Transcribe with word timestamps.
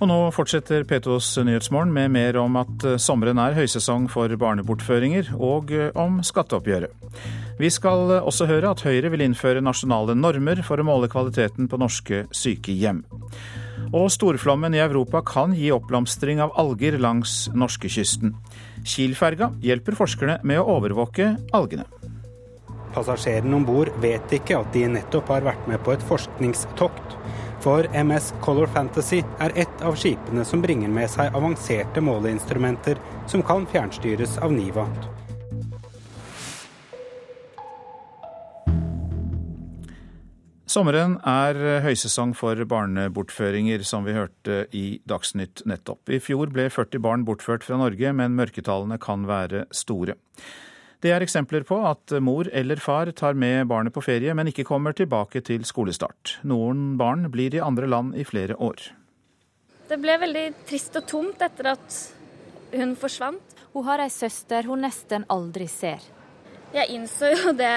Og 0.00 0.08
nå 0.08 0.16
fortsetter 0.32 0.86
P2s 0.88 1.34
Nyhetsmorgen 1.44 1.90
med 1.92 2.14
mer 2.14 2.38
om 2.40 2.54
at 2.56 2.84
eh, 2.88 2.96
sommeren 2.96 3.36
er 3.42 3.52
høysesong 3.58 4.06
for 4.08 4.32
barnebortføringer, 4.40 5.34
og 5.36 5.74
eh, 5.76 5.90
om 5.92 6.22
skatteoppgjøret. 6.24 7.18
Vi 7.60 7.68
skal 7.68 8.14
eh, 8.14 8.24
også 8.24 8.48
høre 8.48 8.70
at 8.72 8.80
Høyre 8.86 9.10
vil 9.12 9.26
innføre 9.26 9.60
nasjonale 9.60 10.16
normer 10.16 10.62
for 10.64 10.80
å 10.80 10.86
måle 10.88 11.10
kvaliteten 11.12 11.68
på 11.68 11.80
norske 11.82 12.22
sykehjem. 12.32 13.02
Og 13.92 14.08
storflommen 14.14 14.72
i 14.72 14.80
Europa 14.80 15.20
kan 15.26 15.52
gi 15.52 15.68
oppblomstring 15.74 16.40
av 16.40 16.56
alger 16.60 16.96
langs 16.96 17.50
norskekysten. 17.52 18.32
Kielferga 18.88 19.50
hjelper 19.60 20.00
forskerne 20.00 20.38
med 20.48 20.62
å 20.62 20.78
overvåke 20.78 21.34
algene. 21.52 21.84
Passasjerene 22.94 23.52
om 23.54 23.68
bord 23.68 23.92
vet 24.02 24.32
ikke 24.32 24.62
at 24.64 24.72
de 24.72 24.88
nettopp 24.96 25.28
har 25.30 25.44
vært 25.44 25.68
med 25.68 25.84
på 25.84 25.92
et 25.92 26.08
forskningstokt. 26.08 27.18
For 27.60 27.84
MS 27.92 28.32
Color 28.40 28.66
Fantasy 28.72 29.18
er 29.38 29.52
ett 29.54 29.82
av 29.84 29.96
skipene 30.00 30.46
som 30.48 30.62
bringer 30.64 30.88
med 30.88 31.10
seg 31.12 31.34
avanserte 31.36 32.00
måleinstrumenter 32.00 32.96
som 33.28 33.42
kan 33.44 33.66
fjernstyres 33.68 34.38
av 34.40 34.54
Niva. 34.54 34.86
Sommeren 40.70 41.18
er 41.26 41.58
høysesong 41.84 42.32
for 42.38 42.56
barnebortføringer, 42.72 43.84
som 43.84 44.08
vi 44.08 44.16
hørte 44.16 44.62
i 44.72 44.84
Dagsnytt 45.04 45.66
nettopp. 45.68 46.08
I 46.08 46.22
fjor 46.22 46.48
ble 46.54 46.68
40 46.72 47.02
barn 47.04 47.28
bortført 47.28 47.66
fra 47.66 47.76
Norge, 47.76 48.14
men 48.16 48.38
mørketallene 48.38 48.96
kan 49.02 49.28
være 49.28 49.66
store. 49.74 50.16
Det 51.00 51.14
er 51.14 51.24
eksempler 51.24 51.64
på 51.64 51.78
at 51.88 52.12
mor 52.20 52.48
eller 52.52 52.76
far 52.76 53.08
tar 53.16 53.32
med 53.32 53.64
barnet 53.70 53.94
på 53.94 54.02
ferie, 54.04 54.34
men 54.36 54.50
ikke 54.50 54.66
kommer 54.68 54.92
tilbake 54.92 55.40
til 55.46 55.64
skolestart. 55.64 56.36
Noen 56.44 56.98
barn 57.00 57.30
blir 57.32 57.56
i 57.56 57.62
andre 57.64 57.88
land 57.88 58.18
i 58.20 58.26
flere 58.28 58.58
år. 58.60 58.82
Det 59.88 59.96
ble 59.98 60.18
veldig 60.20 60.44
trist 60.68 61.00
og 61.00 61.08
tomt 61.08 61.40
etter 61.42 61.72
at 61.72 61.96
hun 62.76 62.92
forsvant. 63.00 63.56
Hun 63.72 63.86
har 63.88 64.04
ei 64.04 64.12
søster 64.12 64.68
hun 64.68 64.84
nesten 64.84 65.24
aldri 65.32 65.70
ser. 65.72 66.04
Jeg 66.74 66.92
innså 66.92 67.32
jo 67.32 67.56
det 67.56 67.74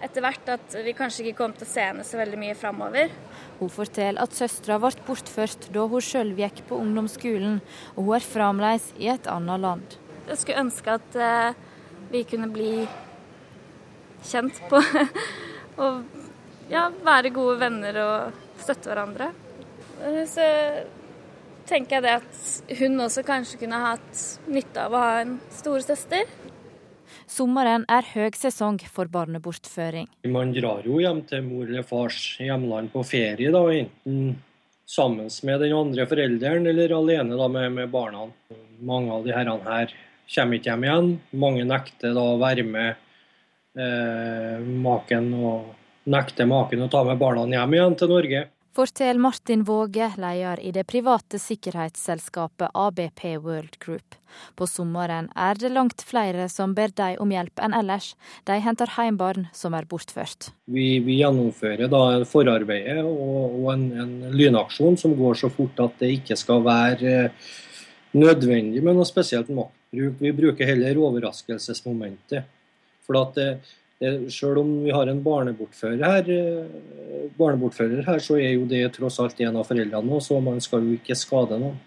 etter 0.00 0.24
hvert 0.24 0.48
at 0.56 0.80
vi 0.80 0.96
kanskje 0.96 1.26
ikke 1.26 1.42
kom 1.42 1.52
til 1.52 1.68
å 1.68 1.70
se 1.70 1.84
henne 1.90 2.06
så 2.08 2.18
veldig 2.18 2.40
mye 2.40 2.56
framover. 2.56 3.12
Hun 3.60 3.68
forteller 3.68 4.24
at 4.24 4.32
søstera 4.32 4.80
ble 4.80 4.96
bortført 5.04 5.68
da 5.74 5.84
hun 5.92 6.02
sjøl 6.02 6.32
gikk 6.38 6.64
på 6.70 6.78
ungdomsskolen, 6.80 7.60
og 7.98 8.06
hun 8.06 8.16
er 8.16 8.30
fremdeles 8.32 8.94
i 8.96 9.10
et 9.12 9.28
annet 9.28 9.60
land. 9.60 9.98
Jeg 10.30 10.40
skulle 10.40 10.64
ønske 10.64 10.96
at 10.96 11.18
eh, 11.20 11.66
vi 12.10 12.24
kunne 12.28 12.50
bli 12.52 12.72
kjent 14.26 14.60
på 14.70 14.80
og 15.82 16.02
ja, 16.70 16.88
være 17.04 17.32
gode 17.34 17.58
venner 17.62 18.00
og 18.04 18.40
støtte 18.60 18.90
hverandre. 18.90 19.30
Så 20.28 20.44
tenker 21.70 21.98
jeg 21.98 22.06
det 22.06 22.16
at 22.20 22.78
hun 22.80 23.00
også 23.04 23.24
kanskje 23.26 23.62
kunne 23.62 23.80
hatt 23.82 24.22
nytte 24.50 24.86
av 24.86 24.94
å 24.94 25.02
ha 25.02 25.16
en 25.22 25.38
storesøster. 25.54 26.28
Sommeren 27.30 27.84
er 27.90 28.06
høgsesong 28.10 28.80
for 28.90 29.10
barnebortføring. 29.10 30.08
Man 30.34 30.54
drar 30.54 30.86
jo 30.86 30.98
hjem 31.02 31.22
til 31.30 31.44
mor 31.46 31.68
eller 31.68 31.86
fars 31.86 32.18
hjemland 32.42 32.90
på 32.94 33.04
ferie, 33.06 33.52
da, 33.54 33.62
enten 33.70 34.40
sammen 34.90 35.30
med 35.46 35.60
den 35.62 35.74
andre 35.76 36.06
forelderen 36.10 36.66
eller 36.66 36.94
alene 36.96 37.38
da, 37.38 37.46
med, 37.46 37.76
med 37.76 37.92
barna. 37.92 38.26
Mange 38.82 39.14
av 39.14 39.26
de 39.26 39.34
herrene 39.36 39.66
her 39.68 39.94
kommer 40.34 40.58
ikke 40.58 40.72
hjem 40.72 40.86
igjen. 40.86 41.10
Mange 41.42 41.66
nekter 41.68 42.14
da 42.16 42.24
å 42.32 42.38
være 42.40 42.64
med 42.66 42.94
eh, 43.78 44.56
maken 44.60 45.32
og 45.34 45.76
nekter 46.10 46.48
maken 46.50 46.86
å 46.86 46.90
ta 46.92 47.04
med 47.06 47.20
barna 47.20 47.46
hjem 47.50 47.76
igjen 47.76 48.00
til 48.00 48.14
Norge. 48.14 48.46
Fortell 48.70 49.18
Martin 49.18 49.64
Våge, 49.66 50.12
leder 50.16 50.60
i 50.62 50.70
det 50.70 50.84
private 50.86 51.40
sikkerhetsselskapet 51.42 52.70
ABP 52.70 53.24
World 53.42 53.80
Group. 53.82 54.14
På 54.54 54.68
sommeren 54.70 55.26
er 55.34 55.58
det 55.58 55.72
langt 55.74 56.04
flere 56.06 56.46
som 56.48 56.76
ber 56.76 56.94
dem 56.94 57.16
om 57.18 57.32
hjelp 57.34 57.58
enn 57.66 57.74
ellers. 57.74 58.12
De 58.46 58.60
henter 58.62 58.92
hjem 58.94 59.18
barn 59.18 59.48
som 59.52 59.74
er 59.74 59.88
bortført. 59.90 60.52
Vi, 60.70 61.00
vi 61.02 61.18
gjennomfører 61.18 61.90
da 61.90 62.04
forarbeidet 62.30 63.02
og, 63.02 63.58
og 63.58 63.72
en, 63.74 63.84
en, 64.04 64.14
lynaksjon 64.38 64.94
som 65.02 65.18
går 65.18 65.42
så 65.42 65.50
fort 65.50 65.82
at 65.82 65.98
det 65.98 66.12
ikke 66.20 66.38
skal 66.38 66.62
være 66.62 67.16
eh, 67.24 67.50
nødvendig 68.16 68.82
med 68.82 68.96
noe 68.96 69.08
spesielt 69.08 69.50
maktbruk. 69.54 70.16
vi 70.18 70.32
bruker 70.32 70.66
heller 70.66 70.98
overraskelsesmomentet. 70.98 72.48
For 73.06 73.18
at 73.20 73.34
det, 73.34 73.50
det, 74.00 74.32
Selv 74.32 74.58
om 74.62 74.84
vi 74.84 74.90
har 74.90 75.06
en 75.06 75.22
barnebortfører 75.22 76.04
her, 76.04 76.30
eh, 76.30 77.30
barnebortfører 77.38 78.04
her, 78.06 78.18
så 78.18 78.38
er 78.38 78.54
jo 78.54 78.66
det 78.66 78.92
tross 78.94 79.20
alt 79.20 79.40
en 79.40 79.56
av 79.56 79.66
foreldrene, 79.66 80.20
så 80.20 80.40
man 80.42 80.60
skal 80.60 80.82
jo 80.86 80.98
ikke 80.98 81.18
skade 81.18 81.58
noen. 81.58 81.78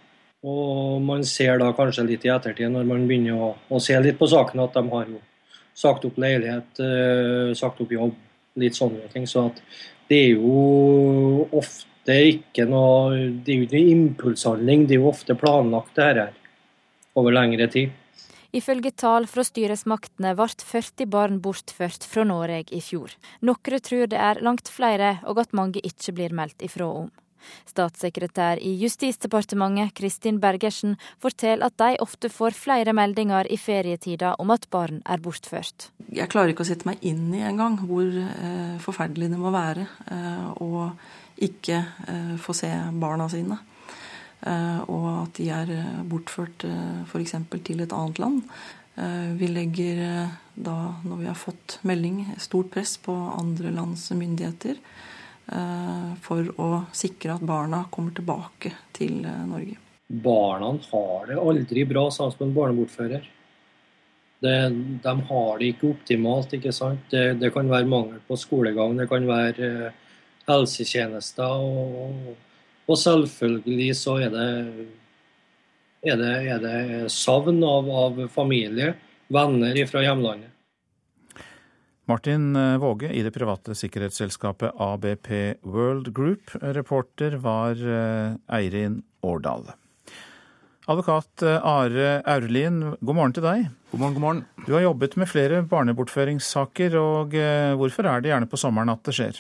Og 0.44 1.02
man 1.02 1.24
ser 1.24 1.58
da 1.58 1.72
kanskje 1.72 2.04
litt 2.06 2.26
i 2.26 2.32
ettertid, 2.34 2.70
når 2.72 2.84
man 2.84 3.08
begynner 3.08 3.40
å, 3.40 3.54
å 3.70 3.80
se 3.80 3.96
litt 4.04 4.20
på 4.20 4.28
saken, 4.28 4.60
at 4.60 4.76
de 4.76 4.84
har 4.92 5.08
jo 5.08 5.22
sagt 5.74 6.06
opp 6.06 6.20
leilighet, 6.20 6.80
eh, 6.84 7.54
sagt 7.56 7.82
opp 7.82 7.92
jobb, 7.92 8.14
litt 8.60 8.76
sånne 8.76 9.08
ting. 9.14 9.26
Så 9.26 9.48
at 9.48 9.62
det 10.10 10.20
er 10.20 10.36
jo 10.36 11.48
ofte 11.52 11.93
ikke 12.12 12.66
noe 12.68 13.30
Det 13.44 13.54
er 13.54 13.62
jo 13.62 13.68
ikke 13.68 13.84
impulshandling, 13.94 14.88
det 14.88 14.98
er 14.98 15.04
jo 15.04 15.12
ofte 15.12 15.36
planlagt, 15.40 15.96
det 15.96 16.04
her 16.04 16.34
over 17.16 17.32
lengre 17.32 17.68
tid. 17.72 17.92
Ifølge 18.54 18.92
tall 18.92 19.26
fra 19.26 19.42
styresmaktene 19.46 20.36
ble 20.38 20.46
40 20.62 21.10
barn 21.10 21.40
bortført 21.42 22.06
fra 22.06 22.26
Norge 22.28 22.70
i 22.70 22.82
fjor. 22.86 23.16
Noen 23.42 23.82
tror 23.82 24.06
det 24.12 24.20
er 24.20 24.42
langt 24.46 24.70
flere, 24.70 25.20
og 25.26 25.40
at 25.42 25.56
mange 25.58 25.82
ikke 25.82 26.14
blir 26.14 26.34
meldt 26.34 26.62
ifra 26.62 26.86
om. 26.86 27.10
Statssekretær 27.68 28.62
i 28.64 28.74
Justisdepartementet 28.80 29.94
Kristin 29.98 30.40
Bergersen 30.44 30.96
forteller 31.22 31.68
at 31.68 31.78
de 31.82 31.98
ofte 32.04 32.30
får 32.32 32.56
flere 32.56 32.94
meldinger 32.96 33.50
i 33.52 33.58
ferietida 33.60 34.36
om 34.40 34.54
at 34.54 34.70
barn 34.72 35.02
er 35.04 35.24
bortført. 35.24 35.90
Jeg 36.14 36.30
klarer 36.32 36.54
ikke 36.54 36.64
å 36.64 36.70
sette 36.70 36.88
meg 36.88 37.04
inn 37.04 37.34
i 37.36 37.44
engang 37.44 37.80
hvor 37.84 38.06
eh, 38.06 38.78
forferdelig 38.84 39.34
det 39.34 39.42
må 39.42 39.52
være 39.54 39.88
eh, 40.14 40.48
å 40.64 40.88
ikke 41.42 41.80
eh, 42.08 42.36
få 42.42 42.56
se 42.58 42.70
barna 43.00 43.28
sine. 43.32 43.58
Eh, 44.44 44.80
og 44.92 45.08
at 45.24 45.36
de 45.40 45.50
er 45.54 45.74
eh, 45.74 46.00
bortført 46.10 46.66
f.eks. 47.08 47.36
til 47.64 47.84
et 47.84 47.94
annet 47.94 48.24
land. 48.24 48.42
Vi 48.94 49.48
legger 49.50 49.98
da, 50.54 50.74
når 51.02 51.18
vi 51.18 51.26
har 51.26 51.38
fått 51.40 51.80
melding, 51.82 52.28
stort 52.38 52.68
press 52.76 52.92
på 53.02 53.16
andre 53.40 53.72
lands 53.74 54.04
myndigheter 54.14 54.78
for 56.22 56.52
å 56.62 56.68
sikre 56.94 57.34
at 57.34 57.48
barna 57.50 57.80
kommer 57.90 58.14
tilbake 58.14 58.70
til 58.94 59.26
Norge. 59.26 59.80
Barna 60.14 60.76
har 60.92 61.26
det 61.32 61.40
aldri 61.42 61.88
bra 61.90 62.06
sa 62.14 62.30
vi 62.30 62.38
på 62.38 62.46
en 62.46 62.54
barnebortfører. 62.54 63.26
Det, 64.46 64.56
de 65.02 65.16
har 65.32 65.58
det 65.58 65.72
ikke 65.74 65.90
optimalt. 65.96 66.54
ikke 66.54 66.76
sant? 66.76 67.10
Det, 67.10 67.40
det, 67.42 67.50
kan 67.56 67.74
være 67.74 67.90
mangel 67.90 68.22
på 68.28 68.38
skolegang, 68.38 68.94
det 69.02 69.10
kan 69.10 69.26
være 69.26 69.90
helsetjenester. 70.48 71.44
og 71.44 72.36
og 72.84 73.00
selvfølgelig 73.00 73.92
så 73.96 74.18
er 74.26 74.32
det, 74.34 74.48
er 76.04 76.18
det, 76.20 76.32
er 76.52 76.64
det 76.64 77.12
savn 77.14 77.62
av, 77.64 77.88
av, 77.88 78.26
familie, 78.34 78.94
venner 79.32 79.80
fra 79.90 80.04
hjemlandet. 80.04 80.50
Martin 82.12 82.52
eh, 82.60 82.76
Våge 82.84 83.14
i 83.16 83.22
det 83.24 83.32
private 83.32 83.78
sikkerhetsselskapet 83.80 84.76
ABP 84.76 85.30
World 85.64 86.12
Group. 86.12 86.52
Reporter 86.60 87.38
var 87.40 87.80
eh, 87.80 88.36
Eirin 88.52 89.00
Årdal. 89.24 89.70
Advokat 90.92 91.46
eh, 91.48 91.64
Are 91.64 92.18
Aurlien, 92.28 92.82
god 93.00 93.16
morgen 93.16 93.38
til 93.40 93.48
deg. 93.48 93.70
God 93.94 94.04
morgen, 94.04 94.18
god 94.18 94.26
morgen. 94.26 94.44
Du 94.68 94.74
har 94.76 94.84
jobbet 94.84 95.16
med 95.16 95.32
flere 95.32 95.64
barnebortføringssaker, 95.72 97.00
og 97.00 97.40
hvorfor 97.80 98.12
er 98.12 98.20
det 98.20 98.34
gjerne 98.34 98.52
på 98.52 98.60
sommeren 98.60 98.92
at 98.92 99.08
det 99.08 99.16
skjer? 99.16 99.40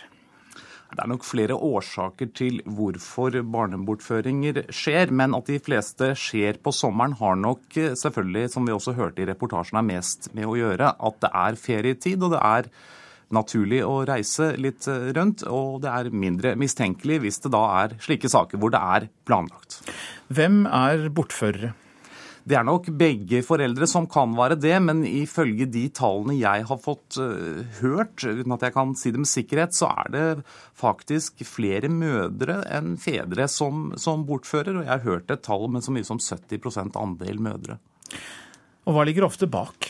Det 0.93 1.01
er 1.01 1.09
nok 1.09 1.25
flere 1.25 1.55
årsaker 1.57 2.29
til 2.37 2.59
hvorfor 2.69 3.39
barnebortføringer 3.55 4.67
skjer, 4.69 5.09
men 5.09 5.33
at 5.33 5.49
de 5.49 5.57
fleste 5.63 6.11
skjer 6.19 6.59
på 6.61 6.73
sommeren 6.75 7.15
har 7.17 7.39
nok 7.39 7.77
eh, 7.81 7.95
selvfølgelig, 7.97 8.51
som 8.53 8.67
vi 8.67 8.75
også 8.75 8.93
hørte 8.97 9.23
i 9.23 9.29
reportasjen, 9.29 9.79
er 9.81 9.87
mest 9.89 10.29
med 10.37 10.49
å 10.49 10.57
gjøre 10.59 10.93
at 10.93 11.21
det 11.23 11.31
er 11.43 11.57
ferietid, 11.57 12.21
og 12.21 12.35
det 12.35 12.43
er 12.45 12.69
naturlig 13.33 13.81
å 13.85 14.03
reise 14.05 14.51
litt 14.61 14.85
eh, 14.91 15.09
rundt, 15.17 15.45
og 15.49 15.81
det 15.83 15.93
er 15.93 16.13
mindre 16.13 16.53
mistenkelig 16.61 17.23
hvis 17.25 17.41
det 17.45 17.55
da 17.55 17.63
er 17.81 17.97
slike 18.03 18.29
saker 18.29 18.61
hvor 18.61 18.73
det 18.73 18.83
er 18.97 19.09
planlagt. 19.25 19.81
Hvem 20.33 20.67
er 20.69 21.09
bortførere? 21.09 21.73
Det 22.43 22.57
er 22.59 22.65
nok 22.67 22.89
begge 22.99 23.39
foreldre 23.47 23.87
som 23.87 24.03
kan 24.11 24.33
være 24.35 24.57
det, 24.59 24.75
men 24.83 25.05
ifølge 25.07 25.67
de 25.71 25.85
tallene 25.95 26.35
jeg 26.35 26.65
har 26.67 26.79
fått 26.83 27.15
uh, 27.21 27.63
hørt, 27.79 28.19
uten 28.19 28.55
at 28.55 28.65
jeg 28.67 28.75
kan 28.75 28.91
si 28.99 29.13
det 29.15 29.21
med 29.23 29.31
sikkerhet, 29.31 29.75
så 29.77 29.87
er 30.03 30.11
det 30.11 30.25
faktisk 30.75 31.45
flere 31.47 31.87
mødre 31.87 32.59
enn 32.67 32.97
fedre 32.99 33.47
som, 33.47 33.93
som 33.95 34.27
bortfører. 34.27 34.75
Og 34.75 34.83
jeg 34.83 34.91
har 34.91 35.05
hørt 35.07 35.31
et 35.31 35.45
tall 35.47 35.69
med 35.71 35.87
så 35.87 35.95
mye 35.95 36.07
som 36.07 36.19
70 36.19 36.97
andel 36.99 37.39
mødre. 37.47 37.79
Og 38.83 38.97
hva 38.97 39.07
ligger 39.07 39.29
ofte 39.29 39.47
bak? 39.47 39.87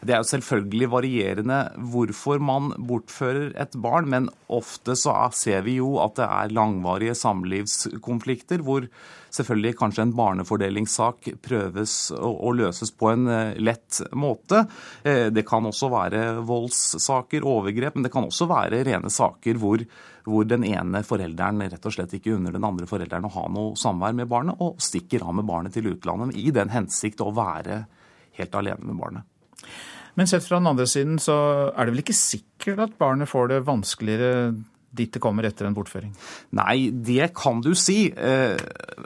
Det 0.00 0.14
er 0.14 0.22
jo 0.22 0.30
selvfølgelig 0.30 0.88
varierende 0.92 1.58
hvorfor 1.90 2.42
man 2.42 2.70
bortfører 2.88 3.52
et 3.58 3.74
barn, 3.82 4.08
men 4.10 4.28
ofte 4.48 4.94
så 4.98 5.14
ser 5.34 5.64
vi 5.66 5.78
jo 5.80 5.96
at 6.02 6.18
det 6.20 6.26
er 6.26 6.54
langvarige 6.54 7.16
samlivskonflikter 7.18 8.62
hvor 8.66 8.86
selvfølgelig 9.34 9.76
kanskje 9.78 10.04
en 10.06 10.14
barnefordelingssak 10.16 11.30
prøves 11.44 11.96
å, 12.14 12.52
løses 12.54 12.92
på 12.94 13.10
en 13.12 13.26
eh, 13.32 13.58
lett 13.60 14.00
måte. 14.16 14.64
Eh, 15.02 15.28
det 15.34 15.44
kan 15.48 15.66
også 15.68 15.90
være 15.92 16.22
voldssaker, 16.48 17.46
overgrep, 17.46 17.98
men 17.98 18.06
det 18.06 18.12
kan 18.14 18.28
også 18.28 18.48
være 18.50 18.82
rene 18.88 19.12
saker 19.12 19.60
hvor, 19.60 19.84
hvor 20.28 20.48
den 20.48 20.66
ene 20.68 21.02
forelderen 21.06 21.64
rett 21.66 21.88
og 21.90 21.96
slett 21.96 22.14
ikke 22.16 22.36
unner 22.36 22.54
den 22.56 22.66
andre 22.68 22.88
forelderen 22.88 23.28
å 23.28 23.34
ha 23.34 23.48
noe 23.52 23.78
samvær 23.78 24.16
med 24.16 24.30
barnet, 24.30 24.62
og 24.64 24.80
stikker 24.82 25.26
av 25.26 25.36
med 25.40 25.48
barnet 25.48 25.76
til 25.76 25.90
utlandet 25.92 26.38
i 26.38 26.48
den 26.54 26.72
hensikt 26.72 27.24
å 27.24 27.34
være 27.34 27.82
helt 28.38 28.56
alene 28.56 28.86
med 28.86 29.02
barnet. 29.02 29.37
Men 30.18 30.26
sett 30.26 30.46
fra 30.46 30.58
den 30.58 30.70
andre 30.70 30.88
siden 30.90 31.20
så 31.22 31.36
er 31.70 31.86
det 31.86 31.94
vel 31.94 32.02
ikke 32.02 32.16
sikkert 32.16 32.82
at 32.88 32.98
barnet 32.98 33.30
får 33.30 33.52
det 33.52 33.64
vanskeligere 33.68 34.32
dit 34.98 35.12
det 35.12 35.20
kommer 35.22 35.46
etter 35.46 35.68
en 35.68 35.76
bortføring? 35.76 36.14
Nei, 36.58 36.88
det 36.90 37.30
kan 37.36 37.60
du 37.62 37.74
si. 37.78 38.08
Eh, 38.10 38.56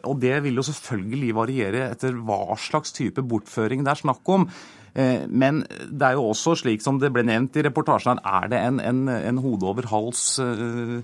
og 0.08 0.20
det 0.22 0.38
vil 0.44 0.60
jo 0.60 0.64
selvfølgelig 0.66 1.34
variere 1.36 1.88
etter 1.90 2.16
hva 2.16 2.56
slags 2.60 2.94
type 2.96 3.24
bortføring 3.28 3.84
det 3.84 3.92
er 3.92 4.02
snakk 4.04 4.32
om. 4.32 4.46
Eh, 4.94 5.26
men 5.28 5.62
det 5.68 6.06
er 6.06 6.18
jo 6.18 6.30
også 6.30 6.56
slik 6.62 6.84
som 6.84 7.00
det 7.02 7.12
ble 7.14 7.26
nevnt 7.26 7.58
i 7.58 7.66
reportasjen, 7.66 8.22
er 8.22 8.48
det 8.52 8.60
en, 8.60 8.80
en, 8.80 9.04
en 9.12 9.42
hode 9.42 9.68
over 9.68 9.88
hals 9.92 10.24
eh, 10.42 11.00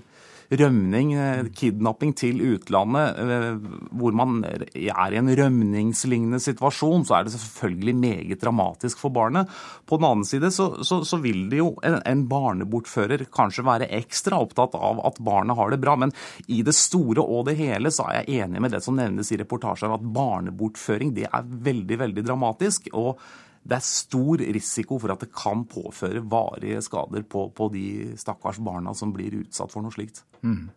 rømning, 0.49 1.13
eh, 1.13 1.43
kidnapping 1.53 2.13
til 2.17 2.41
utlandet, 2.41 3.17
eh, 3.21 3.57
hvor 3.93 4.15
man 4.17 4.43
er 4.45 4.65
i 4.73 5.19
en 5.19 5.29
rømningslignende 5.29 6.39
situasjon, 6.41 7.05
så 7.05 7.19
er 7.19 7.27
det 7.27 7.33
selvfølgelig 7.35 7.95
meget 7.95 8.41
dramatisk 8.41 8.97
for 8.97 9.13
barnet. 9.13 9.49
På 9.85 9.97
den 9.97 10.07
annen 10.09 10.25
side 10.25 10.51
så, 10.51 10.83
så, 10.83 11.03
så 11.05 11.19
vil 11.21 11.49
det 11.49 11.61
jo 11.61 11.75
en, 11.83 11.99
en, 12.05 12.25
barnebortfører 12.29 13.27
kanskje 13.33 13.65
være 13.65 13.89
ekstra 13.99 14.39
opptatt 14.41 14.75
av 14.75 15.01
at 15.05 15.19
barnet 15.21 15.57
har 15.57 15.69
det 15.69 15.81
bra, 15.81 15.95
men 15.95 16.13
i 16.47 16.63
det 16.65 16.75
store 16.77 17.21
og 17.21 17.45
det 17.49 17.57
hele 17.59 17.91
så 17.93 18.07
er 18.09 18.23
jeg 18.23 18.45
enig 18.45 18.61
med 18.61 18.73
det 18.73 18.81
som 18.85 18.97
nevnes 18.97 19.31
i 19.31 19.39
reportasjen, 19.41 19.93
at 19.93 20.09
barnebortføring 20.13 21.13
det 21.13 21.29
er 21.29 21.45
veldig, 21.45 22.01
veldig 22.05 22.25
dramatisk. 22.25 22.89
og 22.93 23.21
det 23.63 23.77
er 23.77 23.85
stor 23.85 24.41
risiko 24.41 24.97
for 25.01 25.13
at 25.13 25.23
det 25.23 25.31
kan 25.35 25.65
påføre 25.69 26.23
varige 26.31 26.81
skader 26.85 27.25
på, 27.27 27.49
på 27.55 27.69
de 27.73 27.85
stakkars 28.19 28.61
barna 28.63 28.95
som 28.97 29.13
blir 29.15 29.41
utsatt 29.41 29.73
for 29.73 29.85
noe 29.85 29.93
slikt. 29.93 30.23
Mm. 30.41 30.69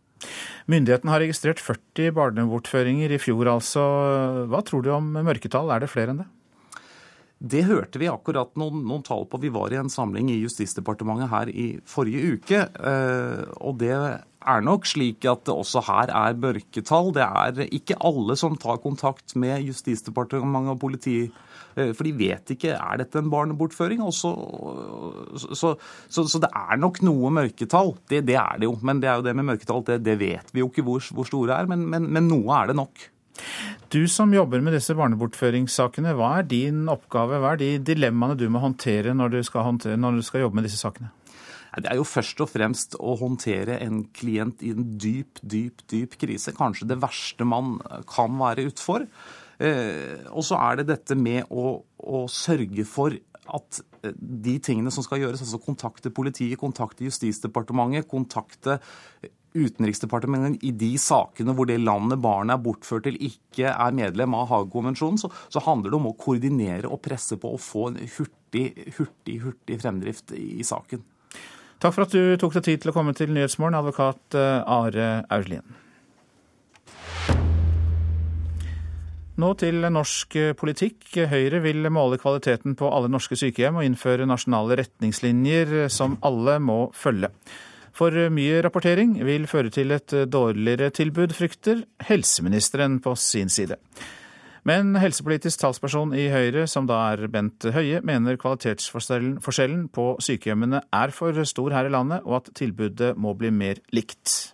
Myndighetene 0.71 1.15
har 1.15 1.23
registrert 1.25 1.63
40 1.63 2.13
barnebortføringer 2.19 3.15
i 3.15 3.21
fjor, 3.23 3.49
altså. 3.57 3.83
Hva 4.51 4.63
tror 4.67 4.85
du 4.85 4.93
om 4.95 5.11
mørketall, 5.19 5.73
er 5.75 5.83
det 5.83 5.91
flere 5.91 6.15
enn 6.15 6.23
det? 6.23 6.29
Det 7.43 7.65
hørte 7.67 7.99
vi 7.99 8.07
akkurat 8.07 8.53
noen, 8.61 8.85
noen, 8.87 9.03
tall 9.03 9.25
på. 9.27 9.41
Vi 9.43 9.51
var 9.51 9.73
i 9.75 9.79
en 9.81 9.91
samling 9.91 10.29
i 10.31 10.39
Justisdepartementet 10.45 11.31
her 11.33 11.49
i 11.51 11.67
forrige 11.91 12.37
uke. 12.37 12.61
Eh, 12.71 13.41
og 13.59 13.81
det 13.81 13.97
er 13.99 14.63
nok 14.63 14.87
slik 14.87 15.27
at 15.27 15.43
det 15.49 15.57
også 15.57 15.83
her 15.89 16.13
er 16.15 16.39
mørketall. 16.39 17.11
Det 17.17 17.27
er 17.27 17.65
ikke 17.67 17.99
alle 17.99 18.39
som 18.39 18.55
tar 18.55 18.79
kontakt 18.85 19.35
med 19.35 19.67
Justisdepartementet 19.67 20.77
og 20.77 20.79
politiet 20.85 21.43
for 21.75 22.05
de 22.07 22.13
vet 22.17 22.53
ikke 22.55 22.75
er 22.77 23.01
dette 23.03 23.21
en 23.21 23.31
barnebortføring. 23.33 24.03
Også, 24.05 24.33
så, 25.57 25.75
så, 26.09 26.27
så, 26.27 26.43
det 26.43 26.51
er 26.51 26.81
nok 26.81 27.01
noe 27.07 27.33
mørketall. 27.41 27.95
Det, 28.11 28.25
det, 28.29 28.37
er 28.41 28.61
det 28.61 28.69
jo. 28.69 28.77
Men 28.83 29.01
det 29.03 29.11
er 29.11 29.21
jo 29.21 29.27
det 29.29 29.37
med 29.39 29.49
mørketall, 29.53 29.85
det, 29.89 30.03
det 30.07 30.19
vet 30.21 30.53
vi 30.53 30.65
jo 30.65 30.71
ikke 30.71 30.87
hvor, 30.87 31.05
hvor 31.17 31.29
store 31.29 31.59
er. 31.63 31.71
Men, 31.71 31.87
men, 31.89 32.11
men 32.13 32.31
noe 32.31 32.61
er 32.61 32.73
det 32.73 32.79
nok. 32.81 33.09
Du 33.93 34.05
som 34.09 34.33
jobber 34.33 34.63
med 34.65 34.77
disse 34.77 34.95
barnebortføringssakene, 34.97 36.15
hva 36.17 36.39
er 36.39 36.47
din 36.49 36.85
oppgave? 36.93 37.41
Hva 37.41 37.55
er 37.55 37.61
de 37.61 37.73
dilemmaene 37.93 38.39
du 38.41 38.47
må 38.53 38.63
håndtere 38.63 39.17
når 39.17 39.35
du 39.35 39.43
skal, 39.45 39.67
håndtere, 39.69 40.01
når 40.01 40.21
du 40.21 40.25
skal 40.27 40.47
jobbe 40.47 40.61
med 40.61 40.69
disse 40.69 40.81
sakene? 40.81 41.13
Det 41.73 41.89
er 41.89 41.97
jo 41.97 42.05
først 42.05 42.41
og 42.45 42.51
fremst 42.53 42.99
å 43.01 43.15
håndtere 43.17 43.79
en 43.81 44.03
klient 44.13 44.61
i 44.61 44.75
en 44.75 44.91
dyp, 45.01 45.41
dyp, 45.41 45.81
dyp 45.89 46.19
krise. 46.21 46.53
Kanskje 46.57 46.91
det 46.91 46.99
verste 47.01 47.47
man 47.49 47.79
kan 48.09 48.37
være 48.41 48.67
utfor. 48.69 49.07
Eh, 49.63 50.25
og 50.33 50.43
så 50.47 50.59
er 50.59 50.81
det 50.81 50.89
dette 50.91 51.17
med 51.19 51.51
å, 51.51 51.77
å 51.83 52.25
sørge 52.31 52.87
for 52.89 53.15
at 53.53 53.79
eh, 54.03 54.15
de 54.17 54.57
tingene 54.65 54.91
som 54.95 55.05
skal 55.07 55.23
gjøres, 55.23 55.45
altså 55.45 55.61
kontakte 55.63 56.11
politiet, 56.15 56.59
kontakte 56.61 57.07
Justisdepartementet, 57.07 58.09
kontakte 58.11 58.81
Utenriksdepartementet 59.53 60.63
i 60.65 60.71
de 60.81 60.95
sakene 60.97 61.53
hvor 61.53 61.69
det 61.69 61.77
landet 61.83 62.23
barnet 62.25 62.57
er 62.57 62.63
bortført 62.65 63.05
til, 63.05 63.19
ikke 63.21 63.69
er 63.69 63.97
medlem 63.97 64.33
av 64.39 64.49
Haag-konvensjonen, 64.49 65.21
så, 65.21 65.29
så, 65.53 65.61
handler 65.67 65.93
det 65.93 65.99
om 65.99 66.09
å 66.09 66.17
koordinere 66.17 66.89
og 66.89 67.03
presse 67.05 67.37
på 67.37 67.53
å 67.53 67.61
få 67.61 67.91
en 67.91 68.01
hurtig, 68.01 68.65
hurtig, 68.97 69.37
hurtig 69.45 69.79
fremdrift 69.85 70.33
i 70.39 70.65
saken. 70.65 71.05
Takk 71.83 71.93
for 71.93 72.07
at 72.07 72.17
du 72.17 72.39
tok 72.41 72.57
deg 72.57 72.65
tid 72.71 72.83
til 72.83 72.95
å 72.95 72.97
komme 72.97 73.13
til 73.19 73.35
Nyhetsmorgen, 73.35 73.77
advokat 73.77 74.41
eh, 74.41 74.59
Are 74.65 75.09
Aurlien. 75.35 75.82
Nå 79.41 79.55
til 79.57 79.81
norsk 79.89 80.35
politikk. 80.61 81.07
Høyre 81.31 81.63
vil 81.65 81.89
måle 81.89 82.19
kvaliteten 82.21 82.75
på 82.77 82.91
alle 82.93 83.09
norske 83.09 83.39
sykehjem 83.41 83.79
og 83.81 83.87
innføre 83.87 84.27
nasjonale 84.29 84.77
retningslinjer 84.83 85.87
som 85.93 86.19
alle 86.21 86.59
må 86.61 86.91
følge. 86.93 87.33
For 87.97 88.13
mye 88.33 88.61
rapportering 88.65 89.15
vil 89.25 89.49
føre 89.49 89.73
til 89.73 89.97
et 89.97 90.13
dårligere 90.33 90.93
tilbud, 90.93 91.33
frykter 91.37 91.81
helseministeren 92.09 93.01
på 93.05 93.17
sin 93.17 93.49
side. 93.53 93.81
Men 94.69 94.95
helsepolitisk 95.01 95.65
talsperson 95.65 96.13
i 96.15 96.29
Høyre, 96.31 96.69
som 96.71 96.87
da 96.87 97.01
er 97.11 97.27
Bent 97.33 97.65
Høie, 97.75 97.99
mener 98.05 98.37
kvalitetsforskjellen 98.39 99.89
på 99.97 100.13
sykehjemmene 100.23 100.85
er 100.95 101.13
for 101.17 101.41
stor 101.49 101.75
her 101.75 101.89
i 101.89 101.95
landet, 101.97 102.23
og 102.29 102.43
at 102.43 102.53
tilbudet 102.61 103.17
må 103.19 103.33
bli 103.35 103.51
mer 103.51 103.81
likt. 103.97 104.53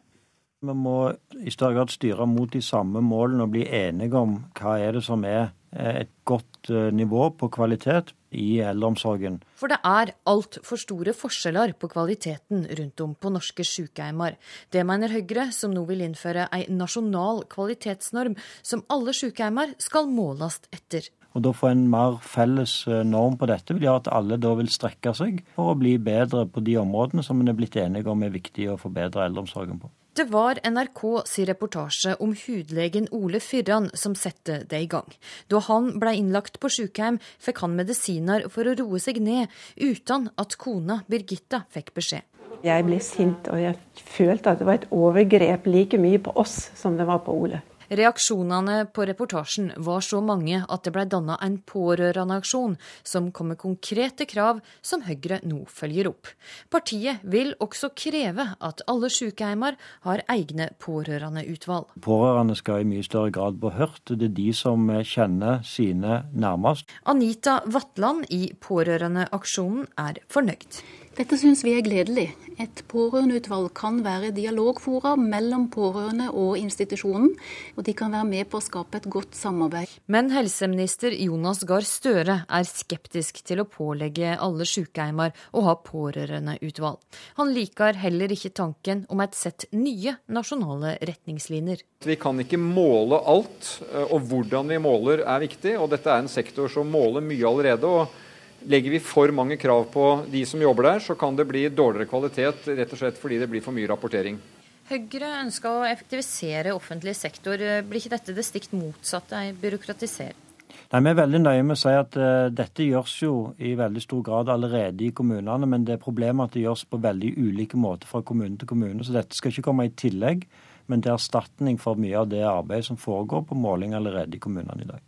Vi 0.59 0.75
må 0.75 1.13
i 1.39 1.53
større 1.55 1.77
grad 1.77 1.93
styre 1.95 2.27
mot 2.27 2.51
de 2.51 2.59
samme 2.65 2.99
målene 3.05 3.45
og 3.47 3.53
bli 3.55 3.63
enige 3.63 4.19
om 4.19 4.33
hva 4.59 4.73
er 4.83 4.97
det 4.97 5.05
som 5.07 5.23
er 5.23 5.53
eh, 5.71 6.01
et 6.01 6.11
godt 6.27 6.71
eh, 6.73 6.89
nivå 6.91 7.29
på 7.39 7.47
kvalitet 7.55 8.11
i 8.35 8.59
eldreomsorgen. 8.67 9.37
For 9.55 9.71
det 9.71 9.79
er 9.87 10.11
altfor 10.27 10.81
store 10.83 11.15
forskjeller 11.15 11.77
på 11.79 11.91
kvaliteten 11.93 12.67
rundt 12.81 13.05
om 13.05 13.13
på 13.15 13.31
norske 13.31 13.63
sykehjemmer. 13.65 14.35
Det 14.75 14.83
mener 14.83 15.15
Høyre, 15.15 15.47
som 15.55 15.71
nå 15.77 15.85
vil 15.87 16.03
innføre 16.09 16.49
ei 16.51 16.65
nasjonal 16.75 17.45
kvalitetsnorm 17.55 18.35
som 18.59 18.83
alle 18.91 19.15
sykehjemmer 19.15 19.77
skal 19.79 20.11
måles 20.11 20.59
etter. 20.75 21.07
Og 21.39 21.45
da 21.47 21.55
få 21.55 21.71
en 21.71 21.87
mer 21.93 22.19
felles 22.25 22.81
eh, 22.91 23.05
norm 23.07 23.39
på 23.39 23.47
dette 23.47 23.79
vil 23.79 23.87
gjøre 23.87 24.03
at 24.03 24.13
alle 24.19 24.41
da 24.43 24.57
vil 24.59 24.75
strekke 24.75 25.15
seg 25.15 25.39
for 25.55 25.71
å 25.71 25.79
bli 25.79 25.95
bedre 26.03 26.49
på 26.51 26.67
de 26.67 26.75
områdene 26.83 27.23
som 27.23 27.39
en 27.39 27.55
er 27.55 27.59
blitt 27.63 27.79
enige 27.79 28.11
om 28.11 28.27
er 28.27 28.35
viktig 28.35 28.73
å 28.73 28.79
forbedre 28.81 29.23
eldreomsorgen 29.29 29.79
på. 29.79 29.95
Det 30.19 30.25
var 30.25 30.59
NRK 30.71 31.27
sin 31.31 31.47
reportasje 31.47 32.17
om 32.19 32.33
hudlegen 32.35 33.05
Ole 33.15 33.39
Fyrran 33.39 33.85
som 33.95 34.17
satte 34.19 34.57
det 34.67 34.81
i 34.83 34.89
gang. 34.91 35.13
Da 35.47 35.61
han 35.63 35.93
ble 36.03 36.17
innlagt 36.19 36.59
på 36.59 36.71
sykehjem, 36.75 37.21
fikk 37.39 37.61
han 37.63 37.77
medisiner 37.79 38.49
for 38.51 38.67
å 38.67 38.75
roe 38.81 38.99
seg 38.99 39.21
ned, 39.23 39.47
uten 39.79 40.27
at 40.35 40.59
kona 40.59 41.05
Birgitta 41.07 41.63
fikk 41.71 41.95
beskjed. 41.95 42.27
Jeg 42.67 42.89
ble 42.89 42.99
sint, 42.99 43.47
og 43.47 43.63
jeg 43.63 43.79
følte 44.17 44.57
at 44.57 44.59
det 44.59 44.67
var 44.67 44.81
et 44.81 44.91
overgrep 44.91 45.71
like 45.71 46.03
mye 46.03 46.19
på 46.19 46.35
oss 46.35 46.65
som 46.75 46.99
det 46.99 47.07
var 47.07 47.23
på 47.23 47.39
Ole. 47.39 47.63
Reaksjonene 47.89 48.83
på 48.93 49.07
reportasjen 49.09 49.71
var 49.81 50.03
så 50.05 50.21
mange 50.21 50.61
at 50.61 50.85
det 50.85 50.93
ble 50.93 51.07
danna 51.09 51.39
en 51.45 51.57
pårørendeaksjon 51.65 52.77
som 53.07 53.31
kom 53.33 53.49
med 53.53 53.61
konkrete 53.63 54.27
krav 54.29 54.61
som 54.85 55.07
Høyre 55.07 55.41
nå 55.49 55.63
følger 55.73 56.11
opp. 56.11 56.29
Partiet 56.69 57.25
vil 57.25 57.55
også 57.65 57.91
kreve 57.97 58.51
at 58.61 58.85
alle 58.93 59.09
sykehjemmer 59.13 59.79
har 60.05 60.25
egne 60.29 60.69
pårørendeutvalg. 60.85 61.97
Pårørende 62.05 62.59
skal 62.61 62.85
i 62.85 62.91
mye 62.93 63.07
større 63.07 63.33
grad 63.33 63.57
bli 63.63 63.73
hørt. 63.79 64.05
Det 64.13 64.29
er 64.29 64.37
de 64.37 64.49
som 64.53 64.85
kjenner 65.01 65.65
sine 65.65 66.23
nærmest. 66.37 66.93
Anita 67.09 67.61
Vatland 67.65 68.29
i 68.29 68.51
Pårørendeaksjonen 68.61 69.89
er 69.97 70.21
fornøyd. 70.29 70.83
Dette 71.17 71.39
syns 71.41 71.65
vi 71.65 71.73
er 71.77 71.85
gledelig. 71.87 72.27
Et 72.59 72.81
pårørendeutvalg 72.91 73.71
kan 73.79 74.01
være 74.03 74.33
dialogfora 74.35 75.13
mellom 75.19 75.69
pårørende 75.71 76.27
og 76.35 76.59
institusjonen, 76.59 77.31
og 77.79 77.87
de 77.87 77.95
kan 77.97 78.13
være 78.15 78.27
med 78.27 78.49
på 78.51 78.59
å 78.59 78.65
skape 78.65 78.99
et 78.99 79.09
godt 79.11 79.39
samarbeid. 79.39 79.93
Men 80.11 80.33
helseminister 80.35 81.15
Jonas 81.15 81.63
Gahr 81.69 81.87
Støre 81.87 82.41
er 82.45 82.69
skeptisk 82.69 83.41
til 83.47 83.63
å 83.63 83.69
pålegge 83.71 84.35
alle 84.35 84.67
sykeheimer 84.67 85.35
å 85.55 85.65
ha 85.69 85.77
pårørendeutvalg. 85.87 87.01
Han 87.39 87.55
liker 87.55 87.99
heller 88.03 88.35
ikke 88.35 88.53
tanken 88.59 89.07
om 89.09 89.23
et 89.23 89.39
sett 89.39 89.69
nye 89.73 90.19
nasjonale 90.27 90.97
retningslinjer. 90.99 91.87
Vi 92.07 92.19
kan 92.21 92.39
ikke 92.43 92.61
måle 92.61 93.23
alt, 93.23 93.77
og 94.09 94.21
hvordan 94.31 94.75
vi 94.75 94.83
måler 94.83 95.23
er 95.25 95.45
viktig. 95.47 95.79
og 95.79 95.93
Dette 95.95 96.11
er 96.11 96.25
en 96.25 96.33
sektor 96.33 96.71
som 96.73 96.91
måler 96.91 97.25
mye 97.25 97.47
allerede. 97.47 97.87
og 97.87 98.27
Legger 98.67 98.91
vi 98.91 99.01
for 99.01 99.31
mange 99.31 99.57
krav 99.61 99.87
på 99.93 100.07
de 100.31 100.43
som 100.47 100.63
jobber 100.63 100.89
der, 100.89 101.05
så 101.05 101.15
kan 101.15 101.37
det 101.39 101.47
bli 101.47 101.69
dårligere 101.71 102.11
kvalitet 102.11 102.67
rett 102.67 102.93
og 102.93 102.99
slett 102.99 103.21
fordi 103.21 103.39
det 103.39 103.51
blir 103.51 103.63
for 103.63 103.77
mye 103.77 103.89
rapportering. 103.91 104.41
Høyre 104.89 105.31
ønsker 105.45 105.69
å 105.69 105.87
effektivisere 105.87 106.73
offentlig 106.75 107.15
sektor. 107.15 107.61
Blir 107.85 108.01
ikke 108.01 108.17
dette 108.17 108.35
det 108.35 108.45
stikk 108.47 108.71
motsatte, 108.73 109.37
ei 109.37 109.53
byråkratisering? 109.53 110.45
Nei, 110.89 111.01
Vi 111.05 111.11
er 111.11 111.19
veldig 111.19 111.41
nøye 111.43 111.65
med 111.65 111.77
å 111.77 111.81
si 111.81 111.93
at 111.93 112.17
uh, 112.17 112.49
dette 112.53 112.87
gjøres 112.87 113.15
jo 113.21 113.33
i 113.61 113.75
veldig 113.77 114.03
stor 114.05 114.23
grad 114.25 114.49
allerede 114.53 115.05
i 115.05 115.13
kommunene, 115.13 115.69
men 115.69 115.85
det 115.85 115.97
er 115.97 116.03
problemet 116.03 116.49
at 116.49 116.57
det 116.57 116.65
gjøres 116.65 116.87
på 116.89 117.01
veldig 117.05 117.35
ulike 117.37 117.81
måter 117.81 118.09
fra 118.09 118.23
kommune 118.25 118.57
til 118.57 118.71
kommune. 118.71 119.05
Så 119.05 119.13
dette 119.17 119.37
skal 119.37 119.53
ikke 119.53 119.67
komme 119.69 119.89
i 119.89 119.93
tillegg, 119.93 120.47
men 120.89 121.05
det 121.05 121.13
er 121.13 121.19
erstatning 121.19 121.77
for 121.81 122.01
mye 122.01 122.17
av 122.17 122.31
det 122.33 122.41
arbeidet 122.49 122.89
som 122.89 123.01
foregår 123.01 123.45
på 123.51 123.61
måling 123.61 123.93
allerede 123.97 124.37
i 124.37 124.41
kommunene 124.41 124.85
i 124.85 124.89
dag. 124.89 125.05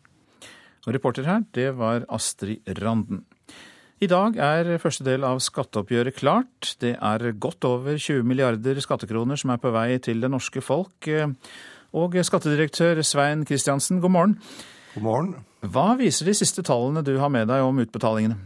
Og 0.84 0.94
reporter 0.96 1.28
her, 1.28 1.44
det 1.56 1.70
var 1.76 2.04
Astrid 2.12 2.68
Randen. 2.80 3.24
I 4.00 4.08
dag 4.08 4.38
er 4.40 4.78
første 4.80 5.04
del 5.04 5.26
av 5.28 5.42
skatteoppgjøret 5.44 6.16
klart. 6.16 6.70
Det 6.80 6.94
er 6.96 7.24
godt 7.36 7.66
over 7.68 7.98
20 8.00 8.24
milliarder 8.24 8.78
skattekroner 8.80 9.36
som 9.36 9.52
er 9.52 9.58
på 9.60 9.72
vei 9.74 9.98
til 10.00 10.22
det 10.24 10.30
norske 10.32 10.62
folk. 10.64 11.04
Og 12.00 12.16
skattedirektør 12.24 13.02
Svein 13.04 13.44
Kristiansen, 13.44 14.00
god 14.00 14.14
morgen. 14.14 14.32
God 14.94 15.04
morgen. 15.04 15.34
Hva 15.60 15.98
viser 16.00 16.30
de 16.30 16.32
siste 16.38 16.64
tallene 16.64 17.02
du 17.04 17.12
har 17.20 17.28
med 17.28 17.50
deg 17.52 17.60
om 17.60 17.82
utbetalingene? 17.82 18.38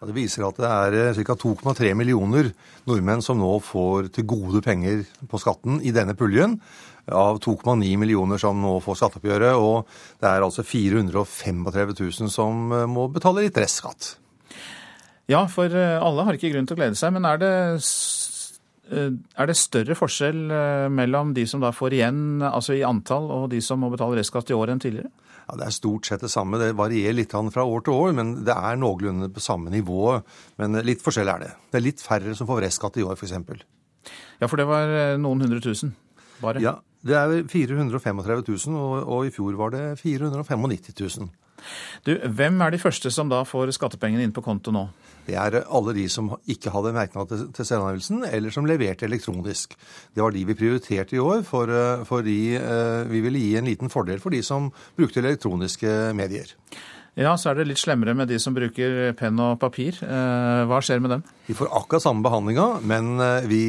Ja, 0.00 0.08
det 0.08 0.16
viser 0.16 0.46
at 0.48 0.56
det 0.56 0.70
er 0.72 0.96
eh, 1.10 1.20
ca. 1.28 1.36
2,3 1.36 1.92
millioner 2.00 2.48
nordmenn 2.88 3.20
som 3.20 3.36
nå 3.36 3.50
får 3.60 4.08
til 4.16 4.24
gode 4.32 4.62
penger 4.64 5.04
på 5.28 5.42
skatten 5.42 5.82
i 5.84 5.92
denne 5.92 6.16
puljen. 6.16 6.56
Av 7.04 7.36
2,9 7.44 7.84
millioner 8.00 8.40
som 8.40 8.56
nå 8.64 8.78
får 8.80 8.96
skatteoppgjøret. 9.02 9.60
Og 9.60 9.84
det 10.24 10.32
er 10.32 10.48
altså 10.48 10.64
435 10.64 11.92
000 12.00 12.32
som 12.32 12.72
eh, 12.72 12.88
må 12.88 13.10
betale 13.12 13.44
litt 13.44 13.60
restskatt. 13.60 14.14
Ja, 15.30 15.44
for 15.50 15.70
eh, 15.70 15.96
alle 16.02 16.26
har 16.26 16.36
ikke 16.36 16.52
grunn 16.52 16.66
til 16.68 16.76
å 16.76 16.80
glede 16.80 16.98
seg. 16.98 17.14
Men 17.14 17.28
er 17.28 17.40
det, 17.40 17.54
er 18.90 19.50
det 19.50 19.58
større 19.58 19.96
forskjell 19.98 20.40
mellom 20.90 21.34
de 21.36 21.46
som 21.46 21.62
da 21.62 21.70
får 21.74 21.98
igjen, 22.00 22.22
altså 22.42 22.74
i 22.74 22.84
antall, 22.86 23.30
og 23.30 23.50
de 23.52 23.62
som 23.62 23.80
må 23.82 23.92
betale 23.92 24.18
restskatt 24.18 24.50
i 24.50 24.58
år 24.58 24.74
enn 24.74 24.82
tidligere? 24.82 25.12
Ja, 25.50 25.56
Det 25.56 25.66
er 25.66 25.74
stort 25.74 26.06
sett 26.06 26.22
det 26.22 26.30
samme. 26.30 26.58
Det 26.58 26.74
varierer 26.78 27.16
litt 27.16 27.32
fra 27.32 27.64
år 27.64 27.82
til 27.86 27.94
år, 27.94 28.12
men 28.14 28.44
det 28.46 28.54
er 28.54 28.78
noenlunde 28.78 29.30
på 29.34 29.42
samme 29.42 29.70
nivå. 29.70 30.20
Men 30.58 30.78
litt 30.86 31.02
forskjell 31.02 31.28
er 31.28 31.42
det. 31.42 31.50
Det 31.70 31.80
er 31.80 31.86
litt 31.88 32.02
færre 32.02 32.34
som 32.38 32.46
får 32.46 32.62
restskatt 32.66 32.98
i 33.00 33.06
år, 33.06 33.18
f.eks. 33.18 33.66
Ja, 34.40 34.46
for 34.48 34.56
det 34.56 34.66
var 34.70 34.88
eh, 34.88 35.18
noen 35.20 35.42
hundre 35.44 35.60
tusen 35.60 35.92
bare? 36.40 36.62
Ja, 36.62 36.78
det 37.04 37.16
er 37.16 37.42
435 37.50 38.22
000, 38.24 38.76
og, 38.78 38.94
og 39.04 39.26
i 39.26 39.32
fjor 39.34 39.58
var 39.58 39.74
det 39.74 39.84
495 40.00 40.94
000. 41.20 41.30
Du, 42.06 42.14
Hvem 42.16 42.62
er 42.64 42.72
de 42.72 42.80
første 42.80 43.10
som 43.12 43.28
da 43.28 43.42
får 43.44 43.74
skattepengene 43.76 44.24
inn 44.24 44.32
på 44.32 44.44
konto 44.44 44.72
nå? 44.72 44.86
Det 45.30 45.38
er 45.38 45.62
alle 45.62 45.94
de 45.94 46.06
som 46.10 46.32
ikke 46.50 46.72
hadde 46.74 46.94
merknad 46.96 47.30
til, 47.30 47.48
til 47.54 47.68
selvangivelsen, 47.68 48.24
eller 48.26 48.54
som 48.54 48.66
leverte 48.66 49.06
elektronisk. 49.06 49.76
Det 50.14 50.24
var 50.24 50.34
de 50.34 50.46
vi 50.48 50.58
prioriterte 50.58 51.16
i 51.16 51.22
år, 51.22 51.44
for, 51.46 51.70
eh, 51.70 52.06
fordi 52.08 52.56
eh, 52.58 53.02
vi 53.10 53.22
ville 53.22 53.42
gi 53.42 53.58
en 53.58 53.68
liten 53.70 53.92
fordel 53.92 54.22
for 54.22 54.34
de 54.34 54.42
som 54.46 54.72
brukte 54.98 55.22
elektroniske 55.22 56.10
medier. 56.18 56.56
Ja, 57.18 57.34
så 57.36 57.50
er 57.50 57.58
det 57.58 57.66
litt 57.68 57.80
slemmere 57.82 58.14
med 58.16 58.30
de 58.30 58.38
som 58.40 58.54
bruker 58.54 59.12
penn 59.18 59.38
og 59.42 59.58
papir. 59.62 59.98
Eh, 60.02 60.62
hva 60.70 60.78
skjer 60.82 61.02
med 61.02 61.14
dem? 61.14 61.24
De 61.46 61.58
får 61.58 61.70
akkurat 61.78 62.06
samme 62.06 62.24
behandlinga, 62.26 62.68
men 62.86 63.22
vi 63.50 63.64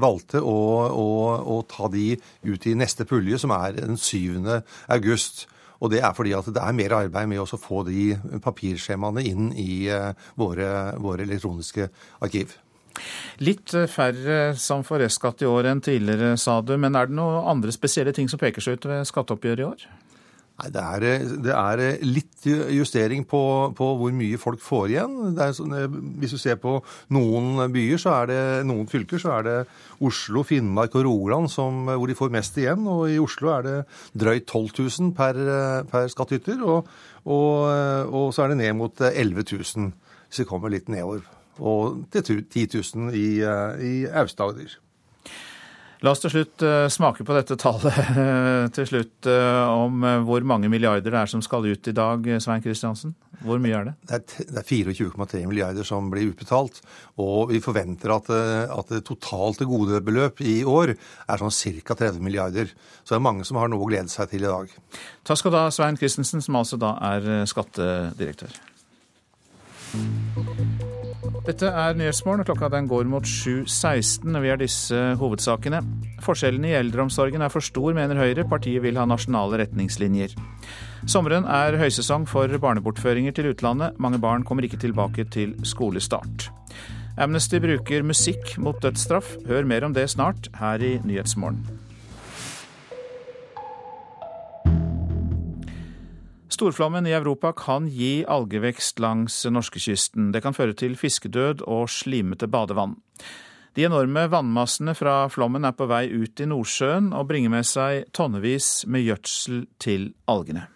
valgte 0.00 0.40
å, 0.40 0.58
å, 0.88 1.08
å 1.56 1.58
ta 1.68 1.90
de 1.92 2.14
ut 2.44 2.68
i 2.70 2.76
neste 2.78 3.08
pulje, 3.08 3.40
som 3.40 3.52
er 3.56 3.76
den 3.80 4.00
7. 4.00 4.62
august. 4.94 5.48
Og 5.82 5.90
det 5.92 6.02
er 6.04 6.14
fordi 6.16 6.34
at 6.36 6.50
det 6.54 6.62
er 6.62 6.76
mer 6.76 6.96
arbeid 7.00 7.30
med 7.30 7.42
å 7.42 7.60
få 7.60 7.82
de 7.88 8.12
papirskjemaene 8.44 9.24
inn 9.26 9.50
i 9.58 9.86
eh, 9.92 10.12
våre, 10.38 10.68
våre 11.02 11.26
elektroniske 11.26 11.88
arkiv. 12.24 12.54
Litt 13.42 13.74
eh, 13.74 13.88
færre 13.90 14.54
som 14.60 14.84
får 14.86 15.04
restskatt 15.04 15.42
i 15.42 15.50
år 15.50 15.70
enn 15.72 15.82
tidligere, 15.84 16.36
sa 16.40 16.60
du. 16.62 16.76
Men 16.80 16.96
er 16.98 17.10
det 17.10 17.18
noen 17.18 17.50
andre 17.56 17.74
spesielle 17.74 18.14
ting 18.14 18.30
som 18.30 18.40
peker 18.40 18.64
seg 18.64 18.78
ut 18.78 18.88
ved 18.90 19.08
skatteoppgjøret 19.10 19.64
i 19.64 19.68
år? 19.68 19.86
Nei, 20.54 20.68
det 20.70 20.82
er, 20.86 21.04
det 21.42 21.50
er, 21.50 21.80
litt 22.06 22.44
justering 22.46 23.24
på, 23.26 23.40
på, 23.74 23.88
hvor 23.98 24.12
mye 24.14 24.38
folk 24.38 24.60
får 24.62 24.92
igjen. 24.92 25.16
Er, 25.34 25.88
hvis 26.20 26.36
du 26.36 26.38
ser 26.38 26.60
på 26.62 26.76
noen 27.16 27.64
byer, 27.74 27.98
så 27.98 28.12
er 28.20 28.30
det, 28.30 28.38
noen 28.68 28.86
fylker, 28.90 29.18
så 29.18 29.32
er 29.40 29.48
det 29.48 29.56
Oslo, 30.06 30.44
Finnmark 30.46 30.94
og 30.94 31.08
Rogaland 31.08 31.50
hvor 31.50 32.06
de 32.06 32.18
får 32.18 32.30
mest 32.36 32.60
igjen. 32.62 32.86
Og 32.86 33.08
i 33.10 33.18
Oslo 33.18 33.50
er 33.56 33.66
det 33.66 33.76
drøyt 34.14 34.46
12 34.46 34.70
000 34.78 35.10
per, 35.18 35.42
per 35.90 36.06
skattyter. 36.14 36.62
Og, 36.62 36.94
og, 37.24 37.50
og, 38.06 38.30
så 38.36 38.44
er 38.44 38.54
det 38.54 38.60
ned 38.62 38.78
mot 38.78 39.02
11 39.10 39.48
000 39.50 39.90
hvis 40.28 40.44
vi 40.44 40.48
kommer 40.48 40.70
litt 40.70 40.86
nedover. 40.90 41.26
Og 41.58 42.04
til 42.14 42.44
10 42.46 42.68
000 42.94 43.10
i, 43.18 43.28
i 43.42 43.94
Aust-Agder. 44.06 44.78
La 46.04 46.12
oss 46.12 46.20
til 46.20 46.34
slutt 46.34 46.60
uh, 46.60 46.84
smake 46.92 47.24
på 47.24 47.32
dette 47.32 47.56
tallet 47.56 47.96
til 48.76 48.88
slutt 48.90 49.28
uh, 49.30 49.72
om 49.72 50.04
hvor 50.26 50.44
mange 50.44 50.68
milliarder 50.68 51.08
det 51.08 51.20
er 51.22 51.30
som 51.32 51.40
skal 51.44 51.64
ut 51.64 51.88
i 51.88 51.94
dag, 51.96 52.28
Svein 52.44 52.60
Kristiansen. 52.64 53.14
Hvor 53.44 53.60
mye 53.60 53.78
er 53.78 53.88
det? 53.88 53.94
Det 54.36 54.60
er 54.60 54.66
24,3 54.68 55.40
milliarder 55.48 55.84
som 55.88 56.10
blir 56.12 56.30
utbetalt. 56.30 56.82
Og 57.20 57.50
vi 57.52 57.60
forventer 57.64 58.12
at, 58.12 58.28
at 58.72 58.92
det 58.92 59.02
totalt 59.08 59.64
gode 59.68 60.00
beløp 60.04 60.40
i 60.44 60.58
år 60.64 60.94
er 60.94 61.40
sånn 61.42 61.52
ca. 61.84 61.96
30 62.04 62.24
milliarder. 62.24 62.72
Så 63.02 63.14
det 63.14 63.18
er 63.20 63.26
mange 63.26 63.44
som 63.48 63.60
har 63.60 63.72
noe 63.72 63.84
å 63.84 63.88
glede 63.90 64.12
seg 64.12 64.32
til 64.32 64.44
i 64.44 64.52
dag. 64.52 64.72
Takk 65.24 65.40
skal 65.40 65.52
du 65.52 65.60
ha, 65.60 65.68
Svein 65.72 66.00
Christensen, 66.00 66.44
som 66.44 66.60
altså 66.60 66.80
da 66.80 66.94
er 67.12 67.44
skattedirektør. 67.48 68.60
Dette 71.44 71.68
er 71.68 71.94
Nyhetsmorgen, 71.96 72.44
klokka 72.44 72.68
den 72.72 72.88
går 72.88 73.06
mot 73.08 73.24
7.16. 73.24 74.28
Vi 74.42 74.50
har 74.50 74.58
disse 74.60 74.98
hovedsakene. 75.20 75.80
Forskjellene 76.24 76.70
i 76.70 76.76
eldreomsorgen 76.78 77.44
er 77.44 77.52
for 77.52 77.64
stor, 77.64 77.94
mener 77.96 78.20
Høyre. 78.20 78.44
Partiet 78.48 78.84
vil 78.84 78.98
ha 79.00 79.06
nasjonale 79.08 79.62
retningslinjer. 79.62 80.34
Sommeren 81.08 81.48
er 81.48 81.78
høysesong 81.80 82.26
for 82.28 82.52
barnebortføringer 82.60 83.36
til 83.36 83.52
utlandet. 83.52 83.96
Mange 84.00 84.20
barn 84.20 84.44
kommer 84.44 84.68
ikke 84.68 84.80
tilbake 84.84 85.26
til 85.32 85.56
skolestart. 85.64 86.50
Amnesty 87.20 87.60
bruker 87.62 88.04
musikk 88.04 88.56
mot 88.58 88.80
dødsstraff. 88.84 89.36
Hør 89.48 89.68
mer 89.68 89.88
om 89.88 89.96
det 89.96 90.10
snart 90.12 90.50
her 90.60 90.82
i 90.82 90.96
Nyhetsmorgen. 91.04 91.83
Storflommen 96.54 97.06
i 97.06 97.12
Europa 97.16 97.50
kan 97.52 97.88
gi 97.90 98.22
algevekst 98.30 99.00
langs 99.02 99.40
norskekysten. 99.50 100.28
Det 100.30 100.44
kan 100.44 100.54
føre 100.54 100.76
til 100.78 100.92
fiskedød 100.94 101.64
og 101.66 101.88
slimete 101.90 102.46
badevann. 102.46 102.94
De 103.74 103.82
enorme 103.88 104.28
vannmassene 104.30 104.94
fra 104.94 105.24
flommen 105.34 105.66
er 105.66 105.74
på 105.74 105.88
vei 105.90 106.04
ut 106.12 106.38
i 106.38 106.46
Nordsjøen 106.46 107.10
og 107.10 107.26
bringer 107.32 107.50
med 107.56 107.66
seg 107.66 108.06
tonnevis 108.14 108.84
med 108.86 109.02
gjødsel 109.02 109.64
til 109.82 110.06
algene. 110.30 110.68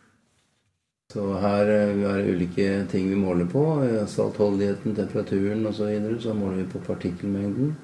Så 1.14 1.30
her 1.38 1.70
er 1.76 1.94
det 1.94 2.26
ulike 2.26 2.68
ting 2.90 3.06
vi 3.12 3.22
måler 3.22 3.46
på. 3.46 3.62
Saltholdigheten, 4.10 4.98
temperaturen 4.98 5.62
osv. 5.62 5.78
Så, 5.78 5.92
videre. 5.92 6.20
så 6.26 6.34
måler 6.34 6.64
vi 6.64 6.70
på 6.74 6.82
partikkelmengden. 6.90 7.74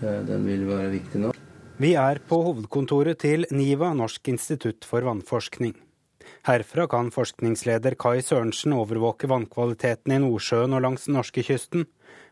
Eh, 0.00 0.20
den 0.24 0.48
vil 0.48 0.64
være 0.72 0.88
viktig 0.96 1.26
nå. 1.26 1.36
Vi 1.76 1.96
er 2.00 2.24
på 2.24 2.40
hovedkontoret 2.48 3.20
til 3.20 3.44
NIVA, 3.52 3.92
Norsk 3.92 4.32
institutt 4.32 4.88
for 4.88 5.04
vannforskning. 5.04 5.76
Herfra 6.44 6.84
kan 6.86 7.06
forskningsleder 7.08 7.94
Kai 7.96 8.18
Sørensen 8.20 8.74
overvåke 8.76 9.24
vannkvaliteten 9.32 10.12
i 10.12 10.18
Nordsjøen 10.20 10.74
og 10.76 10.82
langs 10.84 11.06
norskekysten. 11.08 11.86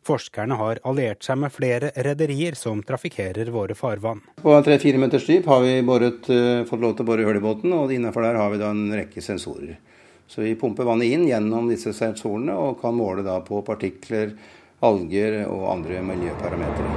Forskerne 0.04 0.58
har 0.60 0.80
alliert 0.84 1.24
seg 1.24 1.38
med 1.40 1.54
flere 1.54 1.88
rederier 1.96 2.52
som 2.58 2.82
trafikkerer 2.84 3.48
våre 3.54 3.72
farvann. 3.72 4.20
På 4.42 4.52
tre-fire 4.66 4.98
meters 5.00 5.24
dyp 5.24 5.48
har 5.48 5.62
vi 5.64 5.78
boret, 5.88 6.28
uh, 6.28 6.60
fått 6.68 6.82
lov 6.82 6.92
til 6.98 7.06
å 7.06 7.08
bore 7.08 7.24
hull 7.24 7.38
i 7.38 7.40
båten, 7.40 7.72
og 7.72 7.94
innenfor 7.94 8.26
der 8.26 8.36
har 8.36 8.52
vi 8.52 8.58
da 8.60 8.68
en 8.74 8.92
rekke 8.92 9.24
sensorer. 9.24 9.78
Så 10.28 10.44
vi 10.44 10.52
pumper 10.60 10.84
vannet 10.84 11.08
inn 11.14 11.24
gjennom 11.30 11.70
disse 11.72 11.94
sensorene 11.96 12.52
og 12.52 12.82
kan 12.82 12.92
måle 12.92 13.24
da 13.24 13.38
på 13.46 13.62
partikler, 13.64 14.34
alger 14.84 15.38
og 15.46 15.70
andre 15.72 16.02
miljøparametere. 16.04 16.92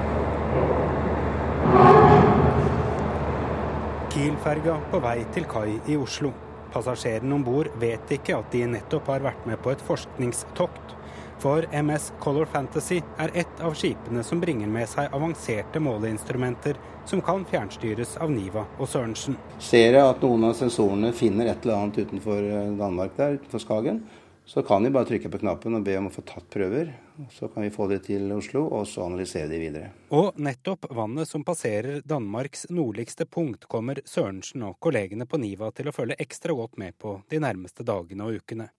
Kiel-ferga 4.12 4.75
på 4.91 5.01
vei 5.07 5.15
til 5.31 5.48
kai 5.48 5.69
i 5.88 5.95
Oslo. 5.95 6.34
Passasjerene 6.75 7.32
om 7.38 7.44
bord 7.46 7.70
vet 7.79 8.10
ikke 8.12 8.36
at 8.36 8.51
de 8.51 8.65
nettopp 8.67 9.08
har 9.13 9.24
vært 9.24 9.46
med 9.48 9.62
på 9.63 9.72
et 9.72 9.84
forskningstokt. 9.88 10.96
For 11.39 11.63
MS 11.72 12.10
Color 12.24 12.50
Fantasy 12.51 12.98
er 13.22 13.32
ett 13.38 13.62
av 13.63 13.75
skipene 13.79 14.24
som 14.27 14.41
bringer 14.44 14.67
med 14.72 14.89
seg 14.91 15.13
avanserte 15.15 15.79
måleinstrumenter 15.84 16.79
som 17.08 17.22
kan 17.24 17.46
fjernstyres 17.48 18.15
av 18.24 18.32
Niva 18.34 18.65
og 18.79 18.89
Sørensen. 18.89 19.38
Ser 19.62 19.96
jeg 19.96 20.03
at 20.03 20.24
noen 20.25 20.50
av 20.50 20.55
sensorene 20.58 21.12
finner 21.15 21.51
et 21.51 21.63
eller 21.63 21.79
annet 21.79 22.01
utenfor 22.03 22.39
eh, 22.44 22.72
Danmark 22.79 23.15
der, 23.20 23.38
utenfor 23.39 23.63
Skagen, 23.63 24.01
så 24.46 24.64
kan 24.64 24.84
vi 24.84 24.90
bare 24.90 25.06
trykke 25.10 25.30
på 25.34 25.40
knappen 25.42 25.74
og 25.74 25.84
be 25.86 25.96
om 25.98 26.06
å 26.06 26.14
få 26.14 26.22
tatt 26.22 26.46
prøver. 26.54 26.92
Så 27.34 27.48
kan 27.50 27.64
vi 27.66 27.72
få 27.74 27.88
det 27.90 28.04
til 28.06 28.30
Oslo, 28.36 28.68
og 28.70 28.86
så 28.88 29.08
analysere 29.08 29.50
de 29.50 29.60
videre. 29.60 29.92
Og 30.14 30.38
nettopp 30.38 30.86
vannet 30.94 31.30
som 31.30 31.44
passerer 31.48 32.04
Danmarks 32.06 32.68
nordligste 32.70 33.25
punkt, 33.25 33.66
kommer 33.72 34.04
Sørensen 34.06 34.68
og 34.68 34.78
kollegene 34.80 35.25
på 35.25 35.40
Niva 35.42 35.72
til 35.74 35.90
å 35.90 35.96
følge 35.96 36.20
ekstra 36.22 36.54
godt 36.54 36.78
med 36.78 36.98
på 37.02 37.18
de 37.32 37.42
nærmeste 37.42 37.88
dagene 37.88 38.28
og 38.28 38.42
ukene. 38.44 38.70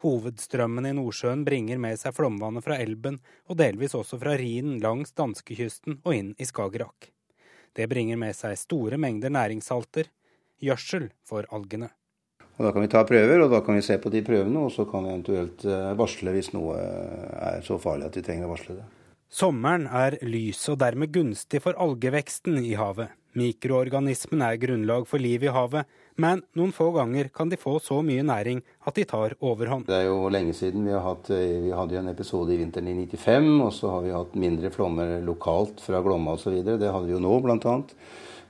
Hovedstrømmen 0.00 0.88
i 0.88 0.94
Nordsjøen 0.96 1.44
bringer 1.44 1.78
med 1.78 2.00
seg 2.00 2.16
flomvannet 2.16 2.64
fra 2.64 2.80
Elben, 2.80 3.20
og 3.46 3.60
delvis 3.60 3.94
også 3.94 4.18
fra 4.18 4.34
Rhinen 4.40 4.80
langs 4.82 5.12
danskekysten 5.12 6.00
og 6.00 6.16
inn 6.16 6.34
i 6.40 6.48
Skagerrak. 6.48 7.12
Det 7.76 7.86
bringer 7.86 8.18
med 8.18 8.34
seg 8.34 8.58
store 8.58 8.98
mengder 8.98 9.30
næringssalter, 9.30 10.10
gjødsel 10.58 11.10
for 11.22 11.46
algene. 11.54 11.92
Og 12.60 12.66
Da 12.66 12.74
kan 12.76 12.84
vi 12.84 12.90
ta 12.92 13.00
prøver, 13.08 13.40
og 13.40 13.54
da 13.54 13.62
kan 13.64 13.78
vi 13.78 13.80
se 13.80 13.96
på 13.96 14.10
de 14.12 14.20
prøvene, 14.20 14.66
og 14.66 14.72
så 14.74 14.84
kan 14.84 15.06
vi 15.06 15.14
eventuelt 15.14 15.62
eh, 15.64 15.94
varsle 15.96 16.34
hvis 16.34 16.50
noe 16.52 16.76
er 16.76 17.62
så 17.64 17.78
farlig 17.80 18.10
at 18.10 18.18
vi 18.18 18.22
trenger 18.26 18.50
å 18.50 18.52
varsle 18.52 18.76
det. 18.76 18.84
Sommeren 19.32 19.86
er 19.88 20.18
lys 20.26 20.60
og 20.68 20.76
dermed 20.82 21.08
gunstig 21.14 21.62
for 21.64 21.78
algeveksten 21.80 22.58
i 22.60 22.74
havet. 22.76 23.14
Mikroorganismen 23.38 24.42
er 24.44 24.58
grunnlag 24.60 25.08
for 25.08 25.22
liv 25.22 25.46
i 25.46 25.52
havet, 25.54 25.88
men 26.20 26.42
noen 26.58 26.72
få 26.76 26.90
ganger 26.98 27.30
kan 27.32 27.48
de 27.48 27.56
få 27.56 27.78
så 27.80 28.02
mye 28.04 28.26
næring 28.28 28.60
at 28.84 28.98
de 28.98 29.06
tar 29.08 29.38
overhånd. 29.40 29.86
Det 29.88 29.96
er 29.96 30.10
jo 30.10 30.28
lenge 30.28 30.52
siden. 30.52 30.84
Vi, 30.84 30.92
har 30.92 31.06
hatt, 31.06 31.30
eh, 31.32 31.62
vi 31.64 31.72
hadde 31.72 31.96
jo 31.96 32.02
en 32.04 32.12
episode 32.12 32.52
i 32.52 32.60
vinteren 32.60 32.92
i 32.92 32.96
95, 33.06 33.54
og 33.64 33.72
så 33.72 33.94
har 33.94 34.04
vi 34.04 34.16
hatt 34.18 34.36
mindre 34.36 34.74
flommer 34.74 35.16
lokalt 35.24 35.80
fra 35.80 36.04
Glomma 36.04 36.36
osv. 36.36 36.60
Det 36.60 36.76
hadde 36.76 37.06
vi 37.08 37.16
jo 37.16 37.22
nå, 37.24 37.38
bl.a. 37.40 37.78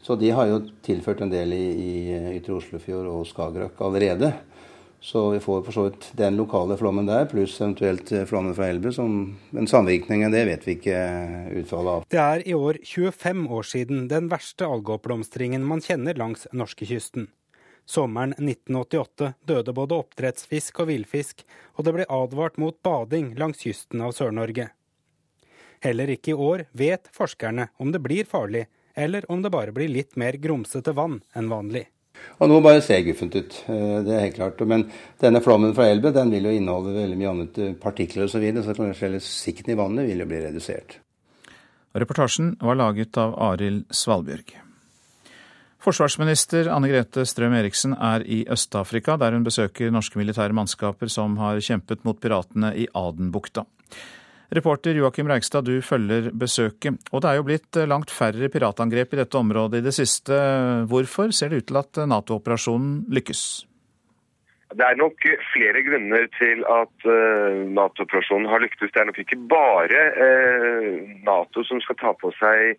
Så 0.01 0.17
de 0.17 0.31
har 0.33 0.49
jo 0.49 0.63
tilført 0.85 1.21
en 1.21 1.33
del 1.33 1.53
i, 1.53 1.65
i 1.71 1.93
Ytre 2.39 2.57
Oslofjord 2.57 3.09
og 3.11 3.27
Skagerrak 3.29 3.81
allerede. 3.85 4.33
Så 5.01 5.31
vi 5.31 5.41
får 5.41 5.63
for 5.65 5.73
så 5.73 5.83
vidt 5.87 6.11
den 6.17 6.37
lokale 6.37 6.77
flommen 6.77 7.07
der, 7.09 7.25
pluss 7.29 7.55
eventuelt 7.61 8.11
eh, 8.13 8.27
flommen 8.29 8.53
fra 8.57 8.69
Elbe. 8.69 8.93
Som 8.93 9.39
men 9.51 9.69
samvirkningen, 9.69 10.33
det 10.33 10.45
vet 10.49 10.67
vi 10.69 10.77
ikke 10.77 10.97
utfallet 11.63 11.93
av. 11.93 12.09
Det 12.13 12.21
er 12.21 12.45
i 12.45 12.57
år 12.57 12.83
25 12.85 13.47
år 13.49 13.69
siden 13.69 14.09
den 14.13 14.29
verste 14.33 14.69
algeoppblomstringen 14.69 15.65
man 15.65 15.81
kjenner 15.85 16.21
langs 16.21 16.45
norskekysten. 16.53 17.31
Sommeren 17.89 18.37
1988 18.37 19.33
døde 19.49 19.73
både 19.75 19.97
oppdrettsfisk 20.03 20.83
og 20.85 20.91
villfisk, 20.93 21.47
og 21.81 21.89
det 21.89 21.97
ble 21.97 22.07
advart 22.13 22.61
mot 22.61 22.77
bading 22.85 23.33
langs 23.41 23.65
kysten 23.65 24.05
av 24.05 24.13
Sør-Norge. 24.15 24.69
Heller 25.81 26.13
ikke 26.13 26.35
i 26.35 26.37
år 26.37 26.67
vet 26.77 27.09
forskerne 27.17 27.71
om 27.81 27.89
det 27.91 28.03
blir 28.05 28.29
farlig, 28.29 28.67
eller 28.95 29.27
om 29.33 29.43
det 29.43 29.53
bare 29.53 29.75
blir 29.77 29.89
litt 29.89 30.17
mer 30.21 30.39
grumsete 30.41 30.95
vann 30.97 31.21
enn 31.35 31.51
vanlig. 31.51 31.87
Og 32.41 32.49
nå 32.49 32.61
bare 32.65 32.83
ser 32.85 33.03
guffent 33.05 33.37
ut, 33.37 33.59
eh, 33.69 33.99
det 34.05 34.15
er 34.15 34.25
helt 34.27 34.39
klart. 34.39 34.61
Men 34.69 34.87
denne 35.21 35.43
flommen 35.45 35.75
fra 35.77 35.89
Elbe 35.89 36.13
den 36.13 36.33
vil 36.33 36.49
jo 36.49 36.57
inneholde 36.57 36.97
veldig 36.97 37.19
mye 37.21 37.31
annet 37.35 37.61
eh, 37.61 37.77
partikler 37.81 38.27
osv., 38.27 38.37
så, 38.37 38.43
videre, 38.43 38.65
så 38.65 38.77
kanskje 38.77 39.21
sikten 39.25 39.75
i 39.75 39.79
vannet 39.79 40.09
vil 40.09 40.25
jo 40.25 40.29
bli 40.29 40.43
redusert. 40.47 40.99
Reportasjen 41.97 42.55
var 42.61 42.79
laget 42.79 43.19
av 43.19 43.35
Arild 43.51 43.87
Svalbjørg. 43.91 44.55
Forsvarsminister 45.81 46.69
Anne 46.69 46.91
Grete 46.91 47.25
Strøm 47.25 47.55
Eriksen 47.57 47.95
er 47.97 48.23
i 48.29 48.43
Øst-Afrika, 48.53 49.17
der 49.17 49.33
hun 49.33 49.47
besøker 49.47 49.91
norske 49.91 50.21
militære 50.21 50.53
mannskaper 50.53 51.09
som 51.09 51.39
har 51.41 51.61
kjempet 51.65 52.05
mot 52.05 52.21
piratene 52.21 52.75
i 52.77 52.85
Adenbukta. 52.95 53.65
Reporter 54.51 54.99
Joakim 54.99 55.29
Reigstad, 55.31 55.69
du 55.69 55.79
følger 55.79 56.33
besøket. 56.35 56.99
Og 57.15 57.23
det 57.23 57.31
er 57.31 57.39
jo 57.39 57.47
blitt 57.47 57.79
eh, 57.79 57.87
langt 57.87 58.11
færre 58.11 58.51
piratangrep 58.51 59.15
i 59.15 59.23
dette 59.23 59.39
området 59.39 59.79
i 59.79 59.87
det 59.87 59.95
siste. 59.95 60.35
Hvorfor 60.91 61.31
ser 61.31 61.53
det 61.53 61.61
ut 61.63 61.69
til 61.71 61.79
at 61.79 62.01
Nato-operasjonen 62.11 63.05
lykkes? 63.15 63.43
Det 64.71 64.87
er 64.87 64.99
nok 64.99 65.25
flere 65.51 65.81
grunner 65.83 66.27
til 66.39 66.61
at 66.71 67.07
uh, 67.07 67.63
Nato-operasjonen 67.75 68.47
har 68.47 68.63
lyktes. 68.63 68.93
Det 68.95 69.01
er 69.03 69.09
nok 69.09 69.19
ikke 69.19 69.39
bare 69.51 70.03
Nato 71.27 71.65
som 71.67 71.83
skal 71.83 71.99
ta 71.99 72.13
på 72.19 72.31
seg 72.39 72.79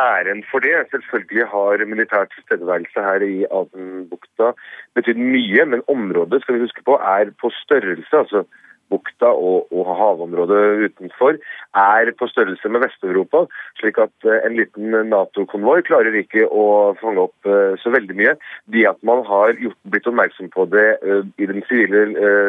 æren 0.00 0.40
for 0.48 0.64
det. 0.64 0.86
Selvfølgelig 0.92 1.48
har 1.52 1.84
militær 1.92 2.24
tilstedeværelse 2.32 3.04
her 3.08 3.24
i 3.24 3.44
Adenbukta 3.52 4.54
betydd 4.96 5.20
mye, 5.20 5.68
men 5.72 5.84
området 5.92 6.40
skal 6.40 6.56
vi 6.56 6.64
huske 6.64 6.84
på, 6.88 6.96
er 6.96 7.32
på 7.40 7.52
størrelse. 7.60 8.16
altså 8.16 8.46
bukta 8.92 9.30
og, 9.32 9.70
og, 9.72 9.88
havområdet 9.98 10.90
utenfor 10.90 11.38
er 11.76 12.10
på 12.18 12.28
størrelse 12.30 12.70
med 12.72 12.84
Vest-Europa. 12.84 13.44
Slik 13.80 13.98
at 14.02 14.28
uh, 14.28 14.38
en 14.46 14.56
liten 14.58 14.94
Nato-konvoi 15.10 15.80
klarer 15.86 16.16
ikke 16.20 16.46
å 16.46 16.66
fange 17.00 17.26
opp 17.26 17.50
uh, 17.50 17.74
så 17.82 17.92
veldig 17.94 18.18
mye. 18.18 18.36
De 18.72 18.84
at 18.88 19.00
man 19.06 19.24
har 19.28 19.56
gjort, 19.62 19.78
blitt 19.90 20.08
oppmerksom 20.10 20.52
på 20.54 20.68
det 20.74 20.86
uh, 21.04 21.24
i 21.40 21.48
den 21.50 21.64
sivile 21.68 22.04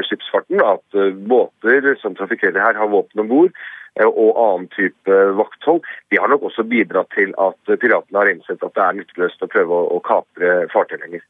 skipsfarten, 0.08 0.62
at 0.64 0.98
båter 1.30 1.94
som 2.02 2.16
trafikkerer 2.18 2.62
her 2.62 2.78
har 2.78 2.92
våpen 2.92 3.24
om 3.24 3.30
bord 3.32 3.66
og 4.06 4.38
annen 4.38 4.68
type 4.76 5.16
vakthold, 5.40 5.82
de 6.14 6.20
har 6.22 6.30
nok 6.30 6.44
også 6.52 6.68
bidratt 6.70 7.10
til 7.18 7.32
at 7.42 7.78
piratene 7.82 8.22
har 8.22 8.30
innsett 8.30 8.62
at 8.62 8.76
det 8.76 8.84
er 8.84 9.00
nytteløst 9.00 9.42
å 9.42 9.50
prøve 9.50 9.74
å, 9.74 9.88
å 9.98 10.04
kapre 10.06 10.52
fartøy 10.70 11.00
lenger. 11.02 11.26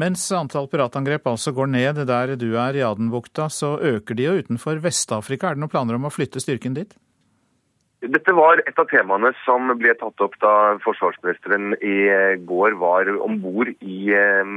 Mens 0.00 0.22
antall 0.32 0.68
piratangrep 0.70 1.26
altså 1.28 1.52
går 1.52 1.68
ned 1.74 1.98
der 2.08 2.34
du 2.40 2.54
er 2.56 2.78
i 2.78 2.84
Adenbukta, 2.86 3.50
så 3.52 3.74
øker 3.76 4.16
de 4.16 4.28
jo 4.28 4.38
utenfor 4.40 4.80
Vest-Afrika. 4.80 5.50
Er 5.50 5.58
det 5.58 5.64
noen 5.64 5.72
planer 5.72 5.98
om 5.98 6.08
å 6.08 6.12
flytte 6.14 6.40
styrken 6.40 6.76
dit? 6.78 6.94
Dette 8.00 8.32
var 8.32 8.62
et 8.64 8.78
av 8.80 8.86
temaene 8.88 9.34
som 9.42 9.68
ble 9.76 9.92
tatt 10.00 10.22
opp 10.24 10.38
da 10.40 10.52
forsvarsministeren 10.80 11.74
i 11.84 11.96
går 12.48 12.78
var 12.80 13.10
om 13.20 13.36
bord 13.42 13.68
i 13.84 13.98
eh, 14.16 14.54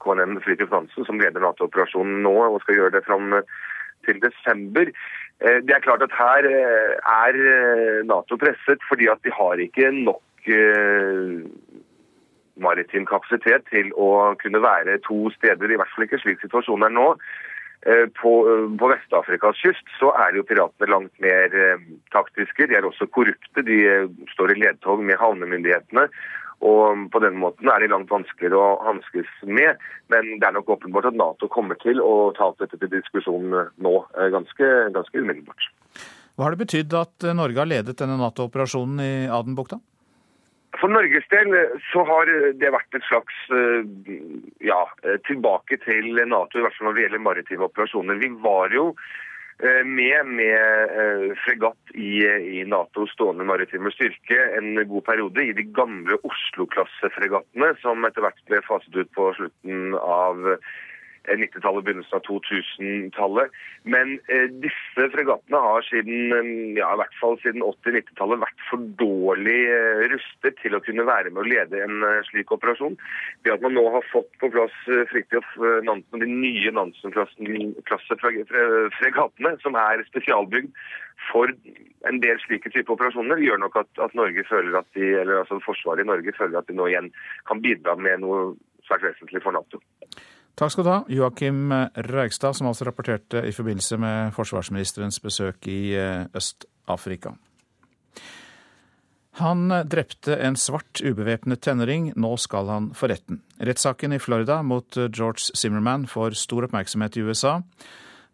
KNM 0.00 0.38
Fridtjof 0.46 0.72
Nansen, 0.72 1.04
som 1.04 1.20
leder 1.20 1.44
Nato-operasjonen 1.44 2.22
nå 2.24 2.32
og 2.46 2.62
skal 2.62 2.78
gjøre 2.78 2.94
det 2.96 3.04
fram 3.04 3.34
til 4.08 4.22
desember. 4.24 4.88
Eh, 4.88 5.60
det 5.68 5.76
er 5.76 5.84
klart 5.84 6.06
at 6.06 6.16
her 6.16 6.48
eh, 6.48 6.96
er 7.12 7.42
Nato 8.08 8.40
presset 8.40 8.88
fordi 8.88 9.12
at 9.12 9.20
de 9.26 9.36
har 9.36 9.60
ikke 9.68 9.92
nok 9.98 10.24
maritim 12.62 13.06
kapasitet 13.08 13.66
til 13.72 13.92
å 13.96 14.34
kunne 14.42 14.62
være 14.62 14.98
to 15.06 15.28
steder, 15.36 15.70
i 15.70 15.78
hvert 15.80 15.94
fall 15.94 16.08
ikke 16.08 16.20
slik 16.22 16.42
situasjonen 16.44 16.90
er 16.90 16.96
nå. 16.96 17.12
Eh, 17.86 18.06
på, 18.22 18.30
eh, 18.50 18.64
på 18.78 18.88
Vest-Afrikas 18.90 19.60
kyst 19.62 19.86
så 20.00 20.10
er 20.18 20.34
jo 20.34 20.46
piratene 20.46 20.90
langt 20.90 21.14
mer 21.22 21.54
eh, 21.54 21.84
taktiske. 22.10 22.66
De 22.66 22.74
er 22.74 22.86
også 22.86 23.06
korrupte. 23.14 23.62
De 23.62 23.78
står 24.32 24.52
i 24.52 24.58
ledtog 24.64 25.04
med 25.06 25.20
havnemyndighetene. 25.20 26.08
Og 26.66 27.04
på 27.14 27.20
den 27.22 27.36
måten 27.38 27.70
er 27.70 27.78
de 27.78 27.90
langt 27.92 28.10
vanskeligere 28.10 28.58
å 28.58 28.80
hanskes 28.82 29.30
med. 29.46 29.78
Men 30.10 30.32
det 30.40 30.48
er 30.48 30.56
nok 30.56 30.72
åpenbart 30.74 31.12
at 31.12 31.18
Nato 31.18 31.46
kommer 31.52 31.78
til 31.78 32.02
å 32.02 32.32
ta 32.34 32.50
opp 32.50 32.58
dette 32.58 32.80
til 32.80 32.90
diskusjon 32.90 33.54
nå, 33.54 33.92
ganske, 34.34 34.70
ganske 34.96 35.22
umiddelbart. 35.22 35.68
Hva 36.34 36.48
har 36.48 36.56
det 36.56 36.64
betydd 36.64 36.96
at 36.98 37.28
Norge 37.38 37.62
har 37.62 37.70
ledet 37.70 37.94
denne 38.02 38.18
Nato-operasjonen 38.18 39.04
i 39.04 39.12
Adenbukta? 39.30 39.78
For 40.76 40.90
Norges 40.92 41.24
del 41.32 41.54
eh, 41.56 41.78
så 41.92 42.04
har 42.04 42.28
det 42.60 42.74
vært 42.74 42.98
et 42.98 43.06
slags 43.08 43.38
eh, 43.54 43.88
ja, 44.68 44.82
eh, 45.04 45.16
tilbake 45.28 45.80
til 45.84 46.20
Nato, 46.28 46.58
i 46.58 46.66
hvert 46.66 46.76
fall 46.76 46.90
når 46.90 46.98
det 46.98 47.06
gjelder 47.06 47.24
maritime 47.24 47.68
operasjoner. 47.70 48.20
Vi 48.20 48.30
var 48.44 48.74
jo 48.74 48.92
med 49.58 50.28
med 50.38 51.32
fregatt 51.42 51.88
i, 51.98 52.20
i 52.22 52.60
Natos 52.70 53.10
stående 53.10 53.42
maritime 53.42 53.90
styrke 53.90 54.36
en 54.54 54.78
god 54.86 55.02
periode 55.08 55.42
i 55.42 55.56
de 55.56 55.64
gamle 55.74 56.14
Oslo-klassefregattene, 56.22 57.72
som 57.82 58.06
etter 58.06 58.22
hvert 58.22 58.38
ble 58.46 58.60
faset 58.68 58.94
ut 58.94 59.10
på 59.18 59.32
slutten 59.34 59.96
av 59.98 60.46
90-tallet, 61.26 61.84
begynnelsen 61.86 62.18
av 62.18 62.22
2000-tallet. 62.28 63.48
Men 63.88 64.06
eh, 64.32 64.48
disse 64.62 65.02
fregattene 65.14 65.58
har 65.64 65.82
siden, 65.88 66.18
eh, 66.36 66.48
ja, 66.78 66.88
i 66.92 67.00
hvert 67.00 67.16
fall 67.20 67.36
siden 67.42 67.66
80-90-tallet 67.66 68.38
vært 68.44 68.60
for 68.70 68.78
dårlig 69.00 69.60
eh, 69.72 70.02
rustet 70.14 70.54
til 70.62 70.72
å 70.76 70.84
kunne 70.84 71.08
være 71.08 71.28
med 71.32 71.40
å 71.42 71.48
lede 71.48 71.76
en 71.84 71.96
eh, 72.06 72.26
slik 72.30 72.48
operasjon. 72.54 72.94
Det 73.44 73.54
at 73.54 73.64
man 73.64 73.74
nå 73.76 73.84
har 73.96 74.04
fått 74.12 74.32
på 74.42 74.46
plass 74.54 74.76
eh, 74.92 75.08
Fridtjof 75.10 75.48
eh, 75.58 75.80
Nansen 75.88 76.14
og 76.16 76.20
de 76.24 76.30
nye 76.30 76.70
Nansen-klassefregattene, 76.78 79.52
som 79.64 79.72
er 79.80 79.96
spesialbygd 80.10 80.70
for 81.28 81.46
en 82.08 82.20
del 82.22 82.38
slike 82.44 82.70
type 82.72 82.92
operasjoner, 82.94 83.40
gjør 83.42 83.58
nok 83.64 83.74
at, 83.82 83.90
at 84.04 84.16
Norge 84.18 84.42
føler 84.48 84.72
at 84.78 84.88
de, 84.96 85.06
eller 85.20 85.42
altså 85.42 85.56
Forsvaret 85.64 86.04
i 86.04 86.08
Norge 86.08 86.36
føler 86.36 86.56
at 86.60 86.68
de 86.70 86.78
nå 86.78 86.84
igjen 86.90 87.10
kan 87.48 87.62
bidra 87.64 87.92
med 87.98 88.16
noe 88.24 88.38
svært 88.86 89.04
vesentlig 89.10 89.42
for 89.44 89.56
Nato. 89.56 89.78
Takk 90.58 90.72
skal 90.74 90.86
du 90.86 90.90
ha, 90.90 91.02
Joakim 91.06 91.70
Reigstad, 92.08 92.56
som 92.58 92.66
altså 92.66 92.88
rapporterte 92.88 93.44
i 93.46 93.52
forbindelse 93.54 93.98
med 94.02 94.32
forsvarsministerens 94.34 95.20
besøk 95.22 95.68
i 95.70 95.92
eh, 95.94 96.24
Øst-Afrika. 96.34 97.36
Han 99.38 99.70
drepte 99.86 100.34
en 100.42 100.56
svart 100.58 100.98
ubevæpnet 100.98 101.62
tenåring, 101.62 102.10
nå 102.18 102.32
skal 102.42 102.66
han 102.72 102.90
for 102.98 103.12
retten. 103.12 103.38
Rettssaken 103.62 104.16
i 104.16 104.18
Florida 104.18 104.58
mot 104.66 104.98
George 104.98 105.54
Zimmerman 105.54 106.08
får 106.10 106.34
stor 106.40 106.66
oppmerksomhet 106.66 107.20
i 107.20 107.22
USA. 107.22 107.60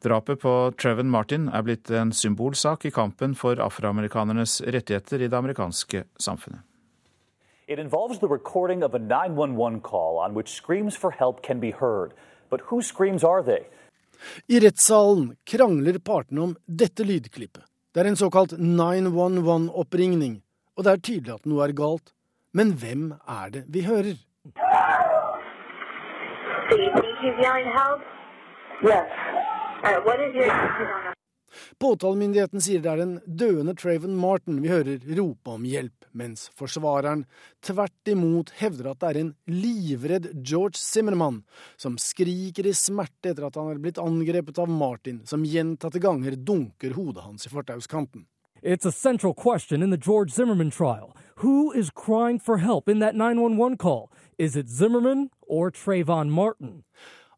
Drapet 0.05 0.41
på 0.41 0.53
Trevon 0.81 1.13
Martin 1.13 1.51
er 1.53 1.65
blitt 1.65 1.93
en 1.93 2.13
symbolsak 2.13 2.89
i 2.89 2.93
kampen 2.93 3.37
for 3.37 3.61
afroamerikanernes 3.61 4.63
rettigheter 4.65 5.21
i 5.21 5.29
det 5.29 5.37
amerikanske 5.37 6.07
samfunnet. 6.17 6.65
It 7.67 7.79
involves 7.79 8.19
the 8.19 8.29
recording 8.29 8.83
of 8.83 8.95
a 8.95 8.99
911 8.99 9.81
call 9.81 10.19
on 10.19 10.35
which 10.35 10.51
screams 10.51 10.97
for 10.97 11.11
help 11.11 11.43
can 11.43 11.61
be 11.61 11.71
heard. 11.71 12.13
But 12.51 12.61
whose 12.61 12.87
screams 12.87 13.25
are 13.25 13.43
they? 13.43 13.67
I 14.51 14.61
rettssalen 14.61 15.37
krangler 15.47 15.99
partene 15.99 16.43
om 16.43 16.57
dette 16.67 17.05
lydklippet. 17.05 17.65
Det 17.95 18.01
er 18.03 18.11
en 18.11 18.17
såkalt 18.17 18.53
911-oppringning, 18.53 20.43
og 20.77 20.85
det 20.85 20.93
er 20.93 21.03
tydelig 21.09 21.35
at 21.35 21.47
noe 21.47 21.65
er 21.65 21.73
galt. 21.73 22.13
Men 22.53 22.75
hvem 22.77 23.15
er 23.29 23.51
det 23.51 23.65
vi 23.69 23.85
hører? 23.89 24.21
Påtalemyndigheten 31.83 32.63
sier 32.65 32.83
det 32.85 32.91
er 32.93 33.03
den 33.03 33.15
døende 33.27 33.75
Traven 33.79 34.17
Martin 34.19 34.61
vi 34.65 34.73
hører 34.73 35.03
rope 35.19 35.57
om 35.57 35.65
hjelp, 35.69 36.09
mens 36.13 36.49
forsvareren 36.59 37.25
tvert 37.65 38.13
imot 38.13 38.55
hevder 38.61 38.91
at 38.93 39.01
det 39.03 39.11
er 39.11 39.21
en 39.23 39.33
livredd 39.51 40.31
George 40.43 40.81
Zimmermann 40.81 41.43
som 41.77 41.99
skriker 42.01 42.69
i 42.69 42.77
smerte 42.77 43.33
etter 43.33 43.49
at 43.49 43.59
han 43.61 43.73
er 43.73 43.83
blitt 43.83 44.01
angrepet 44.03 44.61
av 44.63 44.71
Martin, 44.71 45.23
som 45.27 45.47
gjentatte 45.47 46.03
ganger 46.03 46.37
dunker 46.37 46.95
hodet 46.99 47.27
hans 47.27 47.47
i 47.47 47.53
fortauskanten. 47.53 48.27
It's 48.63 48.87
a 48.87 48.93
central 48.93 49.35
question 49.35 49.83
in 49.83 49.91
the 49.91 49.99
George 49.99 50.31
Zimmerman 50.31 50.71
trial. 50.71 51.15
Who 51.37 51.71
is 51.73 51.91
crying 51.91 52.39
for 52.39 52.59
help 52.59 52.89
in 52.89 52.99
that 53.01 53.15
911 53.15 53.77
call? 53.77 54.11
Is 54.39 54.57
it 54.57 54.69
Zimmerman 54.69 55.29
or 55.43 55.71
Trayvon 55.71 56.31
Martin? 56.31 56.85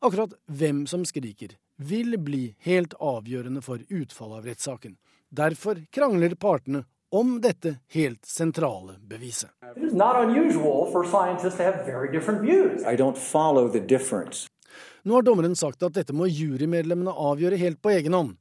Akkurat 0.00 0.34
hvem 0.46 0.86
som 0.86 1.04
skriker, 1.04 1.56
vil 1.76 2.18
bli 2.18 2.54
helt 2.66 2.94
avgjørende 3.00 3.62
for 3.62 3.82
utfallet 3.88 4.38
av 4.38 4.46
rettssaken. 4.50 4.96
Derfor 5.28 5.82
krangler 5.92 6.34
partene 6.34 6.84
om 7.10 7.40
dette 7.40 7.76
helt 7.94 8.24
sentrale 8.26 8.96
beviset. 9.00 9.50
It 9.76 9.82
is 9.84 9.94
not 9.94 10.16
unusual 10.16 10.90
for 10.92 11.04
scientists 11.04 11.56
to 11.56 11.62
have 11.62 11.84
very 11.86 12.10
different 12.12 12.42
views. 12.42 12.82
I 12.82 12.96
don't 12.96 13.18
follow 13.18 13.68
the 13.68 13.80
difference. 13.80 14.46
Nå 15.02 15.14
har 15.14 15.22
dommeren 15.22 15.56
sagt 15.56 15.82
at 15.86 15.94
dette 15.94 16.14
må 16.16 16.26
jurymedlemmene 16.26 17.12
avgjøre 17.14 17.60
helt 17.60 17.78
på 17.82 17.92
egen 17.94 18.16
hånd. 18.16 18.34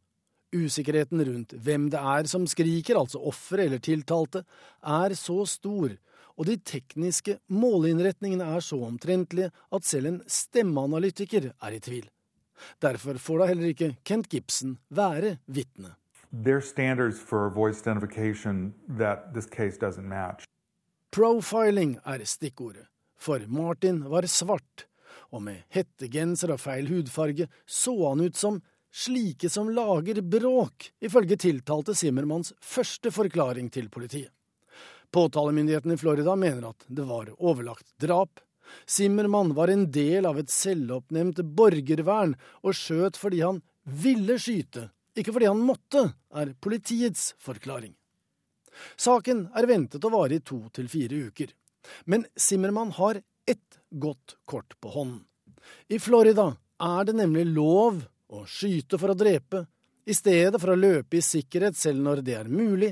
Usikkerheten 0.55 1.21
rundt 1.27 1.53
hvem 1.61 1.89
det 1.93 1.99
er 1.99 2.29
som 2.31 2.47
skriker, 2.47 2.97
altså 2.97 3.21
offer 3.21 3.65
eller 3.65 3.81
tiltalte, 3.83 4.45
er 4.81 5.13
så 5.19 5.43
stor, 5.49 5.93
og 6.35 6.49
de 6.49 6.57
tekniske 6.57 7.37
måleinnretningene 7.51 8.47
er 8.55 8.63
så 8.63 8.79
omtrentlige 8.87 9.51
at 9.71 9.87
selv 9.87 10.09
en 10.09 10.19
stemmeanalytiker 10.27 11.51
er 11.53 11.75
i 11.75 11.81
tvil. 11.83 12.07
Derfor 12.81 13.19
får 13.21 13.39
da 13.39 13.47
heller 13.51 13.71
ikke 13.71 13.93
Kent 14.03 14.29
Gibson 14.31 14.77
være 14.89 15.37
vitne. 15.45 15.95
Profiling 21.15 21.95
er 22.03 22.25
stikkordet, 22.27 22.89
for 23.15 23.39
Martin 23.47 24.01
var 24.11 24.27
svart, 24.27 24.87
og 25.31 25.45
med 25.47 25.63
hettegenser 25.71 26.51
og 26.51 26.59
feil 26.59 26.89
hudfarge 26.91 27.47
så 27.65 27.93
han 28.09 28.25
ut 28.25 28.35
som 28.35 28.59
slike 28.95 29.49
som 29.51 29.69
lager 29.71 30.21
bråk, 30.21 30.91
ifølge 31.03 31.37
tiltalte 31.39 31.95
Simmermanns 31.95 32.53
første 32.63 33.11
forklaring 33.11 33.69
til 33.71 33.89
politiet. 33.91 34.31
Påtalemyndigheten 35.15 35.95
i 35.95 35.97
Florida 35.97 36.35
mener 36.35 36.69
at 36.71 36.85
det 36.87 37.05
var 37.07 37.31
overlagt 37.37 37.87
drap. 38.01 38.39
Simmermann 38.86 39.54
var 39.58 39.71
en 39.71 39.88
del 39.91 40.25
av 40.25 40.39
et 40.39 40.51
selvoppnevnt 40.51 41.41
borgervern 41.58 42.36
og 42.63 42.78
skjøt 42.78 43.19
fordi 43.19 43.43
han 43.45 43.62
ville 43.86 44.38
skyte, 44.41 44.89
ikke 45.15 45.36
fordi 45.36 45.49
han 45.49 45.62
måtte, 45.62 46.08
er 46.36 46.56
politiets 46.62 47.34
forklaring. 47.41 47.93
Saken 48.99 49.45
er 49.56 49.69
ventet 49.69 50.04
å 50.04 50.12
vare 50.12 50.38
i 50.38 50.43
to 50.43 50.65
til 50.75 50.89
fire 50.91 51.28
uker. 51.30 51.54
Men 52.10 52.25
Simmermann 52.36 52.91
har 52.97 53.21
ett 53.45 53.80
godt 53.89 54.36
kort 54.45 54.75
på 54.82 54.89
hånden. 54.89 55.23
I 55.88 55.99
Florida 56.01 56.51
er 56.82 57.08
det 57.08 57.15
nemlig 57.15 57.45
lov 57.54 58.01
å 58.34 58.43
skyte 58.49 58.99
for 58.99 59.13
å 59.13 59.17
drepe, 59.17 59.65
i 60.06 60.13
stedet 60.13 60.60
for 60.62 60.73
å 60.73 60.78
løpe 60.78 61.17
i 61.17 61.23
sikkerhet 61.25 61.78
selv 61.78 62.04
når 62.06 62.21
det 62.25 62.36
er 62.38 62.49
mulig, 62.51 62.91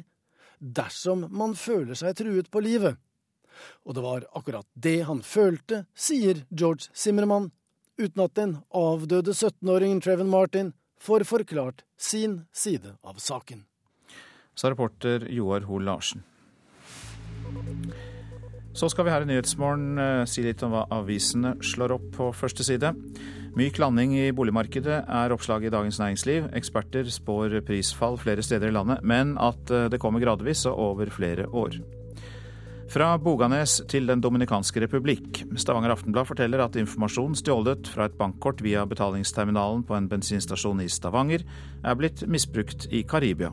dersom 0.58 1.28
man 1.30 1.54
føler 1.58 1.98
seg 1.98 2.16
truet 2.18 2.50
på 2.50 2.62
livet. 2.64 2.98
Og 3.86 3.98
det 3.98 4.04
var 4.06 4.28
akkurat 4.34 4.68
det 4.74 5.02
han 5.10 5.24
følte, 5.26 5.84
sier 5.96 6.44
George 6.50 6.90
Zimmermann, 6.94 7.52
uten 8.00 8.24
at 8.26 8.36
den 8.40 8.58
avdøde 8.74 9.36
17-åringen 9.36 10.02
Treven 10.04 10.32
Martin 10.32 10.74
får 11.04 11.26
forklart 11.30 11.84
sin 11.98 12.44
side 12.54 12.96
av 13.04 13.20
saken. 13.22 13.66
Sa 14.56 14.70
reporter 14.70 15.26
Joar 15.34 15.66
Hoel 15.68 15.88
Larsen. 15.90 16.24
Så 18.74 18.90
skal 18.90 19.06
vi 19.06 19.12
her 19.14 19.22
i 19.22 19.28
Nyhetsmorgen 19.30 20.00
eh, 20.02 20.24
si 20.30 20.42
litt 20.42 20.62
om 20.66 20.74
hva 20.74 20.88
avisene 20.96 21.54
slår 21.62 21.94
opp 21.94 22.08
på 22.16 22.32
første 22.34 22.66
side. 22.66 22.90
Myk 23.54 23.78
landing 23.78 24.16
i 24.18 24.32
boligmarkedet 24.34 25.04
er 25.06 25.34
oppslaget 25.36 25.70
i 25.70 25.74
Dagens 25.76 26.00
Næringsliv. 26.02 26.48
Eksperter 26.58 27.12
spår 27.14 27.60
prisfall 27.68 28.18
flere 28.18 28.42
steder 28.42 28.72
i 28.72 28.74
landet, 28.74 29.06
men 29.06 29.36
at 29.38 29.70
eh, 29.70 29.90
det 29.94 30.02
kommer 30.02 30.24
gradvis 30.24 30.66
og 30.72 30.80
over 30.88 31.14
flere 31.14 31.46
år. 31.54 31.78
Fra 32.94 33.16
Boganes 33.18 33.80
til 33.90 34.06
Den 34.06 34.22
dominikanske 34.22 34.84
republikk. 34.84 35.40
Stavanger 35.58 35.96
Aftenblad 35.96 36.28
forteller 36.30 36.62
at 36.62 36.76
informasjon 36.78 37.34
stjålet 37.40 37.88
fra 37.90 38.06
et 38.06 38.18
bankkort 38.20 38.60
via 38.62 38.84
betalingsterminalen 38.86 39.82
på 39.88 39.96
en 39.98 40.10
bensinstasjon 40.12 40.84
i 40.84 40.86
Stavanger 40.94 41.42
er 41.82 41.98
blitt 41.98 42.22
misbrukt 42.30 42.86
i 42.94 43.02
Karibia. 43.10 43.50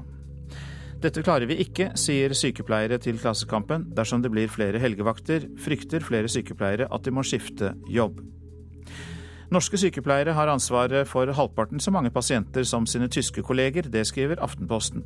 Dette 1.00 1.24
klarer 1.24 1.48
vi 1.48 1.56
ikke, 1.64 1.86
sier 1.96 2.34
sykepleiere 2.36 2.98
til 3.00 3.16
Klassekampen. 3.22 3.86
Dersom 3.96 4.20
det 4.20 4.28
blir 4.34 4.52
flere 4.52 4.82
helgevakter, 4.82 5.46
frykter 5.56 6.04
flere 6.04 6.28
sykepleiere 6.28 6.90
at 6.92 7.08
de 7.08 7.14
må 7.16 7.24
skifte 7.24 7.72
jobb. 7.88 8.20
Norske 9.50 9.80
sykepleiere 9.80 10.36
har 10.36 10.52
ansvaret 10.52 11.08
for 11.08 11.32
halvparten 11.32 11.80
så 11.80 11.90
mange 11.90 12.12
pasienter 12.12 12.68
som 12.68 12.84
sine 12.84 13.08
tyske 13.08 13.40
kolleger, 13.42 13.88
det 13.88 14.04
skriver 14.12 14.44
Aftenposten. 14.44 15.00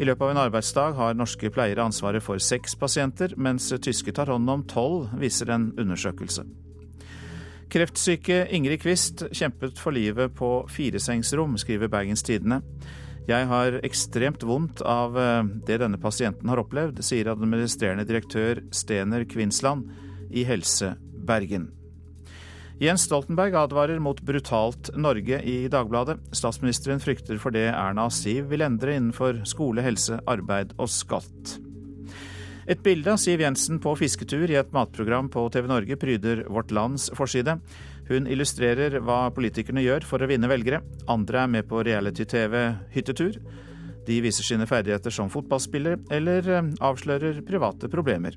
I 0.00 0.06
løpet 0.08 0.24
av 0.24 0.30
en 0.32 0.40
arbeidsdag 0.46 0.96
har 0.96 1.16
norske 1.18 1.50
pleiere 1.52 1.84
ansvaret 1.84 2.24
for 2.24 2.40
seks 2.40 2.74
pasienter, 2.80 3.34
mens 3.36 3.68
tyske 3.72 4.14
tar 4.16 4.32
hånd 4.32 4.48
om 4.50 4.64
tolv, 4.68 5.10
viser 5.20 5.52
en 5.52 5.70
undersøkelse. 5.78 6.46
Kreftsyke 7.72 8.42
Ingrid 8.52 8.82
Quist 8.82 9.24
kjempet 9.32 9.78
for 9.80 9.96
livet 9.96 10.34
på 10.36 10.50
firesengsrom, 10.68 11.56
skriver 11.60 11.92
Bergens 11.92 12.24
Tidende. 12.24 12.60
Jeg 13.28 13.46
har 13.48 13.78
ekstremt 13.86 14.42
vondt 14.44 14.82
av 14.84 15.16
eh, 15.16 15.44
det 15.68 15.78
denne 15.80 16.00
pasienten 16.02 16.50
har 16.50 16.60
opplevd, 16.64 17.00
sier 17.06 17.30
administrerende 17.32 18.04
direktør 18.08 18.64
Stener 18.74 19.24
Kvinsland 19.30 19.86
i 20.32 20.44
Helse 20.48 20.96
Bergen. 21.22 21.70
Jens 22.82 23.04
Stoltenberg 23.06 23.54
advarer 23.54 24.00
mot 24.02 24.18
brutalt 24.26 24.88
Norge 24.98 25.36
i 25.46 25.68
Dagbladet. 25.70 26.16
Statsministeren 26.34 26.98
frykter 26.98 27.38
for 27.38 27.54
det 27.54 27.68
Erna 27.70 28.08
Siv 28.10 28.48
vil 28.50 28.64
endre 28.66 28.96
innenfor 28.98 29.44
skole, 29.46 29.84
helse, 29.86 30.18
arbeid 30.26 30.72
og 30.82 30.90
skatt. 30.90 31.52
Et 32.66 32.82
bilde 32.82 33.14
av 33.14 33.20
Siv 33.22 33.44
Jensen 33.44 33.78
på 33.82 33.94
fisketur 34.00 34.50
i 34.50 34.58
et 34.58 34.74
matprogram 34.74 35.30
på 35.30 35.46
TV 35.54 35.70
Norge 35.70 35.98
pryder 36.02 36.42
Vårt 36.50 36.74
Lands 36.74 37.06
forside. 37.14 37.54
Hun 38.10 38.26
illustrerer 38.26 38.98
hva 38.98 39.28
politikerne 39.30 39.86
gjør 39.86 40.02
for 40.08 40.18
å 40.18 40.32
vinne 40.32 40.50
velgere. 40.50 40.82
Andre 41.06 41.44
er 41.44 41.54
med 41.54 41.70
på 41.70 41.86
reality-TV-hyttetur. 41.86 43.38
De 44.10 44.20
viser 44.26 44.42
sine 44.42 44.66
ferdigheter 44.66 45.14
som 45.14 45.30
fotballspiller, 45.30 46.00
eller 46.10 46.50
eh, 46.50 46.70
avslører 46.82 47.44
private 47.46 47.86
problemer. 47.92 48.34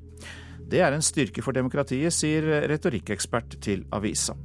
Det 0.70 0.82
er 0.82 0.96
en 0.96 1.06
styrke 1.06 1.44
for 1.46 1.54
demokratiet, 1.54 2.14
sier 2.14 2.66
retorikkekspert 2.70 3.60
til 3.62 3.86
avisa. 3.94 4.36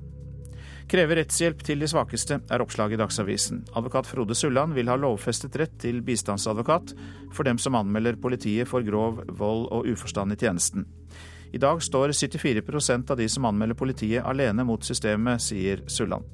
Krever 0.91 1.21
rettshjelp 1.21 1.61
til 1.63 1.79
de 1.79 1.87
svakeste, 1.87 2.41
er 2.51 2.63
oppslaget 2.65 2.97
i 2.97 2.99
Dagsavisen. 2.99 3.61
Advokat 3.79 4.09
Frode 4.11 4.35
Sulland 4.35 4.75
vil 4.75 4.91
ha 4.91 4.97
lovfestet 4.99 5.55
rett 5.61 5.77
til 5.79 6.01
bistandsadvokat 6.03 6.97
for 7.31 7.47
dem 7.47 7.61
som 7.63 7.79
anmelder 7.79 8.19
politiet 8.19 8.67
for 8.69 8.83
grov 8.83 9.23
vold 9.39 9.69
og 9.71 9.87
uforstand 9.87 10.35
i 10.35 10.41
tjenesten. 10.41 10.89
I 11.55 11.63
dag 11.63 11.83
står 11.83 12.11
74% 12.15 13.11
av 13.11 13.23
de 13.23 13.29
som 13.31 13.47
anmelder 13.47 13.79
politiet 13.79 14.27
alene 14.27 14.67
mot 14.67 14.83
systemet, 14.83 15.43
sier 15.43 15.87
Sulland. 15.87 16.27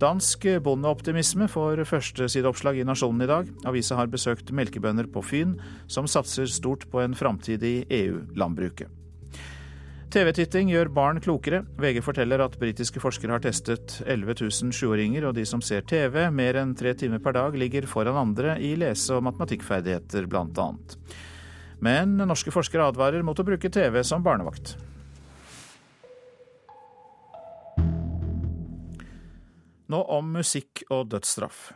Dansk 0.00 0.46
bondeoptimisme 0.64 1.44
får 1.52 1.82
førstesideoppslag 1.84 2.78
i 2.80 2.86
Nasjonen 2.88 3.20
i 3.20 3.26
dag. 3.28 3.48
Avisa 3.68 3.98
har 3.98 4.08
besøkt 4.08 4.48
melkebønder 4.56 5.10
på 5.12 5.20
Fyn, 5.20 5.58
som 5.92 6.08
satser 6.08 6.48
stort 6.48 6.86
på 6.88 7.02
en 7.02 7.12
framtid 7.12 7.66
i 7.68 7.74
EU-landbruket. 7.98 8.88
TV-titting 10.10 10.72
gjør 10.72 10.88
barn 10.96 11.20
klokere. 11.20 11.60
VG 11.78 12.00
forteller 12.02 12.40
at 12.40 12.56
britiske 12.58 13.02
forskere 13.02 13.36
har 13.36 13.44
testet 13.44 14.00
11 14.06 14.40
000 14.40 14.72
sjuåringer, 14.74 15.28
og 15.28 15.36
de 15.36 15.44
som 15.46 15.60
ser 15.60 15.84
TV 15.84 16.30
mer 16.32 16.56
enn 16.62 16.72
tre 16.74 16.96
timer 16.96 17.20
per 17.20 17.36
dag, 17.36 17.60
ligger 17.60 17.84
foran 17.86 18.16
andre 18.24 18.56
i 18.56 18.72
lese- 18.80 19.18
og 19.18 19.26
matematikkferdigheter, 19.28 20.32
annet. 20.32 20.96
Men 21.84 22.16
norske 22.24 22.50
forskere 22.56 22.88
advarer 22.88 23.20
mot 23.22 23.36
å 23.36 23.44
bruke 23.44 23.68
TV 23.68 24.00
som 24.00 24.24
barnevakt. 24.24 24.78
Nå 29.90 30.04
om 30.06 30.28
musikk 30.36 30.84
og 30.88 31.08
dødsstraff. 31.10 31.72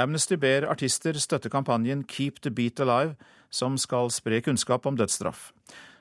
Amnesty 0.00 0.34
ber 0.40 0.66
artister 0.72 1.14
støtte 1.20 1.50
kampanjen 1.52 2.02
Keep 2.08 2.40
the 2.42 2.50
Beat 2.50 2.80
Alive, 2.82 3.14
som 3.52 3.76
skal 3.78 4.10
spre 4.10 4.40
kunnskap 4.42 4.88
om 4.88 4.96
dødsstraff. 4.98 5.52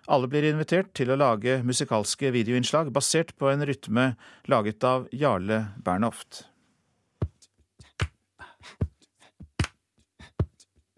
Alle 0.09 0.29
blir 0.31 0.47
invitert 0.47 0.95
til 0.97 1.11
å 1.11 1.19
lage 1.19 1.59
musikalske 1.67 2.31
videoinnslag 2.33 2.89
basert 2.95 3.35
på 3.37 3.51
en 3.51 3.65
rytme 3.67 4.13
laget 4.49 4.81
av 4.87 5.05
Jarle 5.13 5.67
Bernhoft. 5.85 6.47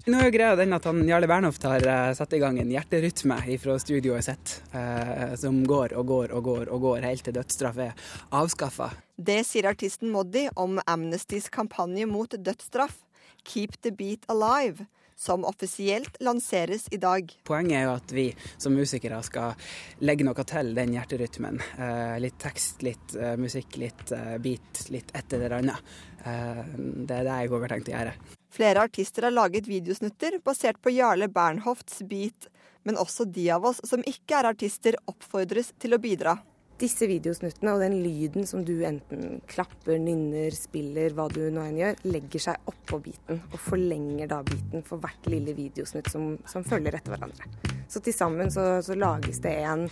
Nå 0.03 0.17
er 0.19 0.25
jo 0.27 0.33
greia 0.35 0.55
den 0.59 0.75
at 0.75 0.83
han, 0.83 0.97
Jarle 1.07 1.29
Bernhoft 1.31 1.63
har 1.63 1.85
uh, 1.87 2.09
satt 2.11 2.33
i 2.35 2.39
gang 2.41 2.57
en 2.59 2.71
hjerterytme 2.73 3.37
fra 3.61 3.77
studioet 3.79 4.25
sitt, 4.25 4.55
uh, 4.73 5.31
som 5.39 5.61
går 5.63 5.95
og 5.95 6.09
går 6.09 6.33
og 6.35 6.43
går 6.43 6.71
og 6.75 6.83
går 6.83 7.05
helt 7.07 7.23
til 7.23 7.37
dødsstraff 7.37 7.79
er 7.85 7.93
avskaffa. 8.35 8.89
Det 9.15 9.37
sier 9.47 9.69
artisten 9.71 10.11
Moddi 10.11 10.49
om 10.59 10.81
Amnestys 10.83 11.47
kampanje 11.47 12.09
mot 12.09 12.35
dødsstraff. 12.35 12.99
Keep 13.47 13.79
the 13.87 13.93
Beat 13.95 14.27
Alive, 14.27 14.89
som 15.15 15.47
offisielt 15.47 16.19
lanseres 16.19 16.89
i 16.91 16.99
dag. 16.99 17.31
Poenget 17.47 17.79
er 17.79 17.87
jo 17.87 17.95
at 17.95 18.11
vi 18.19 18.27
som 18.57 18.75
musikere 18.75 19.23
skal 19.23 19.55
legge 20.03 20.27
noe 20.27 20.47
til 20.51 20.75
den 20.75 20.99
hjerterytmen. 20.99 21.63
Eh, 21.79 22.15
litt 22.23 22.39
tekst, 22.43 22.83
litt 22.83 23.15
musikk, 23.39 23.79
litt 23.79 24.15
beat, 24.43 24.85
litt 24.91 25.15
et 25.15 25.39
eller 25.39 25.59
annet. 25.61 25.97
Eh, 26.23 26.63
det 26.75 27.19
er 27.19 27.27
det 27.27 27.43
jeg 27.43 27.53
har 27.55 27.77
tenkt 27.77 27.91
å 27.91 27.99
gjøre. 27.99 28.15
Flere 28.53 28.83
artister 28.85 29.25
har 29.25 29.33
laget 29.33 29.67
videosnutter 29.67 30.37
basert 30.45 30.77
på 30.81 30.91
Jarle 30.93 31.25
Bernhofts 31.27 32.03
beat, 32.05 32.51
men 32.85 32.99
også 33.01 33.25
de 33.25 33.47
av 33.55 33.63
oss 33.65 33.79
som 33.87 34.03
ikke 34.05 34.37
er 34.37 34.49
artister, 34.51 34.97
oppfordres 35.09 35.71
til 35.81 35.95
å 35.95 35.99
bidra. 36.03 36.35
Disse 36.77 37.07
videosnuttene 37.09 37.73
og 37.73 37.81
den 37.81 37.95
lyden 38.03 38.45
som 38.49 38.61
du 38.65 38.75
enten 38.85 39.39
klapper, 39.49 39.97
nynner, 40.01 40.53
spiller, 40.53 41.15
hva 41.17 41.25
du 41.33 41.41
nå 41.53 41.65
enn 41.65 41.79
gjør, 41.81 42.05
legger 42.09 42.45
seg 42.45 42.69
oppå 42.69 43.01
biten 43.07 43.41
og 43.41 43.57
forlenger 43.71 44.29
da 44.29 44.43
biten 44.45 44.85
for 44.85 45.01
hvert 45.01 45.31
lille 45.33 45.57
videosnutt 45.57 46.13
som, 46.13 46.35
som 46.49 46.65
følger 46.67 46.99
etter 46.99 47.15
hverandre. 47.15 47.49
Så 47.89 48.03
til 48.05 48.13
sammen 48.13 48.53
så, 48.53 48.83
så, 48.85 48.97
lages 48.97 49.41
det 49.41 49.55
en 49.65 49.87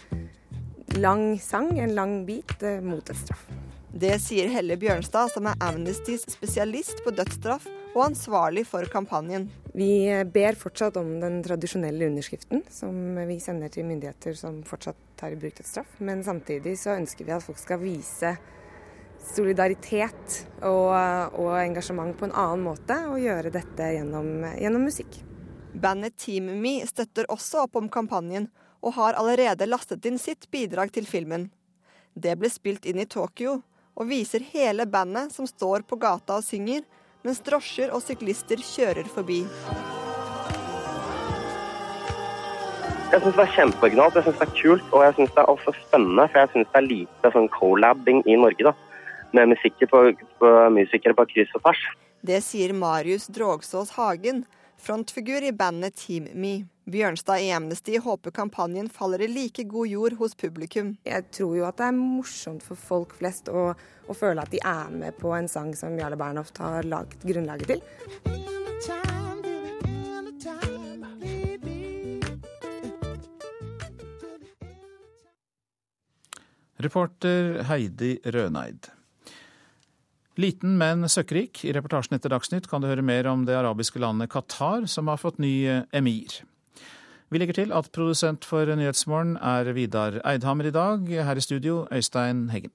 lang 1.01 1.31
sang, 1.41 1.73
en 1.79 1.97
lang 1.97 2.19
bit, 2.29 2.59
mot 2.85 3.01
et 3.01 3.09
dødsstraff. 3.09 3.70
Det 3.91 4.13
sier 4.23 4.47
Helle 4.47 4.77
Bjørnstad, 4.79 5.33
som 5.33 5.49
er 5.51 5.57
Amnestys 5.59 6.23
spesialist 6.31 7.01
på 7.03 7.11
dødsstraff 7.11 7.65
og 7.91 8.05
ansvarlig 8.05 8.63
for 8.69 8.87
kampanjen. 8.87 9.49
Vi 9.75 10.07
ber 10.31 10.55
fortsatt 10.55 10.95
om 11.01 11.09
den 11.19 11.41
tradisjonelle 11.43 12.07
underskriften 12.07 12.63
som 12.71 12.95
vi 13.27 13.35
sender 13.43 13.71
til 13.73 13.89
myndigheter 13.89 14.37
som 14.39 14.61
fortsatt 14.67 14.95
tar 15.19 15.35
i 15.35 15.39
bruk 15.39 15.57
dødsstraff. 15.59 15.97
Men 15.99 16.23
samtidig 16.23 16.77
så 16.79 16.95
ønsker 16.95 17.27
vi 17.27 17.35
at 17.35 17.43
folk 17.43 17.59
skal 17.59 17.81
vise 17.83 18.31
solidaritet 19.33 20.37
og, 20.63 20.95
og 21.35 21.51
engasjement 21.59 22.15
på 22.17 22.29
en 22.29 22.35
annen 22.35 22.63
måte, 22.63 22.95
og 23.11 23.19
gjøre 23.21 23.51
dette 23.53 23.89
gjennom, 23.97 24.45
gjennom 24.55 24.87
musikk. 24.87 25.19
Bandet 25.75 26.15
Team 26.19 26.47
Me 26.63 26.79
støtter 26.87 27.27
også 27.31 27.65
opp 27.65 27.75
om 27.79 27.91
kampanjen, 27.91 28.47
og 28.81 28.95
har 28.95 29.19
allerede 29.19 29.67
lastet 29.67 30.07
inn 30.07 30.17
sitt 30.17 30.47
bidrag 30.49 30.95
til 30.95 31.05
filmen. 31.05 31.49
Det 32.15 32.33
ble 32.39 32.49
spilt 32.51 32.87
inn 32.89 33.03
i 33.03 33.05
Tokyo, 33.05 33.59
og 34.01 34.09
viser 34.09 34.41
hele 34.51 34.87
bandet 34.89 35.29
som 35.35 35.45
står 35.45 35.85
på 35.85 35.99
gata 36.01 36.39
og 36.39 36.45
synger, 36.45 36.81
mens 37.21 37.41
drosjer 37.45 37.91
og 37.93 38.01
syklister 38.01 38.57
kjører 38.65 39.05
forbi. 39.13 39.43
Jeg 43.11 43.19
syns 43.21 43.35
det 43.35 43.43
er 43.43 43.53
kjempeoriginalt, 43.57 44.15
jeg 44.15 44.25
synes 44.25 44.39
det 44.39 44.47
er 44.47 44.55
kult 44.55 44.93
og 44.95 45.03
jeg 45.03 45.15
synes 45.17 45.33
det 45.35 45.41
er 45.43 45.51
også 45.51 45.73
spennende. 45.83 46.25
For 46.31 46.39
jeg 46.39 46.51
syns 46.53 46.69
det 46.71 46.79
er 46.79 46.87
lite 46.87 47.31
sånn 47.35 47.49
collabing 47.51 48.23
i 48.23 48.37
Norge, 48.39 48.71
da. 48.71 48.73
Med 49.35 49.51
musikere 49.51 49.91
på, 49.91 49.99
på, 50.39 50.53
musikere 50.73 51.15
på 51.15 51.27
kryss 51.29 51.53
og 51.59 51.61
tvers. 51.65 51.83
Det 52.25 52.39
sier 52.45 52.73
Marius 52.77 53.27
Drogsås 53.31 53.93
Hagen, 53.97 54.45
frontfigur 54.81 55.43
i 55.43 55.51
bandet 55.53 55.95
Team 55.95 56.27
Me. 56.33 56.65
Bjørnstad 56.91 57.39
i 57.39 57.51
Amnesty 57.53 57.97
håper 58.01 58.33
kampanjen 58.33 58.89
faller 58.89 59.21
i 59.21 59.27
like 59.29 59.63
god 59.69 59.87
jord 59.87 60.15
hos 60.19 60.33
publikum. 60.35 60.95
Jeg 61.05 61.27
tror 61.31 61.53
jo 61.59 61.67
at 61.67 61.77
det 61.77 61.87
er 61.87 61.97
morsomt 61.97 62.65
for 62.65 62.79
folk 62.79 63.13
flest 63.19 63.51
å, 63.53 63.69
å 64.09 64.15
føle 64.17 64.41
at 64.41 64.51
de 64.51 64.59
er 64.65 64.89
med 64.91 65.19
på 65.21 65.31
en 65.37 65.49
sang 65.51 65.75
som 65.77 65.97
Jarle 65.99 66.17
Bernhoft 66.19 66.57
har 66.59 66.87
laget 66.89 67.21
grunnlaget 67.23 67.75
til. 67.75 67.85
Reporter 76.81 77.61
Heidi 77.69 78.17
Røneid. 78.25 78.89
Liten, 80.41 80.77
men 80.79 81.05
søkkrik. 81.09 81.61
I 81.67 81.73
reportasjen 81.75 82.17
etter 82.17 82.33
Dagsnytt 82.33 82.69
kan 82.71 82.81
du 82.81 82.89
høre 82.89 83.05
mer 83.05 83.29
om 83.29 83.45
det 83.45 83.57
arabiske 83.59 84.01
landet 84.01 84.31
Qatar, 84.33 84.87
som 84.89 85.11
har 85.11 85.21
fått 85.21 85.41
ny 85.41 85.53
eh, 85.69 85.83
emir. 85.93 86.41
Vi 87.31 87.39
legger 87.39 87.61
til 87.61 87.71
at 87.71 87.91
produsent 87.95 88.43
for 88.43 88.67
Nyhetsmorgen 88.67 89.37
er 89.37 89.71
Vidar 89.77 90.19
Eidhammer 90.27 90.67
i 90.67 90.75
dag. 90.75 91.07
Her 91.07 91.39
i 91.39 91.45
studio, 91.45 91.85
Øystein 91.93 92.49
Heggen. 92.51 92.73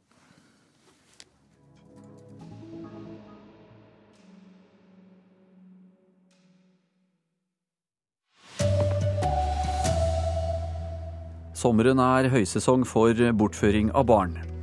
Sommeren 11.57 11.99
er 11.99 12.29
høysesong 12.31 12.85
for 12.89 13.17
bortføring 13.37 13.91
av 13.97 14.07
barn. 14.07 14.56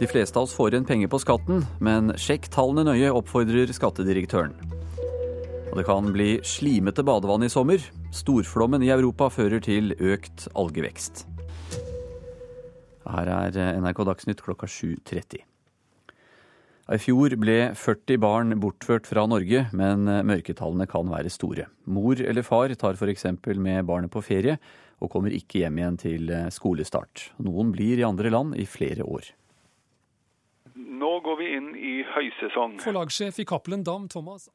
De 0.00 0.06
fleste 0.08 0.38
av 0.38 0.46
oss 0.46 0.54
får 0.56 0.72
igjen 0.72 0.84
penger 0.88 1.10
på 1.12 1.18
skatten, 1.20 1.58
men 1.84 2.14
sjekk 2.16 2.46
tallene 2.48 2.86
nøye, 2.88 3.10
oppfordrer 3.12 3.68
skattedirektøren. 3.76 4.54
Og 5.68 5.74
det 5.76 5.82
kan 5.84 6.06
bli 6.14 6.38
slimete 6.40 7.04
badevann 7.04 7.44
i 7.44 7.50
sommer. 7.52 7.82
Storflommen 8.16 8.80
i 8.80 8.88
Europa 8.94 9.28
fører 9.28 9.60
til 9.60 9.92
økt 10.00 10.46
algevekst. 10.56 11.26
Her 13.10 13.28
er 13.34 13.58
NRK 13.82 14.00
Dagsnytt 14.08 14.40
klokka 14.46 14.70
7.30. 14.72 15.42
I 16.90 16.98
fjor 16.98 17.36
ble 17.38 17.58
40 17.76 18.22
barn 18.24 18.56
bortført 18.62 19.04
fra 19.06 19.26
Norge, 19.28 19.66
men 19.76 20.08
mørketallene 20.08 20.88
kan 20.88 21.12
være 21.12 21.30
store. 21.30 21.66
Mor 21.92 22.22
eller 22.24 22.46
far 22.46 22.72
tar 22.80 22.96
f.eks. 22.96 23.28
med 23.52 23.84
barnet 23.84 24.10
på 24.16 24.24
ferie, 24.24 24.56
og 24.96 25.12
kommer 25.12 25.36
ikke 25.36 25.60
hjem 25.60 25.76
igjen 25.76 26.00
til 26.00 26.32
skolestart. 26.56 27.34
Noen 27.44 27.76
blir 27.76 28.00
i 28.00 28.08
andre 28.08 28.32
land 28.32 28.56
i 28.56 28.64
flere 28.64 29.04
år. 29.04 29.28
Nå 30.74 31.12
går 31.24 31.38
vi 31.40 31.52
inn 31.56 31.70
i 31.76 31.94
høysesong. 32.14 32.78
Forlagssjef 32.82 33.40
i 33.42 33.46
Cappelen 33.48 33.84
Dam, 33.86 34.08
Thomas 34.08 34.48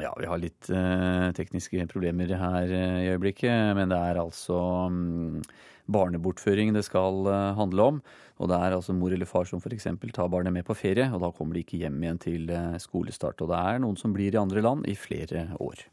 Ja, 0.00 0.12
vi 0.18 0.28
har 0.30 0.38
litt 0.40 0.68
eh, 0.72 1.26
tekniske 1.36 1.84
problemer 1.90 2.30
her 2.38 2.70
eh, 2.72 3.00
i 3.04 3.08
øyeblikket, 3.10 3.74
men 3.76 3.90
det 3.90 3.98
er 3.98 4.20
altså 4.22 4.56
mm, 4.92 5.42
barnebortføring 5.90 6.72
det 6.76 6.84
skal 6.86 7.26
eh, 7.28 7.48
handle 7.58 7.88
om. 7.92 7.98
Og 8.40 8.48
det 8.48 8.56
er 8.56 8.76
altså 8.76 8.94
mor 8.96 9.12
eller 9.12 9.28
far 9.28 9.48
som 9.48 9.60
f.eks. 9.60 9.88
tar 10.14 10.30
barnet 10.32 10.54
med 10.54 10.64
på 10.64 10.76
ferie, 10.78 11.10
og 11.12 11.20
da 11.24 11.32
kommer 11.36 11.56
de 11.58 11.64
ikke 11.64 11.82
hjem 11.82 11.98
igjen 12.00 12.22
til 12.22 12.54
eh, 12.54 12.78
skolestart. 12.80 13.42
Og 13.42 13.50
det 13.52 13.58
er 13.58 13.82
noen 13.82 13.98
som 14.00 14.14
blir 14.16 14.32
i 14.32 14.40
andre 14.40 14.62
land 14.64 14.88
i 14.88 14.96
flere 14.96 15.50
år. 15.60 15.84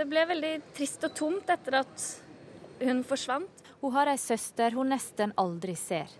Det 0.00 0.08
ble 0.08 0.24
veldig 0.32 0.54
trist 0.74 1.04
og 1.06 1.14
tomt 1.14 1.52
etter 1.52 1.82
at 1.82 2.08
hun 2.80 3.04
forsvant. 3.06 3.62
Hun 3.80 3.94
har 3.94 4.10
ei 4.12 4.18
søster 4.20 4.74
hun 4.76 4.92
nesten 4.92 5.32
aldri 5.40 5.76
ser. 5.78 6.10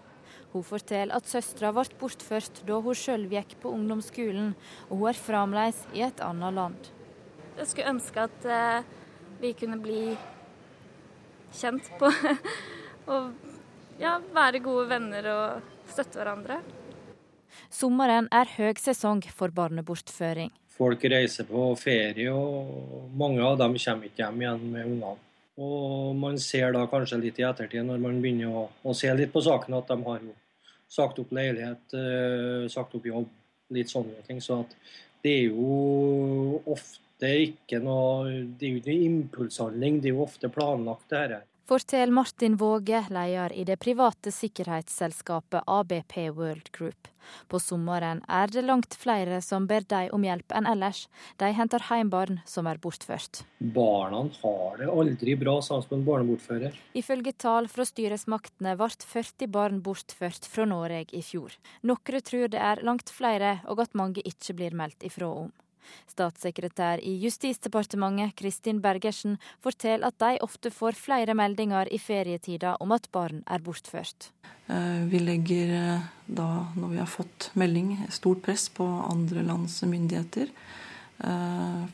Hun 0.51 0.65
forteller 0.67 1.15
at 1.15 1.29
søstera 1.31 1.71
ble 1.75 1.85
bortført 2.01 2.63
da 2.67 2.81
hun 2.83 2.97
sjøl 2.97 3.29
gikk 3.31 3.55
på 3.63 3.71
ungdomsskolen, 3.71 4.55
og 4.89 4.97
hun 5.03 5.13
er 5.13 5.21
fremdeles 5.21 5.85
i 5.95 6.03
et 6.07 6.23
annet 6.27 6.57
land. 6.57 6.91
Jeg 7.59 7.71
skulle 7.71 7.93
ønske 7.93 8.25
at 8.27 8.49
eh, 8.49 8.89
vi 9.41 9.53
kunne 9.59 9.79
bli 9.83 10.03
kjent 11.61 11.87
på 12.01 12.11
og 13.13 13.31
ja, 14.01 14.19
være 14.35 14.63
gode 14.65 14.89
venner 14.91 15.31
og 15.35 15.73
støtte 15.91 16.19
hverandre. 16.19 16.61
Sommeren 17.71 18.27
er 18.35 18.51
høgsesong 18.57 19.23
for 19.35 19.53
barnebortføring. 19.55 20.51
Folk 20.81 21.03
reiser 21.13 21.47
på 21.47 21.71
ferie, 21.77 22.33
og 22.33 23.11
mange 23.19 23.43
av 23.45 23.59
dem 23.61 23.77
kommer 23.77 24.09
ikke 24.09 24.25
hjem 24.25 24.41
igjen 24.41 24.71
med 24.73 24.87
ungene. 24.87 25.30
Og 25.59 26.15
man 26.17 26.39
ser 26.41 26.73
da 26.73 26.87
kanskje 26.89 27.19
litt 27.21 27.41
i 27.41 27.45
ettertid, 27.45 27.83
når 27.87 27.99
man 28.03 28.21
begynner 28.23 28.55
å, 28.55 28.69
å 28.87 28.95
se 28.97 29.11
litt 29.17 29.33
på 29.33 29.43
saken, 29.45 29.77
at 29.81 29.91
de 29.91 29.99
har 30.07 30.23
jo 30.25 30.37
sagt 30.91 31.21
opp 31.23 31.33
leilighet, 31.35 31.95
eh, 31.95 32.67
sagt 32.73 32.95
opp 32.99 33.07
jobb, 33.07 33.29
litt 33.75 33.91
sånne 33.91 34.23
ting. 34.27 34.41
Så 34.43 34.63
at 34.65 34.75
det 35.25 35.37
er 35.43 35.47
jo 35.51 36.63
ofte 36.65 36.99
ikke 37.21 37.83
noe 37.85 38.47
Det 38.57 38.65
er 38.65 38.71
jo 38.73 38.81
ikke 38.81 38.95
impulshandling, 39.05 39.99
det 40.01 40.09
er 40.09 40.15
jo 40.17 40.25
ofte 40.25 40.49
planlagt, 40.49 41.11
det 41.11 41.19
her. 41.21 41.43
Forteller 41.71 42.11
Martin 42.11 42.57
Våge, 42.57 43.07
leder 43.11 43.53
i 43.53 43.65
det 43.65 43.77
private 43.77 44.33
sikkerhetsselskapet 44.35 45.63
ABP 45.67 46.17
World 46.35 46.73
Group. 46.73 47.09
På 47.47 47.61
sommeren 47.63 48.25
er 48.27 48.51
det 48.51 48.65
langt 48.65 48.97
flere 48.99 49.39
som 49.39 49.69
ber 49.71 49.87
dem 49.87 50.09
om 50.17 50.27
hjelp 50.27 50.51
enn 50.51 50.67
ellers. 50.67 51.05
De 51.39 51.53
henter 51.55 51.87
hjem 51.87 52.11
barn 52.11 52.41
som 52.43 52.67
er 52.67 52.83
bortført. 52.83 53.45
Barna 53.63 54.25
har 54.41 54.83
det 54.83 54.91
aldri 54.91 55.39
bra 55.39 55.61
sammen 55.63 55.87
med 55.93 55.99
en 56.01 56.05
barnebortfører. 56.11 56.83
Ifølge 56.99 57.37
tall 57.39 57.71
fra 57.71 57.87
styresmaktene 57.87 58.75
ble 58.75 58.91
40 59.15 59.55
barn 59.55 59.79
bortført 59.87 60.51
fra 60.51 60.67
Norge 60.67 61.07
i 61.15 61.23
fjor. 61.23 61.55
Noen 61.87 62.27
tror 62.33 62.51
det 62.51 62.67
er 62.73 62.83
langt 62.83 63.15
flere, 63.15 63.61
og 63.71 63.87
at 63.87 63.95
mange 63.95 64.27
ikke 64.27 64.59
blir 64.59 64.75
meldt 64.75 65.07
ifra 65.07 65.31
om. 65.47 65.55
Statssekretær 66.11 67.03
i 67.07 67.17
Justisdepartementet 67.23 68.37
Kristin 68.39 68.81
Bergersen 68.83 69.39
forteller 69.63 70.11
at 70.11 70.19
de 70.23 70.41
ofte 70.45 70.73
får 70.75 70.99
flere 70.99 71.37
meldinger 71.39 71.91
i 71.93 71.99
ferietida 71.99 72.77
om 72.81 72.93
at 72.97 73.09
barn 73.13 73.43
er 73.47 73.63
bortført. 73.65 74.31
Vi 75.11 75.19
legger 75.19 75.73
da, 76.27 76.49
når 76.79 76.93
vi 76.93 77.01
har 77.01 77.11
fått 77.11 77.51
melding, 77.59 77.97
stort 78.15 78.43
press 78.45 78.69
på 78.71 78.87
andre 78.87 79.43
lands 79.43 79.81
myndigheter 79.83 80.53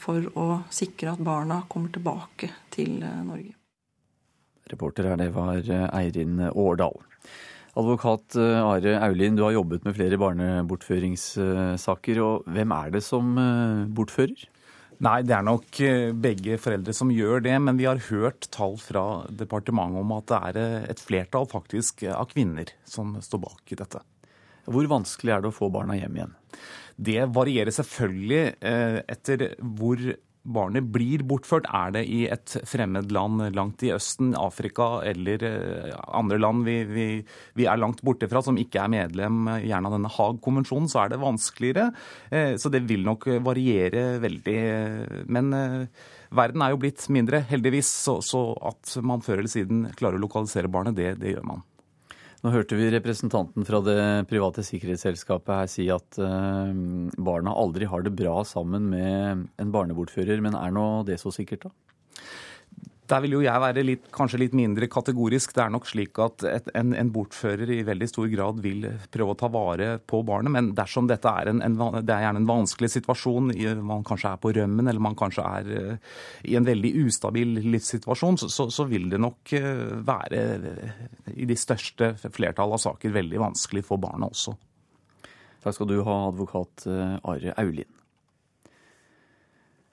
for 0.02 0.28
å 0.36 0.48
sikre 0.70 1.14
at 1.14 1.22
barna 1.24 1.62
kommer 1.72 1.94
tilbake 1.94 2.50
til 2.74 2.98
Norge. 3.00 3.54
Reporter 4.68 5.08
her, 5.08 5.16
det 5.20 5.30
var 5.34 5.62
Eirin 5.96 6.40
Årdal. 6.52 7.00
Advokat 7.76 8.38
eh, 8.40 8.64
Are 8.64 8.94
Aulin, 9.04 9.36
du 9.36 9.42
har 9.44 9.52
jobbet 9.52 9.84
med 9.84 9.96
flere 9.98 10.16
barnebortføringssaker. 10.20 12.20
og 12.24 12.46
Hvem 12.48 12.72
er 12.72 12.92
det 12.94 13.02
som 13.04 13.36
eh, 13.40 13.82
bortfører? 13.92 14.46
Nei, 15.04 15.18
det 15.28 15.34
er 15.36 15.44
nok 15.44 15.80
eh, 15.84 16.08
begge 16.16 16.56
foreldre 16.62 16.94
som 16.96 17.12
gjør 17.12 17.44
det. 17.44 17.52
Men 17.60 17.76
vi 17.76 17.84
har 17.88 18.00
hørt 18.08 18.48
tall 18.54 18.78
fra 18.80 19.26
departementet 19.28 20.00
om 20.00 20.14
at 20.16 20.32
det 20.32 20.40
er 20.48 20.56
et 20.94 21.04
flertall 21.04 21.46
faktisk 21.52 22.06
av 22.08 22.32
kvinner 22.32 22.72
som 22.88 23.18
står 23.20 23.40
bak 23.44 23.76
dette. 23.76 24.00
Hvor 24.66 24.88
vanskelig 24.90 25.32
er 25.34 25.40
det 25.44 25.52
å 25.52 25.58
få 25.58 25.68
barna 25.70 25.94
hjem 25.98 26.16
igjen? 26.16 26.34
Det 26.96 27.28
varierer 27.28 27.72
selvfølgelig 27.76 28.56
etter 29.12 29.52
hvor 29.60 30.00
barnet 30.46 30.88
blir 30.94 31.24
bortført. 31.26 31.66
Er 31.74 31.92
det 31.96 32.04
i 32.10 32.24
et 32.30 32.56
fremmed 32.68 33.12
land 33.14 33.42
langt 33.56 33.82
i 33.86 33.92
Østen, 33.94 34.34
Afrika 34.38 35.02
eller 35.06 35.44
eh, 35.46 35.92
andre 36.06 36.38
land 36.40 36.66
vi, 36.66 36.78
vi, 36.88 37.06
vi 37.58 37.68
er 37.68 37.80
langt 37.80 38.02
borte 38.06 38.28
fra, 38.30 38.42
som 38.44 38.58
ikke 38.60 38.84
er 38.84 38.92
medlem 38.92 39.46
eh, 39.52 39.66
gjerne 39.68 39.90
av 39.90 39.96
denne 39.98 40.12
Haag-konvensjonen, 40.16 40.90
så 40.92 41.04
er 41.04 41.14
det 41.14 41.22
vanskeligere. 41.22 41.88
Eh, 42.30 42.54
så 42.60 42.72
det 42.72 42.84
vil 42.88 43.06
nok 43.06 43.28
variere 43.46 44.06
veldig. 44.22 44.58
Men 45.32 45.52
verden 46.34 46.62
er 46.62 46.72
jo 46.72 46.82
blitt 46.82 47.06
mindre, 47.12 47.42
heldigvis, 47.50 47.90
så, 48.06 48.18
så 48.24 48.48
at 48.70 48.98
man 49.06 49.24
før 49.24 49.40
eller 49.40 49.52
siden 49.52 49.86
klarer 49.98 50.20
å 50.20 50.26
lokalisere 50.26 50.70
barnet, 50.72 50.98
det, 50.98 51.16
det 51.22 51.36
gjør 51.36 51.50
man. 51.54 51.66
Nå 52.46 52.52
hørte 52.54 52.76
vi 52.78 52.86
representanten 52.94 53.64
fra 53.66 53.80
det 53.82 54.28
private 54.30 54.62
sikkerhetsselskapet 54.62 55.50
her 55.50 55.70
si 55.70 55.88
at 55.90 56.18
uh, 56.22 56.70
barna 57.18 57.50
aldri 57.58 57.88
har 57.90 58.04
det 58.06 58.12
bra 58.14 58.36
sammen 58.46 58.86
med 58.92 59.48
en 59.58 59.72
barnebortfører. 59.74 60.38
Men 60.44 60.54
er 60.54 60.70
nå 60.70 60.84
det 61.08 61.18
så 61.18 61.32
sikkert, 61.34 61.66
da? 61.66 61.72
Der 63.06 63.22
vil 63.22 63.36
jo 63.36 63.42
jeg 63.44 63.62
være 63.62 63.82
litt, 63.86 64.06
kanskje 64.14 64.40
litt 64.40 64.54
mindre 64.56 64.88
kategorisk. 64.90 65.52
Det 65.54 65.62
er 65.62 65.70
nok 65.70 65.86
slik 65.86 66.18
at 66.22 66.42
et, 66.50 66.70
en, 66.78 66.90
en, 66.98 67.10
bortfører 67.14 67.70
i 67.70 67.84
veldig 67.86 68.08
stor 68.10 68.26
grad 68.32 68.58
vil 68.64 68.86
prøve 69.14 69.34
å 69.34 69.38
ta 69.38 69.50
vare 69.52 69.88
på 70.02 70.22
barnet. 70.26 70.50
Men 70.54 70.72
dersom 70.74 71.06
dette 71.10 71.30
er 71.30 71.52
en, 71.52 71.62
en, 71.62 71.78
det 72.00 72.14
er 72.14 72.24
gjerne 72.26 72.42
en 72.42 72.50
vanskelig 72.50 72.90
situasjon, 72.96 73.52
man 73.86 74.06
kanskje 74.06 74.32
er 74.32 74.42
på 74.42 74.52
rømmen 74.58 74.90
eller 74.90 75.04
man 75.06 75.18
kanskje 75.18 75.46
er 75.46 75.70
uh, 75.70 76.14
i 76.50 76.56
en 76.58 76.66
veldig 76.66 76.92
ustabil 77.06 77.60
livssituasjon, 77.70 78.40
så, 78.42 78.68
så, 78.74 78.88
vil 78.90 79.08
det 79.12 79.22
nok 79.22 79.54
uh, 79.54 79.98
være 80.06 80.42
uh, 80.66 81.04
i 81.36 81.46
de 81.46 81.58
største 81.58 82.14
flertall 82.26 82.74
av 82.74 82.82
saker 82.82 83.14
veldig 83.14 83.42
vanskelig 83.44 83.86
for 83.86 84.02
barnet 84.02 84.34
også. 84.34 84.56
Takk 85.62 85.78
skal 85.78 85.90
du 85.90 86.00
ha, 86.06 86.18
advokat 86.30 86.86
Are 86.86 87.54
Aulin. 87.58 87.95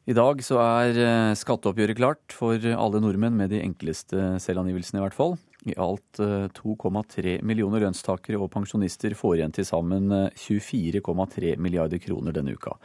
I 0.04 0.12
dag 0.12 0.42
så 0.44 0.58
er 0.60 0.98
eh, 1.00 1.34
skatteoppgjøret 1.40 1.96
klart 1.96 2.34
for 2.36 2.60
alle 2.60 3.00
nordmenn 3.00 3.38
med 3.40 3.54
de 3.54 3.62
enkleste 3.64 4.34
selvangivelsene, 4.44 5.00
i 5.00 5.04
hvert 5.06 5.16
fall. 5.16 5.38
I 5.64 5.78
alt 5.80 6.20
2,3 6.58 7.38
eh, 7.38 7.44
millioner 7.48 7.86
lønnstakere 7.86 8.36
og 8.36 8.52
pensjonister 8.52 9.16
får 9.16 9.38
igjen 9.38 9.56
til 9.56 9.68
sammen 9.70 10.12
24,3 10.36 11.54
eh, 11.54 11.56
milliarder 11.56 12.04
kroner 12.04 12.36
denne 12.36 12.52
uka. 12.52 12.76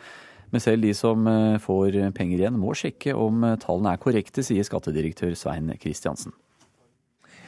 Men 0.54 0.62
selv 0.62 0.86
de 0.86 0.94
som 0.96 1.26
får 1.60 1.98
penger 2.16 2.38
igjen, 2.38 2.56
må 2.56 2.70
sjekke 2.78 3.12
om 3.12 3.42
tallene 3.60 3.90
er 3.92 4.00
korrekte, 4.00 4.40
sier 4.46 4.64
skattedirektør 4.64 5.34
Svein 5.36 5.74
Kristiansen. 5.76 6.32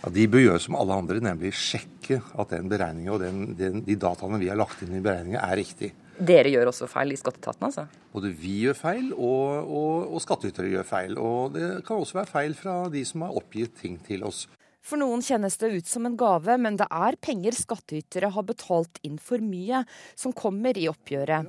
Ja, 0.01 0.11
De 0.15 0.29
bør 0.33 0.47
gjøre 0.47 0.61
som 0.65 0.77
alle 0.81 0.97
andre, 0.97 1.19
nemlig 1.25 1.53
sjekke 1.57 2.21
at 2.41 2.55
den 2.55 2.71
beregningen 2.73 3.13
og 3.13 3.21
den, 3.21 3.43
den, 3.59 3.83
de 3.85 3.97
dataene 4.01 4.41
vi 4.41 4.49
har 4.49 4.59
lagt 4.61 4.81
inn 4.85 4.95
i 4.97 5.03
beregningen, 5.05 5.41
er 5.41 5.59
riktig. 5.61 5.93
Dere 6.21 6.53
gjør 6.53 6.69
også 6.69 6.89
feil 6.91 7.15
i 7.15 7.19
skatteetaten, 7.21 7.67
altså? 7.69 7.87
Både 8.13 8.31
vi 8.37 8.59
gjør 8.67 8.77
feil, 8.77 9.11
og, 9.17 9.69
og, 9.69 10.09
og 10.17 10.25
skattytere 10.25 10.73
gjør 10.73 10.89
feil. 10.89 11.15
Og 11.21 11.53
det 11.57 11.69
kan 11.87 12.01
også 12.01 12.21
være 12.21 12.33
feil 12.33 12.57
fra 12.57 12.81
de 12.93 13.05
som 13.09 13.25
har 13.25 13.37
oppgitt 13.41 13.77
ting 13.81 13.97
til 14.05 14.25
oss. 14.29 14.47
For 14.81 15.01
noen 15.01 15.21
kjennes 15.25 15.59
det 15.61 15.73
ut 15.75 15.89
som 15.89 16.09
en 16.09 16.17
gave, 16.21 16.57
men 16.61 16.79
det 16.81 16.89
er 16.89 17.17
penger 17.21 17.57
skattytere 17.57 18.33
har 18.33 18.47
betalt 18.49 19.01
inn 19.05 19.21
for 19.21 19.45
mye, 19.45 19.85
som 20.17 20.33
kommer 20.37 20.77
i 20.81 20.89
oppgjøret. 20.93 21.49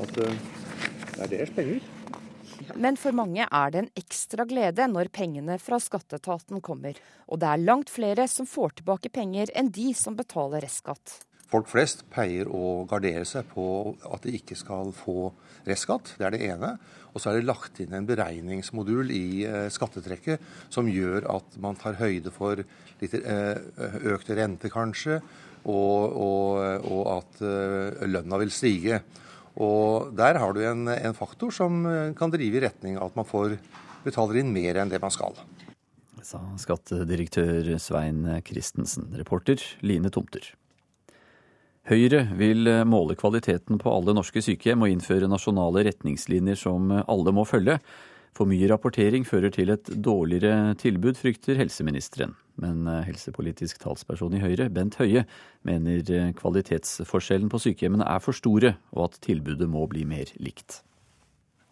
At 0.00 0.20
eh, 0.24 0.38
det 1.14 1.26
er 1.26 1.34
deres 1.36 1.52
penger. 1.56 1.90
Men 2.84 2.98
for 3.00 3.16
mange 3.16 3.46
er 3.46 3.74
det 3.74 3.82
en 3.82 3.92
ekstra 3.98 4.46
glede 4.48 4.88
når 4.90 5.12
pengene 5.14 5.58
fra 5.62 5.80
skatteetaten 5.82 6.62
kommer. 6.64 6.98
Og 7.28 7.40
det 7.42 7.50
er 7.50 7.62
langt 7.62 7.92
flere 7.92 8.26
som 8.30 8.48
får 8.48 8.80
tilbake 8.80 9.12
penger 9.14 9.52
enn 9.54 9.72
de 9.74 9.92
som 9.98 10.16
betaler 10.18 10.64
restskatt. 10.64 11.20
Folk 11.54 11.68
flest 11.70 12.02
pleier 12.10 12.48
å 12.50 12.84
gardere 12.90 13.22
seg 13.28 13.46
på 13.52 13.94
at 14.10 14.24
de 14.24 14.32
ikke 14.38 14.56
skal 14.58 14.90
få 14.96 15.28
restskatt. 15.68 16.14
Det 16.18 16.26
er 16.26 16.34
det 16.34 16.46
ene. 16.48 16.74
Og 17.14 17.22
så 17.22 17.30
er 17.30 17.38
det 17.38 17.46
lagt 17.46 17.78
inn 17.82 17.94
en 17.94 18.08
beregningsmodul 18.08 19.12
i 19.14 19.44
eh, 19.46 19.68
skattetrekket 19.70 20.42
som 20.72 20.88
gjør 20.90 21.28
at 21.36 21.58
man 21.62 21.78
tar 21.78 22.00
høyde 22.00 22.32
for 22.34 22.58
litt 22.58 23.14
eh, 23.20 23.54
økte 24.10 24.34
renter, 24.38 24.72
kanskje, 24.72 25.20
og, 25.64 26.16
og, 26.18 26.88
og 26.90 27.04
at 27.12 27.44
eh, 27.46 28.02
lønna 28.10 28.40
vil 28.42 28.50
stige. 28.52 29.04
Og 29.54 30.10
der 30.18 30.40
har 30.42 30.54
du 30.56 30.62
en, 30.66 30.88
en, 30.90 31.14
faktor 31.14 31.52
som 31.54 31.84
kan 32.18 32.32
drive 32.32 32.58
i 32.58 32.64
retning 32.64 32.98
av 32.98 33.12
at 33.12 33.20
man 33.20 33.28
får 33.28 33.54
betaler 34.02 34.40
inn 34.40 34.50
mer 34.54 34.80
enn 34.82 34.90
det 34.90 34.98
man 35.02 35.14
skal. 35.14 35.38
Sa 36.24 36.40
skattedirektør 36.58 37.76
Svein 37.78 38.26
Christensen. 38.48 39.12
Reporter 39.14 39.62
Line 39.84 40.10
Tomter. 40.10 40.54
Høyre 41.84 42.22
vil 42.38 42.64
eh, 42.70 42.84
måle 42.88 43.12
kvaliteten 43.20 43.76
på 43.80 43.92
alle 43.92 44.14
norske 44.16 44.40
sykehjem 44.40 44.86
og 44.86 44.92
innføre 44.94 45.28
nasjonale 45.28 45.82
retningslinjer 45.90 46.56
som 46.56 46.88
eh, 46.88 47.04
alle 47.12 47.34
må 47.36 47.44
følge. 47.44 47.76
For 48.34 48.48
mye 48.48 48.70
rapportering 48.70 49.26
fører 49.28 49.52
til 49.52 49.74
et 49.74 49.90
dårligere 49.92 50.72
tilbud, 50.80 51.18
frykter 51.20 51.60
helseministeren. 51.60 52.32
Men 52.62 52.86
eh, 52.90 53.04
helsepolitisk 53.08 53.80
talsperson 53.82 54.36
i 54.36 54.42
Høyre, 54.42 54.68
Bent 54.72 54.98
Høie, 55.00 55.24
mener 55.66 56.32
kvalitetsforskjellen 56.38 57.50
på 57.52 57.62
sykehjemmene 57.66 58.06
er 58.08 58.22
for 58.22 58.36
store, 58.36 58.76
og 58.94 59.08
at 59.08 59.22
tilbudet 59.24 59.68
må 59.70 59.86
bli 59.90 60.04
mer 60.08 60.30
likt. 60.42 60.82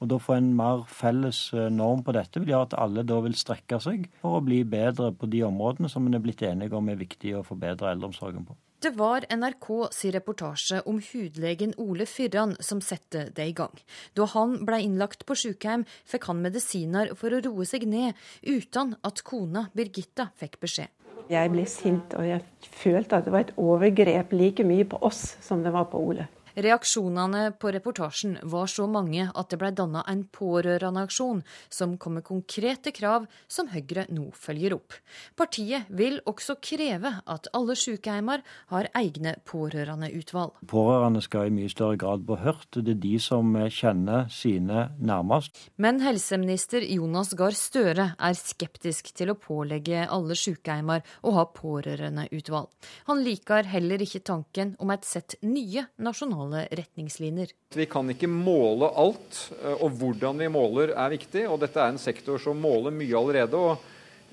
Og 0.03 0.11
Da 0.11 0.19
få 0.19 0.35
en 0.35 0.51
mer 0.59 0.83
felles 0.91 1.53
norm 1.71 2.03
på 2.03 2.15
dette 2.17 2.41
vil 2.43 2.51
gjøre 2.51 2.73
at 2.73 2.79
alle 2.83 3.05
da 3.07 3.21
vil 3.23 3.39
strekke 3.39 3.79
seg 3.79 4.09
for 4.19 4.41
å 4.41 4.43
bli 4.43 4.65
bedre 4.67 5.13
på 5.15 5.29
de 5.31 5.45
områdene 5.47 5.91
som 5.93 6.09
en 6.09 6.19
er 6.19 6.25
blitt 6.25 6.43
enige 6.43 6.75
om 6.75 6.91
er 6.91 6.99
viktig 6.99 7.37
å 7.39 7.45
forbedre 7.47 7.93
eldreomsorgen 7.93 8.49
på. 8.49 8.59
Det 8.83 8.91
var 8.99 9.23
NRK 9.31 9.67
si 9.95 10.09
reportasje 10.11 10.81
om 10.91 10.97
hudlegen 10.99 11.71
Ole 11.79 12.03
Fyrran 12.03 12.57
som 12.59 12.81
sette 12.83 13.29
det 13.37 13.45
i 13.47 13.53
gang. 13.55 13.77
Da 14.19 14.27
han 14.33 14.57
ble 14.67 14.81
innlagt 14.83 15.23
på 15.29 15.37
sykehjem, 15.39 15.85
fikk 16.03 16.27
han 16.27 16.41
medisiner 16.43 17.13
for 17.15 17.31
å 17.31 17.39
roe 17.45 17.67
seg 17.69 17.87
ned, 17.87 18.19
uten 18.43 18.97
at 19.07 19.23
kona 19.23 19.69
Birgitta 19.79 20.33
fikk 20.43 20.59
beskjed. 20.65 20.91
Jeg 21.31 21.53
ble 21.55 21.69
sint, 21.71 22.17
og 22.19 22.27
jeg 22.27 22.43
følte 22.83 23.21
at 23.21 23.29
det 23.29 23.37
var 23.37 23.47
et 23.47 23.55
overgrep 23.55 24.35
like 24.35 24.67
mye 24.67 24.89
på 24.91 24.99
oss 25.07 25.29
som 25.47 25.63
det 25.63 25.71
var 25.79 25.87
på 25.93 26.03
Ole. 26.03 26.27
Reaksjonene 26.55 27.53
på 27.57 27.71
reportasjen 27.73 28.37
var 28.43 28.69
så 28.69 28.85
mange 28.91 29.25
at 29.29 29.49
det 29.53 29.59
ble 29.61 29.71
danna 29.73 30.03
en 30.11 30.25
pårørendeaksjon 30.29 31.41
som 31.73 31.95
kom 31.97 32.19
med 32.19 32.27
konkrete 32.27 32.93
krav 32.93 33.25
som 33.49 33.71
Høyre 33.73 34.05
nå 34.13 34.27
følger 34.37 34.77
opp. 34.77 34.97
Partiet 35.39 35.89
vil 35.89 36.19
også 36.29 36.59
kreve 36.61 37.15
at 37.25 37.49
alle 37.57 37.77
sykehjemmer 37.79 38.43
har 38.73 38.91
egne 38.99 39.35
pårørendeutvalg. 39.49 40.59
Pårørende 40.69 41.23
skal 41.25 41.49
i 41.49 41.55
mye 41.57 41.73
større 41.73 41.97
grad 42.01 42.27
bli 42.29 42.37
hørt. 42.43 42.69
Det 42.77 42.97
er 42.97 43.01
de 43.07 43.15
som 43.23 43.57
kjenner 43.73 44.29
sine 44.33 44.91
nærmest. 45.01 45.57
Men 45.81 46.03
helseminister 46.05 46.85
Jonas 46.85 47.33
Gahr 47.39 47.57
Støre 47.57 48.11
er 48.19 48.37
skeptisk 48.37 49.13
til 49.17 49.33
å 49.33 49.39
pålegge 49.41 50.05
alle 50.05 50.37
sykehjemmer 50.37 51.05
å 51.25 51.35
ha 51.39 51.47
pårørendeutvalg. 51.57 52.69
Han 53.09 53.25
liker 53.25 53.69
heller 53.73 54.03
ikke 54.05 54.25
tanken 54.27 54.77
om 54.83 54.93
et 54.93 55.09
sett 55.09 55.39
nye 55.47 55.87
nasjonale 56.03 56.42
nasjonale 56.43 56.69
retningslinjer. 56.71 57.49
Vi 57.75 57.87
kan 57.87 58.11
ikke 58.11 58.29
måle 58.29 58.91
alt, 58.97 59.53
eh, 59.63 59.83
og 59.83 59.93
hvordan 59.99 60.39
vi 60.39 60.49
måler 60.49 60.95
er 60.97 61.11
viktig. 61.11 61.49
og 61.49 61.61
Dette 61.61 61.81
er 61.81 61.89
en 61.93 61.99
sektor 61.99 62.39
som 62.39 62.57
måler 62.57 62.91
mye 62.91 63.17
allerede. 63.17 63.55
og 63.55 63.79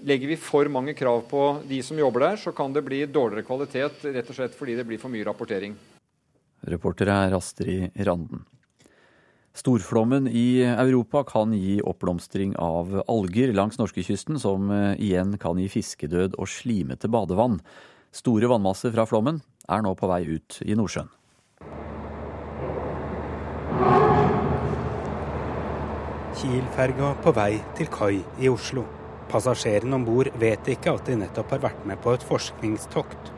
Legger 0.04 0.28
vi 0.28 0.36
for 0.38 0.66
mange 0.70 0.94
krav 0.94 1.28
på 1.28 1.62
de 1.68 1.82
som 1.84 1.98
jobber 1.98 2.20
der, 2.20 2.38
så 2.38 2.52
kan 2.56 2.72
det 2.72 2.86
bli 2.86 3.06
dårligere 3.06 3.44
kvalitet 3.44 4.06
rett 4.06 4.30
og 4.30 4.36
slett 4.36 4.56
fordi 4.56 4.76
det 4.76 4.88
blir 4.88 4.98
for 4.98 5.10
mye 5.10 5.26
rapportering. 5.26 5.76
Reporter 6.64 7.08
er 7.08 7.36
Astrid 7.36 7.92
Randen. 7.96 8.46
Storflommen 9.54 10.28
i 10.28 10.64
Europa 10.64 11.24
kan 11.24 11.52
gi 11.52 11.82
oppblomstring 11.82 12.56
av 12.56 13.04
alger 13.08 13.52
langs 13.52 13.78
norskekysten, 13.78 14.40
som 14.40 14.72
eh, 14.72 14.96
igjen 15.00 15.38
kan 15.38 15.58
gi 15.60 15.68
fiskedød 15.68 16.40
og 16.40 16.48
slimete 16.48 17.10
badevann. 17.10 17.60
Store 18.12 18.48
vannmasser 18.48 18.92
fra 18.92 19.06
flommen 19.06 19.42
er 19.68 19.82
nå 19.84 19.96
på 19.96 20.08
vei 20.08 20.24
ut 20.38 20.62
i 20.64 20.76
Nordsjøen. 20.76 21.10
Kiel-ferga 26.40 27.14
på 27.24 27.34
vei 27.36 27.52
til 27.76 27.90
kai 27.92 28.22
i 28.40 28.48
Oslo. 28.52 28.86
Passasjerene 29.30 29.98
om 29.98 30.06
bord 30.08 30.30
vet 30.40 30.70
ikke 30.72 30.94
at 30.96 31.10
de 31.10 31.18
nettopp 31.20 31.52
har 31.56 31.66
vært 31.68 31.84
med 31.90 32.00
på 32.04 32.14
et 32.16 32.24
forskningstokt. 32.26 33.34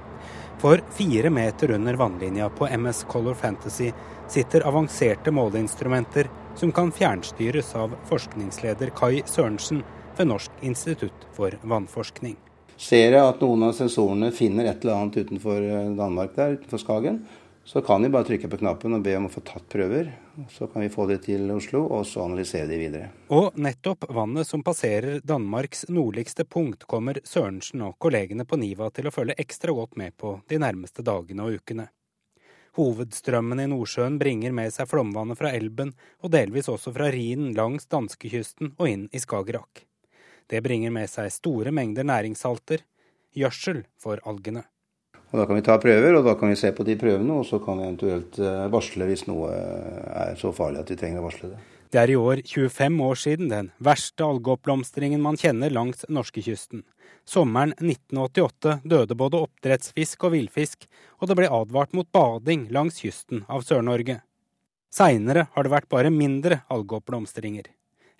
For 0.61 0.83
fire 0.93 1.31
meter 1.33 1.73
under 1.73 1.97
vannlinja 1.97 2.51
på 2.53 2.69
MS 2.69 3.03
Color 3.09 3.33
Fantasy 3.33 3.89
sitter 4.29 4.67
avanserte 4.69 5.33
måleinstrumenter 5.33 6.29
som 6.55 6.71
kan 6.71 6.93
fjernstyres 6.93 7.73
av 7.75 7.95
forskningsleder 8.11 8.93
Kai 8.95 9.23
Sørensen 9.25 9.81
ved 10.17 10.29
Norsk 10.29 10.61
institutt 10.61 11.25
for 11.33 11.57
vannforskning. 11.65 12.37
Ser 12.81 13.13
jeg 13.13 13.21
at 13.21 13.41
noen 13.41 13.67
av 13.67 13.75
sensorene 13.77 14.31
finner 14.33 14.69
et 14.69 14.85
eller 14.85 14.99
annet 14.99 15.17
utenfor 15.25 15.65
Danmark 15.97 16.37
der, 16.37 16.55
utenfor 16.57 16.81
Skagen, 16.81 17.19
så 17.63 17.81
kan 17.81 18.03
vi 18.03 18.09
bare 18.09 18.25
trykke 18.25 18.49
på 18.49 18.57
knappen 18.57 18.95
og 18.97 19.03
be 19.05 19.13
om 19.17 19.27
å 19.27 19.31
få 19.31 19.43
tatt 19.45 19.67
prøver. 19.69 20.09
Så 20.49 20.65
kan 20.67 20.81
vi 20.81 20.89
få 20.89 21.05
det 21.09 21.19
til 21.27 21.45
Oslo, 21.53 21.83
og 21.93 22.07
så 22.09 22.23
analysere 22.25 22.65
de 22.67 22.79
videre. 22.81 23.11
Og 23.29 23.57
nettopp 23.61 24.07
vannet 24.09 24.49
som 24.49 24.63
passerer 24.65 25.21
Danmarks 25.23 25.85
nordligste 25.89 26.45
punkt, 26.49 26.87
kommer 26.89 27.21
Sørensen 27.23 27.85
og 27.85 27.99
kollegene 28.01 28.47
på 28.49 28.57
Niva 28.57 28.89
til 28.89 29.07
å 29.07 29.13
følge 29.13 29.37
ekstra 29.37 29.75
godt 29.77 29.97
med 30.01 30.17
på 30.17 30.39
de 30.49 30.59
nærmeste 30.61 31.05
dagene 31.05 31.45
og 31.45 31.61
ukene. 31.61 31.87
Hovedstrømmen 32.79 33.59
i 33.59 33.67
Nordsjøen 33.67 34.17
bringer 34.17 34.53
med 34.55 34.71
seg 34.73 34.87
flomvannet 34.87 35.37
fra 35.37 35.51
Elben, 35.53 35.91
og 36.23 36.31
delvis 36.31 36.71
også 36.71 36.93
fra 36.95 37.11
Rhinen 37.11 37.53
langs 37.53 37.85
danskekysten 37.91 38.73
og 38.77 38.87
inn 38.87 39.07
i 39.11 39.19
Skagerrak. 39.19 39.85
Det 40.47 40.63
bringer 40.63 40.91
med 40.91 41.11
seg 41.11 41.29
store 41.35 41.71
mengder 41.75 42.07
næringssalter, 42.07 42.81
gjødsel 43.35 43.85
for 43.99 44.23
algene. 44.27 44.63
Og 45.31 45.39
Da 45.39 45.45
kan 45.47 45.55
vi 45.55 45.63
ta 45.63 45.77
prøver, 45.79 46.15
og 46.17 46.25
da 46.27 46.35
kan 46.35 46.51
vi 46.51 46.59
se 46.59 46.71
på 46.75 46.83
de 46.83 46.97
prøvene, 46.99 47.39
og 47.39 47.45
så 47.47 47.59
kan 47.63 47.79
vi 47.79 47.87
eventuelt 47.87 48.39
eh, 48.39 48.65
varsle 48.71 49.07
hvis 49.07 49.27
noe 49.29 49.51
er 49.51 50.35
så 50.39 50.51
farlig 50.51 50.83
at 50.83 50.91
vi 50.91 50.97
trenger 50.99 51.23
å 51.23 51.27
varsle 51.29 51.53
det. 51.53 51.61
Det 51.91 51.99
er 51.99 52.11
i 52.11 52.15
år 52.19 52.41
25 52.47 52.99
år 53.03 53.19
siden 53.19 53.49
den 53.51 53.69
verste 53.83 54.23
algeoppblomstringen 54.23 55.23
man 55.23 55.39
kjenner 55.39 55.71
langs 55.71 56.05
norskekysten. 56.07 56.85
Sommeren 57.27 57.73
1988 57.79 58.77
døde 58.87 59.17
både 59.19 59.41
oppdrettsfisk 59.43 60.23
og 60.27 60.35
villfisk, 60.35 60.87
og 61.19 61.27
det 61.27 61.37
ble 61.39 61.51
advart 61.51 61.91
mot 61.95 62.07
bading 62.11 62.69
langs 62.71 62.99
kysten 63.03 63.43
av 63.51 63.63
Sør-Norge. 63.67 64.21
Seinere 64.91 65.47
har 65.51 65.63
det 65.63 65.71
vært 65.71 65.91
bare 65.91 66.11
mindre 66.11 66.61
algeoppblomstringer. 66.71 67.69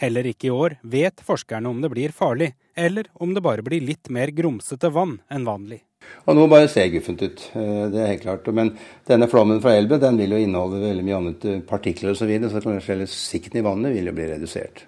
Heller 0.01 0.25
ikke 0.25 0.49
i 0.49 0.53
år 0.53 0.79
vet 0.81 1.21
forskerne 1.21 1.69
om 1.69 1.81
det 1.83 1.91
blir 1.93 2.13
farlig, 2.15 2.55
eller 2.73 3.05
om 3.21 3.35
det 3.35 3.43
bare 3.45 3.61
blir 3.61 3.83
litt 3.85 4.09
mer 4.09 4.31
grumsete 4.33 4.89
vann 4.89 5.19
enn 5.29 5.45
vanlig. 5.45 5.83
Og 6.25 6.33
nå 6.33 6.47
bare 6.49 6.69
ser 6.71 6.87
guffent 6.89 7.21
ut, 7.21 7.43
eh, 7.53 7.83
det 7.93 7.99
er 8.01 8.09
helt 8.09 8.23
klart. 8.23 8.47
Men 8.49 8.73
denne 9.05 9.27
flommen 9.29 9.61
fra 9.61 9.75
elven 9.77 10.01
den 10.01 10.17
vil 10.17 10.33
jo 10.33 10.39
inneholde 10.41 10.81
veldig 10.81 11.05
mye 11.05 11.19
annet 11.19 11.45
eh, 11.45 11.59
partikler 11.69 12.15
osv., 12.15 12.23
så, 12.23 12.29
videre, 12.31 12.49
så 12.49 12.73
selve 12.81 13.05
sikten 13.13 13.61
i 13.61 13.65
vannet 13.65 13.93
vil 13.93 14.09
jo 14.09 14.15
bli 14.17 14.25
redusert. 14.31 14.87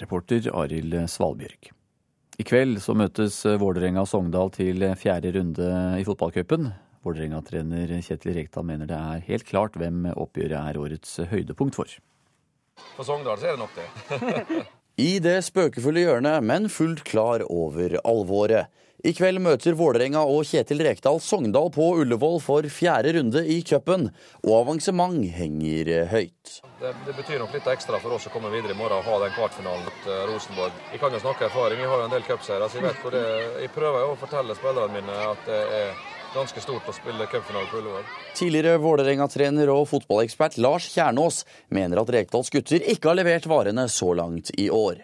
Reporter 0.00 0.48
Arild 0.62 0.96
Svalbjørg. 1.12 1.68
I 2.40 2.46
kveld 2.48 2.80
så 2.80 2.96
møtes 2.96 3.36
Vålerenga 3.60 4.06
og 4.06 4.08
Sogndal 4.08 4.48
til 4.54 4.80
fjerde 4.96 5.34
runde 5.36 5.68
i 6.00 6.06
fotballcupen. 6.08 6.70
Vålerenga-trener 7.04 7.92
Kjetil 8.00 8.38
Rekdal 8.38 8.64
mener 8.66 8.88
det 8.88 8.96
er 8.96 9.28
helt 9.28 9.44
klart 9.46 9.76
hvem 9.76 10.06
oppgjøret 10.14 10.56
er 10.56 10.80
årets 10.80 11.18
høydepunkt 11.28 11.76
for. 11.76 11.92
For 12.96 13.08
Sogndal 13.08 13.40
så 13.40 13.50
er 13.50 13.56
det 13.56 13.62
nok 13.62 13.74
det. 13.76 14.62
I 15.02 15.16
det 15.24 15.38
spøkefulle 15.46 16.04
hjørnet, 16.04 16.44
men 16.44 16.68
fullt 16.68 17.00
klar 17.08 17.44
over 17.48 17.96
alvoret. 18.04 18.68
I 19.02 19.10
kveld 19.18 19.40
møter 19.42 19.74
Vålerenga 19.74 20.20
og 20.30 20.44
Kjetil 20.46 20.78
Rekdal 20.86 21.16
Sogndal 21.18 21.72
på 21.74 21.88
Ullevål 22.04 22.36
for 22.44 22.68
fjerde 22.70 23.16
runde 23.16 23.40
i 23.50 23.56
cupen, 23.66 24.12
og 24.44 24.52
avansement 24.60 25.24
henger 25.34 25.90
høyt. 26.12 26.52
Det, 26.78 26.92
det, 27.08 27.16
betyr 27.16 27.42
nok 27.42 27.56
litt 27.56 27.66
ekstra 27.72 27.98
for 28.04 28.14
oss 28.14 28.28
å 28.28 28.34
komme 28.34 28.52
videre 28.52 28.76
i 28.76 28.78
morgen 28.78 29.00
og 29.00 29.08
ha 29.08 29.18
den 29.24 29.34
kvartfinalen 29.34 29.88
mot 29.88 30.06
uh, 30.06 30.22
Rosenborg. 30.30 30.78
Jeg 30.94 31.02
kan 31.02 31.16
jo 31.16 31.22
snakke 31.24 31.48
erfaring, 31.48 31.82
jeg 31.82 31.90
har 31.90 32.04
jo 32.04 32.06
en 32.06 32.14
del 32.14 32.28
cupseiere, 32.28 32.68
så 32.70 32.78
jeg 32.78 32.86
vet 32.86 33.02
hvor 33.02 33.16
det. 33.16 33.26
Jeg 33.64 33.74
prøver 33.74 34.04
jo 34.04 34.14
å 34.14 34.20
fortelle 34.22 34.58
spillerne 34.60 35.00
mine 35.00 35.18
at 35.32 35.50
det 35.50 35.62
er 35.80 35.96
ganske 36.34 36.62
stort 36.64 36.88
å 36.88 36.96
spille 36.96 37.28
cupfinale 37.30 37.68
på 37.70 37.80
Ullevål. 37.80 38.10
Tidligere 38.38 38.80
Vålerenga-trener 38.82 39.70
og 39.72 39.86
fotballekspert 39.92 40.58
Lars 40.62 40.88
Kjernås 40.92 41.42
mener 41.72 42.02
at 42.02 42.12
Rekdals 42.12 42.52
gutter 42.52 42.84
ikke 42.94 43.12
har 43.12 43.18
levert 43.20 43.48
varene 43.50 43.88
så 43.92 44.12
langt 44.16 44.52
i 44.58 44.70
år. 44.72 45.02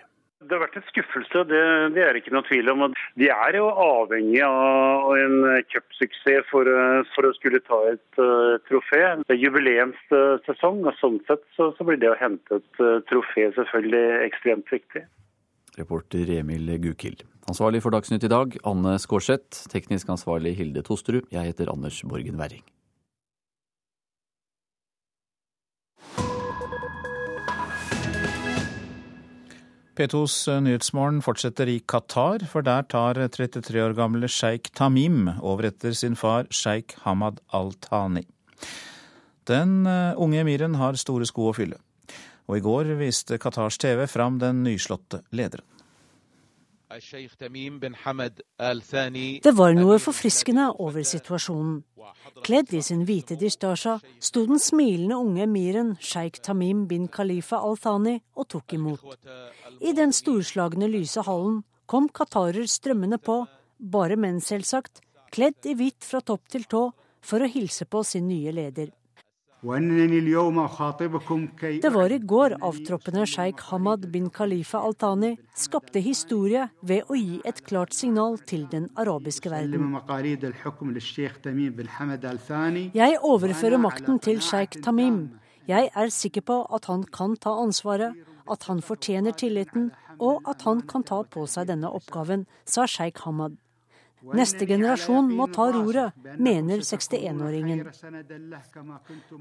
Det 0.48 0.56
har 0.56 0.62
vært 0.62 0.78
en 0.80 0.86
skuffelse, 0.88 1.42
det, 1.50 1.62
det 1.92 2.04
er 2.06 2.16
ikke 2.16 2.32
noe 2.32 2.46
tvil 2.48 2.70
om. 2.72 2.86
De 3.20 3.26
er 3.28 3.58
jo 3.58 3.66
avhengig 3.68 4.40
av 4.46 5.10
en 5.20 5.36
cupsuksess 5.68 6.48
for, 6.48 6.70
for, 7.12 7.28
å 7.28 7.34
skulle 7.36 7.60
ta 7.66 7.82
et 7.90 8.20
uh, 8.22 8.56
trofé. 8.70 9.02
Det 9.28 9.36
er 9.36 9.42
jubileumssesong, 9.42 10.80
og 10.88 10.96
sånn 11.02 11.20
sett 11.28 11.44
så, 11.58 11.68
så, 11.76 11.84
blir 11.84 12.00
det 12.00 12.14
å 12.14 12.16
hente 12.16 12.62
et 12.62 12.80
uh, 12.80 12.96
trofé 13.10 13.50
selvfølgelig 13.58 14.04
ekstremt 14.30 14.72
viktig. 14.72 15.04
Reporter 15.76 16.32
Emil 16.38 16.78
Gukild. 16.80 17.28
Ansvarlig 17.48 17.80
for 17.80 17.94
Dagsnytt 17.94 18.26
i 18.26 18.28
dag, 18.28 18.56
Anne 18.68 18.98
Skårseth. 19.00 19.62
Teknisk 19.72 20.10
ansvarlig 20.12 20.52
Hilde 20.58 20.82
Tosterud. 20.84 21.30
Jeg 21.32 21.48
heter 21.48 21.70
Anders 21.72 22.02
Borgen 22.04 22.36
Werring. 22.36 22.66
P2s 29.96 30.34
eh, 30.52 30.60
Nyhetsmorgen 30.62 31.22
fortsetter 31.24 31.72
i 31.72 31.78
Qatar, 31.80 32.44
for 32.52 32.62
der 32.62 32.84
tar 32.84 33.16
33 33.16 33.80
år 33.82 33.96
gamle 33.96 34.28
sjeik 34.28 34.68
Tamim 34.76 35.32
over 35.40 35.70
etter 35.72 35.96
sin 35.96 36.20
far 36.20 36.46
sjeik 36.52 36.98
Hamad 37.06 37.40
al-Thani. 37.56 38.26
Den 39.48 39.88
eh, 39.88 40.12
unge 40.20 40.44
emiren 40.44 40.76
har 40.76 41.00
store 41.00 41.26
sko 41.26 41.48
å 41.48 41.56
fylle, 41.56 41.80
og 42.44 42.60
i 42.60 42.62
går 42.68 42.92
viste 43.00 43.40
Qatars 43.40 43.80
TV 43.80 44.04
fram 44.06 44.36
den 44.38 44.62
nyslåtte 44.68 45.24
lederen. 45.32 45.77
Det 46.88 47.04
var 49.60 49.74
noe 49.76 49.98
forfriskende 50.00 50.70
over 50.80 51.04
situasjonen. 51.04 51.84
Kledd 52.46 52.70
i 52.72 52.80
sin 52.84 53.02
hvite 53.04 53.36
distasja 53.36 53.98
sto 54.24 54.46
den 54.48 54.60
smilende 54.62 55.18
unge 55.20 55.42
emiren 55.44 55.90
sjeik 56.00 56.40
Tamim 56.40 56.86
bin 56.88 57.04
Khalifa 57.12 57.60
al-Thani 57.60 58.16
og 58.40 58.48
tok 58.54 58.72
imot. 58.78 59.04
I 59.84 59.92
den 59.92 60.16
storslagne 60.16 60.88
lyse 60.88 61.20
hallen 61.28 61.60
kom 61.88 62.08
qatarer 62.08 62.64
strømmende 62.64 63.20
på, 63.20 63.46
bare 63.78 64.16
menn 64.16 64.40
selvsagt, 64.40 65.02
kledd 65.28 65.68
i 65.68 65.76
hvitt 65.76 66.04
fra 66.08 66.24
topp 66.24 66.48
til 66.48 66.64
tå, 66.64 66.88
for 67.20 67.44
å 67.44 67.52
hilse 67.52 67.84
på 67.84 68.00
sin 68.06 68.28
nye 68.30 68.52
leder. 68.54 68.88
Det 71.82 71.90
var 71.90 72.12
i 72.14 72.18
går 72.32 72.52
avtroppende 72.62 73.24
sjeik 73.26 73.58
Hamad 73.72 74.04
bin 74.12 74.28
Khalifa 74.30 74.84
al-Thani 74.86 75.32
skapte 75.58 75.98
historie 75.98 76.68
ved 76.86 77.10
å 77.10 77.18
gi 77.18 77.40
et 77.42 77.58
klart 77.66 77.90
signal 77.90 78.38
til 78.46 78.68
den 78.70 78.86
arabiske 78.94 79.50
verden. 79.50 79.90
Jeg 82.94 83.18
overfører 83.32 83.82
makten 83.82 84.22
til 84.22 84.38
sjeik 84.38 84.78
Tamim. 84.84 85.24
Jeg 85.66 85.90
er 85.90 86.14
sikker 86.14 86.46
på 86.46 86.62
at 86.78 86.86
han 86.86 87.02
kan 87.10 87.34
ta 87.34 87.58
ansvaret, 87.58 88.14
at 88.46 88.70
han 88.70 88.78
fortjener 88.78 89.34
tilliten, 89.34 89.90
og 90.22 90.46
at 90.46 90.62
han 90.70 90.86
kan 90.86 91.02
ta 91.02 91.24
på 91.26 91.50
seg 91.50 91.66
denne 91.74 91.90
oppgaven, 91.90 92.46
sa 92.64 92.86
sjeik 92.86 93.26
Hamad. 93.26 93.58
Neste 94.22 94.66
generasjon 94.66 95.30
må 95.34 95.46
ta 95.54 95.68
roret, 95.72 96.16
mener 96.38 96.82
61-åringen. 96.82 97.84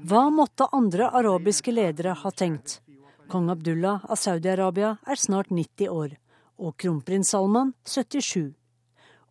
Hva 0.06 0.28
måtte 0.30 0.68
andre 0.72 1.10
arabiske 1.20 1.74
ledere 1.74 2.14
ha 2.22 2.30
tenkt? 2.30 2.80
Kong 3.28 3.50
Abdullah 3.50 4.06
av 4.08 4.16
Saudi-Arabia 4.16 4.96
er 5.04 5.20
snart 5.20 5.50
90 5.50 5.90
år, 5.92 6.14
og 6.58 6.76
kronprins 6.80 7.34
Salman 7.34 7.74
77. 7.84 8.54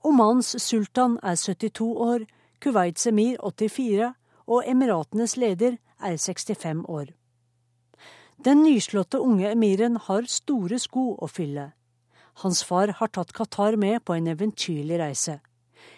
Omans 0.06 0.54
sultan 0.62 1.18
er 1.24 1.36
72 1.36 1.88
år, 1.96 2.28
Kuwaits 2.62 3.08
emir 3.08 3.40
84, 3.42 4.12
og 4.48 4.68
Emiratenes 4.68 5.38
leder 5.38 5.80
er 6.00 6.18
65 6.18 6.86
år. 6.88 7.14
Den 8.46 8.62
nyslåtte 8.64 9.20
unge 9.20 9.50
emiren 9.50 9.98
har 9.98 10.30
store 10.30 10.78
sko 10.80 11.16
å 11.18 11.28
fylle. 11.32 11.72
Hans 12.42 12.60
far 12.64 12.92
har 13.00 13.10
tatt 13.10 13.32
Qatar 13.34 13.76
med 13.82 14.04
på 14.06 14.14
en 14.14 14.28
eventyrlig 14.30 15.00
reise. 15.02 15.40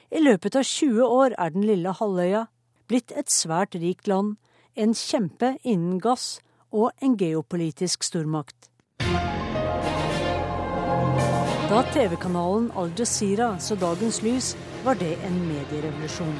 I 0.07 0.21
løpet 0.23 0.55
av 0.55 0.63
20 0.63 1.03
år 1.03 1.33
er 1.35 1.49
den 1.51 1.65
lille 1.67 1.91
halvøya 1.91 2.45
blitt 2.87 3.11
et 3.11 3.27
svært 3.27 3.75
rikt 3.75 4.07
land, 4.07 4.37
en 4.79 4.95
kjempe 4.95 5.57
innen 5.67 5.97
gass 5.99 6.39
og 6.71 6.93
en 7.03 7.17
geopolitisk 7.19 8.07
stormakt. 8.07 8.69
Da 11.69 11.81
TV-kanalen 11.91 12.71
Al 12.79 12.93
Jazeera 12.97 13.49
så 13.59 13.75
dagens 13.75 14.21
lys, 14.23 14.53
var 14.87 14.95
det 14.95 15.11
en 15.27 15.35
medierevolusjon. 15.43 16.39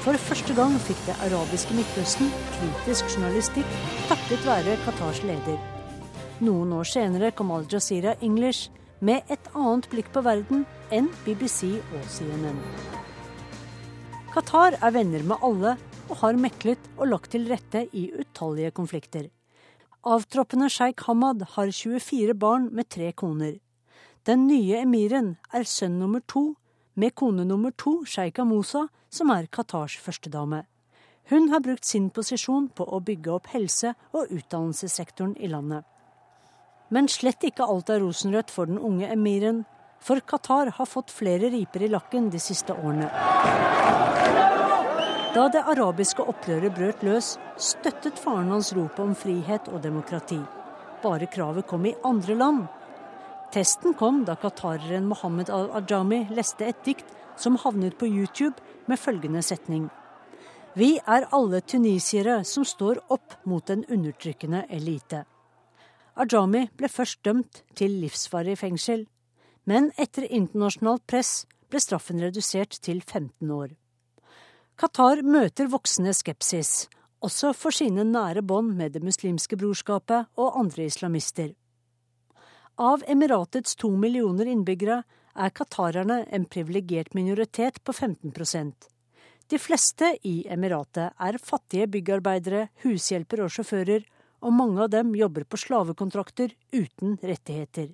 For 0.00 0.16
første 0.30 0.56
gang 0.56 0.78
fikk 0.80 1.04
det 1.10 1.18
arabiske 1.28 1.76
Midtøsten 1.76 2.32
kritisk 2.56 3.12
journalistikk 3.12 3.76
takket 4.08 4.48
være 4.48 4.80
Qatars 4.86 5.20
leder. 5.28 5.60
Noen 6.40 6.72
år 6.80 6.88
senere 6.88 7.34
kom 7.36 7.52
Al 7.52 7.68
Jazeera 7.68 8.16
English 8.24 8.72
med 9.00 9.28
et 9.32 9.50
annet 9.54 9.88
blikk 9.92 10.08
på 10.14 10.22
verden 10.24 10.64
enn 10.94 11.08
BBC 11.24 11.76
og 11.80 12.04
CNN. 12.10 12.58
Qatar 14.32 14.76
er 14.80 14.92
venner 14.92 15.24
med 15.24 15.42
alle 15.44 15.76
og 16.10 16.18
har 16.20 16.38
meklet 16.40 16.90
og 16.96 17.08
lagt 17.10 17.32
til 17.34 17.48
rette 17.50 17.86
i 17.96 18.10
utallige 18.12 18.72
konflikter. 18.76 19.30
Avtroppende 20.06 20.68
sjeik 20.70 21.02
Hamad 21.08 21.42
har 21.56 21.72
24 21.72 22.34
barn 22.38 22.68
med 22.72 22.88
tre 22.92 23.10
koner. 23.12 23.56
Den 24.26 24.46
nye 24.46 24.82
emiren 24.82 25.36
er 25.54 25.66
sønn 25.66 25.98
nummer 25.98 26.22
to, 26.28 26.54
med 26.94 27.14
kone 27.14 27.44
nummer 27.44 27.72
to, 27.78 28.04
sjeika 28.04 28.44
Musa, 28.44 28.86
som 29.10 29.30
er 29.30 29.48
Qatars 29.50 29.96
førstedame. 29.98 30.64
Hun 31.30 31.48
har 31.50 31.60
brukt 31.60 31.84
sin 31.84 32.08
posisjon 32.14 32.68
på 32.68 32.86
å 32.86 33.00
bygge 33.02 33.32
opp 33.34 33.50
helse- 33.50 33.96
og 34.12 34.30
utdannelsessektoren 34.30 35.34
i 35.42 35.50
landet. 35.50 35.82
Men 36.88 37.08
slett 37.10 37.42
ikke 37.46 37.66
alt 37.66 37.90
er 37.90 38.02
rosenrødt 38.04 38.52
for 38.54 38.70
den 38.70 38.78
unge 38.78 39.08
emiren. 39.10 39.64
For 39.98 40.20
Qatar 40.22 40.70
har 40.76 40.86
fått 40.86 41.10
flere 41.10 41.50
riper 41.50 41.82
i 41.82 41.90
lakken 41.90 42.28
de 42.30 42.38
siste 42.38 42.74
årene. 42.76 43.08
Da 45.34 45.48
det 45.52 45.64
arabiske 45.68 46.24
opprøret 46.24 46.72
brøt 46.76 47.02
løs, 47.04 47.34
støttet 47.60 48.16
faren 48.22 48.52
hans 48.54 48.70
ropet 48.76 49.02
om 49.02 49.12
frihet 49.18 49.68
og 49.68 49.82
demokrati. 49.84 50.38
Bare 51.02 51.28
kravet 51.28 51.66
kom 51.68 51.84
i 51.90 51.96
andre 52.06 52.38
land. 52.38 52.64
Testen 53.52 53.94
kom 53.98 54.22
da 54.24 54.38
qatareren 54.40 55.06
Mohammed 55.10 55.50
al-Ajami 55.52 56.24
leste 56.32 56.70
et 56.70 56.80
dikt 56.86 57.12
som 57.36 57.58
havnet 57.60 57.98
på 57.98 58.08
YouTube 58.08 58.56
med 58.86 58.98
følgende 58.98 59.42
setning. 59.44 59.90
Vi 60.76 60.96
er 61.04 61.28
alle 61.32 61.60
tunisiere 61.60 62.42
som 62.44 62.64
står 62.64 63.04
opp 63.12 63.36
mot 63.44 63.66
den 63.66 63.84
undertrykkende 63.88 64.66
elite. 64.70 65.26
Ajami 66.16 66.64
ble 66.76 66.88
først 66.88 67.20
dømt 67.26 67.62
til 67.76 67.98
livsvarig 68.00 68.56
fengsel, 68.56 69.04
men 69.68 69.90
etter 70.00 70.24
internasjonalt 70.24 71.04
press 71.10 71.44
ble 71.68 71.82
straffen 71.82 72.22
redusert 72.22 72.78
til 72.80 73.02
15 73.02 73.50
år. 73.52 73.74
Qatar 74.80 75.20
møter 75.24 75.68
voksende 75.72 76.14
skepsis, 76.16 76.86
også 77.24 77.52
for 77.56 77.74
sine 77.74 78.04
nære 78.04 78.42
bånd 78.44 78.74
med 78.78 78.92
Det 78.96 79.02
muslimske 79.04 79.56
brorskapet 79.60 80.28
og 80.36 80.58
andre 80.60 80.88
islamister. 80.88 81.52
Av 82.76 83.04
Emiratets 83.08 83.76
to 83.76 83.88
millioner 83.96 84.48
innbyggere 84.52 85.02
er 85.36 85.52
qatarerne 85.56 86.22
en 86.32 86.44
privilegert 86.44 87.14
minoritet 87.16 87.80
på 87.84 87.92
15% 87.92 88.88
De 89.48 89.58
fleste 89.60 90.10
i 90.24 90.46
Emiratet 90.48 91.12
er 91.20 91.38
fattige 91.38 91.86
byggarbeidere, 91.88 92.68
hushjelper 92.84 93.44
og 93.44 93.52
sjåfører, 93.52 94.04
og 94.46 94.54
mange 94.54 94.82
av 94.84 94.92
dem 94.94 95.14
jobber 95.18 95.44
på 95.44 95.58
slavekontrakter 95.58 96.54
uten 96.72 97.16
rettigheter. 97.22 97.88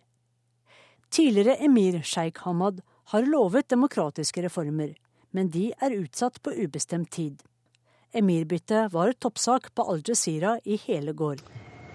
Tidligere 1.13 1.57
emir 1.65 2.03
sjeik 2.05 2.43
Hamad 2.45 2.83
har 3.13 3.29
lovet 3.29 3.71
demokratiske 3.73 4.45
reformer, 4.45 4.93
men 5.33 5.49
de 5.53 5.71
er 5.81 5.97
utsatt 5.97 6.39
på 6.45 6.53
ubestemt 6.65 7.11
tid. 7.13 7.41
Emirbyttet 8.13 8.93
var 8.93 9.15
toppsak 9.17 9.73
på 9.75 9.89
Al 9.89 10.03
Jazeera 10.05 10.59
i 10.65 10.77
hele 10.87 11.17
går. 11.17 11.41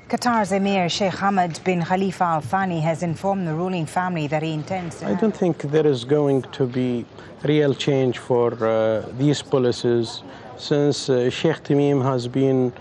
Qatar's 0.09 0.51
Emir 0.51 0.89
Sheikh 0.89 1.17
Hamad 1.19 1.59
bin 1.65 1.83
Khalifa 1.83 2.25
Al 2.35 2.41
Thani 2.41 2.79
has 2.79 3.03
informed 3.03 3.47
the 3.47 3.53
ruling 3.53 3.85
family 3.85 4.27
that 4.27 4.41
he 4.41 4.53
intends. 4.53 5.03
I 5.03 5.13
don't 5.15 5.35
think 5.35 5.57
there 5.57 5.85
is 5.85 6.05
going 6.05 6.43
to 6.53 6.65
be 6.65 7.05
real 7.43 7.73
change 7.73 8.17
for 8.17 8.53
uh, 8.53 9.03
these 9.17 9.41
policies 9.41 10.23
since 10.57 11.09
uh, 11.09 11.29
Sheikh 11.29 11.63
Tamim 11.63 12.01
has 12.03 12.27
been 12.27 12.71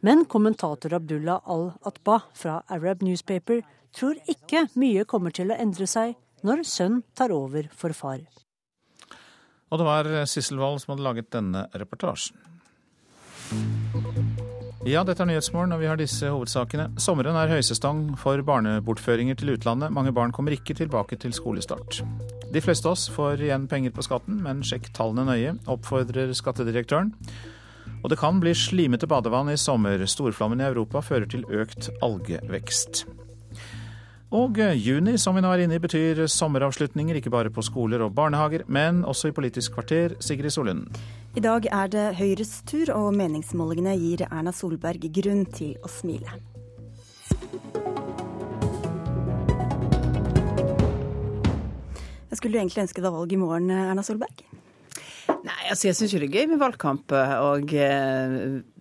Men 0.00 0.24
kommentator 0.26 0.94
Abdullah 0.98 1.40
al-Atba 1.44 2.20
fra 2.34 2.62
Arab 2.66 3.02
Newspaper 3.06 3.62
tror 3.94 4.18
ikke 4.26 4.66
mye 4.74 5.04
kommer 5.08 5.30
til 5.30 5.52
å 5.52 5.58
endre 5.60 5.86
seg 5.86 6.16
når 6.46 6.64
sønn 6.66 7.02
tar 7.14 7.32
over 7.34 7.68
for 7.72 7.94
far. 7.96 8.20
Og 9.70 9.80
det 9.80 9.86
var 9.86 10.10
Sissel 10.30 10.58
Wold 10.62 10.82
som 10.82 10.94
hadde 10.94 11.06
laget 11.06 11.30
denne 11.34 11.66
reportasjen. 11.74 12.36
Ja, 14.86 15.02
dette 15.02 15.24
er 15.24 15.26
Nyhetsmorgen, 15.26 15.72
og 15.74 15.80
vi 15.82 15.88
har 15.90 15.98
disse 15.98 16.28
hovedsakene. 16.30 16.92
Sommeren 17.02 17.34
er 17.38 17.50
høysesong 17.50 18.12
for 18.22 18.38
barnebortføringer 18.46 19.34
til 19.38 19.56
utlandet. 19.56 19.90
Mange 19.90 20.14
barn 20.14 20.34
kommer 20.34 20.54
ikke 20.54 20.76
tilbake 20.78 21.18
til 21.18 21.34
skolestart. 21.34 22.04
De 22.52 22.62
fleste 22.62 22.88
av 22.88 22.94
oss 22.94 23.08
får 23.10 23.42
igjen 23.42 23.66
penger 23.68 23.92
på 23.94 24.04
skatten, 24.06 24.38
men 24.44 24.62
sjekk 24.64 24.88
tallene 24.96 25.26
nøye, 25.26 25.54
oppfordrer 25.70 26.32
skattedirektøren. 26.36 27.12
Og 28.02 28.10
det 28.12 28.18
kan 28.20 28.38
bli 28.42 28.52
slimete 28.54 29.08
badevann 29.10 29.50
i 29.50 29.58
sommer. 29.58 30.02
Storflammen 30.06 30.62
i 30.62 30.68
Europa 30.68 31.02
fører 31.02 31.26
til 31.30 31.46
økt 31.50 31.90
algevekst. 32.06 33.04
Og 34.36 34.58
juni, 34.58 35.14
som 35.22 35.36
vi 35.36 35.42
nå 35.44 35.50
er 35.54 35.62
inne 35.64 35.78
i, 35.78 35.82
betyr 35.82 36.24
sommeravslutninger 36.30 37.20
ikke 37.20 37.30
bare 37.30 37.52
på 37.54 37.62
skoler 37.62 38.02
og 38.02 38.14
barnehager, 38.14 38.66
men 38.66 39.04
også 39.06 39.30
i 39.30 39.36
Politisk 39.36 39.76
kvarter. 39.78 40.16
Sigrid 40.20 40.50
Solund. 40.50 40.98
I 41.36 41.42
dag 41.44 41.66
er 41.70 41.90
det 41.92 42.06
Høyres 42.18 42.62
tur, 42.66 42.90
og 42.96 43.14
meningsmålingene 43.14 43.94
gir 44.00 44.26
Erna 44.30 44.54
Solberg 44.54 45.06
grunn 45.14 45.46
til 45.54 45.76
å 45.82 45.90
smile. 45.90 46.40
Skulle 52.38 52.56
du 52.56 52.62
egentlig 52.62 52.86
ønske 52.86 53.02
det 53.02 53.08
var 53.08 53.18
valg 53.18 53.34
i 53.34 53.40
morgen, 53.40 53.72
Erna 53.72 54.04
Solberg? 54.06 54.46
Nei, 55.46 55.68
altså 55.70 55.88
jeg 55.88 55.96
syns 55.98 56.12
jo 56.14 56.20
det 56.22 56.28
er 56.28 56.40
gøy 56.40 56.48
med 56.50 56.60
valgkamp. 56.60 57.12
Og, 57.44 57.72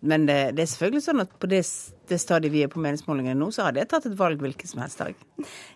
men 0.09 0.25
det, 0.29 0.37
det, 0.57 0.63
er 0.63 0.69
selvfølgelig 0.71 1.03
sånn 1.05 1.23
at 1.23 1.33
på 1.41 1.49
det, 1.49 1.61
det 2.09 2.19
stadiet 2.21 2.53
vi 2.53 2.63
er 2.65 2.71
på 2.71 2.81
meningsmålingene 2.81 3.37
nå, 3.37 3.51
så 3.53 3.67
hadde 3.67 3.81
jeg 3.81 3.89
tatt 3.91 4.07
et 4.09 4.17
valg 4.17 4.41
hvilken 4.41 4.71
som 4.71 4.81
helst 4.81 5.01
dag. 5.01 5.25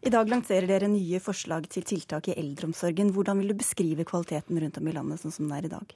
I 0.06 0.14
dag 0.14 0.32
lanserer 0.32 0.70
dere 0.70 0.90
nye 0.92 1.22
forslag 1.24 1.68
til 1.74 1.86
tiltak 1.90 2.32
i 2.32 2.38
eldreomsorgen. 2.38 3.14
Hvordan 3.16 3.42
vil 3.42 3.54
du 3.54 3.60
beskrive 3.60 4.08
kvaliteten 4.08 4.62
rundt 4.62 4.80
om 4.82 4.90
i 4.90 4.96
landet 4.96 5.22
sånn 5.22 5.36
som 5.36 5.50
den 5.50 5.58
er 5.60 5.70
i 5.70 5.74
dag? 5.74 5.94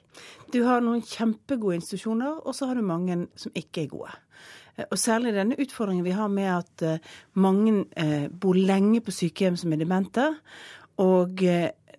Du 0.54 0.60
har 0.66 0.84
noen 0.84 1.02
kjempegode 1.06 1.80
institusjoner, 1.80 2.38
og 2.44 2.54
så 2.54 2.70
har 2.70 2.78
du 2.78 2.86
mange 2.86 3.24
som 3.40 3.54
ikke 3.58 3.86
er 3.86 3.90
gode. 3.94 4.14
Og 4.90 4.98
særlig 4.98 5.36
denne 5.36 5.58
utfordringen 5.62 6.06
vi 6.06 6.14
har 6.16 6.30
med 6.30 6.50
at 6.50 6.82
mange 7.38 7.84
bor 8.42 8.58
lenge 8.58 9.02
på 9.06 9.14
sykehjem 9.14 9.58
som 9.58 9.74
er 9.74 9.84
demente. 9.84 10.32
Og 11.02 11.42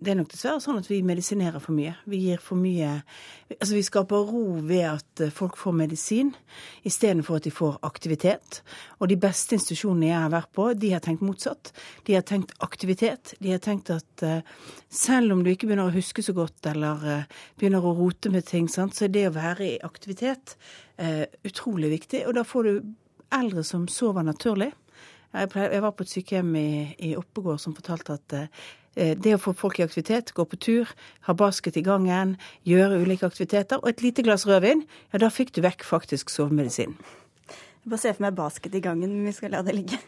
det 0.06 0.12
er 0.12 0.18
nok 0.20 0.30
dessverre 0.32 0.62
sånn 0.64 0.80
at 0.80 0.88
vi 0.90 1.00
medisinerer 1.06 1.62
for 1.64 1.76
mye. 1.76 1.94
Vi 2.10 2.20
gir 2.28 2.42
for 2.44 2.60
mye 2.60 3.00
Altså 3.46 3.76
vi 3.76 3.84
skaper 3.86 4.24
ro 4.26 4.56
ved 4.66 4.84
at 4.90 5.22
folk 5.34 5.54
får 5.60 5.76
medisin 5.78 6.32
istedenfor 6.88 7.38
at 7.38 7.46
de 7.46 7.52
får 7.54 7.76
aktivitet. 7.86 8.62
Og 8.98 9.12
de 9.12 9.18
beste 9.22 9.54
institusjonene 9.54 10.08
jeg 10.10 10.18
har 10.18 10.32
vært 10.34 10.50
på, 10.58 10.66
de 10.74 10.90
har 10.96 11.04
tenkt 11.06 11.22
motsatt. 11.22 11.70
De 12.10 12.16
har 12.18 12.26
tenkt 12.26 12.56
aktivitet. 12.66 13.36
De 13.38 13.54
har 13.54 13.62
tenkt 13.62 13.92
at 13.94 14.26
uh, 14.26 14.42
selv 14.90 15.36
om 15.36 15.44
du 15.46 15.52
ikke 15.52 15.70
begynner 15.70 15.92
å 15.92 15.96
huske 15.96 16.26
så 16.26 16.34
godt 16.34 16.72
eller 16.74 17.28
begynner 17.60 17.86
å 17.86 17.94
rote 18.00 18.34
med 18.34 18.48
ting, 18.50 18.66
sant, 18.72 18.98
så 18.98 19.06
er 19.06 19.14
det 19.14 19.28
å 19.30 19.36
være 19.38 19.70
i 19.76 19.82
aktivitet 19.86 20.58
utrolig 21.46 21.92
viktig. 21.92 22.24
Og 22.26 22.38
da 22.38 22.46
får 22.48 22.66
du 22.66 22.94
eldre 23.36 23.62
som 23.68 23.86
sover 23.92 24.26
naturlig. 24.26 24.72
Jeg 25.36 25.82
var 25.84 25.92
på 25.92 26.06
et 26.06 26.14
sykehjem 26.14 26.54
i, 26.56 26.70
i 27.12 27.16
Oppegård 27.20 27.60
som 27.62 27.76
fortalte 27.76 28.16
at 28.16 28.36
det 28.96 29.36
å 29.36 29.42
få 29.42 29.54
folk 29.58 29.82
i 29.82 29.86
aktivitet, 29.86 30.32
gå 30.36 30.46
på 30.48 30.60
tur, 30.62 30.96
ha 31.28 31.36
basket 31.36 31.78
i 31.78 31.84
gangen, 31.86 32.38
gjøre 32.68 33.02
ulike 33.04 33.28
aktiviteter, 33.28 33.82
og 33.84 33.92
et 33.92 34.02
lite 34.06 34.24
glass 34.26 34.48
rødvin, 34.48 34.86
ja, 35.12 35.22
da 35.22 35.32
fikk 35.34 35.52
du 35.56 35.62
vekk 35.66 35.84
faktisk 35.88 36.34
sovemedisin. 36.34 36.96
Jeg 37.86 37.92
bare 37.92 38.02
ser 38.02 38.16
for 38.18 38.26
meg 38.26 38.34
basket 38.34 38.74
i 38.74 38.80
gangen, 38.82 39.12
men 39.14 39.28
vi 39.30 39.32
skal 39.38 39.52
la 39.54 39.60
det 39.62 39.76
ligge. 39.78 40.00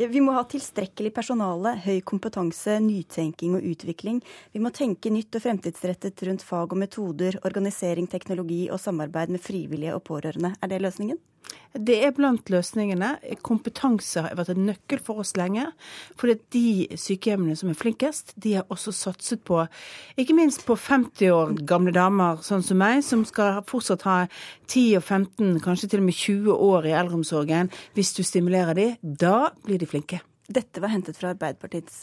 Vi 0.00 0.20
må 0.24 0.32
ha 0.32 0.46
tilstrekkelig 0.48 1.10
personale, 1.12 1.74
høy 1.84 1.98
kompetanse, 2.00 2.78
nytenking 2.80 3.58
og 3.58 3.66
utvikling. 3.68 4.22
Vi 4.56 4.62
må 4.64 4.72
tenke 4.72 5.12
nytt 5.12 5.36
og 5.36 5.44
fremtidsrettet 5.44 6.24
rundt 6.24 6.46
fag 6.48 6.72
og 6.72 6.80
metoder, 6.80 7.36
organisering, 7.44 8.08
teknologi 8.08 8.70
og 8.72 8.80
samarbeid 8.80 9.34
med 9.34 9.44
frivillige 9.44 9.92
og 9.92 10.06
pårørende. 10.08 10.54
Er 10.56 10.72
det 10.72 10.80
løsningen? 10.86 11.20
Det 11.78 11.98
er 12.02 12.14
blant 12.16 12.48
løsningene. 12.50 13.10
Kompetanse 13.44 14.22
har 14.24 14.36
vært 14.38 14.54
en 14.54 14.64
nøkkel 14.70 15.00
for 15.04 15.22
oss 15.22 15.34
lenge. 15.38 15.66
For 16.18 16.32
de 16.54 16.88
sykehjemmene 16.98 17.56
som 17.58 17.70
er 17.70 17.78
flinkest, 17.78 18.32
de 18.40 18.56
har 18.58 18.72
også 18.72 18.94
satset 18.96 19.44
på 19.46 19.60
ikke 20.18 20.36
minst 20.36 20.64
på 20.66 20.74
50 20.78 21.34
år 21.34 21.52
gamle 21.68 21.92
damer 21.94 22.40
sånn 22.44 22.64
som 22.66 22.80
meg, 22.80 23.02
som 23.06 23.24
skal 23.28 23.60
fortsatt 23.68 24.06
ha 24.08 24.18
10 24.66 24.98
og 24.98 25.04
15, 25.04 25.58
kanskje 25.64 25.92
til 25.92 26.02
og 26.02 26.08
med 26.08 26.18
20 26.18 26.64
år 26.70 26.88
i 26.88 26.96
eldreomsorgen. 26.98 27.70
Hvis 27.94 28.14
du 28.16 28.24
stimulerer 28.26 28.78
de, 28.78 28.88
da 29.02 29.52
blir 29.64 29.80
de 29.80 29.90
flinke. 29.90 30.22
Dette 30.48 30.80
var 30.80 30.94
hentet 30.94 31.18
fra 31.18 31.34
Arbeiderpartiets 31.34 32.00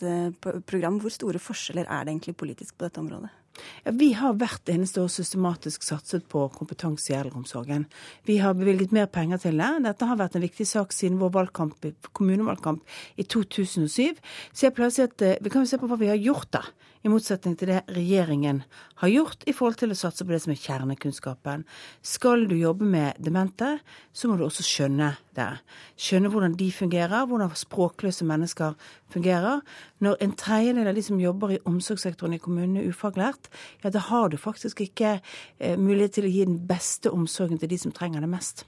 program. 0.70 1.02
Hvor 1.02 1.14
store 1.14 1.42
forskjeller 1.42 1.90
er 1.90 2.06
det 2.06 2.14
egentlig 2.14 2.38
politisk 2.38 2.78
på 2.78 2.86
dette 2.86 3.02
området? 3.02 3.34
Ja, 3.86 3.94
vi 3.96 4.12
har 4.18 4.36
hvert 4.40 4.72
eneste 4.72 5.04
år 5.04 5.12
systematisk 5.14 5.84
satset 5.86 6.26
på 6.32 6.46
kompetanse 6.56 7.14
i 7.14 7.18
eldreomsorgen. 7.18 7.86
Vi 8.28 8.40
har 8.44 8.58
bevilget 8.58 8.96
mer 8.96 9.08
penger 9.12 9.42
til 9.44 9.62
det. 9.62 9.72
Dette 9.86 10.10
har 10.10 10.20
vært 10.20 10.36
en 10.38 10.46
viktig 10.46 10.68
sak 10.70 10.96
siden 10.96 11.20
vår 11.22 11.34
valgkamp, 11.38 11.86
kommunevalgkamp 12.18 12.84
i 13.18 13.28
2007. 13.28 14.18
Så 14.52 14.68
jeg 14.68 14.76
pleier 14.76 14.92
å 14.92 14.98
si 14.98 15.06
at 15.06 15.30
vi 15.42 15.54
kan 15.54 15.66
jo 15.66 15.72
se 15.72 15.80
på 15.82 15.90
hva 15.92 16.00
vi 16.02 16.12
har 16.12 16.20
gjort, 16.20 16.52
da. 16.56 16.66
I 17.06 17.10
motsetning 17.14 17.54
til 17.54 17.70
det 17.70 17.84
regjeringen 17.94 18.64
har 18.98 19.12
gjort 19.12 19.44
i 19.46 19.54
forhold 19.54 19.78
til 19.78 19.92
å 19.94 19.98
satse 19.98 20.26
på 20.26 20.34
det 20.34 20.40
som 20.42 20.54
er 20.56 20.58
kjernekunnskapen. 20.58 21.62
Skal 22.02 22.48
du 22.50 22.56
jobbe 22.58 22.88
med 22.90 23.20
demente, 23.22 23.76
så 24.10 24.26
må 24.26 24.40
du 24.40 24.46
også 24.48 24.66
skjønne 24.66 25.12
det. 25.38 25.52
Skjønne 26.02 26.32
hvordan 26.34 26.56
de 26.58 26.72
fungerer, 26.74 27.28
hvordan 27.30 27.54
språkløse 27.62 28.26
mennesker 28.26 28.74
fungerer. 29.14 29.62
Når 30.02 30.18
en 30.26 30.34
tredjedel 30.42 30.90
av 30.90 30.98
de 30.98 31.06
som 31.06 31.22
jobber 31.22 31.54
i 31.54 31.62
omsorgssektoren 31.70 32.40
i 32.40 32.42
kommunene 32.42 32.82
er 32.82 32.90
ufaglært, 32.90 33.52
ja, 33.84 33.94
da 33.94 34.02
har 34.10 34.34
du 34.34 34.42
faktisk 34.42 34.82
ikke 34.88 35.20
eh, 35.20 35.78
mulighet 35.78 36.18
til 36.18 36.26
å 36.26 36.34
gi 36.34 36.48
den 36.50 36.64
beste 36.66 37.14
omsorgen 37.14 37.62
til 37.62 37.70
de 37.70 37.84
som 37.86 37.94
trenger 37.94 38.26
det 38.26 38.34
mest. 38.34 38.66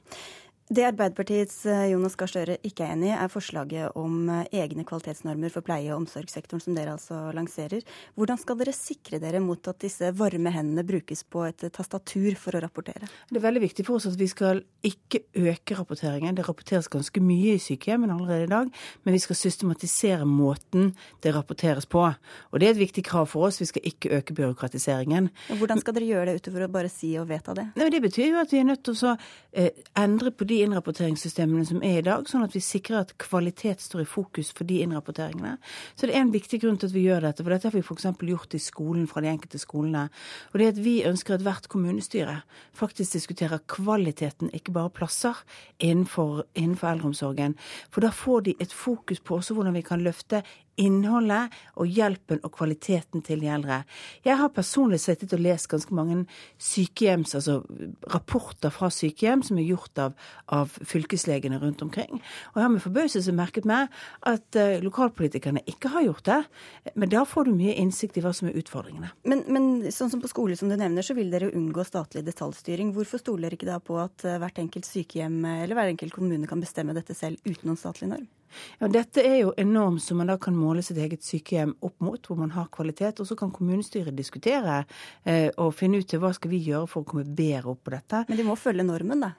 Det 0.68 0.84
Arbeiderpartiets 0.84 1.62
eh, 1.66 1.86
Jonas 1.94 2.18
Gahr 2.20 2.28
Støre 2.28 2.58
ikke 2.68 2.84
er 2.84 2.98
enig 2.98 3.08
i, 3.08 3.16
er 3.16 3.30
forslaget 3.32 3.94
om 3.96 4.26
eh, 4.28 4.50
egne 4.60 4.84
kvalitetsnormer 4.84 5.52
for 5.54 5.64
pleie- 5.64 5.94
og 5.94 6.02
omsorgssektoren, 6.02 6.60
som 6.60 6.76
dere 6.76 6.92
altså 6.98 7.30
lanserer. 7.32 7.86
Hvordan 8.20 8.42
skal 8.42 8.58
dere 8.60 8.74
sikre 8.76 9.16
dere 9.24 9.40
mot 9.40 9.64
at 9.72 9.80
disse 9.80 10.10
varme 10.20 10.52
hendene 10.52 10.84
brukes 10.84 11.24
på 11.24 11.46
et 11.48 11.64
tastatur 11.72 12.36
for 12.36 12.58
å 12.58 12.62
rapportere? 12.66 13.08
Det 13.32 13.40
er 13.40 13.46
veldig 13.46 13.62
viktig 13.64 13.86
for 13.88 13.96
oss 13.96 14.10
at 14.10 14.18
vi 14.20 14.28
skal 14.28 14.60
ikke 14.84 15.22
øke 15.40 15.78
rapporteringen. 15.80 16.36
Det 16.36 16.44
rapporteres 16.50 16.92
ganske 16.92 17.24
mye 17.24 17.56
i 17.56 17.64
sykehjemmene 17.64 18.18
allerede 18.18 18.50
i 18.50 18.52
dag, 18.52 18.84
men 19.08 19.16
vi 19.16 19.24
skal 19.24 19.40
systematisere 19.40 20.28
måten 20.28 20.92
det 21.24 21.32
rapporteres 21.38 21.88
på. 21.88 22.04
Og 22.04 22.60
det 22.60 22.74
er 22.74 22.76
et 22.76 22.84
viktig 22.84 23.06
krav 23.08 23.32
for 23.32 23.48
oss. 23.48 23.62
Vi 23.64 23.70
skal 23.72 23.88
ikke 23.88 24.20
øke 24.20 24.36
byråkratiseringen. 24.42 25.32
Hvordan 25.64 25.80
skal 25.80 25.96
dere 25.96 26.12
gjøre 26.12 26.28
det 26.34 26.44
utover 26.44 26.68
å 26.68 26.72
bare 26.76 26.92
si 26.92 27.16
og 27.16 27.32
vedta 27.32 27.56
det? 27.56 27.70
Nei, 27.80 27.88
det 27.96 28.04
betyr 28.04 28.34
jo 28.34 28.44
at 28.44 28.52
vi 28.52 28.60
er 28.66 28.70
nødt 28.74 28.84
til 28.84 29.00
å 29.08 29.16
eh, 29.56 29.72
endre 29.96 30.36
på 30.36 30.44
de 30.44 30.57
innrapporteringssystemene 30.64 31.66
som 31.68 31.84
er 31.86 32.00
i 32.00 32.06
dag, 32.06 32.28
sånn 32.30 32.46
at 32.46 32.56
vi 32.56 32.62
sikrer 32.64 33.02
at 33.02 33.14
kvalitet 33.22 33.84
står 33.84 34.04
i 34.04 34.10
fokus 34.10 34.52
for 34.56 34.68
de 34.70 34.82
innrapporteringene. 34.84 35.56
Så 35.96 36.08
det 36.08 36.16
er 36.16 36.24
en 36.24 36.34
viktig 36.34 36.60
grunn 36.64 36.80
til 36.80 36.90
at 36.90 36.96
vi 36.96 37.06
gjør 37.06 37.28
dette, 37.28 37.44
for 37.44 37.54
dette 37.54 37.70
har 37.70 37.76
vi 37.76 37.84
f.eks. 37.84 38.08
gjort 38.32 38.58
i 38.58 38.62
skolen 38.62 39.08
fra 39.10 39.24
de 39.24 39.32
enkelte 39.32 39.62
skolene. 39.62 40.08
Og 40.52 40.60
det 40.60 40.68
er 40.68 40.76
at 40.76 40.84
vi 40.86 40.96
ønsker 41.08 41.38
at 41.38 41.46
hvert 41.48 41.70
kommunestyre 41.72 42.40
faktisk 42.78 43.18
diskuterer 43.18 43.64
kvaliteten, 43.68 44.54
ikke 44.54 44.76
bare 44.76 44.94
plasser, 44.94 45.44
innenfor, 45.80 46.46
innenfor 46.56 46.92
eldreomsorgen. 46.94 47.58
For 47.92 48.06
da 48.06 48.14
får 48.14 48.48
de 48.48 48.58
et 48.64 48.74
fokus 48.74 49.20
på 49.20 49.40
også 49.42 49.58
hvordan 49.58 49.78
vi 49.78 49.86
kan 49.86 50.06
løfte 50.06 50.44
innholdet 50.78 51.54
og 51.78 51.90
hjelpen 51.90 52.42
og 52.46 52.54
kvaliteten 52.56 53.24
til 53.26 53.42
de 53.42 53.50
eldre. 53.52 53.82
Jeg 54.26 54.38
har 54.40 54.54
personlig 54.54 55.00
sittet 55.04 55.34
og 55.36 55.42
lest 55.44 55.70
ganske 55.72 55.94
mange 55.96 56.24
sykehjems, 56.62 57.34
altså 57.38 57.60
rapporter 58.14 58.74
fra 58.74 58.90
sykehjem 58.94 59.44
som 59.46 59.60
er 59.60 59.68
gjort 59.72 60.02
av, 60.02 60.16
av 60.54 60.78
fylkeslegene 60.78 61.60
rundt 61.62 61.84
omkring. 61.86 62.22
Og 62.54 62.60
jeg 62.60 62.66
har 62.68 62.74
med 62.74 62.86
forbauselse 62.86 63.36
merket 63.36 63.68
meg 63.70 63.92
at 64.30 64.60
uh, 64.60 64.78
lokalpolitikerne 64.86 65.66
ikke 65.70 65.92
har 65.96 66.08
gjort 66.08 66.26
det. 66.30 66.40
Men 66.96 67.14
da 67.14 67.26
får 67.28 67.50
du 67.50 67.56
mye 67.58 67.78
innsikt 67.82 68.20
i 68.20 68.26
hva 68.26 68.34
som 68.36 68.52
er 68.52 68.58
utfordringene. 68.62 69.12
Men, 69.28 69.44
men 69.52 69.70
sånn 69.94 70.14
som 70.14 70.24
på 70.24 70.32
skole 70.32 70.58
som 70.60 70.72
du 70.72 70.78
nevner, 70.78 71.06
så 71.06 71.18
vil 71.18 71.34
dere 71.34 71.52
unngå 71.52 71.86
statlig 71.88 72.26
detaljstyring. 72.28 72.94
Hvorfor 72.96 73.22
stoler 73.24 73.48
dere 73.48 73.60
ikke 73.60 73.72
da 73.72 73.82
på 73.84 74.00
at 74.02 74.28
uh, 74.28 74.38
hvert 74.42 74.62
enkelt 74.62 74.88
sykehjem 74.88 75.42
eller 75.58 75.78
hver 75.78 75.96
enkelt 75.96 76.16
kommune 76.16 76.50
kan 76.50 76.62
bestemme 76.64 76.96
dette 76.98 77.18
selv 77.18 77.42
uten 77.48 77.72
noen 77.72 77.80
statlig 77.80 78.12
norm? 78.14 78.28
Ja, 78.80 78.88
Dette 78.92 79.24
er 79.26 79.38
jo 79.42 79.54
en 79.58 79.74
norm 79.74 79.98
som 80.02 80.20
man 80.22 80.30
da 80.32 80.38
kan 80.42 80.56
måle 80.58 80.84
sitt 80.86 81.00
eget 81.02 81.26
sykehjem 81.26 81.74
opp 81.86 81.96
mot, 82.04 82.20
hvor 82.28 82.40
man 82.40 82.54
har 82.56 82.70
kvalitet. 82.74 83.22
Og 83.22 83.30
så 83.30 83.38
kan 83.40 83.52
kommunestyret 83.54 84.16
diskutere 84.18 84.80
eh, 85.24 85.50
og 85.58 85.74
finne 85.78 86.02
ut 86.02 86.10
til 86.10 86.22
hva 86.24 86.34
skal 86.36 86.52
vi 86.54 86.62
gjøre 86.66 86.90
for 86.92 87.04
å 87.04 87.10
komme 87.10 87.26
bedre 87.38 87.74
opp 87.74 87.84
på 87.86 87.94
dette. 87.94 88.24
Men 88.30 88.40
de 88.40 88.48
må 88.48 88.58
følge 88.60 88.86
normen, 88.88 89.26
da? 89.28 89.32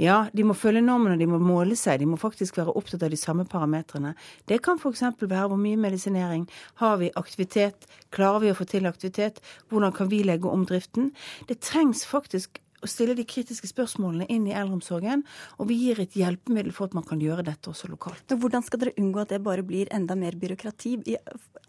Ja, 0.00 0.18
de 0.32 0.46
må 0.46 0.56
følge 0.58 0.84
normen 0.84 1.14
og 1.14 1.22
de 1.22 1.30
må 1.30 1.40
måle 1.42 1.78
seg. 1.78 2.00
De 2.02 2.08
må 2.08 2.18
faktisk 2.20 2.58
være 2.60 2.74
opptatt 2.78 3.06
av 3.06 3.14
de 3.14 3.20
samme 3.20 3.46
parametrene. 3.50 4.14
Det 4.50 4.60
kan 4.64 4.80
f.eks. 4.80 5.04
være 5.20 5.46
hvor 5.52 5.60
mye 5.60 5.80
medisinering. 5.80 6.48
Har 6.82 6.98
vi 7.02 7.12
aktivitet? 7.20 7.88
Klarer 8.14 8.44
vi 8.44 8.52
å 8.52 8.58
få 8.58 8.68
til 8.70 8.90
aktivitet? 8.90 9.40
Hvordan 9.70 9.94
kan 9.96 10.10
vi 10.12 10.24
legge 10.26 10.50
om 10.50 10.66
driften? 10.68 11.12
Det 11.48 11.60
trengs 11.64 12.06
faktisk 12.08 12.60
å 12.84 12.90
stille 12.90 13.16
de 13.16 13.26
kritiske 13.28 13.70
spørsmålene 13.70 14.28
inn 14.32 14.48
i 14.48 14.56
eldreomsorgen. 14.56 15.24
Og 15.58 15.70
vi 15.70 15.80
gir 15.86 16.02
et 16.04 16.18
hjelpemiddel 16.18 16.74
for 16.76 16.90
at 16.90 16.98
man 16.98 17.06
kan 17.08 17.22
gjøre 17.22 17.46
dette 17.46 17.72
også 17.72 17.90
lokalt. 17.92 18.26
Men 18.30 18.42
hvordan 18.42 18.66
skal 18.66 18.84
dere 18.84 18.98
unngå 19.00 19.24
at 19.24 19.32
det 19.34 19.42
bare 19.44 19.64
blir 19.66 19.90
enda 19.94 20.16
mer 20.18 20.36
byråkrati 20.40 20.98
i 21.10 21.18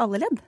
alle 0.03 0.21
ledd? 0.25 0.43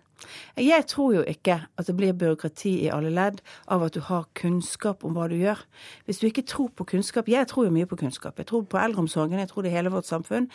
Jeg 0.58 0.86
tror 0.90 1.14
jo 1.18 1.24
ikke 1.28 1.60
at 1.78 1.88
det 1.88 1.96
blir 1.98 2.16
byråkrati 2.18 2.74
i 2.86 2.92
alle 2.94 3.12
ledd 3.14 3.42
av 3.72 3.84
at 3.86 3.96
du 3.96 4.02
har 4.08 4.28
kunnskap 4.38 5.06
om 5.06 5.16
hva 5.18 5.28
du 5.30 5.36
gjør. 5.38 5.60
Hvis 6.06 6.22
du 6.22 6.28
ikke 6.30 6.46
tror 6.48 6.70
på 6.76 6.88
kunnskap 6.94 7.28
Jeg 7.30 7.48
tror 7.48 7.68
jo 7.68 7.74
mye 7.74 7.88
på 7.90 7.98
kunnskap. 8.00 8.38
Jeg 8.40 8.48
tror 8.50 8.64
på 8.70 8.80
eldreomsorgen, 8.82 9.40
jeg 9.40 9.50
tror 9.52 9.64
det 9.64 9.72
er 9.72 9.78
hele 9.78 9.94
vårt 9.94 10.08
samfunn. 10.10 10.50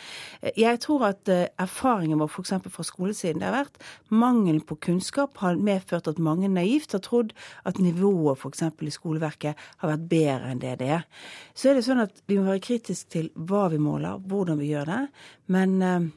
Jeg 0.57 0.79
tror 0.83 1.05
at 1.09 1.29
eh, 1.31 1.47
erfaringen 1.59 2.19
vår 2.19 2.31
f.eks. 2.31 2.53
fra 2.73 2.83
skolesiden 2.87 3.41
det 3.41 3.49
har 3.49 3.57
vært 3.63 3.79
mangelen 4.09 4.61
på 4.61 4.77
kunnskap 4.81 5.37
har 5.43 5.59
medført 5.59 6.09
at 6.09 6.19
mange 6.19 6.49
naivt 6.51 6.95
har 6.95 7.03
trodd 7.05 7.33
at 7.63 7.79
nivået 7.79 8.39
f.eks. 8.39 8.65
i 8.81 8.93
skoleverket 8.93 9.55
har 9.77 9.93
vært 9.93 10.09
bedre 10.09 10.51
enn 10.51 10.63
det 10.63 10.75
det 10.81 10.89
er. 10.99 11.07
Så 11.53 11.69
er 11.69 11.79
det 11.79 11.85
sånn 11.87 12.03
at 12.03 12.23
vi 12.27 12.39
må 12.39 12.47
være 12.49 12.63
kritiske 12.63 13.09
til 13.13 13.31
hva 13.35 13.67
vi 13.71 13.79
måler, 13.81 14.19
hvordan 14.19 14.59
vi 14.59 14.73
gjør 14.73 14.91
det. 14.91 15.01
Men 15.53 15.79
eh, 15.81 16.11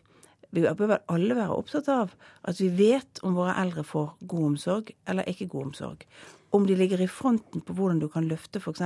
bør 0.57 0.97
alle 1.13 1.37
være 1.37 1.59
opptatt 1.59 1.91
av 1.93 2.15
at 2.49 2.61
vi 2.61 2.71
vet 2.79 3.21
om 3.27 3.37
våre 3.37 3.57
eldre 3.61 3.85
får 3.87 4.15
god 4.21 4.49
omsorg 4.53 4.95
eller 5.07 5.29
ikke 5.29 5.51
god 5.53 5.71
omsorg. 5.71 6.07
Om 6.55 6.67
de 6.67 6.77
ligger 6.79 7.03
i 7.03 7.11
fronten 7.11 7.61
på 7.61 7.75
hvordan 7.77 8.01
du 8.01 8.09
kan 8.09 8.29
løfte 8.31 8.63
f.eks. 8.63 8.83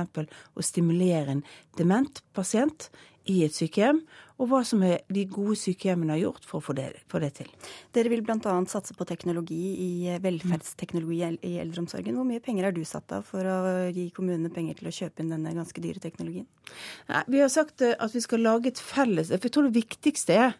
og 0.55 0.65
stimulere 0.65 1.37
en 1.37 1.45
dement 1.77 2.23
pasient 2.33 2.89
i 3.29 3.43
et 3.45 3.53
sykehjem, 3.53 3.99
og 4.41 4.47
hva 4.49 4.63
som 4.65 4.81
er 4.81 5.03
de 5.13 5.27
gode 5.29 5.53
sykehjemmene 5.61 6.15
har 6.15 6.21
gjort 6.23 6.45
for 6.49 6.57
å 6.57 6.65
få 6.65 6.73
det, 6.73 6.87
for 7.11 7.21
det 7.21 7.29
til. 7.37 7.49
Dere 7.93 8.09
vil 8.09 8.23
bl.a. 8.25 8.55
satse 8.69 8.95
på 8.97 9.05
teknologi 9.05 9.59
i 9.83 10.15
velferdsteknologi 10.23 11.19
i 11.45 11.51
eldreomsorgen. 11.61 12.17
Hvor 12.17 12.25
mye 12.25 12.41
penger 12.41 12.69
er 12.69 12.73
du 12.73 12.81
satt 12.87 13.13
av 13.13 13.27
for 13.27 13.45
å 13.45 13.59
gi 13.93 14.07
kommunene 14.15 14.49
penger 14.53 14.79
til 14.79 14.89
å 14.89 14.95
kjøpe 14.97 15.21
inn 15.21 15.29
denne 15.35 15.53
ganske 15.53 15.83
dyre 15.83 16.01
teknologien? 16.01 16.47
Nei, 17.11 17.21
vi 17.35 17.43
har 17.43 17.53
sagt 17.53 17.85
eh, 17.85 17.93
at 17.93 18.15
vi 18.15 18.23
skal 18.23 18.41
lage 18.45 18.71
et 18.71 18.79
felles 18.79 19.29
For 19.33 19.49
jeg 19.49 19.53
tror 19.53 19.67
det 19.67 19.75
viktigste 19.75 20.37
er 20.47 20.53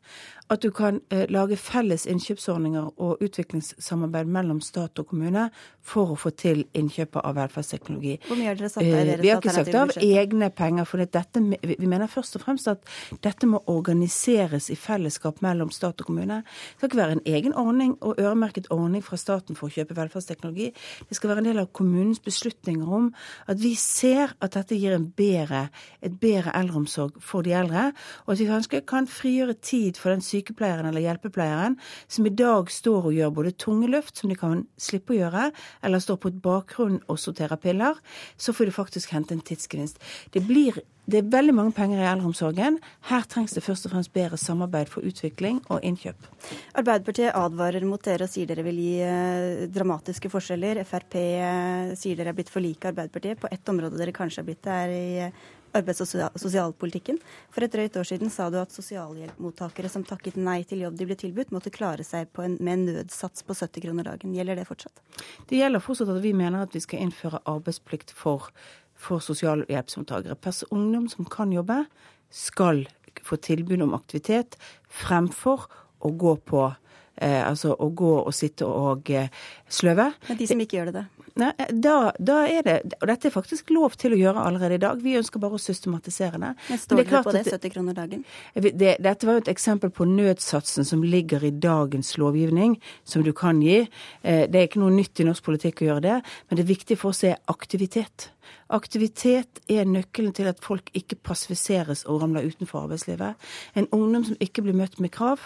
at 0.51 0.61
du 0.61 0.71
kan 0.75 0.99
eh, 1.11 1.23
lage 1.31 1.55
felles 1.55 2.03
innkjøpsordninger 2.11 2.89
og 2.99 3.21
utviklingssamarbeid 3.23 4.27
mellom 4.27 4.59
stat 4.63 4.99
og 4.99 5.07
kommune 5.07 5.45
for 5.81 6.11
å 6.11 6.17
få 6.19 6.33
til 6.35 6.65
innkjøpet 6.77 7.23
av 7.23 7.37
velferdsteknologi. 7.37 8.17
Hvor 8.27 8.39
mye 8.39 8.49
har 8.49 8.59
dere 8.59 8.71
satt 8.73 8.83
av 8.83 9.11
i 9.11 9.15
Vi 9.21 9.31
har 9.31 9.39
ikke 9.39 9.55
sagt 9.55 9.77
av 9.79 9.93
egne 10.03 10.49
penger, 10.53 10.87
for 10.89 11.01
dette, 11.01 11.43
vi 11.63 11.87
mener 11.87 12.11
først 12.11 12.35
og 12.37 12.43
fremst 12.43 12.67
at 12.67 12.83
dette 13.23 13.47
må 13.47 13.61
organiseres 13.71 14.67
i 14.73 14.77
fellesskap 14.79 15.39
mellom 15.45 15.71
stat 15.71 16.03
og 16.03 16.11
kommune. 16.11 16.41
Det 16.43 16.81
skal 16.81 16.91
ikke 16.91 17.01
være 17.01 17.17
en 17.17 17.23
egen 17.31 17.55
ordning 17.57 17.95
og 18.01 18.19
øremerket 18.19 18.67
ordning 18.75 19.05
fra 19.05 19.19
staten 19.21 19.55
for 19.55 19.69
å 19.69 19.75
kjøpe 19.77 19.97
velferdsteknologi. 19.97 20.71
Det 21.07 21.17
skal 21.17 21.31
være 21.31 21.45
en 21.45 21.49
del 21.49 21.63
av 21.63 21.71
kommunens 21.71 22.19
beslutninger 22.23 22.91
om 22.91 23.11
at 23.47 23.61
vi 23.61 23.73
ser 23.79 24.35
at 24.43 24.59
dette 24.59 24.75
gir 24.75 24.97
en 24.97 25.07
bedre, 25.15 25.69
et 26.03 26.19
bedre 26.19 26.53
eldreomsorg 26.59 27.21
for 27.23 27.47
de 27.47 27.55
eldre, 27.55 27.89
og 28.27 28.35
at 28.35 28.43
vi 28.43 28.51
kanskje 28.51 28.83
kan 28.87 29.07
frigjøre 29.07 29.55
tid 29.63 29.99
for 30.01 30.11
den 30.11 30.23
sykepleieren 30.41 30.89
eller 30.89 31.05
hjelpepleieren 31.05 31.77
som 32.07 32.27
i 32.27 32.33
dag 32.33 32.71
står 32.71 33.09
og 33.09 33.17
gjør 33.17 33.35
både 33.37 33.55
tunge 33.61 33.89
løft, 33.91 34.17
som 34.17 34.31
de 34.31 34.37
kan 34.39 34.65
slippe 34.81 35.15
å 35.15 35.21
gjøre, 35.21 35.49
eller 35.85 36.03
står 36.03 36.21
på 36.21 36.31
et 36.31 36.41
bakgrunn 36.43 37.01
og 37.07 37.19
sorterer 37.21 37.59
piller. 37.61 37.99
Så 38.37 38.55
får 38.55 38.69
de 38.69 38.79
faktisk 38.79 39.13
hente 39.15 39.37
en 39.37 39.45
tidsgevinst. 39.45 40.01
Det 40.33 40.43
blir 40.47 40.81
det 41.11 41.17
er 41.17 41.31
veldig 41.33 41.53
mange 41.57 41.73
penger 41.75 41.99
i 41.99 42.05
eldreomsorgen. 42.07 42.77
Her 43.09 43.23
trengs 43.27 43.55
det 43.55 43.63
først 43.65 43.87
og 43.87 43.91
fremst 43.95 44.13
bedre 44.13 44.37
samarbeid 44.39 44.87
for 44.91 45.03
utvikling 45.03 45.57
og 45.73 45.81
innkjøp. 45.83 46.27
Arbeiderpartiet 46.77 47.35
advarer 47.35 47.83
mot 47.89 48.03
dere 48.05 48.27
og 48.27 48.31
sier 48.31 48.47
dere 48.47 48.63
vil 48.67 48.77
gi 48.79 48.93
eh, 49.03 49.65
dramatiske 49.73 50.31
forskjeller. 50.31 50.83
Frp 50.87 51.17
eh, 51.17 51.95
sier 51.99 52.19
dere 52.19 52.31
er 52.31 52.37
blitt 52.37 52.53
for 52.53 52.63
like 52.63 52.93
Arbeiderpartiet. 52.93 53.41
På 53.41 53.49
ett 53.51 53.73
område 53.73 53.99
dere 53.99 54.15
kanskje 54.15 54.43
er 54.43 54.47
blitt 54.51 54.61
det, 54.67 54.77
er 54.77 54.93
i 54.93 55.25
eh, 55.25 55.41
arbeids- 55.77 56.03
og 56.03 56.39
sosialpolitikken. 56.41 57.19
For 57.53 57.65
et 57.65 57.73
drøyt 57.73 57.97
år 57.97 58.07
siden 58.07 58.31
sa 58.33 58.49
du 58.51 58.59
at 58.61 58.73
sosialhjelpmottakere 58.75 59.91
som 59.91 60.05
takket 60.07 60.37
nei 60.39 60.61
til 60.67 60.83
jobb 60.85 60.99
de 60.99 61.07
ble 61.09 61.17
tilbudt, 61.19 61.53
måtte 61.55 61.73
klare 61.73 62.05
seg 62.07 62.29
en, 62.41 62.57
med 62.59 62.73
en 62.73 62.85
nødsats 62.89 63.45
på 63.47 63.57
70 63.57 63.87
kroner 63.87 64.09
dagen. 64.11 64.35
Gjelder 64.35 64.59
det 64.59 64.67
fortsatt? 64.69 65.03
Det 65.49 65.59
gjelder 65.59 65.83
fortsatt 65.83 66.13
at 66.13 66.21
vi 66.23 66.35
mener 66.37 66.65
at 66.65 66.75
vi 66.75 66.83
skal 66.83 67.05
innføre 67.07 67.43
arbeidsplikt 67.49 68.15
for 68.15 68.51
for 69.01 69.17
sosialhjelpsmottakere. 69.23 70.37
Ungdom 70.69 71.09
som 71.09 71.25
kan 71.25 71.51
jobbe, 71.53 71.85
skal 72.29 72.85
få 73.23 73.35
tilbud 73.35 73.81
om 73.81 73.95
aktivitet 73.97 74.57
fremfor 74.87 75.65
å 75.99 76.11
gå 76.15 76.35
på 76.47 76.61
eh, 77.15 77.41
altså 77.43 77.73
å 77.75 77.89
gå 77.89 78.11
og 78.21 78.31
sitte 78.35 78.67
og 78.67 79.09
eh, 79.11 79.27
sløve. 79.69 80.11
Men 80.29 80.39
de 80.39 80.47
som 80.47 80.61
ikke 80.63 80.79
gjør 80.79 80.91
det, 80.91 81.01
da? 81.01 81.20
Nei, 81.39 81.51
da, 81.71 82.11
da, 82.19 82.41
er 82.49 82.65
det 82.65 82.75
Og 82.99 83.07
dette 83.07 83.29
er 83.29 83.33
faktisk 83.33 83.71
lov 83.71 83.95
til 83.99 84.15
å 84.15 84.19
gjøre 84.19 84.43
allerede 84.49 84.75
i 84.75 84.81
dag. 84.81 84.99
Vi 85.03 85.15
ønsker 85.19 85.39
bare 85.39 85.55
å 85.55 85.61
systematisere 85.61 86.39
det. 86.41 86.51
Men 86.67 86.81
står 86.81 87.01
det 87.01 87.23
på 87.23 87.35
det 87.35 87.43
70 87.47 87.73
kroner 87.75 87.97
dagen? 87.97 88.25
Det, 88.53 88.95
dette 88.99 89.27
var 89.29 89.37
jo 89.37 89.43
et 89.45 89.53
eksempel 89.53 89.93
på 89.95 90.07
nødsatsen 90.09 90.87
som 90.87 91.05
ligger 91.05 91.45
i 91.47 91.53
dagens 91.53 92.17
lovgivning, 92.21 92.75
som 93.07 93.23
du 93.23 93.31
kan 93.37 93.61
gi. 93.63 93.85
Eh, 94.21 94.43
det 94.51 94.59
er 94.59 94.67
ikke 94.67 94.83
noe 94.83 94.93
nytt 94.95 95.23
i 95.23 95.27
norsk 95.27 95.47
politikk 95.47 95.83
å 95.83 95.91
gjøre 95.91 96.05
det, 96.07 96.19
men 96.49 96.59
det 96.59 96.65
er 96.65 96.73
viktig 96.73 96.99
for 96.99 97.15
oss 97.15 97.23
er 97.27 97.39
aktivitet. 97.51 98.31
Aktivitet 98.71 99.59
er 99.71 99.87
nøkkelen 99.87 100.31
til 100.35 100.47
at 100.47 100.61
folk 100.63 100.87
ikke 100.95 101.17
passiviseres 101.27 102.05
og 102.07 102.21
ramler 102.21 102.47
utenfor 102.47 102.85
arbeidslivet. 102.85 103.39
En 103.75 103.87
ungdom 103.91 104.23
som 104.29 104.37
ikke 104.43 104.63
blir 104.63 104.77
møtt 104.77 104.99
med 105.03 105.11
krav, 105.11 105.43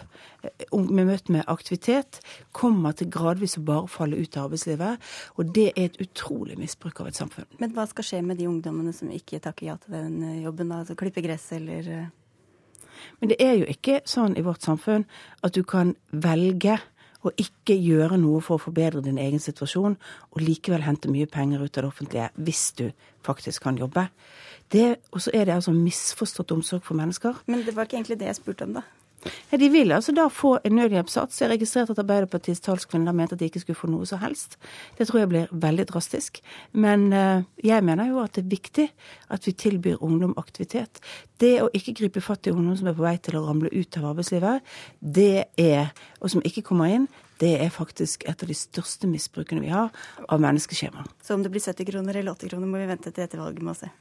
blir 0.72 1.02
eh, 1.02 1.10
møtt 1.10 1.32
med 1.34 1.48
aktivitet, 1.52 2.20
kommer 2.54 2.94
til 2.94 3.10
gradvis 3.14 3.58
å 3.58 3.66
bare 3.66 3.90
falle 3.92 4.20
ut 4.20 4.38
av 4.38 4.50
arbeidslivet. 4.50 5.10
Og 5.40 5.54
det 5.56 5.72
er 5.74 5.90
et 5.90 6.02
utrolig 6.04 6.60
misbruk 6.60 7.02
av 7.02 7.10
et 7.10 7.18
samfunn. 7.18 7.50
Men 7.62 7.74
hva 7.74 7.88
skal 7.90 8.06
skje 8.06 8.22
med 8.26 8.38
de 8.42 8.50
ungdommene 8.52 8.94
som 8.94 9.10
ikke 9.14 9.42
takker 9.42 9.72
ja 9.72 9.80
til 9.82 9.98
den 9.98 10.22
eh, 10.22 10.44
jobben, 10.46 10.70
da? 10.70 10.84
Altså 10.84 10.98
klippe 11.00 11.26
gress 11.26 11.50
eller 11.56 11.90
Men 13.20 13.30
det 13.30 13.38
er 13.42 13.58
jo 13.60 13.66
ikke 13.70 14.02
sånn 14.08 14.38
i 14.38 14.44
vårt 14.46 14.66
samfunn 14.66 15.06
at 15.46 15.56
du 15.56 15.64
kan 15.64 15.96
velge 16.12 16.78
å 17.30 17.36
ikke 17.42 17.76
gjøre 17.78 18.20
noe 18.22 18.42
for 18.44 18.58
å 18.58 18.64
forbedre 18.66 19.04
din 19.06 19.20
egen 19.22 19.42
situasjon, 19.42 19.98
og 20.32 20.44
likevel 20.44 20.86
hente 20.86 21.12
mye 21.12 21.30
penger 21.32 21.64
ut 21.64 21.78
av 21.78 21.86
det 21.86 21.92
offentlige 21.92 22.30
hvis 22.36 22.66
du 22.80 22.86
faktisk 23.26 23.66
kan 23.66 23.80
jobbe. 23.80 24.08
Og 25.14 25.22
så 25.22 25.32
er 25.34 25.46
det 25.48 25.56
altså 25.56 25.72
misforstått 25.76 26.52
omsorg 26.56 26.84
for 26.86 26.98
mennesker. 26.98 27.38
Men 27.48 27.64
det 27.66 27.76
var 27.76 27.88
ikke 27.88 28.00
egentlig 28.00 28.20
det 28.20 28.32
jeg 28.32 28.40
spurte 28.42 28.68
om, 28.68 28.80
da. 28.80 28.86
Ja, 29.52 29.58
de 29.58 29.70
vil 29.74 29.92
altså 29.96 30.14
da 30.16 30.28
få 30.32 30.58
en 30.66 30.76
nødhjelpssats. 30.78 31.42
Jeg 31.42 31.50
registrerte 31.50 31.96
at 31.96 32.02
Arbeiderpartiets 32.04 32.62
talskvinne 32.66 33.14
mente 33.14 33.36
at 33.36 33.42
de 33.42 33.50
ikke 33.50 33.64
skulle 33.64 33.80
få 33.80 33.90
noe 33.90 34.06
som 34.06 34.22
helst. 34.22 34.58
Det 34.98 35.08
tror 35.08 35.24
jeg 35.24 35.32
blir 35.32 35.52
veldig 35.52 35.88
drastisk. 35.90 36.42
Men 36.74 37.08
uh, 37.14 37.44
jeg 37.64 37.84
mener 37.84 38.10
jo 38.12 38.22
at 38.24 38.36
det 38.36 38.46
er 38.46 38.54
viktig 38.54 38.88
at 39.34 39.48
vi 39.48 39.56
tilbyr 39.66 40.04
ungdom 40.06 40.36
aktivitet. 40.38 41.02
Det 41.42 41.58
å 41.64 41.70
ikke 41.74 41.96
gripe 41.98 42.24
fatt 42.24 42.48
i 42.48 42.54
ungdom 42.54 42.78
som 42.78 42.90
er 42.92 42.98
på 42.98 43.06
vei 43.06 43.18
til 43.18 43.40
å 43.40 43.46
ramle 43.48 43.72
ut 43.74 43.98
av 44.00 44.12
arbeidslivet, 44.14 44.76
det 45.00 45.46
er, 45.60 45.92
og 46.22 46.32
som 46.32 46.46
ikke 46.46 46.64
kommer 46.66 46.94
inn, 46.94 47.10
det 47.42 47.52
er 47.66 47.74
faktisk 47.74 48.24
et 48.30 48.42
av 48.44 48.50
de 48.50 48.56
største 48.58 49.10
misbrukene 49.10 49.64
vi 49.64 49.74
har 49.74 49.92
av 50.30 50.42
menneskeskjema. 50.44 51.06
Så 51.24 51.36
om 51.36 51.44
det 51.44 51.52
blir 51.54 51.64
70 51.64 51.90
kroner 51.90 52.16
eller 52.22 52.36
80 52.36 52.54
kroner, 52.54 52.70
må 52.72 52.82
vi 52.82 52.90
vente 52.90 53.12
til 53.12 53.26
etter 53.26 53.42
valget 53.44 53.64
med 53.66 53.76
å 53.76 53.80
se? 53.84 53.92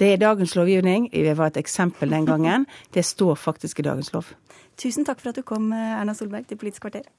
Det 0.00 0.12
er 0.14 0.22
dagens 0.22 0.56
lovgivning. 0.56 1.10
Det 1.12 1.36
var 1.38 1.52
et 1.52 1.60
eksempel 1.60 2.10
den 2.10 2.28
gangen. 2.28 2.66
Det 2.94 3.04
står 3.06 3.36
faktisk 3.36 3.82
i 3.82 3.88
dagens 3.90 4.12
lov. 4.16 4.32
Tusen 4.80 5.04
takk 5.04 5.20
for 5.20 5.34
at 5.34 5.40
du 5.40 5.44
kom, 5.46 5.72
Erna 5.72 6.16
Solberg, 6.16 6.48
til 6.48 6.60
Politisk 6.60 6.88
kvarter. 6.88 7.10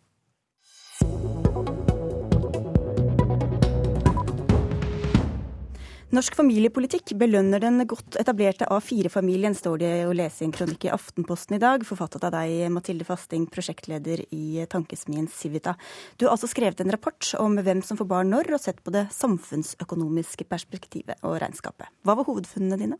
Norsk 6.12 6.36
familiepolitikk 6.36 7.14
belønner 7.16 7.62
den 7.64 7.86
godt 7.88 8.18
etablerte 8.20 8.66
A4-familien, 8.68 9.54
står 9.56 9.78
det 9.80 9.92
å 10.04 10.12
lese 10.12 10.42
i 10.44 10.48
en 10.50 10.52
kronikk 10.52 10.84
i 10.84 10.90
Aftenposten 10.92 11.56
i 11.56 11.60
dag, 11.64 11.86
forfattet 11.88 12.26
av 12.28 12.34
deg, 12.36 12.66
Mathilde 12.76 13.08
Fasting, 13.08 13.46
prosjektleder 13.48 14.26
i 14.36 14.66
Tankesmien 14.68 15.30
Civita. 15.32 15.78
Du 16.20 16.26
har 16.26 16.34
altså 16.36 16.50
skrevet 16.52 16.84
en 16.84 16.92
rapport 16.92 17.30
om 17.40 17.56
hvem 17.64 17.80
som 17.88 17.96
får 17.96 18.10
barn 18.12 18.36
når, 18.36 18.52
og 18.58 18.60
sett 18.60 18.84
på 18.84 18.92
det 18.92 19.06
samfunnsøkonomiske 19.16 20.50
perspektivet 20.52 21.24
og 21.24 21.40
regnskapet. 21.46 21.88
Hva 22.04 22.20
var 22.20 22.28
hovedfunnene 22.28 22.82
dine? 22.84 23.00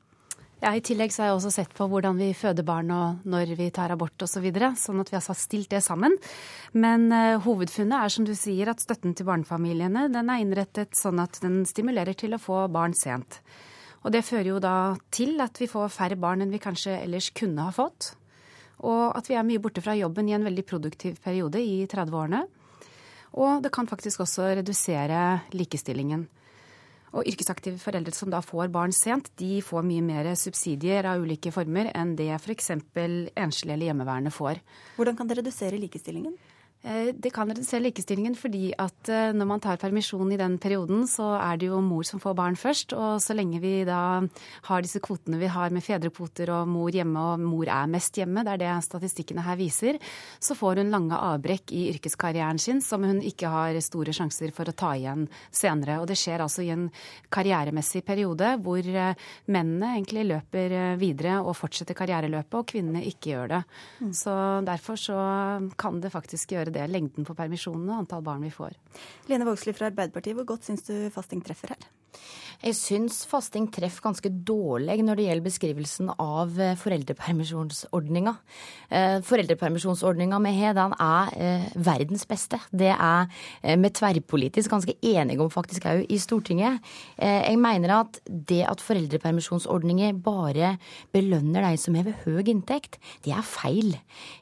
Ja, 0.62 0.76
I 0.78 0.82
tillegg 0.86 1.10
så 1.10 1.24
har 1.24 1.32
jeg 1.32 1.38
også 1.40 1.52
sett 1.56 1.72
på 1.74 1.88
hvordan 1.90 2.20
vi 2.22 2.28
føder 2.38 2.62
barn 2.62 2.92
og 2.94 3.24
når 3.26 3.56
vi 3.58 3.72
tar 3.74 3.90
abort 3.96 4.14
osv. 4.22 4.36
Så 4.36 4.42
videre, 4.44 4.68
sånn 4.78 5.02
at 5.02 5.10
vi 5.10 5.18
har 5.18 5.38
stilt 5.38 5.72
det 5.74 5.80
sammen. 5.82 6.14
Men 6.78 7.08
uh, 7.10 7.42
hovedfunnet 7.42 7.98
er 7.98 8.14
som 8.14 8.28
du 8.28 8.36
sier 8.38 8.70
at 8.70 8.84
støtten 8.84 9.16
til 9.18 9.26
barnefamiliene 9.26 10.06
den 10.14 10.30
er 10.30 10.44
innrettet 10.44 10.94
sånn 10.94 11.18
at 11.24 11.40
den 11.42 11.64
stimulerer 11.66 12.14
til 12.14 12.38
å 12.38 12.42
få 12.42 12.68
barn 12.70 12.94
sent. 12.94 13.40
Og 14.06 14.14
det 14.14 14.22
fører 14.28 14.52
jo 14.52 14.60
da 14.62 14.76
til 15.10 15.42
at 15.42 15.58
vi 15.58 15.70
får 15.72 15.90
færre 15.96 16.20
barn 16.22 16.46
enn 16.46 16.54
vi 16.54 16.62
kanskje 16.62 16.94
ellers 17.00 17.32
kunne 17.34 17.66
ha 17.66 17.74
fått. 17.74 18.12
Og 18.86 19.18
at 19.18 19.34
vi 19.34 19.40
er 19.42 19.48
mye 19.48 19.62
borte 19.62 19.82
fra 19.82 19.98
jobben 19.98 20.30
i 20.30 20.38
en 20.38 20.46
veldig 20.46 20.68
produktiv 20.70 21.18
periode 21.26 21.58
i 21.58 21.88
30-årene. 21.90 22.44
Og 23.42 23.66
det 23.66 23.74
kan 23.74 23.90
faktisk 23.90 24.22
også 24.28 24.52
redusere 24.62 25.42
likestillingen. 25.58 26.28
Og 27.12 27.28
yrkesaktive 27.28 27.80
foreldre 27.82 28.14
som 28.16 28.32
da 28.32 28.40
får 28.46 28.72
barn 28.72 28.94
sent, 28.96 29.32
de 29.40 29.60
får 29.66 29.84
mye 29.84 30.04
mer 30.06 30.30
subsidier 30.40 31.08
av 31.10 31.24
ulike 31.24 31.52
former 31.52 31.92
enn 31.92 32.16
det 32.20 32.30
f.eks. 32.38 32.72
enslige 32.72 33.76
eller 33.76 33.90
hjemmeværende 33.90 34.32
får. 34.32 34.62
Hvordan 34.96 35.20
kan 35.20 35.28
det 35.28 35.42
redusere 35.42 35.80
likestillingen? 35.82 36.38
Eh, 36.84 37.14
det 37.14 37.30
kan 37.30 37.50
redusere 37.50 37.84
likestillingen 37.86 38.34
fordi 38.38 38.72
at 38.82 39.10
eh, 39.12 39.30
når 39.38 39.48
man 39.48 39.62
tar 39.62 39.78
permisjon 39.82 40.32
i 40.34 40.40
den 40.40 40.58
perioden, 40.62 41.04
så 41.10 41.36
er 41.38 41.60
det 41.62 41.68
jo 41.70 41.82
mor 41.86 42.06
som 42.08 42.22
får 42.22 42.34
barn 42.38 42.58
først. 42.58 42.96
Og 42.98 43.22
så 43.22 43.36
lenge 43.38 43.62
vi 43.62 43.84
da 43.86 44.22
har 44.66 44.82
disse 44.82 45.02
kvotene 45.04 45.38
vi 45.42 45.52
har 45.52 45.74
med 45.74 45.86
fedrekvoter 45.86 46.50
og 46.56 46.70
mor 46.72 46.90
hjemme, 46.94 47.22
og 47.22 47.44
mor 47.46 47.70
er 47.70 47.92
mest 47.92 48.18
hjemme, 48.18 48.42
det 48.46 48.56
er 48.56 48.64
det 48.64 48.72
statistikkene 48.88 49.46
her 49.46 49.60
viser, 49.60 50.00
så 50.42 50.58
får 50.58 50.82
hun 50.82 50.94
lange 50.94 51.18
avbrekk 51.18 51.74
i 51.78 51.84
yrkeskarrieren 51.92 52.60
sin 52.62 52.82
som 52.82 53.06
hun 53.06 53.22
ikke 53.22 53.52
har 53.52 53.78
store 53.86 54.16
sjanser 54.16 54.54
for 54.56 54.70
å 54.70 54.76
ta 54.76 54.96
igjen 54.98 55.28
senere. 55.54 56.00
Og 56.02 56.10
det 56.10 56.18
skjer 56.18 56.42
altså 56.42 56.66
i 56.66 56.72
en 56.74 56.88
karrieremessig 57.30 58.02
periode 58.08 58.56
hvor 58.66 58.82
eh, 58.82 59.14
mennene 59.54 59.94
egentlig 60.00 60.26
løper 60.32 60.98
videre 60.98 61.38
og 61.46 61.54
fortsetter 61.60 61.98
karriereløpet, 61.98 62.58
og 62.58 62.68
kvinnene 62.74 63.06
ikke 63.06 63.36
gjør 63.36 63.54
det. 63.54 63.62
Mm. 64.02 64.12
Så 64.18 64.34
derfor 64.66 64.98
så 64.98 65.22
kan 65.78 66.02
det 66.02 66.14
faktisk 66.14 66.56
gjøre 66.56 66.71
det 66.74 66.90
lengden 66.92 67.28
på 67.28 67.38
permisjonene 67.38 67.96
og 67.96 68.06
antall 68.06 68.26
barn 68.26 68.46
vi 68.46 68.54
får. 68.54 68.78
Lene 69.32 69.48
Vågslid 69.48 69.78
fra 69.78 69.92
Arbeiderpartiet, 69.92 70.38
hvor 70.38 70.54
godt 70.54 70.70
syns 70.70 70.88
du 70.88 70.96
fasting 71.14 71.44
treffer 71.46 71.76
her? 71.76 71.90
Jeg 72.62 72.76
syns 72.78 73.24
fasting 73.26 73.66
treffer 73.74 74.04
ganske 74.06 74.30
dårlig 74.46 75.00
når 75.02 75.18
det 75.18 75.24
gjelder 75.26 75.46
beskrivelsen 75.48 76.12
av 76.14 76.60
eh, 76.62 76.76
foreldrepermisjonsordninga. 76.78 78.34
Eh, 78.94 79.16
foreldrepermisjonsordninga 79.26 80.38
vi 80.46 80.52
har, 80.60 80.76
den 80.78 80.94
er 81.02 81.32
eh, 81.42 81.64
verdens 81.82 82.28
beste. 82.30 82.60
Det 82.70 82.92
er 82.94 83.32
vi 83.82 83.90
tverrpolitisk 83.98 84.76
ganske 84.76 84.94
enige 84.94 85.42
om 85.42 85.50
faktisk 85.50 85.88
òg 85.90 86.04
i 86.06 86.20
Stortinget. 86.22 86.86
Jeg 87.18 87.58
mener 87.62 87.94
at 87.96 88.20
det 88.26 88.62
at 88.70 88.82
foreldrepermisjonsordninger 88.84 90.14
bare 90.22 90.76
belønner 91.14 91.66
de 91.66 91.80
som 91.82 91.98
har 91.98 92.14
høy 92.26 92.46
inntekt, 92.52 93.00
det 93.26 93.34
er 93.36 93.46
feil. 93.46 93.96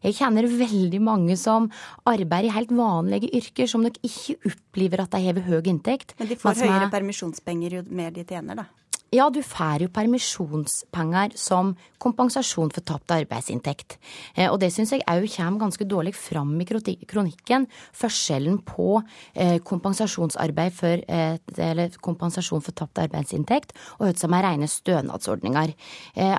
Jeg 0.04 0.18
kjenner 0.20 0.48
veldig 0.50 1.02
mange 1.04 1.38
som 1.40 1.70
arbeider 2.04 2.19
i 2.26 2.52
helt 2.54 2.74
vanlige 2.76 3.30
yrker, 3.40 3.70
som 3.70 3.84
nok 3.86 3.98
ikke 4.04 4.38
opplever 4.52 5.06
at 5.06 5.16
de 5.16 5.24
har 5.28 5.42
høy 5.48 5.62
inntekt. 5.72 6.16
Men 6.20 6.32
de 6.32 6.38
får 6.40 6.62
høyere 6.66 6.92
permisjonspenger 6.94 7.80
jo 7.80 7.86
mer 7.90 8.12
de 8.16 8.26
tjener, 8.28 8.64
da? 8.64 8.68
Ja, 9.10 9.26
du 9.34 9.40
får 9.42 9.82
jo 9.82 9.90
permisjonspenger 9.90 11.32
som 11.34 11.72
kompensasjon 12.00 12.70
for 12.70 12.86
tapt 12.86 13.10
arbeidsinntekt. 13.12 13.98
Eh, 14.36 14.46
og 14.52 14.60
det 14.62 14.70
syns 14.72 14.94
jeg 14.94 15.02
òg 15.10 15.26
kommer 15.34 15.64
ganske 15.64 15.88
dårlig 15.90 16.14
fram 16.14 16.52
i 16.62 16.68
kronikken. 17.10 17.66
Forskjellen 17.98 18.60
på 18.68 19.02
eh, 19.34 19.58
kompensasjonsarbeid 19.66 20.76
for, 20.78 21.02
eh, 21.10 21.40
eller 21.58 21.98
kompensasjon 22.06 22.62
for 22.62 22.78
tapt 22.78 23.02
arbeidsinntekt 23.02 23.74
og 23.98 24.06
hva 24.06 24.14
som 24.20 24.36
er 24.38 24.46
rene 24.46 24.70
stønadsordninger. 24.70 25.74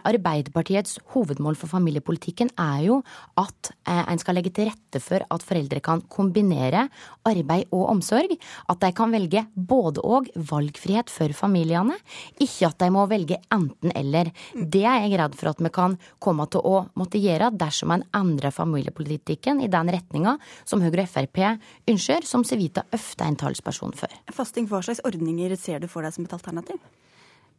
Arbeiderpartiets 0.06 0.98
hovedmål 1.12 1.58
for 1.58 1.70
familiepolitikken 1.70 2.52
er 2.60 2.84
jo 2.86 3.00
at 3.40 3.70
en 3.86 4.20
skal 4.20 4.36
legge 4.38 4.52
til 4.54 4.68
rette 4.70 5.00
for 5.02 5.24
at 5.26 5.44
foreldre 5.44 5.80
kan 5.84 6.02
kombinere 6.12 6.86
arbeid 7.28 7.68
og 7.74 7.88
omsorg. 7.96 8.36
At 8.70 8.80
de 8.84 8.92
kan 8.96 9.12
velge 9.14 9.44
både 9.54 10.04
og 10.04 10.30
valgfrihet 10.36 11.10
for 11.12 11.34
familiene. 11.36 11.98
ikke 12.38 12.59
ikke 12.60 12.74
at 12.74 12.82
de 12.82 12.90
må 12.92 13.06
velge 13.08 13.38
enten-eller. 13.54 14.30
Det 14.54 14.84
er 14.84 15.06
jeg 15.06 15.18
redd 15.20 15.36
for 15.38 15.52
at 15.52 15.62
vi 15.64 15.72
kan 15.72 15.96
komme 16.20 16.46
til 16.52 16.64
å 16.66 16.76
måtte 17.00 17.20
gjøre 17.20 17.52
dersom 17.56 17.94
en 17.94 18.04
endrer 18.16 18.52
familiepolitikken 18.54 19.62
i 19.64 19.70
den 19.72 19.92
retninga 19.92 20.36
som 20.68 20.84
Høyre 20.84 21.06
og 21.06 21.12
Frp 21.14 21.40
ønsker, 21.88 22.26
som 22.28 22.44
Civita 22.44 22.84
ofte 22.92 23.24
er 23.24 23.32
en 23.32 23.40
talsperson 23.40 23.96
for. 23.96 24.12
Fasting, 24.34 24.68
hva 24.68 24.82
slags 24.84 25.02
ordninger 25.08 25.56
ser 25.56 25.80
du 25.80 25.88
for 25.88 26.04
deg 26.04 26.16
som 26.16 26.28
et 26.28 26.36
alternativ? 26.36 26.80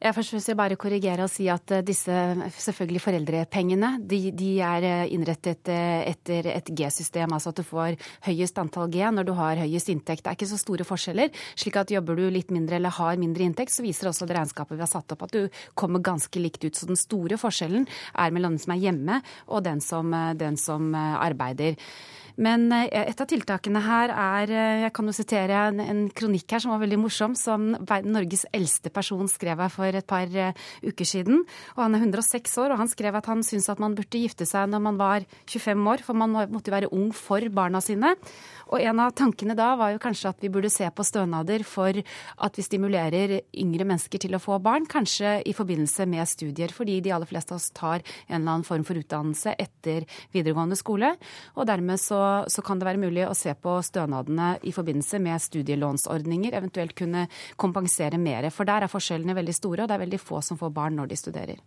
Jeg 0.02 0.16
først 0.18 0.34
vil 0.34 0.56
bare 0.58 0.76
korrigere 0.82 1.22
og 1.28 1.30
si 1.30 1.46
at 1.54 1.72
eh, 1.76 1.84
disse 1.86 2.14
selvfølgelig 2.66 3.02
foreldrepengene 3.04 3.92
de, 4.10 4.32
de 4.34 4.48
er 4.66 4.86
eh, 4.88 5.12
innrettet 5.14 5.70
eh, 5.70 6.08
etter 6.10 6.48
et 6.50 6.72
G-system, 6.74 7.36
altså 7.36 7.52
at 7.52 7.60
du 7.60 7.68
får 7.68 8.00
høyest 8.26 8.58
antall 8.58 8.90
G 8.90 9.04
når 9.14 9.28
du 9.28 9.36
har 9.38 9.62
høyest 9.62 9.92
inntekt. 9.94 10.24
Det 10.26 10.32
er 10.32 10.40
ikke 10.40 10.50
så 10.50 10.58
store 10.58 10.88
forskjeller. 10.90 11.30
slik 11.54 11.78
at 11.78 11.94
jobber 11.94 12.18
du 12.18 12.24
litt 12.34 12.50
mindre 12.50 12.80
eller 12.80 12.96
har 12.98 13.22
mindre 13.22 13.46
inntekt, 13.46 13.76
så 13.76 13.86
viser 13.86 14.10
også 14.10 14.26
det 14.26 14.40
regnskapet 14.40 14.74
vi 14.74 14.82
har 14.82 14.90
satt 14.90 15.14
opp 15.14 15.28
at 15.28 15.38
du 15.38 15.62
kommer 15.78 16.02
ganske 16.02 16.42
likt 16.42 16.66
ut. 16.66 16.74
Så 16.74 16.90
den 16.90 16.98
store 16.98 17.38
forskjellen 17.38 17.86
er 18.18 18.34
mellom 18.34 18.58
den 18.58 18.66
som 18.66 18.74
er 18.74 18.82
hjemme 18.82 19.22
og 19.54 19.62
den 19.70 19.86
som, 19.86 20.18
den 20.34 20.58
som 20.58 20.96
arbeider. 20.98 21.78
Men 22.42 22.72
eh, 22.74 22.90
et 23.06 23.22
av 23.22 23.30
tiltakene 23.30 23.82
her 23.86 24.14
er 24.14 24.52
eh, 24.52 24.84
Jeg 24.86 24.94
kan 24.98 25.10
jo 25.10 25.16
sitere 25.16 25.60
en, 25.70 25.82
en 25.84 26.02
kronikk 26.16 26.56
her 26.56 26.64
som 26.64 26.74
var 26.74 26.82
veldig 26.84 27.00
morsom, 27.04 27.36
som 27.38 27.72
Norges 28.08 28.48
eldste 28.56 28.92
person 28.94 29.30
skrev 29.30 29.62
her 29.62 29.74
for 29.74 30.00
et 30.02 30.08
par 30.10 30.30
eh, 30.30 30.58
uker 30.82 31.08
siden. 31.08 31.44
Og 31.76 31.84
han 31.84 31.98
er 31.98 32.06
106 32.08 32.58
år, 32.64 32.74
og 32.74 32.82
han 32.82 32.92
skrev 32.92 33.18
at 33.18 33.30
han 33.30 33.46
syntes 33.46 33.70
at 33.72 33.82
man 33.84 33.96
burde 33.98 34.24
gifte 34.24 34.48
seg 34.50 34.72
når 34.72 34.86
man 34.88 34.98
var 35.02 35.28
25 35.46 35.92
år, 35.94 36.06
for 36.06 36.18
man 36.18 36.34
måtte 36.34 36.72
jo 36.72 36.78
være 36.78 36.92
ung 36.96 37.12
for 37.16 37.46
barna 37.54 37.82
sine. 37.84 38.16
Og 38.72 38.80
en 38.80 39.02
av 39.04 39.14
tankene 39.18 39.56
da 39.58 39.74
var 39.80 39.94
jo 39.94 40.02
kanskje 40.02 40.32
at 40.32 40.42
vi 40.44 40.50
burde 40.52 40.72
se 40.72 40.88
på 40.96 41.06
stønader 41.06 41.66
for 41.68 41.98
at 41.98 42.58
vi 42.58 42.66
stimulerer 42.66 43.36
yngre 43.60 43.86
mennesker 43.88 44.22
til 44.24 44.38
å 44.38 44.42
få 44.42 44.62
barn, 44.64 44.88
kanskje 44.90 45.42
i 45.48 45.54
forbindelse 45.56 46.08
med 46.10 46.30
studier, 46.30 46.72
fordi 46.74 47.02
de 47.04 47.12
aller 47.12 47.30
fleste 47.30 47.54
av 47.54 47.60
oss 47.60 47.70
tar 47.76 48.00
en 48.00 48.40
eller 48.40 48.56
annen 48.56 48.68
form 48.68 48.86
for 48.88 49.00
utdannelse 49.00 49.58
etter 49.60 50.08
videregående 50.32 50.80
skole. 50.80 51.14
Og 51.58 51.68
dermed 51.68 52.00
så, 52.00 52.22
så 52.52 52.64
kan 52.66 52.80
det 52.80 52.88
være 52.88 53.02
mulig 53.02 53.26
å 53.28 53.36
se 53.38 53.54
på 53.54 53.76
stønadene 53.86 54.54
i 54.68 54.74
forbindelse 54.76 55.20
med 55.24 55.44
studielånsordninger, 55.44 56.56
eventuelt 56.58 56.96
kunne 56.98 57.28
kompensere 57.62 58.20
mer. 58.22 58.50
For 58.54 58.68
der 58.70 58.86
er 58.86 58.92
forskjellene 58.92 59.38
veldig 59.38 59.56
store, 59.58 59.84
og 59.84 59.92
det 59.92 59.98
er 59.98 60.06
veldig 60.06 60.22
få 60.22 60.42
som 60.46 60.60
får 60.60 60.74
barn 60.76 61.00
når 61.00 61.12
de 61.12 61.20
studerer. 61.20 61.62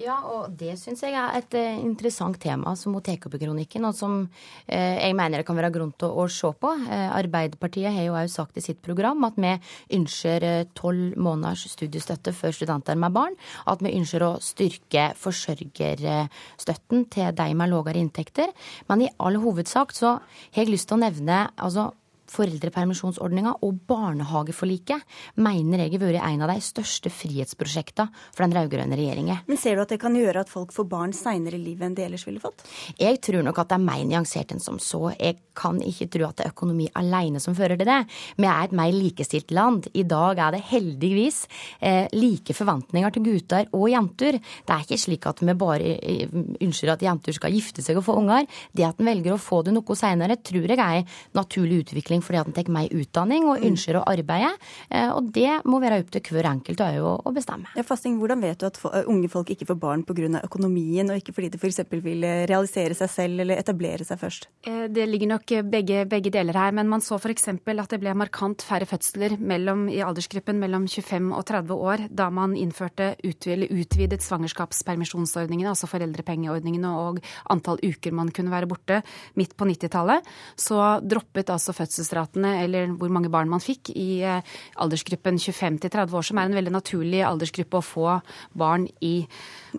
Ja, 0.00 0.14
og 0.24 0.54
det 0.56 0.78
syns 0.80 1.02
jeg 1.04 1.12
er 1.12 1.34
et 1.36 1.54
uh, 1.58 1.80
interessant 1.84 2.38
tema 2.40 2.72
som 2.78 2.94
hun 2.96 3.02
tar 3.04 3.20
opp 3.20 3.34
i 3.36 3.40
kronikken, 3.42 3.84
og 3.84 3.92
som 3.98 4.14
uh, 4.24 4.72
jeg 4.72 5.12
mener 5.16 5.42
det 5.42 5.46
kan 5.48 5.58
være 5.58 5.72
grunn 5.74 5.92
til 6.00 6.08
å, 6.08 6.24
se 6.32 6.48
på. 6.56 6.70
Uh, 6.86 7.10
Arbeiderpartiet 7.18 7.92
har 7.92 8.06
jo 8.06 8.16
òg 8.16 8.30
sagt 8.32 8.56
i 8.56 8.64
sitt 8.64 8.80
program 8.80 9.26
at 9.28 9.36
vi 9.36 9.52
ønsker 9.98 10.46
tolv 10.78 11.18
måneders 11.20 11.66
studiestøtte 11.74 12.32
for 12.36 12.56
studenter 12.56 12.96
med 12.96 13.12
barn. 13.12 13.36
At 13.68 13.84
vi 13.84 13.92
ønsker 13.98 14.24
å 14.24 14.32
styrke 14.40 15.10
forsørgerstøtten 15.20 17.06
til 17.12 17.36
de 17.36 17.48
med 17.60 17.72
lavere 17.74 18.00
inntekter. 18.00 18.54
Men 18.88 19.04
i 19.04 19.12
all 19.20 19.36
hovedsak 19.42 19.92
så 19.92 20.16
har 20.16 20.62
jeg 20.62 20.72
lyst 20.72 20.88
til 20.88 20.96
å 20.96 21.04
nevne 21.04 21.42
altså 21.60 21.90
foreldrepermisjonsordninga 22.30 23.56
og 23.66 23.80
barnehageforliket 23.90 25.04
mener 25.42 25.84
jeg 25.84 25.96
har 25.96 26.04
vært 26.04 26.26
en 26.28 26.44
av 26.46 26.52
de 26.52 26.64
største 26.64 27.12
frihetsprosjekta 27.12 28.06
for 28.30 28.44
den 28.44 28.54
rød-grønne 28.56 28.98
regjeringa. 28.98 29.40
Men 29.50 29.60
ser 29.60 29.76
du 29.76 29.84
at 29.84 29.92
det 29.92 30.00
kan 30.02 30.16
gjøre 30.16 30.44
at 30.44 30.52
folk 30.52 30.74
får 30.74 30.88
barn 30.90 31.14
seinere 31.16 31.58
i 31.58 31.62
livet 31.62 31.88
enn 31.88 31.96
de 31.98 32.06
ellers 32.06 32.26
ville 32.28 32.42
fått? 32.42 32.64
Jeg 33.00 33.20
tror 33.24 33.44
nok 33.46 33.60
at 33.62 33.72
det 33.72 33.78
er 33.78 33.86
mer 33.86 34.04
nyansert 34.08 34.54
enn 34.54 34.62
som 34.62 34.78
så. 34.82 35.10
Jeg 35.16 35.40
kan 35.60 35.80
ikke 35.84 36.08
tro 36.14 36.28
at 36.28 36.38
det 36.38 36.46
er 36.46 36.54
økonomi 36.54 36.88
alene 37.00 37.42
som 37.42 37.56
fører 37.56 37.78
til 37.80 37.88
det. 37.88 38.00
Vi 38.40 38.48
er 38.48 38.68
et 38.68 38.76
mer 38.76 38.94
likestilt 38.94 39.52
land. 39.56 39.90
I 39.94 40.06
dag 40.08 40.38
er 40.40 40.56
det 40.56 40.62
heldigvis 40.70 41.42
eh, 41.80 42.06
like 42.16 42.54
forventninger 42.56 43.14
til 43.14 43.26
gutter 43.26 43.68
og 43.76 43.88
jenter. 43.92 44.38
Det 44.40 44.74
er 44.74 44.86
ikke 44.86 45.00
slik 45.00 45.28
at 45.30 45.42
vi 45.44 45.56
bare 45.58 45.96
eh, 45.98 46.38
ønsker 46.60 46.94
at 46.94 47.04
jenter 47.04 47.36
skal 47.36 47.54
gifte 47.54 47.84
seg 47.84 47.98
og 48.00 48.06
få 48.06 48.16
unger. 48.22 48.46
Det 48.76 48.86
at 48.86 49.00
en 49.00 49.10
velger 49.10 49.34
å 49.34 49.40
få 49.40 49.62
det 49.66 49.74
noe 49.74 49.98
seinere, 49.98 50.38
tror 50.40 50.68
jeg 50.70 50.78
er 50.78 51.02
en 51.02 51.10
naturlig 51.36 51.82
utvikling 51.84 52.19
utdanning 52.20 52.24
fordi 52.24 52.40
at 52.40 52.46
en 52.46 52.54
tar 52.54 52.72
mer 52.72 52.88
utdanning 52.92 53.46
og 53.48 53.60
mm. 53.60 53.66
ønsker 53.70 53.96
å 53.98 54.04
arbeide. 54.06 54.52
Eh, 54.90 55.10
og 55.10 55.30
det 55.32 55.60
må 55.64 55.80
være 55.80 56.00
opp 56.00 56.10
til 56.10 56.34
hver 56.34 56.48
enkelt 56.50 56.80
å 56.80 57.32
bestemme. 57.32 57.68
Ja, 57.76 57.82
Fasting, 57.82 58.18
hvordan 58.20 58.40
vet 58.40 58.60
du 58.60 58.66
at 58.66 58.78
unge 59.06 59.28
folk 59.28 59.50
ikke 59.50 59.66
får 59.66 59.78
barn 59.80 60.04
pga. 60.04 60.42
økonomien, 60.44 61.10
og 61.10 61.16
ikke 61.16 61.32
fordi 61.32 61.50
de 61.50 61.58
f.eks. 61.58 61.80
vil 61.90 62.24
eh, 62.24 62.46
realisere 62.46 62.94
seg 62.94 63.10
selv 63.10 63.40
eller 63.40 63.58
etablere 63.58 64.04
seg 64.04 64.18
først? 64.18 64.48
Eh, 64.66 64.88
det 64.88 65.06
ligger 65.08 65.34
nok 65.34 65.46
begge, 65.70 66.04
begge 66.06 66.30
deler 66.30 66.56
her. 66.56 66.72
Men 66.72 66.88
man 66.88 67.00
så 67.00 67.18
f.eks. 67.18 67.48
at 67.48 67.90
det 67.90 68.00
ble 68.00 68.14
markant 68.14 68.62
færre 68.62 68.86
fødsler 68.86 69.38
mellom, 69.38 69.88
i 69.88 70.02
aldersgruppen 70.04 70.60
mellom 70.60 70.86
25 70.88 71.32
og 71.34 71.44
30 71.46 71.74
år 71.74 72.06
da 72.10 72.28
man 72.30 72.56
innførte 72.58 73.14
utvidet 73.24 74.20
svangerskapspermisjonsordningene, 74.24 75.70
altså 75.72 75.88
foreldrepengeordningene 75.90 76.90
og 76.90 77.20
antall 77.50 77.80
uker 77.82 78.14
man 78.16 78.30
kunne 78.34 78.52
være 78.52 78.68
borte 78.70 79.00
midt 79.38 79.56
på 79.58 79.68
90-tallet. 79.68 80.26
Så 80.58 80.78
droppet 81.06 81.50
altså 81.52 81.74
fødsels 81.76 82.09
fødselsratene 82.10 82.64
eller 82.64 82.94
hvor 82.98 83.10
mange 83.12 83.30
barn 83.30 83.50
man 83.50 83.62
fikk 83.62 83.90
i 83.94 84.22
eh, 84.22 84.42
aldersgruppen 84.76 85.38
25 85.38 85.80
til 85.80 85.90
30 85.90 86.16
år, 86.16 86.22
som 86.22 86.38
er 86.38 86.48
en 86.48 86.58
veldig 86.58 86.72
naturlig 86.74 87.22
aldersgruppe 87.24 87.78
å 87.78 87.84
få 87.84 88.20
barn 88.52 88.88
i. 89.00 89.26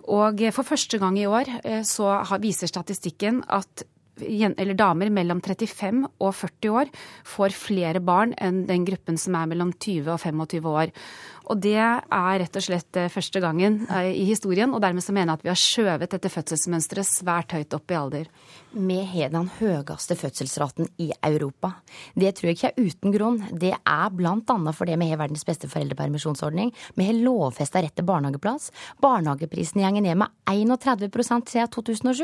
Og 0.07 0.41
for 0.53 0.63
første 0.63 0.99
gang 0.99 1.17
i 1.19 1.27
år 1.27 1.49
eh, 1.63 1.81
så 1.83 2.21
viser 2.41 2.71
statistikken 2.71 3.43
at 3.47 3.85
eller 4.21 4.75
damer 4.77 5.09
mellom 5.09 5.39
35 5.41 6.03
og 6.21 6.33
40 6.35 6.73
år 6.77 6.89
får 7.25 7.55
flere 7.57 8.01
barn 8.03 8.35
enn 8.37 8.67
den 8.67 8.83
gruppen 8.85 9.17
som 9.17 9.33
er 9.39 9.47
mellom 9.49 9.71
20 9.73 10.11
og 10.13 10.19
25 10.21 10.67
år. 10.69 10.91
Og 11.49 11.59
det 11.63 11.77
er 11.79 12.39
rett 12.43 12.57
og 12.59 12.65
slett 12.65 12.99
eh, 12.99 13.11
første 13.11 13.41
gangen 13.43 13.81
i 13.89 14.25
historien, 14.27 14.73
og 14.73 14.81
dermed 14.83 15.03
så 15.03 15.15
mener 15.15 15.33
jeg 15.33 15.39
at 15.39 15.45
vi 15.45 15.51
har 15.53 15.61
skjøvet 15.61 16.15
dette 16.15 16.31
fødselsmønsteret 16.31 17.07
svært 17.07 17.55
høyt 17.57 17.77
opp 17.77 17.91
i 17.91 17.97
alder. 17.97 18.29
Vi 18.71 18.99
har 19.03 19.31
den 19.33 19.49
høyeste 19.57 20.15
fødselsraten 20.15 20.87
i 21.03 21.09
Europa. 21.27 21.73
Det 22.15 22.31
tror 22.37 22.47
jeg 22.47 22.57
ikke 22.57 22.69
er 22.69 22.85
uten 22.87 23.11
grunn. 23.11 23.39
Det 23.51 23.73
er 23.75 24.13
bl.a. 24.15 24.71
fordi 24.71 24.95
vi 25.01 25.09
har 25.09 25.19
verdens 25.19 25.43
beste 25.47 25.67
foreldrepermisjonsordning. 25.71 26.71
Vi 26.95 27.07
har 27.09 27.19
lovfesta 27.19 27.81
rett 27.83 27.97
til 27.99 28.07
barnehageplass. 28.07 28.69
Barnehageprisen 29.03 29.83
går 29.83 29.99
ned 29.99 30.21
med 30.21 30.31
31% 30.47 31.51
siden 31.51 31.71
2007. 31.73 32.23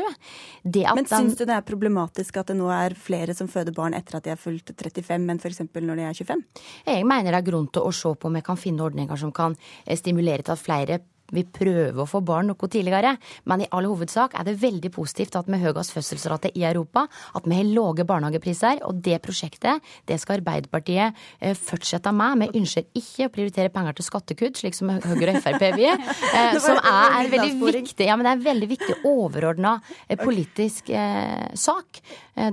Men 0.64 1.08
syns 1.08 1.36
du 1.36 1.44
det 1.44 1.58
er 1.58 1.66
problematisk 1.68 2.40
at 2.40 2.48
det 2.48 2.56
nå 2.56 2.70
er 2.72 2.96
flere 2.96 3.36
som 3.36 3.50
føder 3.50 3.76
barn 3.76 3.96
etter 3.98 4.16
at 4.16 4.24
de 4.24 4.32
er 4.32 4.40
fulgt 4.40 4.72
35, 4.72 5.28
enn 5.28 5.42
f.eks. 5.42 5.60
når 5.68 6.00
de 6.00 6.08
er 6.08 6.16
25? 6.16 6.44
Jeg 6.88 7.04
mener 7.08 7.32
det 7.32 7.42
er 7.42 7.48
grunn 7.50 7.68
til 7.72 7.84
å 7.84 7.92
se 7.92 8.14
på 8.16 8.30
om 8.30 8.40
vi 8.40 8.44
kan 8.46 8.60
finne 8.60 8.88
ordninger 8.88 9.07
som 9.16 9.32
kan 9.32 9.56
stimulere 9.94 10.42
til 10.42 10.52
at 10.52 10.58
flere 10.58 10.98
vi 11.34 11.44
prøver 11.44 12.00
å 12.02 12.08
få 12.08 12.22
barn 12.24 12.48
noe 12.50 12.70
tidligere. 12.70 13.14
Men 13.48 13.64
i 13.64 13.68
all 13.74 13.88
hovedsak 13.88 14.36
er 14.38 14.46
det 14.48 14.58
veldig 14.62 14.90
positivt 14.94 15.36
at 15.38 15.48
vi 15.48 15.58
har 15.58 15.72
høyest 15.72 15.94
fødselsrate 15.96 16.52
i 16.56 16.64
Europa, 16.68 17.06
at 17.36 17.48
vi 17.48 17.58
har 17.58 17.68
lave 17.68 18.06
barnehagepriser. 18.08 18.82
Og 18.88 19.02
det 19.04 19.20
prosjektet 19.24 19.84
det 20.08 20.18
skal 20.22 20.38
Arbeiderpartiet 20.38 21.16
eh, 21.40 21.56
fortsette 21.58 22.12
med. 22.14 22.44
Vi 22.44 22.62
ønsker 22.62 22.86
ikke 22.98 23.28
å 23.28 23.32
prioritere 23.34 23.72
penger 23.74 23.98
til 23.98 24.06
skattekutt, 24.06 24.60
slik 24.60 24.76
som 24.76 24.92
Høyre 24.92 25.36
og 25.36 25.42
Frp 25.44 25.68
vil. 25.76 25.86
Eh, 26.38 26.58
som 26.60 26.76
er 26.76 27.14
en 27.16 27.30
veldig 27.32 27.70
viktig, 27.78 28.04
ja, 28.06 28.14
men 28.18 28.26
det 28.26 28.30
er 28.30 28.36
en 28.36 28.44
veldig 28.44 28.66
viktig 28.70 28.94
overordna 29.08 29.78
eh, 30.06 30.18
politisk 30.20 30.90
eh, 30.92 31.48
sak. 31.58 32.00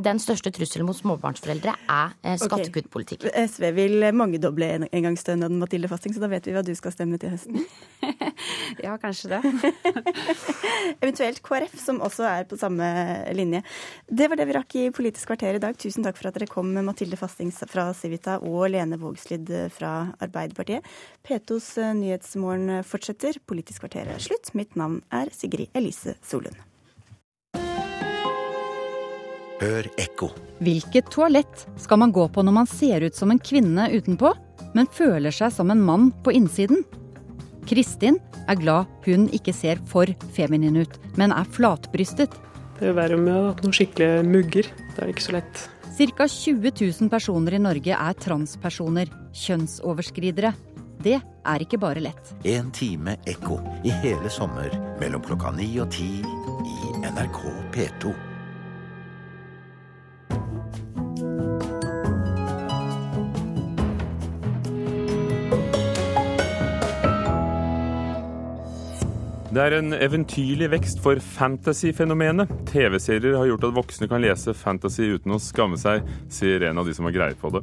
Den 0.02 0.18
største 0.22 0.50
trusselen 0.50 0.88
mot 0.88 0.98
småbarnsforeldre 0.98 1.76
er 1.94 2.40
skattekuttpolitikk. 2.42 3.28
Okay. 3.28 3.46
SV 3.52 3.68
vil 3.76 4.08
mangedoble 4.18 4.72
engangsstønaden, 4.88 5.60
Mathilde 5.62 5.92
Fasting, 5.92 6.16
så 6.16 6.24
da 6.24 6.30
vet 6.32 6.48
vi 6.50 6.56
hva 6.56 6.64
du 6.66 6.72
skal 6.78 6.96
stemme 6.96 7.20
til 7.22 7.36
høsten. 7.36 7.62
Ja, 8.86 8.98
kanskje 9.02 9.30
det. 9.36 9.40
Eventuelt 11.04 11.42
KrF, 11.46 11.76
som 11.80 12.02
også 12.06 12.26
er 12.28 12.48
på 12.50 12.58
samme 12.60 12.86
linje. 13.38 13.62
Det 14.08 14.30
var 14.30 14.40
det 14.40 14.48
vi 14.50 14.58
rakk 14.58 14.78
i 14.80 14.86
Politisk 14.96 15.32
kvarter 15.32 15.58
i 15.58 15.64
dag. 15.64 15.78
Tusen 15.80 16.06
takk 16.06 16.20
for 16.20 16.30
at 16.30 16.38
dere 16.38 16.50
kom, 16.52 16.74
Mathilde 16.86 17.20
Fastings 17.20 17.62
fra 17.72 17.90
Civita 17.98 18.38
og 18.44 18.68
Lene 18.74 19.00
Vågslid 19.02 19.52
fra 19.76 19.96
Arbeiderpartiet. 20.24 20.86
P2s 21.26 21.74
Nyhetsmorgen 22.02 22.82
fortsetter. 22.88 23.40
Politisk 23.48 23.86
kvarter 23.86 24.10
er 24.12 24.24
slutt. 24.24 24.54
Mitt 24.58 24.78
navn 24.80 25.02
er 25.14 25.32
Sigrid 25.36 25.74
Elise 25.78 26.18
Solund. 26.26 26.58
Hør 29.56 29.88
ekko. 30.02 30.30
Hvilket 30.64 31.08
toalett 31.14 31.64
skal 31.80 32.02
man 32.02 32.12
gå 32.16 32.28
på 32.30 32.44
når 32.44 32.56
man 32.58 32.68
ser 32.70 33.06
ut 33.08 33.16
som 33.16 33.32
en 33.32 33.40
kvinne 33.40 33.88
utenpå, 33.94 34.34
men 34.76 34.92
føler 34.92 35.34
seg 35.36 35.54
som 35.56 35.72
en 35.72 35.84
mann 35.84 36.10
på 36.26 36.34
innsiden? 36.36 36.84
Kristin 37.66 38.20
er 38.46 38.60
glad 38.60 38.90
hun 39.06 39.30
ikke 39.34 39.54
ser 39.56 39.80
for 39.90 40.10
feminin 40.36 40.78
ut, 40.78 41.00
men 41.18 41.34
er 41.34 41.48
flatbrystet. 41.50 42.34
Det 42.80 42.92
er 42.92 42.98
verre 42.98 43.18
med 43.18 43.64
noen 43.64 43.74
skikkelige 43.74 44.26
mugger. 44.28 44.70
Det 44.96 45.02
er 45.02 45.12
ikke 45.14 45.26
så 45.26 45.38
lett. 45.38 45.64
Ca. 45.96 46.28
20 46.28 46.74
000 46.76 47.10
personer 47.10 47.56
i 47.56 47.62
Norge 47.64 47.96
er 47.96 48.18
transpersoner, 48.20 49.10
kjønnsoverskridere. 49.32 50.52
Det 51.06 51.18
er 51.22 51.64
ikke 51.64 51.80
bare 51.80 52.04
lett. 52.04 52.34
En 52.44 52.72
time 52.76 53.16
ekko 53.30 53.62
i 53.88 53.94
hele 54.04 54.32
sommer 54.32 54.76
mellom 55.00 55.24
klokka 55.24 55.56
ni 55.56 55.70
og 55.80 55.92
ti 55.96 56.10
i 56.20 56.96
NRK 57.00 57.42
P2. 57.76 58.35
Det 69.56 69.64
er 69.64 69.78
en 69.78 69.96
eventyrlig 69.96 70.68
vekst 70.68 70.98
for 71.00 71.16
fantasy-fenomenet. 71.24 72.50
TV-serier 72.68 73.38
har 73.38 73.48
gjort 73.48 73.64
at 73.70 73.78
voksne 73.78 74.10
kan 74.12 74.20
lese 74.20 74.52
fantasy 74.52 75.06
uten 75.14 75.32
å 75.32 75.38
skamme 75.40 75.80
seg, 75.80 76.04
sier 76.28 76.66
en 76.68 76.82
av 76.82 76.90
de 76.90 76.96
som 76.98 77.08
har 77.08 77.16
greie 77.16 77.38
på 77.40 77.54
det. 77.56 77.62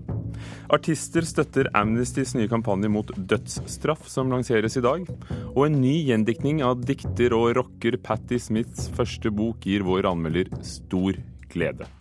Artister 0.72 1.28
støtter 1.28 1.68
Amnestys 1.76 2.32
nye 2.38 2.48
kampanje 2.48 2.88
mot 2.88 3.12
dødsstraff, 3.12 4.08
som 4.08 4.32
lanseres 4.32 4.78
i 4.80 4.84
dag. 4.88 5.04
Og 5.50 5.66
en 5.66 5.78
ny 5.82 5.98
gjendiktning 6.08 6.64
av 6.64 6.80
dikter 6.80 7.36
og 7.36 7.58
rocker 7.60 8.00
Patti 8.00 8.40
Smiths 8.40 8.88
første 8.96 9.28
bok 9.28 9.68
gir 9.68 9.84
vår 9.84 10.08
anmelder 10.14 10.48
stor 10.64 11.20
glede. 11.52 11.92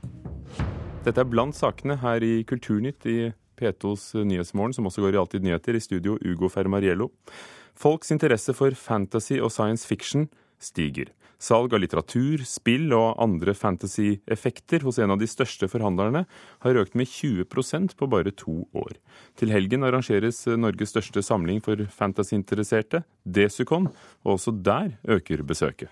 Dette 1.03 1.19
er 1.19 1.31
blant 1.35 1.59
sakene 1.59 1.99
her 1.99 2.23
i 2.23 2.37
Kulturnytt 2.47 3.11
i 3.11 3.19
P2s 3.59 4.13
Nyhetsmorgen, 4.23 4.71
som 4.71 4.87
også 4.87 5.03
går 5.03 5.19
i 5.19 5.25
Alltid 5.25 5.51
nyheter, 5.51 5.75
i 5.75 5.83
studio 5.83 6.15
Ugo 6.23 6.47
Fermariello. 6.47 7.11
Folks 7.81 8.11
interesse 8.13 8.53
for 8.53 8.75
fantasy 8.77 9.39
og 9.41 9.49
science 9.49 9.87
fiction 9.89 10.27
stiger. 10.61 11.07
Salg 11.41 11.73
av 11.73 11.79
litteratur, 11.81 12.43
spill 12.45 12.91
og 12.93 13.15
andre 13.23 13.55
fantasy-effekter 13.57 14.83
hos 14.85 14.99
en 15.01 15.15
av 15.15 15.17
de 15.17 15.25
største 15.25 15.65
forhandlerne 15.65 16.27
har 16.61 16.77
økt 16.77 16.93
med 16.93 17.09
20% 17.09 17.95
på 17.97 18.09
bare 18.11 18.29
to 18.37 18.67
år. 18.77 18.99
Til 19.33 19.49
helgen 19.49 19.81
arrangeres 19.87 20.43
Norges 20.45 20.93
største 20.93 21.23
samling 21.25 21.63
for 21.65 21.81
fantasyinteresserte, 21.89 23.01
Desicon, 23.25 23.89
og 24.21 24.37
også 24.37 24.53
der 24.61 24.93
øker 25.09 25.41
besøket. 25.41 25.89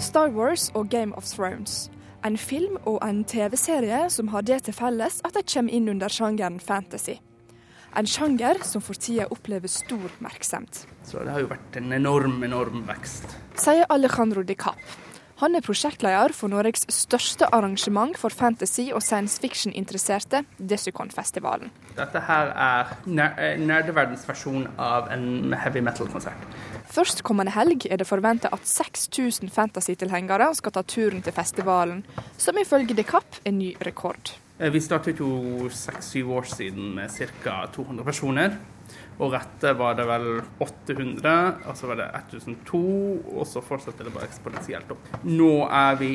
Star 0.00 0.32
Wars 0.32 0.70
og 0.72 0.88
Game 0.88 1.12
of 1.12 1.28
Thrones 1.28 1.90
en 2.24 2.36
film 2.38 2.76
og 2.84 2.98
en 3.06 3.22
TV-serie 3.24 4.06
som 4.10 4.30
har 4.32 4.46
det 4.46 4.62
til 4.66 4.76
felles 4.76 5.20
at 5.26 5.36
de 5.36 5.42
kommer 5.46 5.74
inn 5.74 5.88
under 5.92 6.12
sjangeren 6.12 6.58
fantasy. 6.60 7.18
En 7.96 8.06
sjanger 8.06 8.60
som 8.68 8.82
for 8.84 8.98
tida 9.00 9.26
opplever 9.32 9.70
stor 9.72 10.02
oppmerksomhet. 10.10 10.84
Så 11.08 11.22
det 11.24 11.32
har 11.32 11.44
jo 11.44 11.50
vært 11.50 11.78
en 11.80 11.94
enorm, 11.96 12.42
enorm 12.44 12.84
vekst. 12.88 13.38
Sier 13.58 13.88
Alejandro 13.88 14.44
de 14.44 14.54
Cap. 14.58 14.82
Han 15.38 15.54
er 15.54 15.62
prosjektleder 15.62 16.32
for 16.34 16.50
Norges 16.50 16.82
største 16.90 17.46
arrangement 17.54 18.16
for 18.18 18.34
fantasy 18.34 18.88
og 18.90 19.04
science 19.06 19.38
fiction-interesserte, 19.38 20.40
Desicon-festivalen. 20.58 21.70
Dette 21.94 22.22
her 22.26 22.50
er 22.58 22.90
nerdeverdens 23.06 24.24
versjon 24.26 24.66
av 24.82 25.06
en 25.14 25.54
heavy 25.54 25.84
metal-konsert. 25.86 26.42
Førstkommende 26.90 27.54
helg 27.54 27.86
er 27.86 28.00
det 28.00 28.08
forventa 28.08 28.50
at 28.50 28.66
6000 28.66 29.52
fantasy-tilhengere 29.54 30.48
skal 30.58 30.74
ta 30.74 30.82
turen 30.82 31.22
til 31.22 31.36
festivalen, 31.36 32.02
som 32.34 32.58
ifølge 32.58 32.96
DeCap 32.98 33.38
er 33.44 33.54
ny 33.54 33.76
rekord. 33.86 34.34
Eh, 34.58 34.72
vi 34.74 34.82
startet 34.82 35.22
jo 35.22 35.68
seks-syv 35.70 36.34
år 36.40 36.50
siden 36.50 36.96
med 36.98 37.14
ca. 37.14 37.60
200 37.78 38.10
personer. 38.10 38.58
Og 39.18 39.32
rette 39.34 39.72
var 39.74 39.96
det 39.98 40.04
vel 40.06 40.26
800, 40.62 41.30
og 41.66 41.78
så 41.78 41.88
var 41.90 41.98
det 41.98 42.08
1002, 42.14 42.82
og 43.34 43.46
så 43.50 43.62
fortsatte 43.66 44.06
det 44.06 44.12
bare 44.14 44.28
eksponentielt 44.30 44.92
opp. 44.94 45.08
Nå 45.26 45.52
vi, 45.98 46.12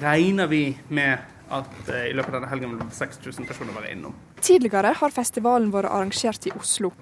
regner 0.00 0.48
vi 0.48 0.62
med 0.88 1.36
at 1.52 1.90
eh, 1.92 2.10
i 2.10 2.14
løpet 2.16 2.32
av 2.32 2.40
denne 2.40 2.50
helgen 2.50 2.74
vil 2.74 2.92
6000 2.92 3.48
personer 3.48 3.76
være 3.76 3.92
innom. 3.94 4.16
Tidligere 4.44 4.94
har 5.00 5.14
festivalen 5.14 5.72
vært 5.74 5.90
arrangert 5.92 6.48
i 6.48 6.54
Oslo, 6.56 6.92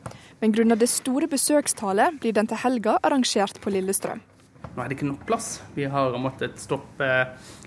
men 0.42 0.54
grunnet 0.54 0.82
det 0.82 0.90
store 0.90 1.30
besøkstallet 1.30 2.20
blir 2.22 2.34
den 2.36 2.50
til 2.50 2.62
helga 2.62 2.98
arrangert 3.06 3.60
på 3.62 3.74
Lillestrøm. 3.74 4.22
Nå 4.76 4.82
er 4.82 4.90
det 4.90 4.98
ikke 4.98 5.08
nok 5.08 5.26
plass. 5.28 5.60
Vi 5.76 5.86
har 5.88 6.14
måttet 6.20 6.58
stoppe 6.60 7.08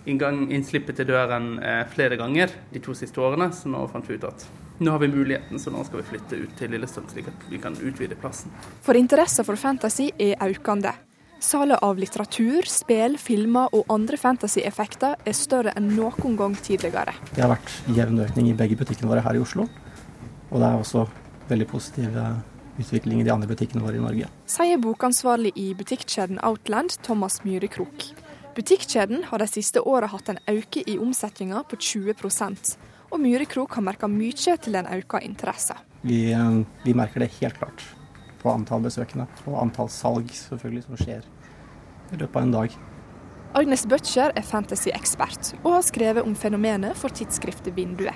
inngang, 0.10 0.44
innslippet 0.54 1.00
til 1.00 1.10
døren 1.10 1.56
eh, 1.64 1.86
flere 1.90 2.20
ganger 2.20 2.54
de 2.74 2.82
to 2.84 2.96
siste 2.98 3.24
årene, 3.24 3.50
så 3.56 3.72
nå 3.72 3.88
fant 3.92 4.08
vi 4.10 4.20
ut 4.20 4.28
at 4.30 4.46
nå 4.80 4.92
har 4.92 5.00
vi 5.04 5.08
muligheten, 5.12 5.60
så 5.60 5.72
nå 5.72 5.84
skal 5.84 6.02
vi 6.02 6.08
flytte 6.14 6.40
ut 6.40 6.56
til 6.60 6.72
Lillestrøm, 6.72 7.08
slik 7.12 7.28
at 7.32 7.46
vi 7.52 7.60
kan 7.62 7.76
utvide 7.76 8.16
plassen. 8.20 8.52
For 8.86 8.96
interessen 8.96 9.48
for 9.48 9.60
fantasy 9.60 10.10
er 10.16 10.40
økende. 10.48 10.94
Salget 11.40 11.80
av 11.84 12.00
litteratur, 12.00 12.68
spill, 12.68 13.16
filmer 13.20 13.72
og 13.76 13.88
andre 13.94 14.18
fantasy-effekter 14.20 15.16
er 15.24 15.36
større 15.38 15.72
enn 15.80 15.94
noen 15.96 16.36
gang 16.40 16.56
tidligere. 16.60 17.14
Det 17.32 17.44
har 17.44 17.54
vært 17.54 17.76
jevn 17.96 18.20
økning 18.26 18.50
i 18.52 18.56
begge 18.60 18.76
butikkene 18.80 19.12
våre 19.12 19.24
her 19.24 19.40
i 19.40 19.44
Oslo. 19.44 19.70
Og 20.50 20.58
det 20.60 20.68
er 20.68 20.80
også 20.82 21.06
veldig 21.48 21.68
positiv 21.70 22.18
utvikling 22.80 23.22
i 23.22 23.28
de 23.28 23.32
andre 23.32 23.48
butikkene 23.48 23.84
våre 23.84 24.00
i 24.00 24.04
Norge. 24.04 24.28
Sier 24.52 24.80
bokansvarlig 24.84 25.54
i 25.60 25.72
butikkjeden 25.80 26.40
Outland, 26.44 27.00
Thomas 27.08 27.40
Myhrekrok. 27.46 28.10
Butikkjeden 28.56 29.24
har 29.30 29.40
de 29.40 29.48
siste 29.48 29.80
åra 29.88 30.10
hatt 30.12 30.32
en 30.32 30.40
økning 30.48 30.88
i 30.92 30.98
omsetninga 31.00 31.64
på 31.70 31.80
20 31.80 32.20
og 33.10 33.22
Myrekrok 33.22 33.78
har 33.78 33.86
merka 33.86 34.10
mye 34.12 34.58
til 34.58 34.76
den 34.76 34.88
auka 34.88 35.22
interessa. 35.26 35.78
Vi, 36.02 36.32
eh, 36.32 36.62
vi, 36.86 36.94
merker 36.94 37.20
det 37.20 37.32
helt 37.40 37.58
klart 37.58 37.84
på 38.40 38.52
antall 38.54 38.86
besøkende 38.86 39.28
og 39.46 39.60
antall 39.62 39.90
salg 39.92 40.30
selvfølgelig 40.32 40.86
som 40.86 41.00
skjer 41.02 41.26
i 42.14 42.20
løpet 42.22 42.36
av 42.36 42.44
en 42.44 42.56
dag. 42.56 42.78
Agnes 43.60 43.86
Butcher 43.90 44.32
er 44.38 44.46
fantasy-ekspert 44.46 45.56
og 45.64 45.74
har 45.74 45.86
skrevet 45.86 46.24
om 46.24 46.36
fenomenet 46.38 46.98
for 46.98 47.10
tidsskriftet 47.10 47.74
Vinduet. 47.76 48.16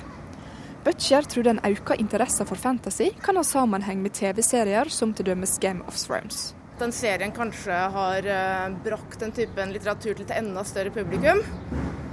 Butcher 0.83 1.25
tror 1.27 1.43
den 1.47 1.61
auka 1.63 1.95
interessa 1.95 2.45
for 2.45 2.59
fantasy 2.59 3.09
kan 3.23 3.39
ha 3.39 3.43
sammenheng 3.43 4.01
med 4.03 4.13
TV-serier 4.13 4.91
som 4.91 5.13
t.d. 5.13 5.35
Game 5.59 5.81
of 5.87 5.97
Thrones. 5.97 6.53
Den 6.79 6.91
serien 6.91 7.31
kanskje 7.31 7.73
har 7.73 8.25
eh, 8.27 8.77
brakt 8.83 9.19
den 9.19 9.31
typen 9.31 9.71
litteratur 9.73 10.13
til 10.13 10.25
et 10.25 10.37
enda 10.37 10.63
større 10.67 10.91
publikum. 10.91 11.39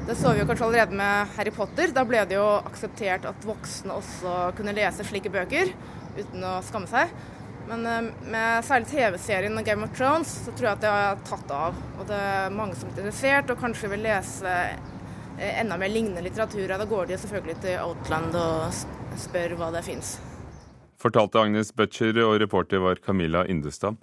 Det 0.07 0.15
så 0.17 0.33
vi 0.33 0.41
jo 0.41 0.47
kanskje 0.49 0.67
allerede 0.67 0.97
med 0.97 1.35
Harry 1.37 1.51
Potter. 1.55 1.93
Da 1.95 2.05
ble 2.09 2.23
det 2.29 2.39
jo 2.39 2.47
akseptert 2.67 3.27
at 3.29 3.45
voksne 3.47 3.95
også 3.95 4.37
kunne 4.59 4.75
lese 4.75 5.05
slike 5.07 5.31
bøker 5.33 5.75
uten 6.17 6.47
å 6.47 6.57
skamme 6.67 6.89
seg. 6.91 7.13
Men 7.69 7.85
eh, 7.87 8.09
med 8.33 8.65
særlig 8.67 8.89
TV-serien 8.91 9.61
Game 9.65 9.87
of 9.87 9.93
Thrones 9.97 10.33
så 10.47 10.55
tror 10.55 10.71
jeg 10.71 10.79
at 10.79 10.87
det 10.87 10.95
har 10.95 11.21
tatt 11.29 11.53
av. 11.55 11.77
Og 11.99 12.09
det 12.09 12.17
er 12.17 12.57
mange 12.57 12.79
som 12.79 12.89
er 12.89 12.97
interessert 12.97 13.53
og 13.53 13.61
kanskje 13.61 13.93
vil 13.93 14.03
lese 14.09 14.55
eh, 14.57 15.53
enda 15.61 15.79
mer 15.79 15.93
lignende 15.93 16.25
litteratur. 16.25 16.67
Da 16.73 16.89
går 16.89 17.13
de 17.13 17.21
selvfølgelig 17.21 17.61
til 17.67 17.79
Outland 17.85 18.41
og 18.41 19.21
spør 19.21 19.55
hva 19.61 19.71
det 19.77 19.85
fins. 19.87 20.17
Fortalte 21.01 21.41
Agnes 21.41 21.71
Butcher, 21.73 22.19
og 22.27 22.41
reporter 22.43 22.83
var 22.83 22.99
Camilla 23.05 23.47
Indestad. 23.49 23.97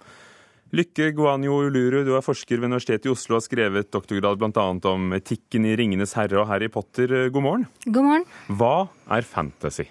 Lykke 0.68 1.14
Guanyo 1.16 1.62
Uluru, 1.64 2.02
du 2.04 2.10
er 2.12 2.20
forsker 2.20 2.58
ved 2.60 2.68
Universitetet 2.68 3.06
i 3.08 3.12
Oslo 3.14 3.38
og 3.38 3.40
har 3.40 3.44
skrevet 3.46 3.88
doktorgrad 3.88 4.36
bl.a. 4.36 4.64
om 4.90 5.14
etikken 5.16 5.64
i 5.64 5.72
'Ringenes 5.72 6.12
herre' 6.12 6.42
og 6.42 6.50
'Harry 6.50 6.68
Potter'. 6.68 7.30
God 7.32 7.42
morgen. 7.42 7.66
God 7.86 8.04
morgen. 8.04 8.26
Hva 8.52 8.88
er 9.08 9.24
fantasy? 9.24 9.86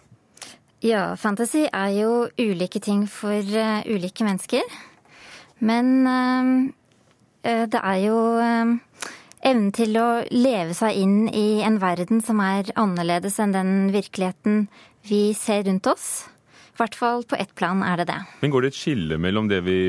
Ja, 0.86 1.16
fantasy 1.18 1.66
er 1.74 1.90
jo 1.98 2.28
ulike 2.38 2.80
ting 2.80 3.08
for 3.10 3.42
uh, 3.42 3.82
ulike 3.90 4.22
mennesker. 4.22 4.62
Men 5.66 6.06
uh, 6.06 6.70
det 7.42 7.82
er 7.82 7.98
jo 8.04 8.20
uh, 8.38 8.78
evnen 9.42 9.72
til 9.74 9.98
å 9.98 10.22
leve 10.30 10.76
seg 10.78 10.94
inn 10.94 11.26
i 11.34 11.64
en 11.66 11.80
verden 11.82 12.22
som 12.22 12.38
er 12.38 12.70
annerledes 12.78 13.40
enn 13.42 13.56
den 13.56 13.90
virkeligheten 13.96 14.68
vi 15.10 15.34
ser 15.34 15.66
rundt 15.66 15.90
oss. 15.90 16.28
I 16.78 16.84
hvert 16.84 17.00
fall 17.00 17.26
på 17.26 17.34
ett 17.42 17.56
plan 17.58 17.82
er 17.82 17.98
det 17.98 18.12
det. 18.12 18.20
Men 18.46 18.54
går 18.54 18.68
det 18.68 18.72
et 18.76 18.78
skille 18.78 19.18
mellom 19.18 19.50
det 19.50 19.64
vi 19.66 19.80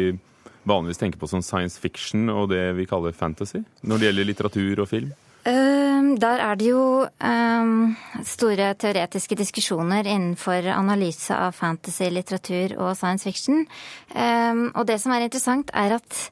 vanligvis 0.68 1.00
tenker 1.00 1.20
på 1.20 1.30
som 1.30 1.42
science 1.44 1.80
fiction 1.80 2.28
og 2.32 2.50
det 2.52 2.62
vi 2.78 2.86
kaller 2.88 3.16
fantasy, 3.16 3.62
når 3.82 3.98
det 3.98 4.10
gjelder 4.10 4.28
litteratur 4.28 4.84
og 4.84 4.90
film? 4.90 5.16
Uh, 5.48 6.14
der 6.20 6.42
er 6.44 6.58
det 6.60 6.68
jo 6.68 6.84
um, 7.06 7.96
store 8.26 8.72
teoretiske 8.76 9.38
diskusjoner 9.38 10.04
innenfor 10.04 10.66
analyse 10.74 11.34
av 11.34 11.54
fantasy, 11.56 12.10
litteratur 12.12 12.74
og 12.76 12.96
science 12.98 13.24
fiction. 13.24 13.64
Um, 14.12 14.68
og 14.74 14.88
det 14.90 14.98
som 15.00 15.14
er 15.14 15.28
interessant, 15.28 15.70
er 15.72 15.96
at 15.96 16.24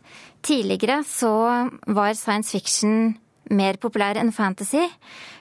tidligere 0.47 1.03
så 1.07 1.32
var 1.87 2.18
science 2.18 2.53
fiction 2.53 3.16
mer 3.51 3.78
populær 3.82 4.18
enn 4.20 4.32
fantasy. 4.34 4.82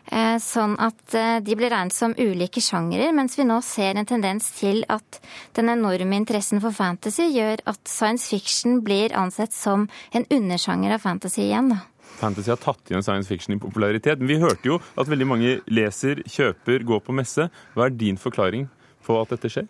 Eh, 0.05 0.35
sånn 0.41 0.75
at 0.81 1.15
eh, 1.17 1.39
de 1.41 1.55
blir 1.57 1.71
regnet 1.73 1.95
som 1.95 2.13
ulike 2.13 2.61
sjangere, 2.61 3.09
mens 3.15 3.39
vi 3.39 3.45
nå 3.47 3.57
ser 3.65 3.97
en 3.97 4.05
tendens 4.05 4.51
til 4.59 4.83
at 4.93 5.19
den 5.57 5.71
enorme 5.73 6.19
interessen 6.19 6.61
for 6.61 6.75
fantasy 6.75 7.25
gjør 7.33 7.63
at 7.71 7.81
science 7.89 8.29
fiction 8.29 8.83
blir 8.85 9.15
ansett 9.17 9.55
som 9.55 9.87
en 10.13 10.27
undersjanger 10.29 10.93
av 10.93 11.05
fantasy 11.07 11.47
igjen. 11.47 11.73
da. 11.73 11.81
Fantasy 12.19 12.53
har 12.53 12.61
tatt 12.61 12.91
igjen 12.91 13.03
science 13.03 13.27
fiction 13.27 13.57
i 13.57 13.59
popularitet. 13.59 14.21
Men 14.21 14.29
vi 14.29 14.39
hørte 14.39 14.69
jo 14.69 14.79
at 14.95 15.09
veldig 15.09 15.27
mange 15.27 15.57
leser, 15.67 16.21
kjøper, 16.29 16.85
går 16.87 17.01
på 17.03 17.15
messe. 17.17 17.49
Hva 17.73 17.89
er 17.89 17.97
din 17.97 18.21
forklaring 18.21 18.69
på 19.05 19.17
at 19.19 19.33
dette 19.33 19.51
skjer? 19.51 19.67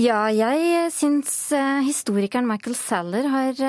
Ja, 0.00 0.26
jeg 0.32 0.90
syns 0.92 1.30
eh, 1.56 1.84
historikeren 1.86 2.48
Michael 2.48 2.76
Saller 2.76 3.28
har 3.32 3.60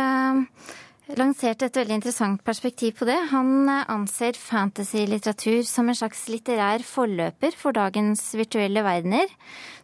lanserte 1.16 1.68
et 1.70 1.78
veldig 1.80 1.95
interessant 2.01 2.41
perspektiv 2.43 2.97
på 2.99 3.08
det. 3.08 3.16
Han 3.32 3.70
eh, 3.72 3.86
anser 3.93 4.36
fantasy-litteratur 4.41 5.62
som 5.68 5.88
en 5.88 5.97
slags 5.97 6.26
litterær 6.32 6.84
forløper 6.84 7.55
for 7.55 7.76
dagens 7.78 8.24
virtuelle 8.36 8.84
verdener. 8.84 9.32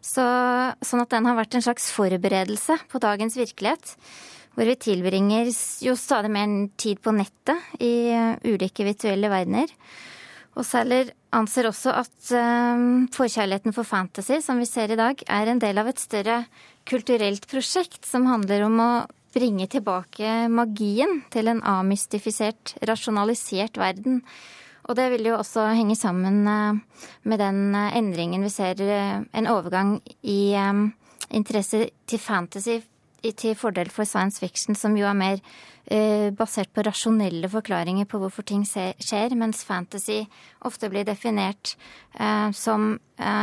Så, 0.03 0.25
sånn 0.83 1.03
at 1.05 1.13
den 1.13 1.29
har 1.29 1.39
vært 1.39 1.55
en 1.55 1.63
slags 1.63 1.87
forberedelse 1.95 2.81
på 2.91 3.03
dagens 3.03 3.39
virkelighet. 3.39 3.95
Hvor 4.53 4.67
vi 4.69 4.75
tilbringer 4.77 5.47
jo 5.81 5.95
stadig 5.97 6.29
mer 6.33 6.51
tid 6.77 6.99
på 7.01 7.15
nettet 7.15 7.79
i 7.79 7.93
eh, 8.11 8.35
ulike 8.43 8.85
virtuelle 8.89 9.31
verdener. 9.31 9.71
Og 10.53 10.67
Sæler 10.67 11.09
anser 11.33 11.65
også 11.65 11.95
at 11.97 12.29
um, 12.37 13.07
forkjærligheten 13.09 13.73
for 13.73 13.87
fantasy, 13.89 14.37
som 14.43 14.59
vi 14.61 14.67
ser 14.69 14.91
i 14.93 14.99
dag, 14.99 15.17
er 15.25 15.49
en 15.49 15.61
del 15.61 15.81
av 15.81 15.89
et 15.89 15.97
større 16.01 16.43
kulturelt 16.85 17.47
prosjekt 17.49 18.05
som 18.05 18.27
handler 18.29 18.67
om 18.67 18.77
å 18.77 18.91
bringe 19.33 19.67
tilbake 19.71 20.47
magien 20.51 21.21
til 21.33 21.49
en 21.51 21.61
amystifisert, 21.65 22.75
rasjonalisert 22.87 23.79
verden. 23.81 24.21
Og 24.89 24.97
det 24.99 25.09
vil 25.13 25.29
jo 25.29 25.37
også 25.39 25.69
henge 25.77 25.95
sammen 25.95 26.43
eh, 26.49 27.03
med 27.29 27.39
den 27.39 27.75
eh, 27.75 27.97
endringen 27.99 28.43
vi 28.43 28.51
ser, 28.51 28.81
eh, 28.83 29.21
en 29.23 29.51
overgang 29.51 29.95
i 30.21 30.55
interesse 31.33 31.85
til 32.05 32.19
fantasy 32.19 32.81
til 33.23 33.55
fordel 33.55 33.87
for 33.87 34.03
science 34.03 34.41
fiction, 34.43 34.75
som 34.75 34.97
jo 34.99 35.05
er 35.07 35.15
mer 35.15 35.37
basert 36.35 36.73
på 36.75 36.83
rasjonelle 36.83 37.47
forklaringer 37.51 38.03
på 38.07 38.19
hvorfor 38.19 38.43
ting 38.47 38.65
skjer, 38.67 39.35
mens 39.39 39.63
fantasy 39.63 40.17
ofte 40.67 40.89
blir 40.91 41.07
definert 41.07 41.73
som 42.55 42.89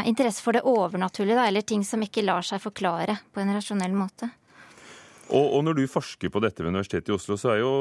interesse 0.09 0.45
for 0.45 0.57
det 0.57 0.63
overnaturlige, 0.69 1.47
eller 1.49 1.65
ting 1.65 1.81
som 1.85 2.05
ikke 2.05 2.25
lar 2.25 2.45
seg 2.45 2.61
forklare 2.61 3.17
på 3.33 3.41
en 3.41 3.55
rasjonell 3.57 3.97
måte. 3.97 4.29
Og, 5.31 5.47
og, 5.47 5.61
når 5.63 5.79
du 5.79 5.85
forsker 5.91 6.31
på 6.33 6.43
dette 6.43 6.63
ved 6.63 6.73
Universitetet 6.73 7.13
i 7.13 7.15
Oslo, 7.15 7.37
så 7.39 7.53
er 7.53 7.61
jo 7.63 7.73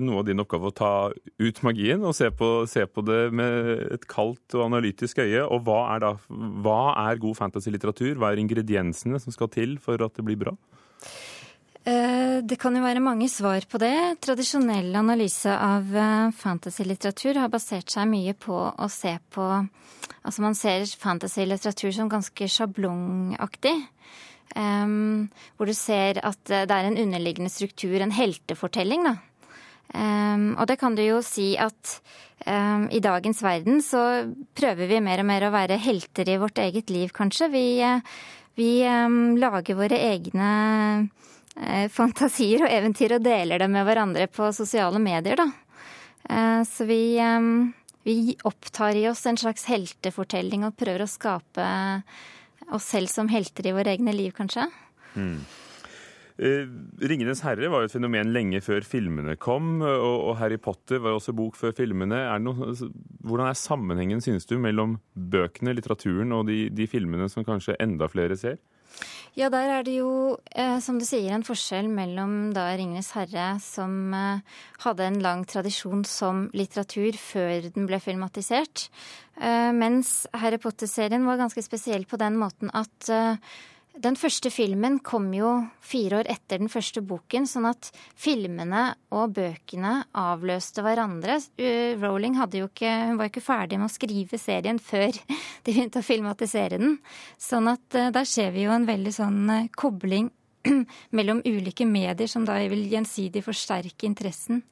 noe 0.00 0.22
av 0.22 0.28
din 0.28 0.40
oppgave 0.40 0.70
å 0.70 0.74
ta 0.74 0.92
ut 1.12 1.60
magien 1.66 2.00
og 2.00 2.16
se 2.16 2.30
på, 2.32 2.48
se 2.70 2.86
på 2.88 3.04
det 3.04 3.28
med 3.36 3.84
et 3.98 4.06
kaldt 4.08 4.56
og 4.56 4.66
analytisk 4.70 5.20
øye. 5.20 5.44
Og 5.44 5.66
hva 5.66 5.82
er, 5.94 6.06
da, 6.06 6.14
hva 6.64 6.80
er 7.04 7.20
god 7.20 7.36
fantasy-litteratur? 7.42 8.16
Hva 8.16 8.32
er 8.32 8.40
ingrediensene 8.40 9.20
som 9.20 9.36
skal 9.36 9.52
til 9.52 9.76
for 9.82 10.00
at 10.04 10.16
det 10.16 10.24
blir 10.26 10.40
bra? 10.46 10.56
Eh, 11.84 12.40
det 12.40 12.56
kan 12.56 12.72
jo 12.72 12.80
være 12.80 13.04
mange 13.04 13.28
svar 13.28 13.66
på 13.68 13.76
det. 13.82 14.16
Tradisjonell 14.24 14.94
analyse 14.96 15.52
av 15.52 15.90
eh, 15.92 16.30
fantasy-litteratur 16.40 17.42
har 17.42 17.52
basert 17.52 17.92
seg 17.92 18.08
mye 18.08 18.32
på 18.32 18.56
å 18.56 18.88
se 18.92 19.18
på 19.34 19.50
Altså 20.24 20.40
man 20.40 20.54
ser 20.56 20.86
fantasy-litteratur 21.00 21.90
som 21.92 22.08
ganske 22.08 22.46
sjablongaktig. 22.48 23.74
Um, 24.54 25.30
hvor 25.56 25.66
du 25.66 25.74
ser 25.74 26.20
at 26.22 26.40
det 26.46 26.70
er 26.70 26.86
en 26.86 26.98
underliggende 27.00 27.50
struktur, 27.50 27.96
en 27.98 28.14
heltefortelling, 28.14 29.08
da. 29.08 29.16
Um, 29.94 30.54
og 30.58 30.66
det 30.66 30.78
kan 30.80 30.96
du 30.96 31.04
jo 31.04 31.20
si 31.22 31.52
at 31.60 31.98
um, 32.48 32.88
i 32.90 33.02
dagens 33.04 33.42
verden 33.44 33.82
så 33.84 34.00
prøver 34.56 34.88
vi 34.90 35.02
mer 35.04 35.22
og 35.22 35.28
mer 35.28 35.46
å 35.46 35.52
være 35.54 35.78
helter 35.78 36.30
i 36.32 36.38
vårt 36.40 36.58
eget 36.62 36.90
liv, 36.90 37.12
kanskje. 37.14 37.50
Vi, 37.52 37.66
uh, 37.84 38.00
vi 38.58 38.70
lager 39.38 39.78
våre 39.78 40.00
egne 40.08 40.50
uh, 41.04 41.86
fantasier 41.94 42.66
og 42.66 42.74
eventyr 42.74 43.18
og 43.18 43.26
deler 43.26 43.62
dem 43.62 43.74
med 43.76 43.86
hverandre 43.86 44.26
på 44.32 44.50
sosiale 44.56 45.02
medier, 45.02 45.44
da. 45.44 45.50
Uh, 46.24 46.62
så 46.66 46.86
vi, 46.88 47.02
vi 48.08 48.18
opptar 48.48 48.96
i 48.96 49.06
oss 49.10 49.26
en 49.28 49.38
slags 49.38 49.68
heltefortelling 49.68 50.64
og 50.66 50.78
prøver 50.80 51.04
å 51.04 51.10
skape 51.10 51.68
oss 52.72 52.88
selv 52.94 53.12
som 53.12 53.28
helter 53.28 53.68
i 53.68 53.74
våre 53.76 53.92
egne 53.94 54.14
liv, 54.16 54.32
kanskje. 54.36 54.68
Mm. 55.14 55.38
Eh, 56.34 56.66
'Ringenes 56.98 57.44
herre' 57.46 57.70
var 57.70 57.84
jo 57.84 57.86
et 57.86 57.94
fenomen 57.94 58.32
lenge 58.34 58.58
før 58.58 58.82
filmene 58.82 59.36
kom, 59.38 59.82
og 59.82 60.36
'Harry 60.36 60.58
Potter' 60.58 60.98
var 60.98 61.14
jo 61.14 61.20
også 61.20 61.34
bok 61.36 61.54
før 61.54 61.70
filmene. 61.70 62.16
Er 62.26 62.38
noe, 62.42 62.74
hvordan 63.22 63.46
er 63.46 63.54
sammenhengen, 63.54 64.20
synes 64.20 64.44
du, 64.46 64.58
mellom 64.58 64.98
bøkene, 65.14 65.74
litteraturen 65.74 66.32
og 66.32 66.48
de, 66.48 66.68
de, 66.70 66.86
filmene 66.90 67.28
som 67.30 67.44
kanskje 67.44 67.76
enda 67.78 68.08
flere 68.10 68.36
ser? 68.36 68.58
Ja, 69.34 69.48
der 69.50 69.66
er 69.80 69.82
det 69.82 69.96
jo, 69.96 70.38
eh, 70.54 70.78
som 70.78 71.00
du 71.00 71.04
sier, 71.06 71.32
en 71.34 71.42
forskjell 71.42 71.88
mellom 71.90 72.52
da 72.54 72.68
'Ringenes 72.70 73.10
herre', 73.16 73.58
som 73.60 74.14
eh, 74.14 74.40
hadde 74.84 75.08
en 75.08 75.20
lang 75.22 75.44
tradisjon 75.44 76.04
som 76.06 76.50
litteratur 76.54 77.18
før 77.18 77.70
den 77.74 77.88
ble 77.90 77.98
filmatisert, 77.98 78.88
mens 79.74 80.28
Harry 80.30 80.60
Potter-serien 80.62 81.26
var 81.26 81.40
ganske 81.40 81.58
spesiell 81.58 82.04
på 82.06 82.14
den 82.16 82.36
måten 82.38 82.70
at 82.70 83.08
den 83.94 84.16
første 84.18 84.50
filmen 84.50 84.96
kom 85.06 85.28
jo 85.36 85.50
fire 85.84 86.18
år 86.20 86.28
etter 86.32 86.58
den 86.58 86.70
første 86.72 86.98
boken, 87.06 87.46
sånn 87.46 87.68
at 87.68 87.90
filmene 88.18 88.88
og 89.14 89.36
bøkene 89.36 89.92
avløste 90.18 90.82
hverandre. 90.82 91.36
Rowling 92.02 92.34
jo 92.58 92.66
ikke, 92.66 92.94
var 93.14 93.28
jo 93.28 93.32
ikke 93.32 93.44
ferdig 93.44 93.78
med 93.78 93.86
å 93.86 93.94
skrive 93.94 94.40
serien 94.40 94.80
før 94.82 95.14
de 95.64 95.70
begynte 95.70 96.02
å 96.02 96.06
filmatisere 96.06 96.80
den. 96.82 96.98
Sånn 97.38 97.70
at 97.70 97.98
eh, 97.98 98.10
der 98.14 98.26
ser 98.26 98.50
vi 98.56 98.66
jo 98.66 98.74
en 98.74 98.88
veldig 98.88 99.14
sånn 99.14 99.40
eh, 99.54 99.70
kobling 99.78 100.32
mellom 101.16 101.44
ulike 101.46 101.86
medier 101.86 102.30
som 102.30 102.46
da 102.48 102.58
vil 102.66 102.88
gjensidig 102.90 103.44
forsterke 103.46 104.08
interessen. 104.10 104.64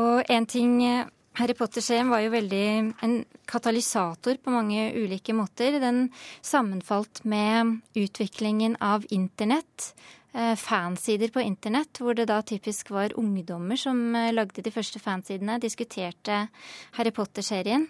Og 0.00 0.24
en 0.32 0.48
ting 0.48 0.80
eh, 0.86 1.04
Harry 1.36 1.52
Potter-serien 1.52 2.08
var 2.08 2.22
jo 2.24 2.32
veldig 2.32 2.66
en 3.04 3.16
katalysator 3.48 4.38
på 4.40 4.52
mange 4.54 4.88
ulike 4.96 5.34
måter. 5.36 5.76
Den 5.82 6.06
sammenfalt 6.40 7.24
med 7.28 7.80
utviklingen 7.98 8.78
av 8.80 9.04
internett, 9.12 9.92
eh, 10.32 10.54
fansider 10.56 11.28
på 11.28 11.44
internett, 11.44 12.00
hvor 12.00 12.14
det 12.14 12.28
da 12.30 12.40
typisk 12.40 12.90
var 12.90 13.12
ungdommer 13.20 13.76
som 13.76 14.16
eh, 14.16 14.32
lagde 14.32 14.64
de 14.64 14.72
første 14.72 14.98
fansidene, 14.98 15.60
diskuterte 15.60 16.48
Harry 16.96 17.12
Potter-serien. 17.12 17.86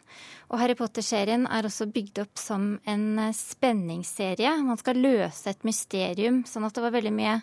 Og 0.50 0.58
Harry 0.58 0.74
Potter-serien 0.74 1.46
er 1.46 1.70
også 1.70 1.86
bygd 1.86 2.24
opp 2.26 2.38
som 2.42 2.80
en 2.84 3.18
eh, 3.28 3.32
spenningsserie. 3.32 4.56
Man 4.66 4.82
skal 4.82 4.98
løse 4.98 5.54
et 5.54 5.62
mysterium, 5.62 6.42
sånn 6.50 6.66
at 6.66 6.74
det 6.74 6.82
var 6.82 6.98
veldig 6.98 7.14
mye 7.14 7.40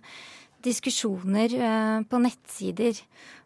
diskusjoner 0.63 1.57
på 2.09 2.19
nettsider. 2.23 2.99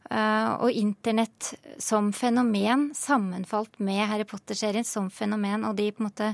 Eh, 0.07 0.51
og 0.63 0.71
internett 0.71 1.51
som 1.83 2.13
fenomen 2.15 2.91
sammenfalt 2.95 3.75
med 3.83 4.05
Harry 4.07 4.23
Potter-serien 4.27 4.87
som 4.87 5.09
fenomen, 5.11 5.65
og 5.67 5.75
de 5.75 5.89
på 5.91 6.03
en 6.03 6.07
måte 6.07 6.29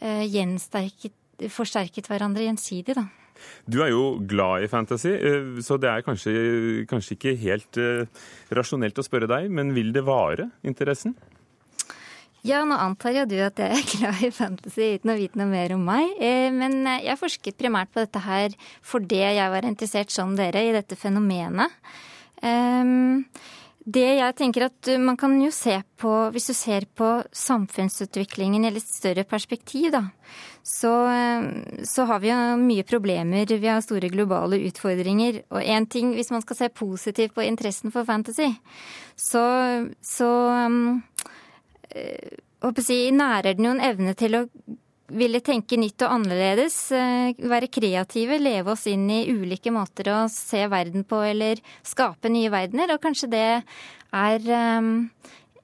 uh, 0.00 1.50
forsterket 1.52 2.08
hverandre 2.08 2.46
gjensidig, 2.46 2.96
da. 2.96 3.04
Du 3.68 3.82
er 3.84 3.90
jo 3.90 4.14
glad 4.24 4.64
i 4.64 4.70
fantasy, 4.72 5.12
eh, 5.12 5.60
så 5.60 5.76
det 5.76 5.90
er 5.90 6.06
kanskje, 6.06 6.32
kanskje 6.88 7.18
ikke 7.18 7.36
helt 7.42 7.80
rasjonelt 8.56 8.98
å 8.98 9.04
spørre 9.04 9.28
deg, 9.28 9.50
men 9.52 9.74
vil 9.76 9.92
det 9.92 10.06
vare, 10.06 10.48
interessen? 10.64 11.12
Ja, 12.44 12.60
nå 12.68 12.76
antar 12.76 13.14
jo 13.16 13.24
du 13.24 13.38
at 13.40 13.60
jeg 13.60 13.72
er 13.72 13.86
glad 13.94 14.22
i 14.26 14.32
fantasy 14.34 14.90
uten 14.98 15.14
å 15.14 15.16
vite 15.16 15.40
noe 15.40 15.48
mer 15.48 15.72
om 15.76 15.84
meg. 15.86 16.18
Men 16.52 16.84
jeg 17.00 17.20
forsket 17.20 17.56
primært 17.60 17.94
på 17.94 18.04
dette 18.04 18.20
her 18.20 18.56
fordi 18.84 19.22
jeg 19.24 19.52
var 19.54 19.64
interessert 19.64 20.12
som 20.12 20.36
dere 20.36 20.66
i 20.66 20.74
dette 20.76 20.98
fenomenet. 21.00 21.72
Um, 22.44 23.24
det 23.84 24.04
jeg 24.16 24.36
tenker 24.36 24.66
at 24.66 24.88
man 25.00 25.16
kan 25.20 25.34
jo 25.40 25.50
se 25.52 25.76
på, 26.00 26.10
hvis 26.32 26.48
du 26.48 26.54
ser 26.56 26.86
på 26.96 27.08
samfunnsutviklingen 27.36 28.64
i 28.64 28.72
litt 28.72 28.88
større 28.88 29.26
perspektiv, 29.28 29.90
da, 29.92 30.06
så, 30.64 30.92
så, 31.84 32.06
har 32.08 32.22
vi 32.24 32.30
jo 32.30 32.38
mye 32.60 32.84
problemer. 32.88 33.44
Vi 33.44 33.68
har 33.68 33.84
store 33.84 34.08
globale 34.12 34.62
utfordringer. 34.70 35.42
Og 35.52 35.60
én 35.60 35.84
ting, 35.88 36.14
hvis 36.16 36.32
man 36.32 36.44
skal 36.44 36.60
se 36.62 36.70
positivt 36.72 37.36
på 37.36 37.44
interessen 37.44 37.92
for 37.92 38.08
fantasy, 38.08 38.48
så, 39.20 39.44
så 40.00 40.30
um, 40.64 41.02
si, 42.84 42.98
nærer 43.14 43.54
den 43.54 43.68
jo 43.68 43.74
en 43.76 43.84
evne 43.84 44.14
til 44.18 44.38
å 44.38 44.46
ville 45.12 45.40
tenke 45.44 45.76
nytt 45.78 46.02
og 46.06 46.14
annerledes, 46.16 46.76
eh, 46.96 47.34
være 47.36 47.68
kreative, 47.68 48.38
leve 48.40 48.72
oss 48.72 48.86
inn 48.90 49.04
i 49.12 49.26
ulike 49.28 49.72
måter 49.74 50.10
å 50.14 50.20
se 50.32 50.64
verden 50.72 51.04
på 51.04 51.20
eller 51.22 51.60
skape 51.84 52.30
nye 52.32 52.50
verdener. 52.52 52.94
Og 52.94 53.02
kanskje 53.02 53.30
det 53.34 53.44
er 54.14 54.48
um, 54.78 55.10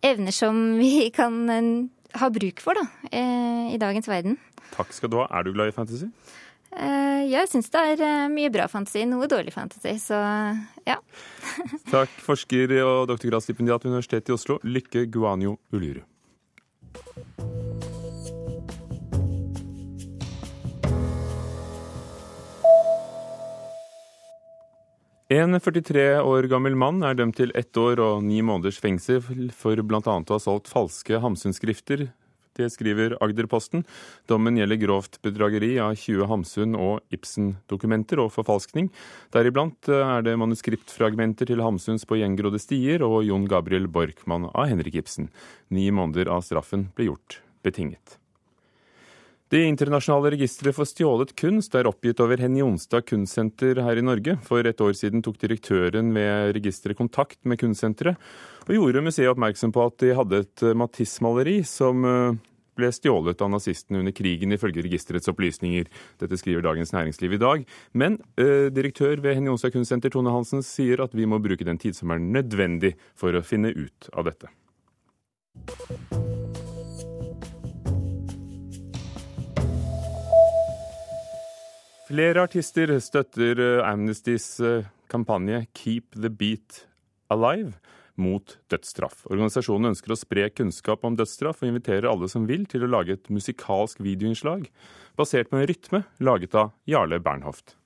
evner 0.02 0.34
som 0.34 0.60
vi 0.78 1.08
kan 1.18 1.48
ha 2.20 2.28
bruk 2.34 2.60
for 2.60 2.74
da, 2.74 2.84
i 3.14 3.78
dagens 3.78 4.08
verden. 4.10 4.36
Takk 4.74 4.92
skal 4.92 5.10
du 5.12 5.20
ha. 5.20 5.28
Er 5.30 5.46
du 5.46 5.52
glad 5.54 5.70
i 5.70 5.74
fantasy? 5.76 6.10
Jeg 6.70 7.50
syns 7.50 7.70
det 7.70 7.80
er 7.94 8.28
mye 8.30 8.50
bra 8.50 8.68
fantasy, 8.70 9.02
noe 9.06 9.26
dårlig 9.30 9.54
fantasy, 9.54 9.96
så 10.02 10.18
ja. 10.86 10.98
Takk, 11.94 12.12
forsker 12.22 12.76
og 12.82 13.08
doktorgradsstipendiat 13.10 13.86
ved 13.86 13.94
Universitetet 13.94 14.30
i 14.30 14.36
Oslo, 14.36 14.58
Lykke 14.66 15.06
Guanyo 15.10 15.56
Uluru. 15.74 16.02
En 25.30 25.54
43 25.54 26.18
år 26.26 26.48
gammel 26.50 26.74
mann 26.74 27.04
er 27.06 27.14
dømt 27.14 27.36
til 27.38 27.52
ett 27.54 27.76
år 27.78 28.00
og 28.02 28.24
ni 28.26 28.40
måneders 28.42 28.80
fengsel 28.82 29.22
for 29.54 29.78
bl.a. 29.78 30.02
å 30.02 30.14
ha 30.18 30.38
solgt 30.42 30.66
falske 30.66 31.20
Hamsun-skrifter. 31.22 32.08
Det 32.60 32.68
skriver 32.74 33.16
Agderposten. 33.24 33.86
Dommen 34.28 34.60
gjelder 34.60 34.80
grovt 34.82 35.20
bedrageri 35.24 35.72
av 35.80 35.96
20 35.96 36.28
Hamsun- 36.28 36.76
og 36.76 37.00
Ibsen-dokumenter 37.14 38.20
og 38.20 38.32
forfalskning. 38.36 38.90
Deriblant 39.32 39.88
er 39.88 40.26
det 40.26 40.36
manuskriptfragmenter 40.40 41.48
til 41.48 41.64
Hamsuns 41.64 42.04
På 42.04 42.20
gjengrodde 42.20 42.60
stier 42.60 43.04
og 43.06 43.22
Jon 43.24 43.48
Gabriel 43.48 43.88
Borkmann 43.88 44.50
av 44.52 44.68
Henrik 44.68 45.00
Ibsen. 45.00 45.30
Ni 45.72 45.88
måneder 45.94 46.28
av 46.28 46.44
straffen 46.44 46.90
ble 46.96 47.12
gjort 47.12 47.40
betinget. 47.64 48.20
Det 49.50 49.64
internasjonale 49.66 50.30
registeret 50.30 50.76
for 50.76 50.86
stjålet 50.86 51.32
kunst 51.34 51.74
er 51.74 51.88
oppgitt 51.90 52.20
over 52.22 52.38
Henny 52.38 52.60
Jonstad 52.60 53.02
kunstsenter 53.08 53.80
her 53.82 53.98
i 53.98 54.04
Norge. 54.06 54.36
For 54.46 54.62
et 54.62 54.78
år 54.78 54.94
siden 54.94 55.24
tok 55.26 55.40
direktøren 55.42 56.12
ved 56.14 56.52
registeret 56.54 56.98
kontakt 57.00 57.40
med 57.42 57.58
kunstsenteret, 57.58 58.14
og 58.68 58.76
gjorde 58.76 59.02
museet 59.02 59.32
oppmerksom 59.32 59.74
på 59.74 59.82
at 59.88 59.96
de 60.04 60.12
hadde 60.14 60.42
et 60.44 60.64
Matisse-maleri 60.78 61.56
som 61.66 62.06
eh, 62.06 62.38
ble 62.80 62.90
stjålet 62.94 63.44
av 63.44 63.52
nazistene 63.52 64.00
under 64.02 64.14
krigen, 64.16 64.54
ifølge 64.56 64.84
registerets 64.86 65.30
opplysninger. 65.30 65.90
Dette 66.22 66.38
skriver 66.40 66.64
Dagens 66.66 66.94
Næringsliv 66.96 67.36
i 67.36 67.42
dag. 67.42 67.66
Men 67.92 68.18
eh, 68.40 68.68
direktør 68.74 69.20
ved 69.22 69.36
Henny 69.36 69.52
Jonstad 69.52 69.74
kunstsenter, 69.76 70.12
Tone 70.12 70.32
Hansen, 70.34 70.64
sier 70.66 71.04
at 71.04 71.16
vi 71.16 71.28
må 71.28 71.40
bruke 71.42 71.66
den 71.66 71.80
tid 71.80 71.98
som 71.98 72.12
er 72.14 72.22
nødvendig 72.22 72.96
for 73.18 73.36
å 73.36 73.44
finne 73.44 73.72
ut 73.76 74.10
av 74.16 74.30
dette. 74.30 74.50
Flere 82.10 82.42
artister 82.42 82.90
støtter 82.98 83.60
eh, 83.62 83.84
Amnestys 83.86 84.56
eh, 84.64 84.88
kampanje 85.10 85.64
Keep 85.78 86.16
the 86.18 86.30
Beat 86.30 86.84
Alive 87.30 87.76
mot 88.22 88.56
dødsstraff. 88.72 89.24
Organisasjonen 89.30 89.92
ønsker 89.94 90.14
å 90.14 90.20
spre 90.20 90.46
kunnskap 90.52 91.04
om 91.08 91.18
dødsstraff 91.18 91.64
og 91.64 91.72
inviterer 91.72 92.10
alle 92.10 92.30
som 92.30 92.46
vil 92.50 92.68
til 92.70 92.86
å 92.86 92.92
lage 92.92 93.16
et 93.16 93.32
musikalsk 93.32 94.02
videoinnslag 94.04 94.68
basert 95.18 95.50
på 95.50 95.60
en 95.60 95.68
rytme 95.68 96.04
laget 96.22 96.56
av 96.56 96.74
Jarle 96.88 97.20
Bernhoft. 97.24 97.76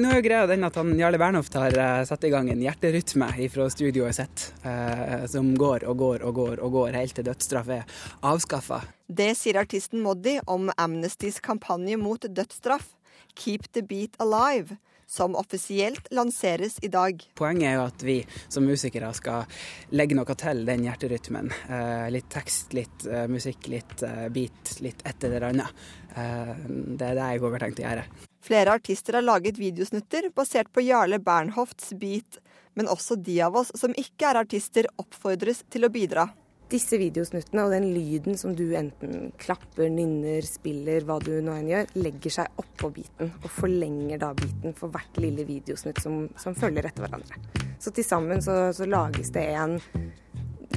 Nå 0.00 0.08
er 0.08 0.22
jo 0.22 0.24
greia 0.24 0.46
den 0.48 0.64
at 0.64 0.76
han, 0.80 0.94
Jarle 0.96 1.18
Bernhoft 1.20 1.52
har 1.58 1.74
uh, 1.76 2.04
satt 2.08 2.22
i 2.24 2.30
gang 2.32 2.46
en 2.48 2.62
hjerterytme 2.64 3.26
fra 3.52 3.66
studioet 3.68 4.16
sitt, 4.16 4.44
uh, 4.64 5.26
som 5.28 5.50
går 5.58 5.84
og 5.84 5.98
går 6.00 6.24
og 6.24 6.38
går 6.38 6.62
og 6.64 6.78
går 6.78 6.96
helt 6.96 7.12
til 7.18 7.26
dødsstraff 7.26 7.68
er 7.76 7.84
avskaffa. 8.24 8.80
Det 9.12 9.34
sier 9.36 9.60
artisten 9.60 10.00
Moddi 10.00 10.38
om 10.48 10.70
Amnestys 10.80 11.42
kampanje 11.44 12.00
mot 12.00 12.24
dødsstraff, 12.24 12.94
Keep 13.36 13.68
the 13.76 13.84
Beat 13.84 14.16
Alive, 14.20 14.78
som 15.12 15.36
offisielt 15.36 16.08
lanseres 16.16 16.78
i 16.82 16.88
dag. 16.92 17.20
Poenget 17.36 17.68
er 17.68 17.76
jo 17.76 17.84
at 17.84 18.04
vi 18.06 18.16
som 18.48 18.64
musikere 18.64 19.12
skal 19.16 19.44
legge 19.92 20.16
noe 20.16 20.36
til 20.40 20.64
den 20.68 20.86
hjerterytmen. 20.88 21.52
Uh, 21.68 22.08
litt 22.14 22.30
tekst, 22.32 22.72
litt 22.76 23.06
musikk, 23.28 23.68
litt 23.72 24.04
beat, 24.32 24.76
litt 24.84 25.04
et 25.08 25.28
eller 25.28 25.50
annet. 25.50 25.82
det 26.12 27.06
er 27.06 27.16
det 27.16 27.28
jeg 27.34 27.42
òg 27.42 27.54
har 27.56 27.64
tenkt 27.66 27.80
å 27.82 27.86
gjøre. 27.86 28.04
Flere 28.42 28.74
artister 28.74 29.16
har 29.18 29.24
laget 29.24 29.60
videosnutter 29.60 30.30
basert 30.34 30.72
på 30.72 30.82
Jarle 30.84 31.20
Bernhofts 31.22 31.92
beat, 32.00 32.40
men 32.74 32.88
også 32.90 33.16
de 33.16 33.36
av 33.44 33.56
oss 33.60 33.70
som 33.78 33.94
ikke 33.96 34.32
er 34.32 34.40
artister, 34.42 34.88
oppfordres 34.98 35.62
til 35.70 35.86
å 35.86 35.92
bidra. 35.92 36.26
Disse 36.72 36.96
videosnuttene 36.96 37.66
og 37.66 37.72
den 37.74 37.90
lyden 37.92 38.38
som 38.40 38.54
du 38.56 38.64
enten 38.78 39.28
klapper, 39.40 39.90
nynner, 39.92 40.40
spiller, 40.46 41.04
hva 41.04 41.18
du 41.20 41.34
nå 41.44 41.52
enn 41.58 41.68
gjør, 41.68 41.90
legger 42.00 42.32
seg 42.38 42.62
oppå 42.62 42.88
beaten 42.94 43.28
og 43.42 43.50
forlenger 43.52 44.22
da 44.22 44.30
beaten 44.38 44.72
for 44.78 44.92
hvert 44.94 45.20
lille 45.20 45.44
videosnutt 45.44 46.00
som, 46.00 46.22
som 46.40 46.56
følger 46.56 46.88
etter 46.88 47.04
hverandre. 47.04 47.36
Så 47.82 47.92
til 47.92 48.06
sammen 48.06 48.40
så, 48.40 48.70
så 48.72 48.88
lages 48.88 49.34
det 49.34 49.44
en 49.52 49.76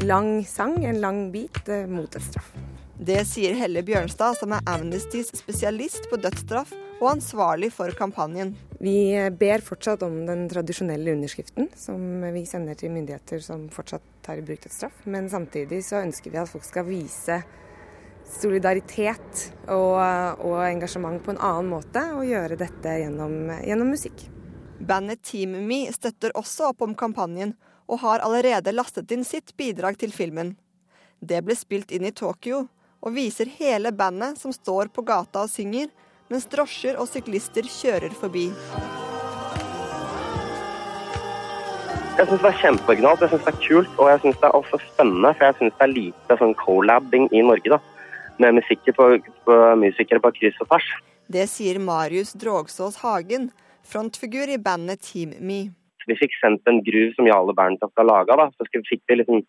lang 0.03 0.43
sang, 0.43 0.81
en 0.83 0.99
lang 0.99 1.29
beat, 1.31 1.71
mot 1.87 2.11
et 2.11 2.27
straff. 2.27 2.51
Det 2.95 3.21
sier 3.27 3.55
Helle 3.55 3.83
Bjørnstad, 3.85 4.35
som 4.39 4.51
er 4.55 4.67
Amnestys 4.71 5.31
spesialist 5.35 6.09
på 6.11 6.19
dødsstraff 6.19 6.75
og 7.01 7.09
ansvarlig 7.15 7.71
for 7.75 7.91
kampanjen. 7.95 8.53
Vi 8.79 9.15
ber 9.39 9.63
fortsatt 9.63 10.03
om 10.03 10.25
den 10.27 10.47
tradisjonelle 10.51 11.13
underskriften 11.15 11.69
som 11.79 12.23
vi 12.35 12.43
sender 12.47 12.75
til 12.75 12.91
myndigheter 12.91 13.39
som 13.43 13.69
fortsatt 13.71 14.03
tar 14.25 14.41
i 14.41 14.43
bruk 14.45 14.65
dødsstraff. 14.65 15.05
Men 15.07 15.29
samtidig 15.31 15.79
så 15.87 16.01
ønsker 16.03 16.33
vi 16.33 16.41
at 16.41 16.51
folk 16.51 16.65
skal 16.67 16.87
vise 16.87 17.39
solidaritet 18.25 19.45
og, 19.69 19.99
og 20.43 20.57
engasjement 20.65 21.21
på 21.23 21.35
en 21.35 21.41
annen 21.41 21.69
måte, 21.71 22.01
og 22.17 22.25
gjøre 22.27 22.57
dette 22.59 22.97
gjennom, 23.03 23.53
gjennom 23.63 23.93
musikk. 23.93 24.25
Bandet 24.79 25.21
Team 25.23 25.55
Me 25.69 25.85
støtter 25.93 26.35
også 26.35 26.71
opp 26.71 26.83
om 26.83 26.95
kampanjen, 26.97 27.55
og 27.85 28.01
har 28.01 28.23
allerede 28.25 28.73
lastet 28.73 29.11
inn 29.13 29.23
sitt 29.23 29.53
bidrag 29.57 29.99
til 30.01 30.11
filmen. 30.11 30.55
Det 31.21 31.43
ble 31.45 31.55
spilt 31.55 31.93
inn 31.93 32.07
i 32.09 32.15
Tokyo, 32.15 32.65
og 33.05 33.13
viser 33.13 33.51
hele 33.59 33.91
bandet 33.93 34.39
som 34.41 34.53
står 34.53 34.89
på 34.93 35.05
gata 35.05 35.45
og 35.45 35.51
synger, 35.53 35.91
mens 36.31 36.47
drosjer 36.51 36.97
og 37.01 37.09
syklister 37.09 37.67
kjører 37.69 38.13
forbi. 38.17 38.47
Jeg 42.15 42.29
syns 42.29 42.43
det 42.45 42.47
er 42.47 42.59
kjempeoriginalt, 42.61 43.23
jeg 43.25 43.33
synes 43.33 43.43
det 43.43 43.51
er 43.51 43.63
kult 43.65 43.97
og 43.99 44.07
jeg 44.07 44.19
synes 44.23 44.37
det 44.39 44.47
er 44.47 44.55
også 44.55 44.79
spennende. 44.85 45.33
For 45.35 45.47
jeg 45.49 45.57
syns 45.59 45.75
det 45.75 45.83
er 45.83 45.91
lite 45.91 46.37
sånn 46.39 46.55
collabing 46.61 47.27
i 47.35 47.41
Norge, 47.43 47.75
da. 47.75 47.81
Med 48.39 48.55
musikker 48.57 48.95
på, 48.95 49.09
på, 49.47 49.57
musikere 49.79 50.23
på 50.23 50.31
kryss 50.37 50.61
og 50.63 50.69
tvers. 50.69 50.87
Det 51.31 51.43
sier 51.51 51.79
Marius 51.83 52.31
Drogsås 52.39 53.01
Hagen, 53.03 53.49
frontfigur 53.83 54.51
i 54.51 54.59
bandet 54.61 55.03
Team 55.03 55.33
Me. 55.43 55.65
Vi 56.05 56.15
fikk 56.19 56.35
sendt 56.39 56.63
en 56.69 56.79
groove 56.85 57.15
som 57.17 57.27
Jarle 57.27 57.55
Berntoft 57.57 57.99
har 57.99 58.07
laga, 58.07 58.37
da. 58.39 58.47
Så 58.55 58.67
fikk 58.71 59.03
vi 59.09 59.19
liksom 59.19 59.43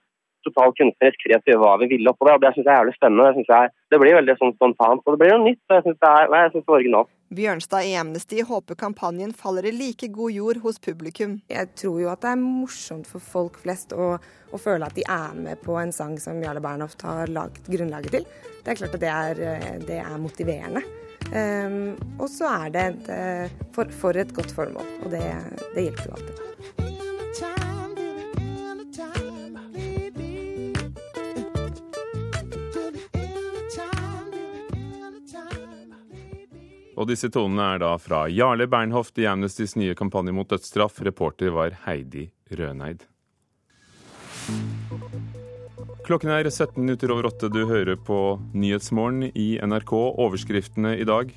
totalt 0.46 0.78
kunstnerisk 0.78 1.20
kreativ 1.26 1.60
hva 1.60 1.74
vi 1.82 1.90
ville 1.92 2.12
oppå 2.12 2.28
det. 2.28 2.36
og 2.36 2.44
Det 2.44 2.54
syns 2.54 2.64
jeg 2.64 2.72
er 2.72 2.80
jævlig 2.80 2.96
spennende. 2.96 3.28
Det, 3.36 3.44
jeg, 3.50 3.74
det 3.92 4.00
blir 4.02 4.18
veldig 4.18 4.36
sånn 4.40 4.56
spontant, 4.56 5.04
og 5.04 5.14
det 5.14 5.20
blir 5.22 5.34
noe 5.34 5.46
nytt. 5.50 5.62
og 5.68 5.78
Jeg 5.78 5.86
syns 5.86 6.00
det, 6.00 6.10
er, 6.10 6.34
jeg 6.36 6.52
synes 6.54 6.66
det 6.66 6.72
er 6.72 6.78
originalt. 6.80 7.12
Bjørnstad 7.36 7.88
i 7.88 7.94
Amnesty 7.98 8.42
håper 8.46 8.78
kampanjen 8.78 9.32
faller 9.34 9.66
i 9.66 9.72
like 9.74 10.08
god 10.14 10.30
jord 10.30 10.60
hos 10.62 10.78
publikum. 10.82 11.40
Jeg 11.50 11.72
tror 11.74 11.96
jo 12.04 12.12
at 12.12 12.22
det 12.22 12.34
er 12.36 12.42
morsomt 12.42 13.08
for 13.10 13.24
folk 13.34 13.58
flest 13.64 13.96
å, 13.96 14.12
å 14.54 14.60
føle 14.62 14.86
at 14.86 14.94
de 14.94 15.02
er 15.10 15.34
med 15.34 15.58
på 15.64 15.74
en 15.80 15.94
sang 15.94 16.14
som 16.22 16.38
Jarle 16.42 16.62
Bernhoft 16.62 17.02
har 17.02 17.32
laget 17.34 17.66
grunnlaget 17.66 18.14
til. 18.14 18.28
Det 18.62 18.72
er 18.72 18.78
klart 18.78 18.94
at 18.94 19.02
det 19.02 19.10
er, 19.10 19.82
det 19.82 19.98
er 20.04 20.22
motiverende. 20.22 20.84
Um, 21.26 21.96
og 22.20 22.28
så 22.30 22.46
er 22.62 22.70
det 22.70 22.84
et, 22.92 23.08
eh, 23.10 23.64
for, 23.74 23.90
for, 23.90 24.14
et 24.14 24.30
godt 24.34 24.54
formål, 24.54 24.86
og 25.02 25.10
det, 25.10 25.24
det 25.74 25.88
hjelper 25.88 26.06
jo 26.06 26.20
alltid. 26.20 26.95
Og 36.96 37.10
disse 37.10 37.28
tonene 37.32 37.74
er 37.74 37.82
da 37.82 37.92
fra 38.00 38.24
Jarle 38.32 38.66
Bernhoft 38.72 39.18
i 39.20 39.26
Amnestys 39.28 39.76
nye 39.76 39.96
kampanje 39.98 40.32
mot 40.32 40.48
dødsstraff. 40.48 41.02
Reporter 41.04 41.52
var 41.52 41.76
Heidi 41.84 42.30
Røneid. 42.48 43.04
Klokken 46.06 46.30
er 46.32 46.48
17 46.48 46.78
minutter 46.80 47.12
over 47.12 47.28
åtte. 47.28 47.50
Du 47.52 47.66
hører 47.68 47.98
på 47.98 48.38
Nyhetsmorgen 48.54 49.32
i 49.34 49.48
NRK. 49.60 49.92
Overskriftene 50.22 50.94
i 50.96 51.04
dag. 51.08 51.34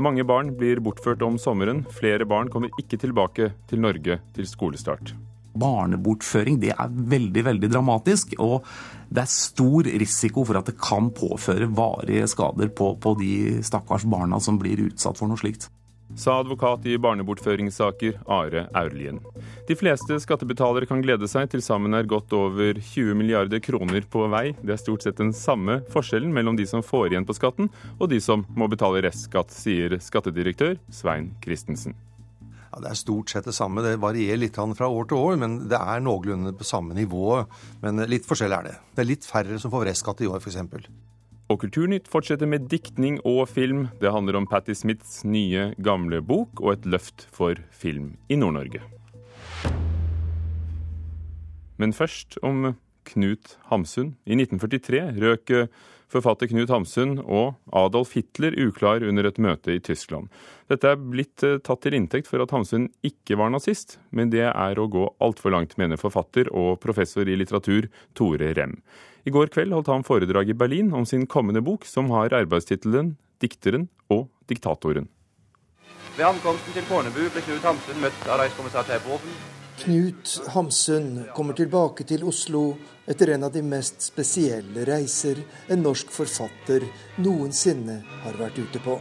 Mange 0.00 0.24
barn 0.24 0.54
blir 0.56 0.80
bortført 0.84 1.24
om 1.26 1.40
sommeren. 1.40 1.82
Flere 1.98 2.28
barn 2.28 2.52
kommer 2.52 2.70
ikke 2.80 3.00
tilbake 3.00 3.50
til 3.68 3.82
Norge 3.82 4.20
til 4.36 4.48
skolestart 4.48 5.16
barnebortføring 5.58 6.60
det 6.62 6.72
er 6.76 6.94
veldig 7.14 7.44
veldig 7.50 7.72
dramatisk. 7.72 8.36
Og 8.38 8.64
det 9.10 9.24
er 9.24 9.32
stor 9.32 9.90
risiko 10.04 10.46
for 10.46 10.60
at 10.60 10.70
det 10.70 10.78
kan 10.80 11.10
påføre 11.14 11.70
varige 11.74 12.28
skader 12.30 12.70
på, 12.70 12.94
på 13.02 13.16
de 13.20 13.34
stakkars 13.66 14.06
barna 14.06 14.40
som 14.42 14.60
blir 14.60 14.86
utsatt 14.90 15.18
for 15.18 15.30
noe 15.30 15.40
slikt. 15.40 15.70
Sa 16.18 16.40
advokat 16.40 16.86
i 16.86 16.98
barnebortføringssaker 16.98 18.20
Are 18.26 18.64
Aurlien. 18.74 19.20
De 19.68 19.76
fleste 19.78 20.18
skattebetalere 20.20 20.88
kan 20.90 21.02
glede 21.04 21.28
seg. 21.30 21.46
Til 21.52 21.62
sammen 21.62 21.94
er 21.94 22.08
godt 22.10 22.34
over 22.34 22.80
20 22.80 23.14
milliarder 23.14 23.62
kroner 23.62 24.02
på 24.10 24.26
vei. 24.32 24.50
Det 24.58 24.74
er 24.74 24.82
stort 24.82 25.06
sett 25.06 25.22
den 25.22 25.32
samme 25.36 25.80
forskjellen 25.94 26.34
mellom 26.34 26.58
de 26.58 26.66
som 26.66 26.82
får 26.82 27.12
igjen 27.12 27.28
på 27.28 27.38
skatten, 27.38 27.70
og 27.98 28.10
de 28.10 28.18
som 28.22 28.44
må 28.58 28.68
betale 28.70 29.04
restskatt, 29.06 29.54
sier 29.54 30.00
skattedirektør 30.02 30.80
Svein 30.90 31.30
Christensen. 31.44 31.94
Ja, 32.70 32.80
Det 32.80 32.90
er 32.90 32.98
stort 32.98 33.30
sett 33.30 33.44
det 33.44 33.54
samme. 33.54 33.82
Det 33.82 33.98
varierer 33.98 34.38
litt 34.38 34.54
fra 34.54 34.88
år 34.88 35.08
til 35.10 35.18
år, 35.18 35.36
men 35.36 35.68
det 35.68 35.78
er 35.78 36.00
noenlunde 36.00 36.52
på 36.56 36.64
samme 36.64 36.94
nivå. 36.94 37.46
Men 37.82 37.96
litt 38.06 38.26
forskjell 38.26 38.52
er 38.52 38.62
det. 38.62 38.76
Det 38.94 39.02
er 39.02 39.10
litt 39.10 39.26
færre 39.26 39.58
som 39.58 39.70
får 39.70 39.86
restskatt 39.90 40.20
i 40.22 40.28
år, 40.30 40.38
f.eks. 40.38 40.56
Og 41.50 41.58
Kulturnytt 41.58 42.06
fortsetter 42.06 42.46
med 42.46 42.68
diktning 42.70 43.18
og 43.26 43.48
film. 43.50 43.88
Det 43.98 44.12
handler 44.14 44.38
om 44.38 44.46
Patti 44.46 44.74
Smiths 44.74 45.24
nye, 45.26 45.72
gamle 45.82 46.22
bok 46.22 46.62
og 46.62 46.76
et 46.76 46.86
løft 46.86 47.26
for 47.34 47.58
film 47.74 48.14
i 48.30 48.38
Nord-Norge. 48.38 48.84
Men 51.80 51.96
først 51.96 52.38
om 52.46 52.76
Knut 53.08 53.56
Hamsun. 53.70 54.14
I 54.28 54.36
1943 54.36 55.00
røk 55.18 55.52
forfatter 56.10 56.50
Knut 56.50 56.70
Hamsun 56.72 57.18
og 57.22 57.58
Adolf 57.76 58.14
Hitler 58.16 58.56
uklar 58.60 59.04
under 59.06 59.28
et 59.28 59.38
møte 59.42 59.76
i 59.76 59.82
Tyskland. 59.84 60.30
Dette 60.70 60.92
er 60.92 60.98
blitt 61.00 61.44
eh, 61.46 61.60
tatt 61.62 61.82
til 61.84 61.96
inntekt 61.98 62.30
for 62.30 62.42
at 62.42 62.52
Hamsun 62.54 62.88
ikke 63.06 63.38
var 63.40 63.52
nazist, 63.54 63.98
men 64.10 64.32
det 64.32 64.46
er 64.50 64.80
å 64.80 64.88
gå 64.90 65.06
altfor 65.22 65.54
langt, 65.54 65.76
mener 65.80 66.00
forfatter 66.00 66.50
og 66.50 66.80
professor 66.82 67.28
i 67.28 67.38
litteratur 67.38 67.88
Tore 68.18 68.52
Rem. 68.58 68.76
I 69.26 69.32
går 69.34 69.52
kveld 69.52 69.74
holdt 69.76 69.92
han 69.92 70.06
foredrag 70.06 70.50
i 70.50 70.56
Berlin 70.56 70.94
om 70.96 71.06
sin 71.06 71.26
kommende 71.28 71.62
bok, 71.62 71.84
som 71.84 72.10
har 72.14 72.34
arbeidstittelen 72.34 73.16
'Dikteren 73.40 73.88
og 74.10 74.28
diktatoren'. 74.48 75.08
Ved 76.16 76.26
ankomsten 76.26 76.74
til 76.74 76.84
Fornebu 76.84 77.22
ble 77.32 77.40
Knut 77.46 77.64
Hamsun 77.64 78.02
møtt 78.02 78.28
av 78.28 78.42
reiskommissær 78.42 78.84
Terboven 78.88 79.59
Knut 79.80 80.40
Hamsun 80.46 81.24
kommer 81.34 81.56
tilbake 81.56 82.04
til 82.04 82.26
Oslo 82.28 82.74
etter 83.08 83.30
en 83.32 83.46
av 83.46 83.52
de 83.54 83.62
mest 83.64 84.02
spesielle 84.04 84.82
reiser 84.84 85.38
en 85.72 85.80
norsk 85.80 86.10
forfatter 86.12 86.84
noensinne 87.24 87.94
har 88.26 88.36
vært 88.36 88.58
ute 88.60 88.82
på. 88.84 88.98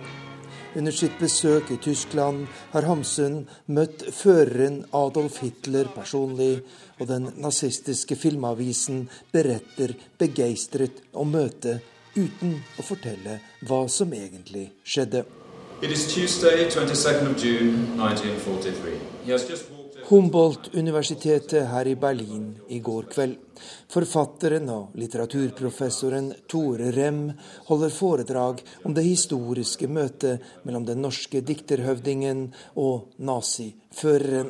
Under 0.79 0.95
sitt 0.95 1.17
besøk 1.19 1.73
i 1.75 1.79
Tyskland 1.83 2.45
har 2.71 2.87
Hamsun 2.87 3.41
møtt 3.75 4.05
føreren 4.15 4.85
Adolf 4.95 5.41
Hitler 5.43 5.89
personlig, 5.91 6.61
og 6.95 7.09
den 7.11 7.27
nazistiske 7.43 8.15
filmavisen 8.15 9.09
beretter 9.35 9.97
begeistret 10.21 11.01
om 11.11 11.35
møtet 11.35 11.83
uten 12.15 12.55
å 12.79 12.87
fortelle 12.87 13.41
hva 13.67 13.81
som 13.91 14.15
egentlig 14.15 14.69
skjedde. 14.87 15.25
It 15.81 15.91
is 15.91 16.07
Tuesday, 16.13 16.69
22nd 16.71 17.35
of 17.35 17.43
June, 17.43 17.83
1943. 17.99 18.95
He 19.25 19.31
has 19.31 19.43
just 19.49 19.78
Humboldt-universitetet 20.09 21.67
her 21.69 21.87
i 21.87 21.95
Berlin 21.95 22.55
i 22.73 22.79
går 22.81 23.03
kveld. 23.11 23.35
Forfatteren 23.93 24.71
og 24.73 24.95
litteraturprofessoren 24.97 26.31
Tore 26.49 26.87
Rem 26.95 27.27
holder 27.67 27.93
foredrag 27.93 28.63
om 28.89 28.95
det 28.97 29.03
historiske 29.05 29.85
møtet 29.85 30.47
mellom 30.63 30.87
den 30.87 31.03
norske 31.05 31.43
dikterhøvdingen 31.45 32.47
og 32.81 33.11
naziføreren. 33.21 34.49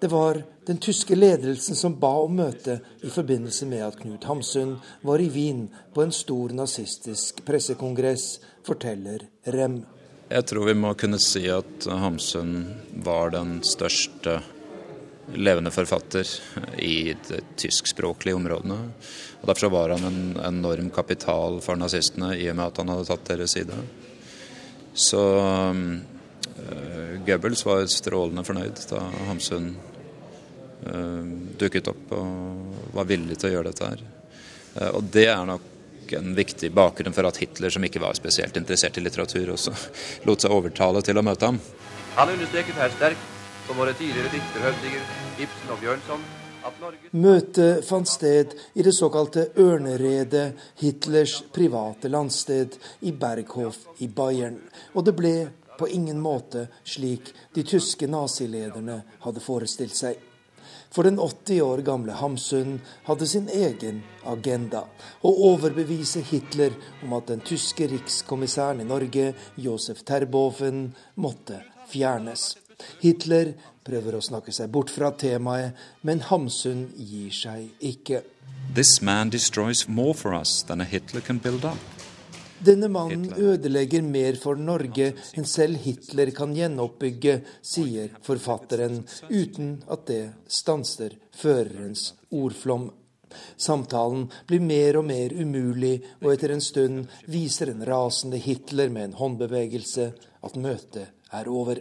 Det 0.00 0.08
var 0.10 0.40
den 0.66 0.80
tyske 0.80 1.20
ledelsen 1.20 1.76
som 1.76 1.98
ba 2.00 2.14
om 2.24 2.40
møte 2.40 2.78
i 3.04 3.12
forbindelse 3.12 3.68
med 3.68 3.84
at 3.90 4.00
Knut 4.00 4.24
Hamsun 4.24 4.78
var 5.04 5.20
i 5.20 5.28
Wien 5.36 5.66
på 5.92 6.00
en 6.00 6.16
stor 6.16 6.56
nazistisk 6.56 7.44
pressekongress, 7.44 8.40
forteller 8.64 9.28
Rem. 9.52 9.82
Jeg 10.32 10.48
tror 10.48 10.64
vi 10.64 10.78
må 10.80 10.94
kunne 10.96 11.20
si 11.20 11.44
at 11.52 11.84
Hamsun 11.92 12.56
var 13.04 13.36
den 13.36 13.58
største 13.68 14.40
levende 15.34 15.70
forfatter 15.70 16.28
i 16.78 17.14
de 17.28 17.40
tyskspråklige 17.56 18.36
områdene. 18.36 18.78
Og 19.40 19.48
Derfor 19.48 19.72
var 19.72 19.94
han 19.94 20.04
en 20.06 20.40
enorm 20.44 20.90
kapital 20.94 21.60
for 21.64 21.78
nazistene 21.78 22.34
i 22.38 22.48
og 22.50 22.58
med 22.58 22.66
at 22.68 22.80
han 22.82 22.92
hadde 22.92 23.08
tatt 23.08 23.30
deres 23.32 23.56
side. 23.56 23.78
Så 24.94 25.22
uh, 25.72 27.14
Goebbels 27.26 27.64
var 27.66 27.86
strålende 27.90 28.44
fornøyd 28.44 28.84
da 28.90 29.00
Hamsun 29.30 29.72
uh, 30.84 31.24
dukket 31.58 31.88
opp 31.92 32.12
og 32.18 32.94
var 32.96 33.08
villig 33.08 33.40
til 33.40 33.50
å 33.50 33.54
gjøre 33.56 33.72
dette 33.72 33.92
her. 33.92 34.04
Uh, 34.76 34.90
og 34.98 35.12
det 35.14 35.28
er 35.32 35.46
nok 35.48 35.68
en 36.12 36.34
viktig 36.36 36.68
bakgrunn 36.76 37.14
for 37.16 37.24
at 37.24 37.38
Hitler, 37.40 37.72
som 37.72 37.84
ikke 37.86 38.02
var 38.02 38.16
spesielt 38.18 38.56
interessert 38.60 38.98
i 39.00 39.04
litteratur, 39.04 39.54
også 39.54 39.72
lot 40.28 40.44
seg 40.44 40.52
overtale 40.52 41.00
til 41.04 41.18
å 41.18 41.24
møte 41.24 41.48
ham. 41.48 41.60
Han 42.18 42.34
understreket 42.34 42.76
her 42.76 42.92
sterkt, 42.92 43.30
som 43.66 43.76
våre 43.78 43.94
tidligere 43.98 44.32
dikterhøvdinger 44.32 45.10
Ibsen 45.42 45.74
og 45.74 45.82
Bjørnson, 45.82 46.30
Møtet 47.10 47.82
fant 47.82 48.06
sted 48.06 48.52
i 48.78 48.84
det 48.86 48.92
såkalte 48.94 49.48
Ørneredet, 49.58 50.54
Hitlers 50.78 51.40
private 51.54 52.06
landsted 52.08 52.76
i 53.02 53.10
Berghof 53.10 53.80
i 53.98 54.06
Bayern. 54.06 54.60
Og 54.94 55.02
det 55.06 55.16
ble 55.18 55.34
på 55.78 55.88
ingen 55.90 56.20
måte 56.22 56.68
slik 56.86 57.32
de 57.54 57.64
tyske 57.66 58.06
nazilederne 58.06 59.00
hadde 59.24 59.42
forestilt 59.42 59.98
seg. 59.98 60.20
For 60.92 61.08
den 61.08 61.18
80 61.18 61.62
år 61.64 61.82
gamle 61.82 62.14
Hamsun 62.20 62.76
hadde 63.08 63.26
sin 63.26 63.48
egen 63.48 64.02
agenda. 64.28 64.84
Å 65.24 65.30
overbevise 65.50 66.20
Hitler 66.28 66.76
om 67.02 67.16
at 67.16 67.32
den 67.32 67.40
tyske 67.42 67.88
rikskommissæren 67.88 68.84
i 68.84 68.88
Norge, 68.88 69.32
Josef 69.56 70.04
Terboven, 70.04 70.90
måtte 71.16 71.62
fjernes. 71.88 72.52
Hitler 73.02 73.54
prøver 73.84 74.16
å 74.16 74.22
snakke 74.24 74.54
seg 74.54 74.70
bort 74.72 74.92
fra 74.94 75.10
temaet, 75.18 75.74
men 76.06 76.22
Hamsun 76.28 76.86
gir 76.96 77.32
seg 77.34 77.68
ikke. 77.92 78.22
Denne 82.62 82.86
mannen 82.94 83.32
ødelegger 83.34 84.04
mer 84.06 84.36
for 84.38 84.54
Norge 84.54 85.08
enn 85.34 85.46
selv 85.50 85.82
Hitler 85.82 86.30
kan 86.36 86.52
gjenoppbygge, 86.54 87.40
sier 87.58 88.12
forfatteren, 88.22 89.00
uten 89.26 89.80
at 89.90 90.06
det 90.06 90.22
stanser 90.46 91.16
førerens 91.34 92.12
ordflom. 92.30 92.86
Samtalen 93.56 94.28
blir 94.46 94.62
mer 94.62 95.00
og 95.00 95.08
mer 95.08 95.34
umulig, 95.34 95.96
og 96.22 96.34
etter 96.34 96.54
en 96.54 96.62
stund 96.62 97.10
viser 97.32 97.72
en 97.72 97.82
rasende 97.88 98.38
Hitler 98.38 98.92
med 98.94 99.08
en 99.08 99.18
håndbevegelse 99.18 100.12
at 100.46 100.60
møtet 100.60 101.10
er 101.32 101.50
over. 101.50 101.80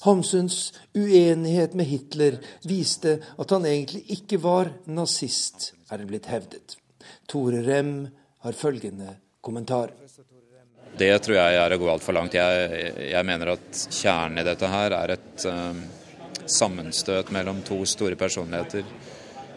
Hamsuns 0.00 0.72
uenighet 0.94 1.74
med 1.74 1.86
Hitler 1.86 2.38
viste 2.66 3.18
at 3.38 3.52
han 3.54 3.66
egentlig 3.68 4.04
ikke 4.18 4.40
var 4.42 4.72
nazist, 4.86 5.72
er 5.90 6.02
det 6.02 6.08
blitt 6.10 6.28
hevdet. 6.30 6.76
Tore 7.30 7.62
Rem 7.66 8.08
har 8.44 8.56
følgende 8.56 9.16
kommentar. 9.40 9.92
Det 10.96 11.12
tror 11.22 11.36
jeg 11.36 11.58
er 11.60 11.74
å 11.74 11.78
gå 11.80 11.90
altfor 11.92 12.16
langt. 12.16 12.34
Jeg, 12.38 12.92
jeg, 13.10 13.26
mener 13.28 13.52
at 13.56 13.82
kjernen 13.92 14.40
i 14.40 14.46
dette 14.46 14.70
her 14.72 14.94
er 14.96 15.12
et 15.16 15.44
uh, 15.50 15.76
sammenstøt 16.48 17.32
mellom 17.36 17.60
to 17.66 17.82
store 17.88 18.16
personligheter. 18.16 18.86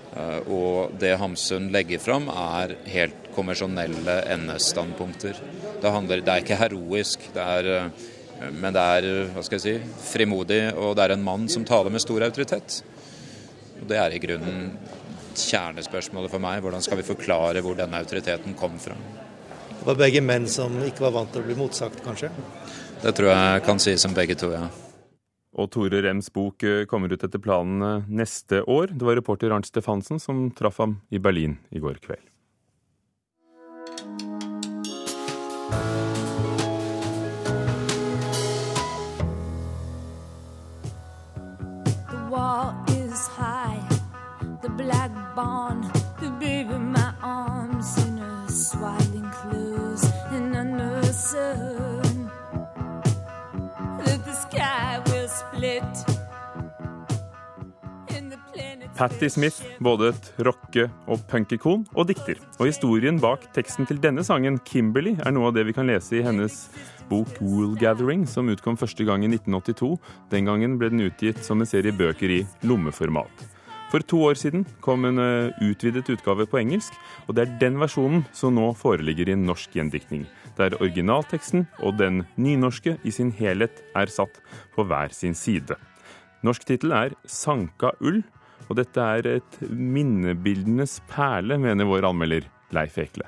Uh, 0.09 0.39
og 0.51 0.97
det 0.99 1.15
Hamsun 1.21 1.69
legger 1.71 2.01
fram, 2.03 2.27
er 2.27 2.75
helt 2.91 3.29
konvensjonelle 3.35 4.19
NS-standpunkter. 4.35 5.39
Det, 5.79 5.91
det, 6.11 6.23
er 6.27 6.41
ikke 6.43 6.63
heroisk. 6.63 7.29
det 7.35 7.51
er... 7.57 7.75
Uh, 7.87 8.08
men 8.39 8.75
det 8.75 8.81
er 8.81 9.07
hva 9.33 9.43
skal 9.43 9.59
jeg 9.59 9.65
si, 9.65 9.97
frimodig, 10.11 10.61
og 10.79 10.95
det 10.97 11.05
er 11.05 11.15
en 11.15 11.25
mann 11.25 11.47
som 11.51 11.65
taler 11.67 11.91
med 11.93 12.03
stor 12.03 12.23
autoritet. 12.27 12.81
Og 13.81 13.87
Det 13.87 13.97
er 13.99 14.15
i 14.15 14.21
grunnen 14.23 14.73
kjernespørsmålet 15.39 16.31
for 16.31 16.43
meg. 16.43 16.61
Hvordan 16.63 16.83
skal 16.83 16.99
vi 16.99 17.07
forklare 17.07 17.63
hvor 17.63 17.77
denne 17.77 17.99
autoriteten 17.99 18.55
kom 18.59 18.79
fra? 18.81 18.97
Det 19.79 19.87
var 19.87 19.99
begge 20.01 20.21
menn 20.23 20.47
som 20.51 20.75
ikke 20.83 21.05
var 21.07 21.15
vant 21.15 21.31
til 21.33 21.43
å 21.43 21.47
bli 21.47 21.55
motsagt, 21.59 22.03
kanskje? 22.03 22.31
Det 22.99 23.13
tror 23.15 23.31
jeg 23.31 23.63
kan 23.63 23.79
sies 23.79 24.03
som 24.03 24.15
begge 24.15 24.35
to, 24.39 24.51
ja. 24.51 24.67
Og 25.59 25.69
Tore 25.73 26.01
Rems 26.03 26.29
bok 26.31 26.63
eh, 26.67 26.85
kommer 26.87 27.11
ut 27.11 27.23
etter 27.25 27.41
planen 27.41 27.81
eh, 27.81 28.09
neste 28.21 28.61
år. 28.67 28.91
Det 28.93 29.07
var 29.07 29.17
reporter 29.17 29.55
Arnt 29.55 29.67
Stefansen 29.67 30.21
som 30.21 30.49
traff 30.55 30.77
ham 30.83 30.99
i 31.09 31.19
Berlin 31.19 31.57
i 31.71 31.81
går 31.83 32.03
kveld. 32.03 32.27
Patti 58.99 59.29
Smith, 59.29 59.63
både 59.79 60.09
et 60.09 60.33
rocke- 60.43 60.89
og 61.07 61.21
punkikon 61.31 61.85
og 61.95 62.07
dikter. 62.07 62.35
Og 62.59 62.65
historien 62.67 63.19
bak 63.19 63.45
teksten 63.55 63.87
til 63.87 64.01
denne 64.03 64.23
sangen, 64.23 64.59
'Kimberley', 64.59 65.19
er 65.25 65.31
noe 65.31 65.47
av 65.47 65.53
det 65.53 65.65
vi 65.67 65.73
kan 65.73 65.87
lese 65.87 66.19
i 66.19 66.23
hennes 66.23 66.69
bok 67.09 67.27
'Wool 67.39 67.77
Gathering', 67.79 68.27
som 68.27 68.49
utkom 68.49 68.77
første 68.77 69.05
gang 69.05 69.23
i 69.23 69.27
1982. 69.27 69.97
Den 70.31 70.45
gangen 70.45 70.77
ble 70.77 70.89
den 70.89 70.99
utgitt 70.99 71.43
som 71.45 71.61
en 71.61 71.65
serie 71.65 71.91
bøker 71.91 72.29
i 72.29 72.47
lommeformat. 72.63 73.58
For 73.89 74.05
to 74.05 74.19
år 74.29 74.37
siden 74.37 74.65
kom 74.85 75.07
en 75.09 75.17
eh, 75.17 75.55
utvidet 75.65 76.09
utgave 76.13 76.45
på 76.49 76.59
engelsk, 76.61 76.93
og 77.25 77.35
det 77.35 77.45
er 77.45 77.55
den 77.61 77.79
versjonen 77.81 78.21
som 78.37 78.53
nå 78.53 78.67
foreligger 78.77 79.31
i 79.33 79.37
norsk 79.37 79.73
gjendiktning, 79.79 80.27
der 80.59 80.77
originalteksten 80.77 81.65
og 81.81 81.97
den 81.97 82.21
nynorske 82.37 82.99
i 83.01 83.13
sin 83.13 83.31
helhet 83.33 83.81
er 83.97 84.13
satt 84.13 84.37
på 84.75 84.85
hver 84.85 85.15
sin 85.15 85.33
side. 85.33 85.79
Norsk 86.45 86.67
tittel 86.69 86.93
er 86.93 87.17
'Sanka 87.25 87.91
ull', 87.99 88.23
og 88.69 88.77
dette 88.77 89.01
er 89.01 89.25
et 89.25 89.59
minnebildenes 89.69 91.01
perle, 91.09 91.57
mener 91.57 91.89
vår 91.89 92.05
anmelder 92.05 92.45
Leif 92.71 92.97
Ekle. 93.01 93.25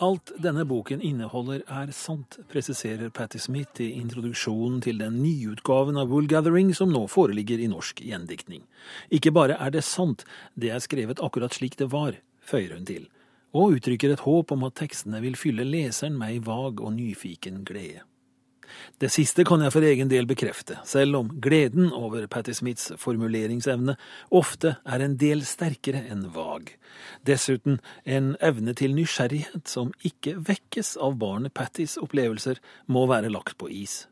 Alt 0.00 0.30
denne 0.40 0.62
boken 0.64 1.02
inneholder 1.04 1.60
er 1.68 1.90
sant, 1.92 2.38
presiserer 2.48 3.10
Patti 3.12 3.36
Smith 3.36 3.82
i 3.84 3.90
introduksjonen 3.98 4.78
til 4.80 4.96
den 4.96 5.18
nyutgaven 5.20 6.00
av 6.00 6.08
Wool 6.08 6.24
Gathering 6.30 6.70
som 6.72 6.88
nå 6.88 7.02
foreligger 7.12 7.60
i 7.60 7.68
norsk 7.68 8.00
gjendiktning. 8.00 8.62
Ikke 9.12 9.34
bare 9.36 9.58
er 9.60 9.74
det 9.74 9.84
sant, 9.84 10.24
det 10.56 10.72
er 10.72 10.80
skrevet 10.80 11.20
akkurat 11.20 11.52
slik 11.52 11.76
det 11.76 11.90
var, 11.92 12.16
føyer 12.40 12.78
hun 12.78 12.88
til, 12.88 13.10
og 13.52 13.76
uttrykker 13.76 14.14
et 14.14 14.24
håp 14.24 14.56
om 14.56 14.64
at 14.70 14.78
tekstene 14.80 15.20
vil 15.20 15.36
fylle 15.36 15.68
leseren 15.68 16.16
med 16.16 16.38
ei 16.38 16.40
vag 16.48 16.80
og 16.80 16.96
nyfiken 16.96 17.60
glede. 17.68 18.06
Det 19.00 19.10
siste 19.12 19.44
kan 19.48 19.62
jeg 19.64 19.72
for 19.74 19.86
egen 19.86 20.10
del 20.10 20.28
bekrefte, 20.28 20.78
selv 20.84 21.16
om 21.20 21.30
gleden 21.42 21.88
over 21.96 22.26
Patti 22.30 22.54
Smiths 22.56 22.92
formuleringsevne 23.00 23.96
ofte 24.36 24.76
er 24.84 25.04
en 25.04 25.16
del 25.20 25.44
sterkere 25.48 26.02
enn 26.12 26.26
vag. 26.34 26.74
Dessuten 27.26 27.80
en 28.04 28.34
evne 28.44 28.74
til 28.76 28.94
nysgjerrighet 28.96 29.68
som 29.70 29.94
ikke 30.06 30.36
vekkes 30.50 30.96
av 31.00 31.18
barnet 31.20 31.54
Pattys 31.56 31.96
opplevelser, 32.00 32.60
må 32.86 33.06
være 33.10 33.32
lagt 33.32 33.56
på 33.60 33.70
is. 33.72 34.04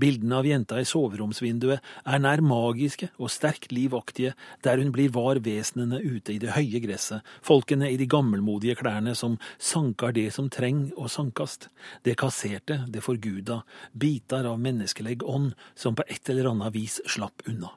Bildene 0.00 0.38
av 0.40 0.46
jenta 0.48 0.78
i 0.80 0.86
soveromsvinduet 0.88 1.82
er 2.04 2.22
nær 2.22 2.42
magiske 2.44 3.10
og 3.18 3.32
sterkt 3.32 3.72
livaktige, 3.74 4.34
der 4.64 4.80
hun 4.80 4.92
blir 4.94 5.12
var 5.14 5.40
vesenene 5.44 6.00
ute 6.02 6.34
i 6.34 6.40
det 6.42 6.54
høye 6.56 6.82
gresset, 6.84 7.24
folkene 7.44 7.90
i 7.90 7.98
de 8.00 8.08
gammelmodige 8.10 8.78
klærne 8.80 9.14
som 9.18 9.38
sankar 9.58 10.14
det 10.16 10.30
som 10.34 10.50
treng 10.52 10.86
å 10.96 11.08
sankast, 11.10 11.68
det 12.04 12.16
kasserte, 12.20 12.84
det 12.88 13.04
forguda, 13.04 13.62
bitar 13.92 14.48
av 14.50 14.60
menneskelegg 14.62 15.24
ånd 15.26 15.54
som 15.74 15.96
på 15.96 16.06
et 16.08 16.30
eller 16.32 16.52
annet 16.52 16.74
vis 16.74 17.00
slapp 17.06 17.46
unna. 17.48 17.72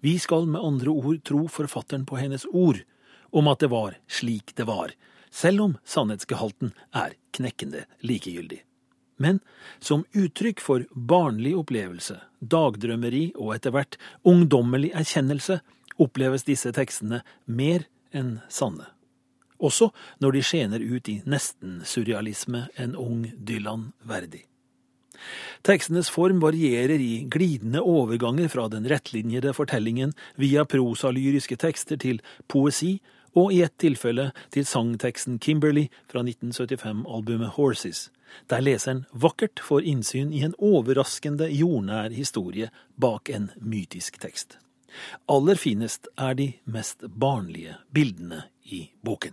Vi 0.00 0.16
skal 0.22 0.46
med 0.46 0.62
andre 0.62 0.90
ord 0.94 1.22
tro 1.26 1.46
forfatteren 1.50 2.06
på 2.06 2.20
hennes 2.20 2.46
ord 2.52 2.84
om 3.32 3.48
at 3.50 3.62
det 3.64 3.72
var 3.72 3.96
slik 4.06 4.54
det 4.58 4.68
var, 4.68 4.92
selv 5.32 5.64
om 5.64 5.78
sannhetsgehalten 5.88 6.74
er 6.94 7.16
knekkende 7.34 7.86
likegyldig 8.04 8.60
men 9.22 9.40
som 9.80 10.04
uttrykk 10.18 10.62
for 10.62 10.86
barnlig 10.92 11.54
opplevelse, 11.58 12.18
dagdrømmeri 12.40 13.30
og 13.36 13.54
etter 13.56 13.74
hvert 13.74 13.98
ungdommelig 14.28 14.92
erkjennelse 14.98 15.60
oppleves 16.02 16.46
disse 16.48 16.72
tekstene 16.74 17.22
mer 17.46 17.86
enn 18.12 18.40
sanne. 18.52 18.88
Også 19.62 19.92
når 20.22 20.34
de 20.34 20.46
skjener 20.46 20.82
ut 20.82 21.08
i 21.08 21.20
nesten-surrealisme 21.22 22.66
en 22.82 22.96
ung 22.98 23.28
Dylan 23.38 23.92
verdig. 24.08 24.48
Tekstenes 25.62 26.08
form 26.10 26.40
varierer 26.42 26.98
i 26.98 27.24
glidende 27.30 27.82
overganger 27.86 28.50
fra 28.50 28.66
den 28.72 28.88
rettlinjede 28.90 29.52
fortellingen 29.54 30.16
via 30.40 30.64
prosalyriske 30.66 31.58
tekster 31.62 32.00
til 32.02 32.18
poesi, 32.50 32.96
og 33.34 33.52
i 33.52 33.62
ett 33.64 33.76
tilfelle 33.80 34.30
til 34.52 34.66
sangteksten 34.68 35.38
Kimberley 35.42 35.88
fra 36.10 36.22
1975-albumet 36.22 37.54
Horses, 37.56 38.10
der 38.50 38.64
leseren 38.64 39.04
vakkert 39.12 39.60
får 39.60 39.86
innsyn 39.88 40.32
i 40.32 40.42
en 40.46 40.56
overraskende 40.58 41.48
jordnær 41.52 42.12
historie 42.14 42.70
bak 42.96 43.30
en 43.32 43.50
mytisk 43.60 44.20
tekst. 44.22 44.58
Aller 45.28 45.56
finest 45.56 46.08
er 46.20 46.34
de 46.36 46.52
mest 46.64 47.04
barnlige 47.08 47.78
bildene 47.92 48.44
i 48.64 48.90
boken. 49.04 49.32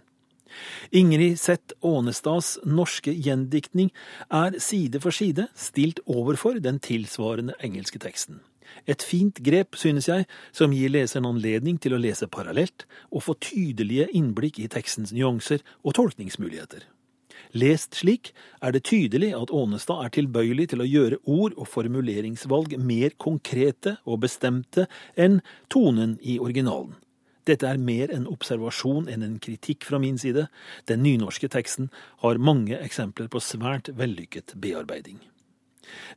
Ingrid 0.91 1.37
Seth 1.37 1.75
Ånestads 1.85 2.57
norske 2.65 3.13
gjendiktning 3.13 3.91
er 4.33 4.57
side 4.59 5.01
for 5.03 5.13
side 5.13 5.47
stilt 5.55 6.01
overfor 6.07 6.57
den 6.63 6.79
tilsvarende 6.81 7.53
engelske 7.63 8.01
teksten. 8.01 8.39
Et 8.87 9.01
fint 9.03 9.41
grep, 9.45 9.75
synes 9.75 10.07
jeg, 10.09 10.27
som 10.51 10.73
gir 10.75 10.91
leseren 10.93 11.27
anledning 11.29 11.79
til 11.81 11.95
å 11.95 12.01
lese 12.01 12.27
parallelt 12.27 12.85
og 13.11 13.25
få 13.25 13.35
tydelige 13.41 14.09
innblikk 14.15 14.59
i 14.59 14.69
tekstens 14.71 15.13
nyanser 15.15 15.63
og 15.83 15.97
tolkningsmuligheter. 15.99 16.87
Lest 17.57 17.95
slik 17.97 18.31
er 18.61 18.73
det 18.75 18.83
tydelig 18.85 19.31
at 19.33 19.51
Ånestad 19.55 20.03
er 20.05 20.13
tilbøyelig 20.13 20.69
til 20.73 20.83
å 20.83 20.87
gjøre 20.87 21.21
ord 21.25 21.55
og 21.57 21.69
formuleringsvalg 21.71 22.75
mer 22.77 23.15
konkrete 23.17 23.97
og 24.05 24.21
bestemte 24.25 24.85
enn 25.17 25.39
tonen 25.71 26.17
i 26.21 26.37
originalen. 26.39 26.97
Dette 27.49 27.65
er 27.65 27.81
mer 27.81 28.11
en 28.13 28.27
observasjon 28.29 29.07
enn 29.09 29.25
en 29.25 29.39
kritikk 29.41 29.87
fra 29.87 29.97
min 29.97 30.19
side. 30.21 30.45
Den 30.85 31.01
nynorske 31.01 31.49
teksten 31.49 31.89
har 32.21 32.37
mange 32.37 32.77
eksempler 32.77 33.31
på 33.31 33.41
svært 33.41 33.89
vellykket 33.97 34.53
bearbeiding. 34.61 35.17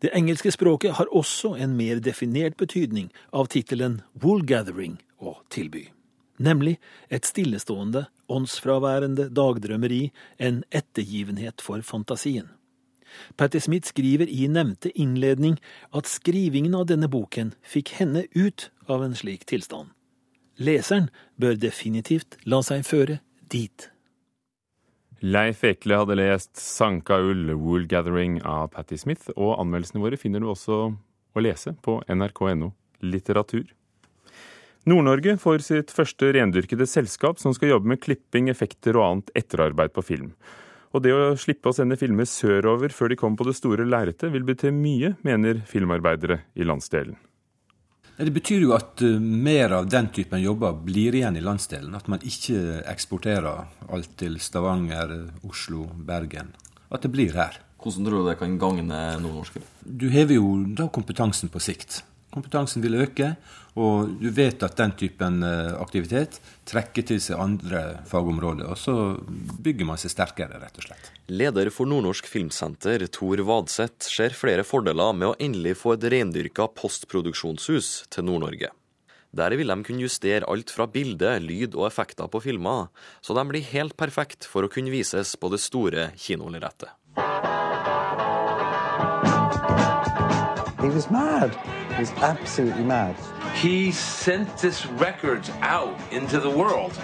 Det 0.01 0.13
engelske 0.17 0.53
språket 0.55 0.99
har 0.99 1.11
også 1.15 1.55
en 1.57 1.77
mer 1.77 2.03
definert 2.03 2.57
betydning 2.57 3.11
av 3.33 3.51
tittelen 3.53 4.01
Woolgathering 4.23 5.01
å 5.23 5.39
tilby 5.51 5.89
nemlig 6.43 6.79
et 7.11 7.27
stillestående, 7.27 8.07
åndsfraværende 8.33 9.29
dagdrømmeri, 9.35 10.11
en 10.39 10.63
ettergivenhet 10.73 11.63
for 11.63 11.83
fantasien. 11.87 12.51
Patti 13.37 13.61
Smith 13.61 13.91
skriver 13.93 14.29
i 14.29 14.47
nevnte 14.49 14.93
innledning 14.97 15.59
at 15.93 16.09
skrivingen 16.09 16.75
av 16.75 16.87
denne 16.89 17.11
boken 17.13 17.53
fikk 17.61 17.93
henne 17.99 18.25
ut 18.33 18.71
av 18.89 19.05
en 19.05 19.17
slik 19.17 19.45
tilstand. 19.49 19.93
Leseren 20.57 21.11
bør 21.37 21.59
definitivt 21.61 22.39
la 22.49 22.63
seg 22.65 22.87
føre 22.89 23.21
dit. 23.53 23.92
Leif 25.23 25.61
Ekle 25.63 26.01
hadde 26.01 26.17
lest 26.19 26.57
'Sanka 26.59 27.21
ull 27.23 27.53
Wool 27.55 27.87
Gathering' 27.87 28.41
av 28.43 28.73
Patti 28.75 28.97
Smith, 28.99 29.31
og 29.37 29.55
anmeldelsene 29.63 30.03
våre 30.03 30.19
finner 30.19 30.43
du 30.43 30.49
også 30.51 30.79
å 30.91 31.45
lese 31.45 31.77
på 31.79 32.01
nrk.no 32.11 32.73
litteratur. 33.07 33.71
Nord-Norge 34.83 35.37
får 35.39 35.63
sitt 35.63 35.95
første 35.95 36.33
rendyrkede 36.35 36.89
selskap 36.91 37.39
som 37.39 37.55
skal 37.55 37.77
jobbe 37.77 37.93
med 37.93 38.03
klipping, 38.03 38.51
effekter 38.51 38.99
og 38.99 39.07
annet 39.07 39.31
etterarbeid 39.39 39.95
på 39.95 40.03
film. 40.03 40.33
Og 40.91 41.05
det 41.07 41.15
å 41.15 41.37
slippe 41.39 41.71
å 41.71 41.77
sende 41.77 41.97
filmer 41.97 42.27
sørover 42.27 42.91
før 42.91 43.15
de 43.15 43.21
kommer 43.21 43.39
på 43.39 43.47
det 43.47 43.55
store 43.57 43.87
lerretet, 43.87 44.33
vil 44.35 44.43
bety 44.43 44.75
mye, 44.75 45.15
mener 45.23 45.63
filmarbeidere 45.71 46.43
i 46.59 46.67
landsdelen. 46.67 47.15
Det 48.17 48.31
betyr 48.35 48.67
jo 48.67 48.75
at 48.77 49.03
eh, 49.03 49.19
mer 49.19 49.73
av 49.79 49.89
den 49.91 50.11
typen 50.15 50.43
jobber 50.43 50.77
blir 50.85 51.17
igjen 51.17 51.39
i 51.39 51.45
landsdelen. 51.45 51.95
At 51.97 52.11
man 52.13 52.23
ikke 52.27 52.83
eksporterer 52.91 53.65
alt 53.89 54.17
til 54.21 54.39
Stavanger, 54.41 55.15
Oslo, 55.49 55.89
Bergen. 55.97 56.53
At 56.93 57.07
det 57.07 57.13
blir 57.15 57.35
her. 57.39 57.59
Hvordan 57.83 58.07
tror 58.07 58.23
du 58.23 58.29
det 58.29 58.39
kan 58.39 58.59
gagne 58.61 59.01
nordnorske? 59.23 59.63
Du 59.83 60.07
hever 60.13 60.39
jo 60.39 60.55
da 60.77 60.87
kompetansen 60.93 61.51
på 61.51 61.63
sikt. 61.63 62.03
Kompetansen 62.33 62.85
vil 62.85 63.01
øke, 63.03 63.35
og 63.77 64.15
du 64.21 64.31
vet 64.33 64.63
at 64.65 64.77
den 64.79 64.95
typen 64.97 65.43
eh, 65.45 65.73
aktivitet 65.81 66.39
trekker 66.69 67.05
til 67.09 67.21
seg 67.21 67.41
andre 67.41 67.83
fagområder. 68.09 68.71
Og 68.73 68.79
så 68.81 68.95
bygger 69.65 69.89
man 69.89 70.01
seg 70.01 70.15
sterkere, 70.15 70.61
rett 70.63 70.81
og 70.81 70.89
slett. 70.89 71.12
Leder 71.27 71.71
for 71.71 71.87
Nordnorsk 71.87 72.27
Filmsenter, 72.27 73.07
Tor 73.07 73.39
Vadseth, 73.47 74.09
ser 74.11 74.35
flere 74.35 74.65
fordeler 74.67 75.15
med 75.15 75.29
å 75.29 75.37
endelig 75.39 75.77
få 75.79 75.95
et 75.95 76.07
rendyrka 76.11 76.67
postproduksjonshus 76.75 78.09
til 78.11 78.27
Nord-Norge. 78.27 78.73
Der 79.33 79.55
vil 79.57 79.71
de 79.71 79.77
kunne 79.87 80.03
justere 80.03 80.49
alt 80.51 80.73
fra 80.75 80.89
bilde, 80.91 81.31
lyd 81.41 81.77
og 81.79 81.87
effekter 81.87 82.27
på 82.29 82.43
filmer, 82.43 82.91
så 83.23 83.37
de 83.39 83.45
blir 83.49 83.71
helt 83.71 83.95
perfekt 83.97 84.45
for 84.51 84.67
å 84.67 84.73
kunne 84.73 84.91
vises 84.91 85.37
på 85.39 85.49
det 85.55 85.63
store 85.63 86.11
kinolerretet. 86.19 86.91
He 90.83 90.91
was 90.91 91.09
mad. 91.09 91.55
He 91.95 92.03
was 92.03 92.11
absolutely 92.19 92.83
mad. 92.83 93.15
He 93.55 93.93
sent 93.93 94.59
this 94.59 94.85
record 94.99 95.49
out 95.63 95.97
into 96.11 96.41
the 96.41 96.51
world, 96.51 96.99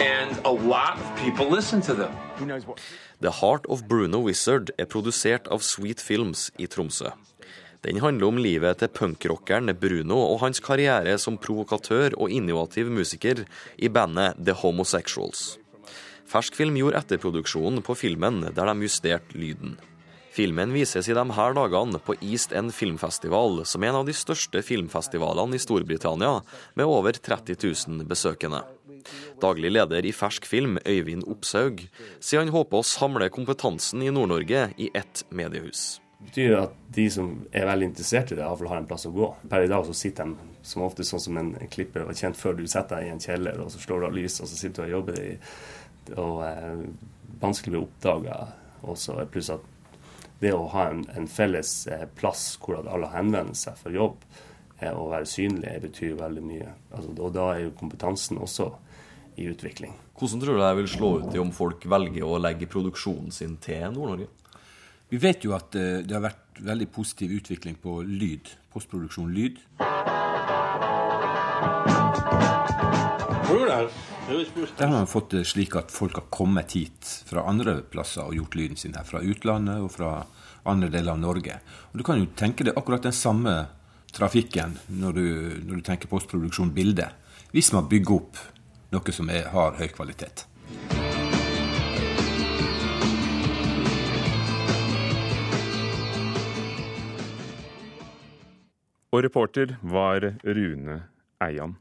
and 0.00 0.38
a 0.44 0.52
lot 0.52 0.96
of 0.98 1.06
people 1.16 1.46
listen 1.50 1.80
to 1.82 1.94
them. 1.94 2.12
The 3.20 3.30
Heart 3.30 3.66
of 3.66 3.86
Bruno 3.88 4.18
Wizard 4.18 4.70
er 4.78 4.86
produsert 4.86 5.48
av 5.48 5.58
Sweet 5.62 6.00
Films 6.00 6.50
i 6.58 6.66
Tromsø. 6.66 7.12
Den 7.82 7.98
handler 7.98 8.28
om 8.30 8.38
livet 8.38 8.78
til 8.78 8.90
punkrockeren 8.94 9.72
Bruno 9.74 10.20
og 10.22 10.40
hans 10.44 10.62
karriere 10.62 11.16
som 11.18 11.38
provokatør 11.38 12.14
og 12.16 12.30
innovativ 12.30 12.90
musiker 12.90 13.44
i 13.76 13.88
bandet 13.88 14.38
The 14.38 14.54
Homosexuals. 14.54 15.56
Ferskfilm 16.26 16.78
gjorde 16.78 17.02
etterproduksjonen 17.02 17.82
på 17.82 17.96
filmen 17.98 18.44
der 18.54 18.70
de 18.70 18.86
justerte 18.86 19.38
lyden. 19.38 19.74
Filmen 20.32 20.72
vises 20.72 21.10
i 21.10 21.12
de 21.12 21.24
her 21.36 21.52
dagene 21.52 21.98
på 22.00 22.14
East 22.24 22.54
End 22.56 22.72
Filmfestival, 22.72 23.66
som 23.68 23.82
er 23.84 23.90
en 23.90 23.98
av 23.98 24.06
de 24.08 24.14
største 24.16 24.62
filmfestivalene 24.64 25.58
i 25.58 25.60
Storbritannia, 25.60 26.38
med 26.72 26.88
over 26.88 27.18
30 27.18 27.58
000 27.60 28.06
besøkende. 28.08 28.62
Daglig 29.42 29.74
leder 29.74 30.06
i 30.08 30.12
Fersk 30.16 30.46
Film, 30.48 30.78
Øyvind 30.88 31.26
Opshaug, 31.28 31.82
sier 32.16 32.40
han 32.40 32.52
håper 32.54 32.80
å 32.80 32.86
samle 32.86 33.28
kompetansen 33.34 34.00
i 34.00 34.08
Nord-Norge 34.14 34.70
i 34.80 34.88
ett 34.96 35.26
mediehus. 35.28 35.98
Det 36.22 36.30
betyr 36.30 36.56
at 36.62 36.80
de 36.96 37.04
som 37.10 37.28
er 37.50 37.68
veldig 37.68 37.90
interessert 37.90 38.32
i 38.32 38.38
det, 38.38 38.46
iallfall 38.46 38.70
har 38.70 38.80
en 38.80 38.88
plass 38.88 39.04
å 39.10 39.12
gå. 39.12 39.28
Per 39.52 39.66
i 39.66 39.68
dag 39.68 39.84
så 39.84 39.98
sitter 39.98 40.32
de 40.32 40.64
som 40.64 40.86
ofte 40.86 41.04
sånn 41.04 41.24
som 41.26 41.42
en 41.42 41.52
klipper 41.68 42.06
var 42.08 42.16
kjent 42.16 42.40
før 42.40 42.56
du 42.56 42.64
setter 42.64 43.02
deg 43.02 43.10
i 43.10 43.12
en 43.18 43.20
kjeller, 43.20 43.60
og 43.60 43.68
så 43.74 43.84
slår 43.84 44.00
du 44.00 44.08
av 44.08 44.16
lys, 44.16 44.40
og 44.40 44.48
så 44.48 44.60
sitter 44.62 44.86
du 44.86 44.88
og 44.88 44.96
jobber 44.96 45.20
i 45.26 45.32
og 46.16 46.40
eh, 46.46 46.86
vanskelig 47.42 47.74
å 47.74 47.76
bli 47.76 47.84
oppdaga. 47.84 48.40
Pluss 49.30 49.52
at 49.54 49.68
det 50.42 50.52
å 50.54 50.66
ha 50.72 50.88
en, 50.90 51.04
en 51.14 51.28
felles 51.30 51.72
eh, 51.86 52.06
plass 52.18 52.56
hvor 52.62 52.82
alle 52.82 53.10
henvender 53.12 53.58
seg 53.58 53.78
for 53.78 53.94
jobb 53.94 54.24
eh, 54.80 54.90
og 54.90 55.12
være 55.14 55.28
synlig, 55.30 55.76
betyr 55.84 56.16
veldig 56.18 56.44
mye. 56.44 56.70
Altså, 56.90 57.14
og 57.14 57.34
da 57.36 57.48
er 57.54 57.66
jo 57.66 57.76
kompetansen 57.78 58.40
også 58.42 58.72
i 59.38 59.46
utvikling. 59.48 59.94
Hvordan 60.18 60.42
tror 60.42 60.58
du 60.58 60.62
det 60.62 60.76
vil 60.80 60.90
slå 60.90 61.10
ut 61.22 61.34
i 61.34 61.40
om 61.42 61.52
folk 61.54 61.86
velger 61.88 62.26
å 62.26 62.40
legge 62.42 62.70
produksjonen 62.70 63.32
sin 63.34 63.56
til 63.62 63.86
Nord-Norge? 63.94 64.28
Vi 65.12 65.20
vet 65.20 65.44
jo 65.46 65.54
at 65.56 65.76
eh, 65.78 66.00
det 66.02 66.16
har 66.16 66.24
vært 66.26 66.62
veldig 66.62 66.88
positiv 66.92 67.36
utvikling 67.38 67.78
på 67.80 68.00
lyd. 68.06 68.50
Postproduksjon 68.72 69.30
lyd. 69.36 69.60
Der 74.32 74.86
har 74.86 74.94
man 74.94 75.06
fått 75.06 75.34
det 75.34 75.42
slik 75.44 75.74
at 75.76 75.92
folk 75.92 76.14
har 76.16 76.24
kommet 76.32 76.72
hit 76.72 77.08
fra 77.28 77.44
andre 77.50 77.82
plasser 77.92 78.24
og 78.24 78.36
gjort 78.38 78.54
lyden 78.56 78.78
sin 78.80 78.94
her. 78.96 79.04
Fra 79.04 79.20
utlandet 79.20 79.82
og 79.84 79.90
fra 79.92 80.12
andre 80.64 80.88
deler 80.88 81.12
av 81.12 81.20
Norge. 81.20 81.58
Og 81.92 82.00
Du 82.00 82.04
kan 82.06 82.20
jo 82.20 82.30
tenke 82.36 82.64
deg 82.64 82.78
akkurat 82.78 83.04
den 83.04 83.12
samme 83.12 83.54
trafikken 84.12 84.78
når 84.88 85.12
du, 85.12 85.26
når 85.66 85.82
du 85.82 85.84
tenker 85.84 86.08
postproduksjon 86.08 86.72
bilde. 86.72 87.10
Hvis 87.52 87.72
man 87.76 87.90
bygger 87.90 88.16
opp 88.16 88.40
noe 88.92 89.12
som 89.12 89.28
er, 89.28 89.50
har 89.52 89.76
høy 89.76 89.88
kvalitet. 89.92 90.46
Og 99.12 99.20
reporter 99.26 99.76
var 99.84 100.24
Rune 100.40 101.02
Eian. 101.44 101.76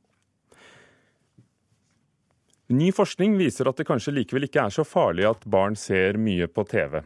Ny 2.72 2.92
forskning 2.96 3.34
viser 3.36 3.68
at 3.68 3.80
det 3.80 3.88
kanskje 3.90 4.14
likevel 4.16 4.48
ikke 4.48 4.64
er 4.64 4.72
så 4.72 4.86
farlig 4.88 5.26
at 5.28 5.42
barn 5.50 5.76
ser 5.76 6.16
mye 6.22 6.48
på 6.48 6.64
TV. 6.72 7.02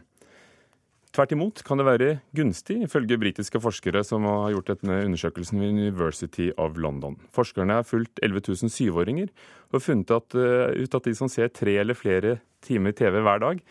Tvert 1.16 1.32
imot 1.32 1.62
kan 1.64 1.80
det 1.80 1.86
være 1.88 2.08
gunstig, 2.36 2.76
ifølge 2.84 3.16
britiske 3.18 3.58
forskere 3.64 4.02
som 4.04 4.26
har 4.28 4.52
gjort 4.52 4.74
denne 4.82 5.00
undersøkelsen 5.08 5.58
ved 5.62 5.72
University 5.72 6.50
of 6.60 6.76
London. 6.78 7.16
Forskerne 7.34 7.80
har 7.80 7.88
fulgt 7.88 8.20
11 8.22 8.44
000 8.50 8.72
syvåringer 8.74 9.32
og 9.72 9.82
funnet 9.82 10.12
at, 10.12 10.36
uh, 10.36 10.70
ut 10.76 10.98
at 11.00 11.08
de 11.08 11.14
som 11.16 11.30
ser 11.32 11.50
tre 11.56 11.78
eller 11.80 11.98
flere 11.98 12.36
timer 12.62 12.94
TV 12.94 13.18
hver 13.24 13.42
dag, 13.42 13.62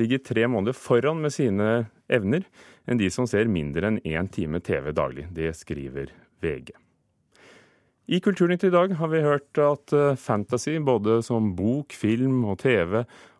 ligger 0.00 0.24
tre 0.24 0.48
måneder 0.50 0.74
foran 0.74 1.20
med 1.22 1.36
sine 1.36 1.68
evner 2.10 2.48
enn 2.88 2.98
de 2.98 3.12
som 3.12 3.28
ser 3.30 3.52
mindre 3.52 3.92
enn 3.92 4.00
én 4.02 4.32
time 4.32 4.58
TV 4.64 4.90
daglig. 4.96 5.28
Det 5.30 5.52
skriver 5.60 6.10
VG. 6.42 6.74
I 8.04 8.18
Kulturnytt 8.20 8.64
i 8.64 8.72
dag 8.72 8.92
har 8.98 9.08
vi 9.08 9.22
hørt 9.24 9.58
at 9.64 9.92
eh, 9.96 10.16
fantasy, 10.20 10.76
både 10.76 11.22
som 11.24 11.54
bok, 11.56 11.94
film 11.96 12.42
og 12.44 12.58
TV 12.60 12.98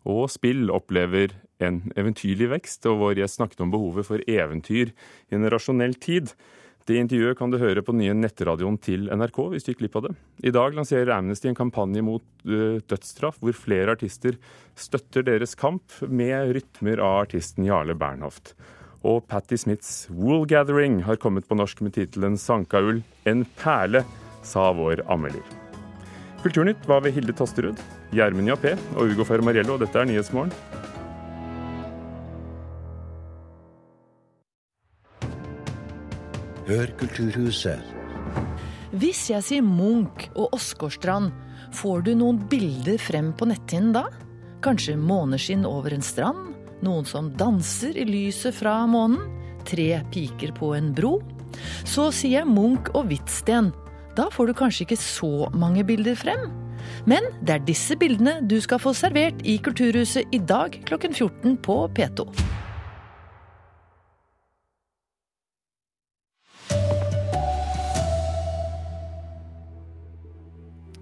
og 0.08 0.22
spill, 0.32 0.70
opplever 0.72 1.34
en 1.60 1.82
eventyrlig 2.00 2.48
vekst, 2.48 2.88
og 2.88 3.02
vår 3.02 3.20
gjest 3.20 3.42
snakket 3.42 3.60
om 3.60 3.74
behovet 3.74 4.08
for 4.08 4.24
eventyr 4.24 4.94
i 4.94 5.36
en 5.36 5.44
rasjonell 5.52 5.98
tid. 6.00 6.32
Det 6.88 6.96
intervjuet 6.96 7.36
kan 7.36 7.52
du 7.52 7.58
høre 7.60 7.84
på 7.84 7.92
den 7.92 8.06
nye 8.06 8.16
nettradioen 8.16 8.80
til 8.80 9.06
NRK 9.12 9.42
hvis 9.52 9.64
du 9.64 9.70
gikk 9.72 9.84
glipp 9.84 10.00
av 10.00 10.06
det. 10.08 10.14
I 10.48 10.52
dag 10.56 10.76
lanserer 10.76 11.12
Amnesty 11.12 11.48
en 11.48 11.56
kampanje 11.56 12.04
mot 12.04 12.24
uh, 12.48 12.80
dødsstraff, 12.84 13.38
hvor 13.40 13.56
flere 13.56 13.96
artister 13.96 14.36
støtter 14.76 15.24
deres 15.24 15.56
kamp 15.56 15.96
med 16.04 16.52
rytmer 16.56 17.00
av 17.04 17.22
artisten 17.22 17.64
Jarle 17.68 17.96
Bernhoft. 17.96 18.52
Og 19.04 19.24
Patti 19.28 19.56
Smiths 19.60 20.10
Wool 20.12 20.44
Gathering 20.48 21.02
har 21.08 21.20
kommet 21.20 21.48
på 21.48 21.56
norsk 21.56 21.80
med 21.84 21.96
tittelen 21.96 22.36
Sankaull, 22.40 23.00
en 23.28 23.48
perle 23.60 24.04
sa 24.44 24.70
vår 24.76 25.02
anmelder. 25.10 25.42
Kulturnytt 26.44 26.82
var 26.88 27.00
ved 27.00 27.16
Hilde 27.16 27.32
Tosterud, 27.32 27.78
Gjermund 28.12 28.50
Jappé 28.52 28.74
og 28.98 29.14
Ugo 29.14 29.24
Fermariello. 29.24 29.78
Dette 29.80 29.96
er 29.96 30.10
Nyhetsmorgen. 30.10 30.52
Hør 36.64 36.92
Kulturhuset 36.96 37.80
Hvis 38.96 39.26
jeg 39.28 39.44
sier 39.44 39.64
Munch 39.64 40.30
og 40.32 40.54
Åsgårdstrand, 40.56 41.32
får 41.76 42.04
du 42.06 42.14
noen 42.16 42.38
bilder 42.48 43.00
frem 43.00 43.32
på 43.36 43.48
netthinnen 43.48 43.92
da? 43.96 44.06
Kanskje 44.64 44.96
måneskinn 44.96 45.66
over 45.68 45.92
en 45.92 46.04
strand? 46.04 46.54
Noen 46.84 47.08
som 47.08 47.28
danser 47.36 47.96
i 48.00 48.06
lyset 48.08 48.56
fra 48.56 48.82
månen? 48.88 49.20
Tre 49.68 49.88
piker 50.12 50.52
på 50.56 50.74
en 50.76 50.92
bro? 50.96 51.18
Så 51.88 52.10
sier 52.12 52.42
jeg 52.42 52.52
Munch 52.52 52.92
og 52.96 53.08
Hvitsten. 53.08 53.72
Da 54.14 54.28
får 54.30 54.46
du 54.46 54.54
kanskje 54.54 54.84
ikke 54.86 55.00
så 55.00 55.48
mange 55.58 55.82
bilder 55.86 56.14
frem. 56.14 56.46
Men 57.08 57.24
det 57.42 57.54
er 57.56 57.64
disse 57.66 57.96
bildene 57.98 58.36
du 58.46 58.60
skal 58.62 58.78
få 58.78 58.92
servert 58.94 59.40
i 59.42 59.56
Kulturhuset 59.58 60.30
i 60.30 60.38
dag 60.38 60.76
klokken 60.86 61.14
14 61.14 61.56
på 61.64 61.78
P2. 61.96 62.28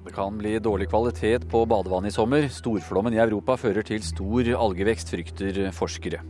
Det 0.02 0.16
kan 0.16 0.36
bli 0.40 0.58
dårlig 0.60 0.88
kvalitet 0.92 1.44
på 1.52 1.66
badevannet 1.68 2.12
i 2.12 2.16
sommer. 2.16 2.48
Storflommen 2.48 3.12
i 3.16 3.20
Europa 3.20 3.58
fører 3.60 3.84
til 3.84 4.00
stor 4.04 4.48
algevekst, 4.56 5.12
frykter 5.12 5.68
forskere. 5.76 6.24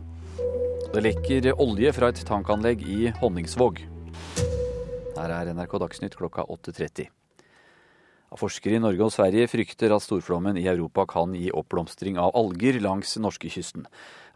Det 0.93 1.03
lekker 1.03 1.53
olje 1.57 1.95
fra 1.95 2.11
et 2.11 2.23
tankanlegg 2.27 2.83
i 2.87 3.11
Honningsvåg. 3.23 3.83
Her 5.13 5.29
er 5.29 5.51
NRK 5.53 5.75
Dagsnytt 5.77 6.15
klokka 6.17 6.41
8.30. 6.49 7.05
Forskere 8.33 8.79
i 8.79 8.81
Norge 8.81 9.05
og 9.05 9.11
Sverige 9.13 9.45
frykter 9.45 9.93
at 9.93 10.01
storflommen 10.01 10.57
i 10.57 10.65
Europa 10.65 11.05
kan 11.11 11.35
gi 11.37 11.51
oppblomstring 11.53 12.17
av 12.17 12.33
alger 12.39 12.79
langs 12.81 13.13
norskekysten. 13.21 13.85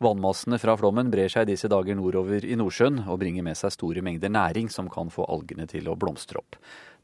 Vannmassene 0.06 0.60
fra 0.62 0.76
flommen 0.78 1.10
brer 1.10 1.34
seg 1.34 1.48
disse 1.50 1.66
dager 1.74 1.98
nordover 1.98 2.46
i 2.46 2.60
Nordsjøen 2.60 3.02
og 3.08 3.18
bringer 3.24 3.48
med 3.48 3.58
seg 3.58 3.74
store 3.74 4.06
mengder 4.06 4.30
næring 4.30 4.70
som 4.70 4.86
kan 4.94 5.10
få 5.10 5.26
algene 5.26 5.66
til 5.72 5.90
å 5.90 5.98
blomstre 5.98 6.44
opp. 6.44 6.60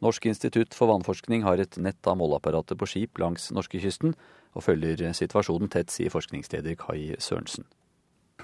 Norsk 0.06 0.30
institutt 0.30 0.78
for 0.78 0.94
vannforskning 0.94 1.42
har 1.48 1.58
et 1.64 1.80
nett 1.82 2.06
av 2.06 2.20
måleapparater 2.22 2.78
på 2.78 2.92
skip 2.94 3.24
langs 3.24 3.50
norskekysten, 3.58 4.14
og 4.54 4.68
følger 4.68 5.02
situasjonen 5.18 5.74
tett, 5.74 5.90
sier 5.90 6.14
forskningsleder 6.14 6.78
Kai 6.78 7.16
Sørensen. 7.18 7.66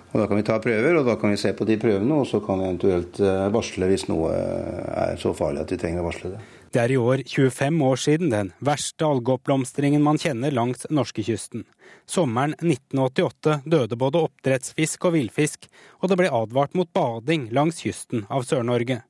Og 0.10 0.19
Da 0.19 0.26
kan 0.27 0.40
vi 0.40 0.45
ta 0.45 0.57
prøver, 0.61 0.95
og 0.98 1.06
da 1.06 1.15
kan 1.22 1.30
vi 1.30 1.38
se 1.38 1.52
på 1.53 1.65
de 1.69 1.77
prøvene, 1.77 2.15
og 2.18 2.26
så 2.26 2.40
kan 2.41 2.57
vi 2.57 2.65
eventuelt 2.65 3.19
eh, 3.22 3.49
varsle 3.53 3.90
hvis 3.91 4.07
noe 4.10 4.31
er 4.34 5.19
så 5.22 5.36
farlig 5.38 5.61
at 5.61 5.73
vi 5.73 5.77
trenger 5.77 6.02
å 6.02 6.07
varsle 6.07 6.31
det. 6.34 6.40
Det 6.73 6.81
er 6.81 6.94
i 6.94 6.98
år 7.02 7.23
25 7.26 7.80
år 7.86 7.98
siden 7.98 8.34
den 8.34 8.52
verste 8.61 9.06
algeoppblomstringen 9.06 10.03
man 10.06 10.19
kjenner 10.22 10.53
langs 10.53 10.86
norskekysten. 10.90 11.64
Sommeren 12.10 12.53
1988 12.57 13.61
døde 13.69 13.98
både 13.98 14.22
oppdrettsfisk 14.27 15.10
og 15.10 15.15
villfisk, 15.18 15.65
og 16.02 16.10
det 16.10 16.19
ble 16.22 16.30
advart 16.41 16.77
mot 16.77 16.90
bading 16.94 17.49
langs 17.53 17.81
kysten 17.86 18.26
av 18.30 18.45
Sør-Norge. 18.49 19.02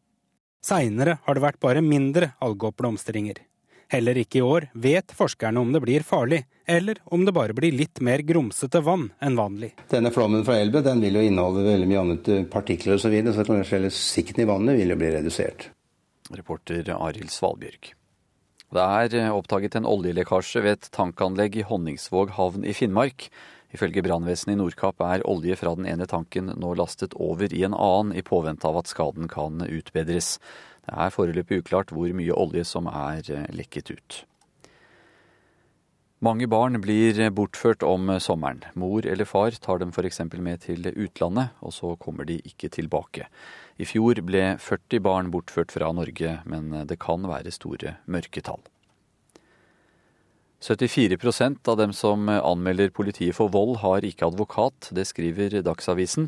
Seinere 0.63 1.19
har 1.23 1.35
det 1.35 1.43
vært 1.43 1.63
bare 1.63 1.83
mindre 1.83 2.33
algeoppblomstringer. 2.43 3.39
Heller 3.89 4.19
ikke 4.21 4.37
i 4.37 4.45
år 4.45 4.67
vet 4.77 5.13
forskerne 5.17 5.61
om 5.61 5.71
det 5.73 5.81
blir 5.81 6.03
farlig, 6.05 6.43
eller 6.69 6.99
om 7.09 7.23
det 7.25 7.33
bare 7.33 7.55
blir 7.57 7.73
litt 7.73 8.01
mer 8.05 8.21
grumsete 8.21 8.83
vann 8.85 9.07
enn 9.17 9.37
vanlig. 9.39 9.71
Denne 9.89 10.11
flommen 10.13 10.45
fra 10.45 10.59
elven 10.61 10.85
den 10.85 11.01
vil 11.01 11.17
jo 11.17 11.23
inneholde 11.25 11.65
veldig 11.65 11.87
mye 11.89 12.03
annet 12.03 12.29
eh, 12.29 12.43
partikler 12.45 12.99
osv., 12.99 13.07
så, 13.07 13.13
videre, 13.15 13.63
så 13.65 13.75
hele 13.75 13.89
sikten 13.93 14.43
i 14.43 14.49
vannet 14.49 14.77
vil 14.77 14.93
jo 14.93 14.99
bli 14.99 15.09
redusert. 15.15 15.71
Reporter 16.29 16.93
Arild 16.99 17.33
Svalbjørg. 17.33 17.95
Det 18.77 18.85
er 18.85 19.15
eh, 19.17 19.31
oppdaget 19.33 19.79
en 19.79 19.89
oljelekkasje 19.89 20.61
ved 20.61 20.77
et 20.77 20.91
tankanlegg 20.93 21.57
i 21.57 21.65
Honningsvåg 21.65 22.35
havn 22.37 22.69
i 22.69 22.77
Finnmark. 22.77 23.31
Ifølge 23.73 24.05
brannvesenet 24.05 24.53
i 24.53 24.59
Nordkapp 24.61 25.01
er 25.05 25.25
olje 25.29 25.57
fra 25.57 25.73
den 25.77 25.89
ene 25.89 26.05
tanken 26.09 26.53
nå 26.57 26.75
lastet 26.77 27.17
over 27.17 27.49
i 27.53 27.65
en 27.65 27.73
annen, 27.73 28.13
i 28.13 28.25
påvente 28.25 28.69
av 28.69 28.77
at 28.83 28.89
skaden 28.89 29.29
kan 29.29 29.65
utbedres. 29.65 30.35
Det 30.89 30.97
er 30.97 31.13
foreløpig 31.13 31.61
uklart 31.61 31.91
hvor 31.93 32.09
mye 32.17 32.33
olje 32.33 32.63
som 32.65 32.87
er 32.89 33.21
eh, 33.29 33.45
lekket 33.53 33.91
ut. 33.93 34.23
Mange 36.25 36.49
barn 36.51 36.81
blir 36.83 37.15
bortført 37.31 37.85
om 37.85 38.09
sommeren. 38.19 38.65
Mor 38.75 39.05
eller 39.07 39.29
far 39.29 39.55
tar 39.55 39.79
dem 39.79 39.93
f.eks. 39.93 40.19
med 40.35 40.65
til 40.65 40.89
utlandet, 40.89 41.53
og 41.61 41.71
så 41.71 41.93
kommer 41.95 42.25
de 42.27 42.41
ikke 42.43 42.67
tilbake. 42.73 43.29
I 43.79 43.87
fjor 43.87 44.19
ble 44.27 44.57
40 44.59 44.99
barn 44.99 45.31
bortført 45.31 45.71
fra 45.71 45.93
Norge, 45.95 46.41
men 46.43 46.73
det 46.89 46.99
kan 46.99 47.23
være 47.23 47.53
store 47.55 47.95
mørketall. 48.03 48.59
74% 50.59 51.71
av 51.71 51.77
dem 51.79 51.93
som 51.95 52.27
anmelder 52.27 52.91
politiet 52.91 53.37
for 53.37 53.47
vold, 53.53 53.77
har 53.79 54.03
ikke 54.03 54.27
advokat. 54.27 54.91
Det 54.91 55.07
skriver 55.07 55.61
Dagsavisen. 55.63 56.27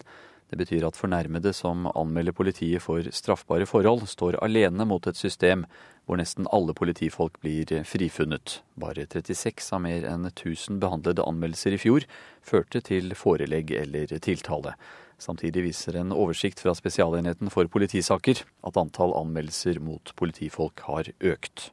Det 0.52 0.60
betyr 0.60 0.84
at 0.84 0.98
fornærmede 1.00 1.54
som 1.56 1.86
anmelder 1.96 2.36
politiet 2.36 2.84
for 2.84 3.06
straffbare 3.16 3.64
forhold, 3.66 4.04
står 4.12 4.36
alene 4.44 4.84
mot 4.84 5.06
et 5.08 5.16
system 5.16 5.64
hvor 6.04 6.20
nesten 6.20 6.50
alle 6.52 6.76
politifolk 6.76 7.38
blir 7.40 7.72
frifunnet. 7.88 8.58
Bare 8.76 9.06
36 9.08 9.72
av 9.72 9.80
mer 9.86 10.04
enn 10.10 10.28
1000 10.28 10.82
behandlede 10.84 11.24
anmeldelser 11.24 11.78
i 11.78 11.80
fjor 11.80 12.08
førte 12.44 12.84
til 12.84 13.16
forelegg 13.16 13.72
eller 13.80 14.12
tiltale. 14.20 14.76
Samtidig 15.22 15.70
viser 15.70 16.02
en 16.02 16.12
oversikt 16.12 16.60
fra 16.60 16.74
Spesialenheten 16.76 17.52
for 17.54 17.72
politisaker 17.72 18.44
at 18.68 18.80
antall 18.82 19.16
anmeldelser 19.16 19.80
mot 19.80 20.12
politifolk 20.20 20.84
har 20.90 21.14
økt. 21.32 21.70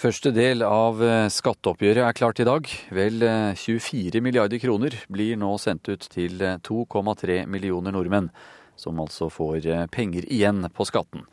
Første 0.00 0.30
del 0.32 0.62
av 0.64 1.02
eh, 1.04 1.26
skatteoppgjøret 1.28 2.06
er 2.06 2.14
klart 2.16 2.38
i 2.40 2.44
dag. 2.48 2.68
Vel 2.96 3.20
24 3.20 4.14
eh, 4.16 4.22
milliarder 4.24 4.56
kroner 4.62 4.96
blir 5.12 5.36
nå 5.36 5.50
sendt 5.60 5.90
ut 5.92 6.06
til 6.14 6.40
2,3 6.40 7.34
eh, 7.34 7.44
millioner 7.44 7.92
nordmenn, 7.92 8.30
som 8.80 9.02
altså 9.04 9.28
får 9.28 9.68
penger 9.92 10.24
igjen 10.32 10.64
på 10.72 10.88
skatten. 10.88 11.26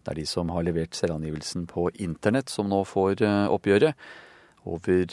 Det 0.00 0.14
er 0.14 0.22
de 0.22 0.26
som 0.30 0.54
har 0.56 0.64
levert 0.64 0.96
selvangivelsen 0.96 1.68
på 1.68 1.90
internett 2.00 2.48
som 2.48 2.72
nå 2.72 2.80
får 2.88 3.20
oppgjøret. 3.52 3.92
Over 4.64 5.04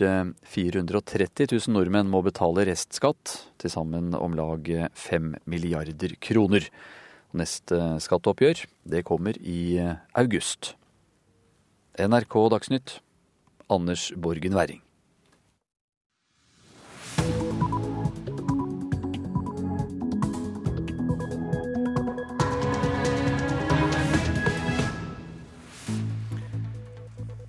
430 0.48 1.52
000 1.52 1.76
nordmenn 1.76 2.08
må 2.08 2.24
betale 2.24 2.64
restskatt, 2.72 3.42
til 3.60 3.76
sammen 3.76 4.16
om 4.16 4.40
lag 4.40 4.72
5 4.96 5.34
milliarder 5.52 6.16
kroner. 6.24 6.72
Neste 7.36 7.98
skatteoppgjør 8.08 8.70
det 8.88 9.04
kommer 9.08 9.36
i 9.44 9.82
august. 10.16 10.78
NRK 12.02 12.50
Dagsnytt, 12.50 13.02
Anders 13.70 14.14
Borgen 14.18 14.56
Werring. 14.58 14.82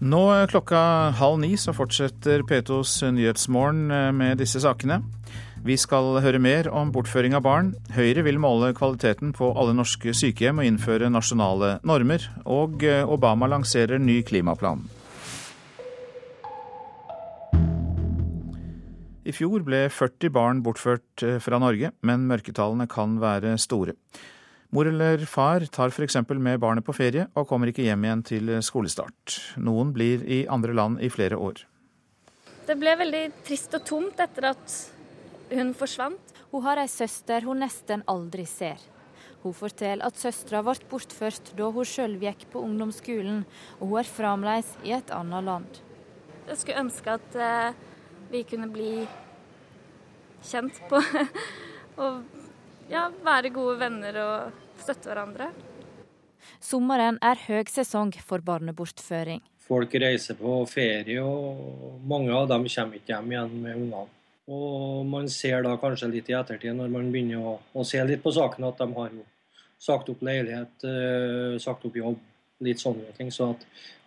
Nå 0.02 0.46
klokka 0.50 0.78
halv 1.16 1.38
ni 1.40 1.54
så 1.56 1.72
fortsetter 1.72 2.42
P2s 2.44 2.98
Nyhetsmorgen 3.14 3.90
eh, 3.90 4.10
med 4.12 4.42
disse 4.42 4.60
sakene. 4.60 4.98
Vi 5.62 5.76
skal 5.78 6.16
høre 6.18 6.40
mer 6.43 6.66
om 6.74 6.89
bortføring 6.90 7.36
av 7.39 7.44
barn. 7.47 7.68
Høyre 7.94 8.24
vil 8.26 8.40
måle 8.43 8.72
kvaliteten 8.74 9.30
på 9.30 9.52
alle 9.55 9.76
norske 9.78 10.10
sykehjem 10.10 10.59
og 10.59 10.66
innføre 10.66 11.06
nasjonale 11.06 11.76
normer. 11.86 12.24
Og 12.51 12.82
eh, 12.82 13.06
Obama 13.06 13.47
lanserer 13.47 14.01
ny 14.02 14.16
klimaplan. 14.26 14.80
I 19.22 19.30
fjor 19.30 19.62
ble 19.62 19.84
40 19.86 20.32
barn 20.34 20.62
bortført 20.66 21.22
eh, 21.22 21.39
fra 21.39 21.60
Norge, 21.62 21.93
men 22.02 22.24
mørketallene 22.26 22.89
kan 22.90 23.20
være 23.22 23.55
store. 23.62 23.94
Mor 24.74 24.90
eller 24.90 25.22
far 25.30 25.62
tar 25.70 25.94
f.eks. 25.94 26.18
med 26.43 26.59
barnet 26.59 26.82
på 26.82 26.97
ferie 26.97 27.28
og 27.39 27.47
kommer 27.47 27.70
ikke 27.70 27.86
hjem 27.86 28.09
igjen 28.09 28.24
til 28.26 28.51
skolestart. 28.66 29.39
Noen 29.62 29.94
blir 29.94 30.26
i 30.26 30.43
andre 30.51 30.74
land 30.74 30.98
i 30.98 31.12
flere 31.12 31.39
år. 31.39 31.62
Det 32.66 32.74
ble 32.78 32.97
veldig 32.98 33.22
trist 33.47 33.78
og 33.78 33.86
tomt 33.86 34.18
etter 34.22 34.51
at 34.51 34.74
hun 35.56 35.72
forsvant. 35.76 36.34
Hun 36.52 36.64
har 36.66 36.80
ei 36.82 36.90
søster 36.90 37.46
hun 37.48 37.62
nesten 37.62 38.04
aldri 38.10 38.46
ser. 38.48 38.80
Hun 39.42 39.54
forteller 39.56 40.06
at 40.06 40.18
søstera 40.18 40.60
ble 40.62 40.76
bortført 40.90 41.50
da 41.58 41.70
hun 41.74 41.88
sjøl 41.88 42.14
gikk 42.20 42.46
på 42.52 42.62
ungdomsskolen, 42.62 43.42
og 43.80 43.88
hun 43.88 44.02
er 44.02 44.10
fremdeles 44.10 44.70
i 44.86 44.94
et 44.94 45.10
annet 45.14 45.48
land. 45.48 45.80
Jeg 46.46 46.60
skulle 46.60 46.84
ønske 46.84 47.16
at 47.18 47.36
eh, 47.38 47.80
vi 48.30 48.44
kunne 48.46 48.70
bli 48.70 48.92
kjent 50.46 50.78
på 50.90 51.00
og 52.02 52.22
ja, 52.90 53.08
være 53.24 53.52
gode 53.54 53.78
venner 53.82 54.18
og 54.22 54.80
støtte 54.82 55.10
hverandre. 55.10 55.50
Sommeren 56.62 57.18
er 57.22 57.38
høgsesong 57.48 58.14
for 58.22 58.42
barnebortføring. 58.46 59.42
Folk 59.62 59.94
reiser 59.94 60.38
på 60.38 60.56
ferie, 60.70 61.22
og 61.22 62.02
mange 62.06 62.34
av 62.34 62.48
dem 62.50 62.66
kommer 62.66 62.98
ikke 62.98 63.14
hjem 63.14 63.30
igjen 63.34 63.54
med 63.62 63.78
ungene. 63.78 64.21
Og 64.52 65.06
man 65.08 65.28
ser 65.32 65.62
da 65.64 65.76
kanskje 65.80 66.10
litt 66.12 66.28
i 66.30 66.36
ettertid, 66.36 66.74
når 66.76 66.90
man 66.92 67.08
begynner 67.14 67.40
å, 67.40 67.54
å 67.72 67.84
se 67.86 68.02
litt 68.04 68.22
på 68.24 68.34
saken, 68.34 68.66
at 68.68 68.82
de 68.82 68.88
har 68.96 69.14
jo 69.14 69.24
sagt 69.82 70.10
opp 70.12 70.22
leilighet, 70.26 70.84
eh, 70.86 71.56
sagt 71.62 71.86
opp 71.88 71.96
jobb, 71.98 72.20
litt 72.62 72.82
sånne 72.82 73.14
ting. 73.16 73.32
Så 73.34 73.52
at 73.54 73.64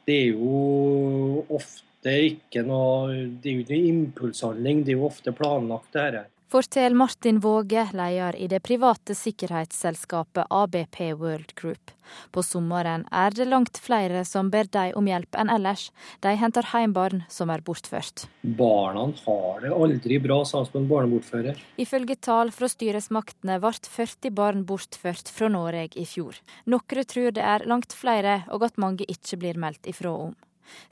det 0.08 0.20
er 0.28 0.38
jo 0.38 1.44
ofte 1.50 1.82
ikke 2.06 2.62
noe 2.62 3.16
Det 3.42 3.50
er 3.50 3.56
jo 3.56 3.64
ikke 3.64 3.78
impulshandling, 3.90 4.84
det 4.86 4.94
er 4.94 5.00
jo 5.00 5.08
ofte 5.08 5.34
planlagt, 5.34 5.90
det 5.96 6.04
her. 6.04 6.20
Forteller 6.48 6.96
Martin 6.96 7.40
Våge, 7.40 7.90
leder 7.94 8.36
i 8.36 8.48
det 8.48 8.60
private 8.60 9.16
sikkerhetsselskapet 9.18 10.46
ABP 10.50 11.00
World 11.18 11.56
Group. 11.56 11.92
På 12.32 12.44
sommeren 12.44 13.08
er 13.12 13.34
det 13.34 13.48
langt 13.50 13.80
flere 13.82 14.22
som 14.30 14.52
ber 14.54 14.70
dem 14.70 14.94
om 15.00 15.10
hjelp 15.10 15.40
enn 15.42 15.50
ellers. 15.50 15.88
De 16.22 16.36
henter 16.38 16.70
hjem 16.70 16.94
barn 16.94 17.24
som 17.34 17.50
er 17.50 17.66
bortført. 17.66 18.28
Barna 18.44 19.08
har 19.26 19.66
det 19.66 19.74
aldri 19.74 20.22
bra, 20.22 20.44
sa 20.46 20.62
vi 20.62 20.76
på 20.76 20.84
en 20.84 20.90
barnebortfører. 20.94 21.66
Ifølge 21.82 22.22
tall 22.22 22.54
fra 22.54 22.70
styresmaktene 22.70 23.58
ble 23.64 23.74
40 23.98 24.38
barn 24.38 24.66
bortført 24.70 25.34
fra 25.34 25.50
Norge 25.50 25.98
i 25.98 26.06
fjor. 26.06 26.38
Noen 26.70 27.10
tror 27.10 27.34
det 27.34 27.42
er 27.42 27.66
langt 27.66 27.98
flere, 27.98 28.44
og 28.54 28.70
at 28.70 28.78
mange 28.78 29.10
ikke 29.10 29.42
blir 29.42 29.58
meldt 29.58 29.90
ifra 29.90 30.14
om. 30.30 30.38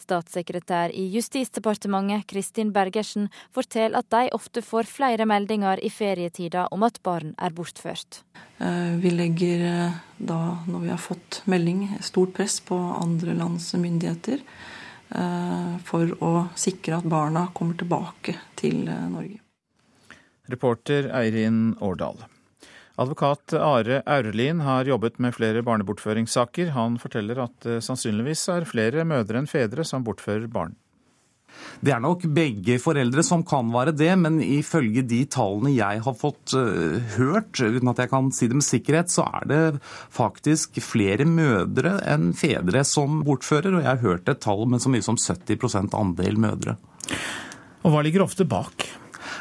Statssekretær 0.01 0.93
i 0.93 1.05
Justisdepartementet 1.13 2.27
Kristin 2.29 2.73
Bergersen 2.75 3.29
forteller 3.53 3.99
at 3.99 4.09
de 4.13 4.29
ofte 4.35 4.63
får 4.65 4.89
flere 4.89 5.27
meldinger 5.29 5.81
i 5.83 5.91
ferietida 5.93 6.67
om 6.71 6.85
at 6.87 6.99
barn 7.03 7.33
er 7.37 7.55
bortført. 7.55 8.23
Eh, 8.57 8.93
vi 9.03 9.13
legger 9.13 9.65
eh, 9.69 10.01
da, 10.17 10.39
når 10.67 10.85
vi 10.85 10.91
har 10.93 11.01
fått 11.01 11.41
melding, 11.49 11.87
stort 12.01 12.35
press 12.37 12.59
på 12.63 12.77
andre 12.77 13.35
lands 13.37 13.71
myndigheter 13.73 14.43
eh, 14.43 15.73
for 15.85 16.13
å 16.23 16.33
sikre 16.55 16.99
at 16.99 17.09
barna 17.09 17.47
kommer 17.55 17.79
tilbake 17.79 18.37
til 18.59 18.85
Norge. 18.87 19.39
Reporter 20.51 21.07
Eirin 21.15 21.73
Årdal. 21.79 22.19
Advokat 23.02 23.56
Are 23.57 24.03
Aurelien 24.06 24.60
har 24.61 24.86
jobbet 24.86 25.18
med 25.24 25.34
flere 25.34 25.64
barnebortføringssaker. 25.65 26.76
Han 26.76 26.99
forteller 27.02 27.41
at 27.48 27.56
det 27.65 27.80
sannsynligvis 27.82 28.45
er 28.53 28.70
flere 28.70 29.06
mødre 29.10 29.41
enn 29.41 29.49
fedre 29.49 29.86
som 29.88 30.06
bortfører 30.06 30.45
barn. 30.52 30.76
Det 31.84 31.91
er 31.94 32.02
nok 32.02 32.24
begge 32.34 32.78
foreldre 32.82 33.24
som 33.26 33.44
kan 33.45 33.70
være 33.74 33.94
det, 33.98 34.11
men 34.22 34.40
ifølge 34.41 35.03
de 35.10 35.24
tallene 35.30 35.74
jeg 35.74 36.02
har 36.06 36.15
fått 36.18 36.53
uh, 36.57 36.98
hørt, 37.18 37.60
uten 37.60 37.91
at 37.91 38.02
jeg 38.02 38.11
kan 38.14 38.32
si 38.34 38.49
det 38.49 38.57
med 38.57 38.68
sikkerhet, 38.68 39.14
så 39.14 39.26
er 39.41 39.49
det 39.49 39.61
faktisk 40.14 40.80
flere 40.86 41.28
mødre 41.30 41.98
enn 42.10 42.32
fedre 42.38 42.86
som 42.88 43.22
bortfører. 43.26 43.74
Og 43.74 43.84
jeg 43.84 43.90
har 43.90 44.03
hørt 44.06 44.30
et 44.30 44.41
tall 44.44 44.65
med 44.70 44.86
så 44.86 44.94
mye 44.94 45.06
som 45.06 45.20
70 45.20 45.94
andel 45.98 46.41
mødre. 46.41 46.78
Og 47.84 47.91
hva 47.91 48.03
ligger 48.06 48.26
ofte 48.26 48.48
bak? 48.48 48.88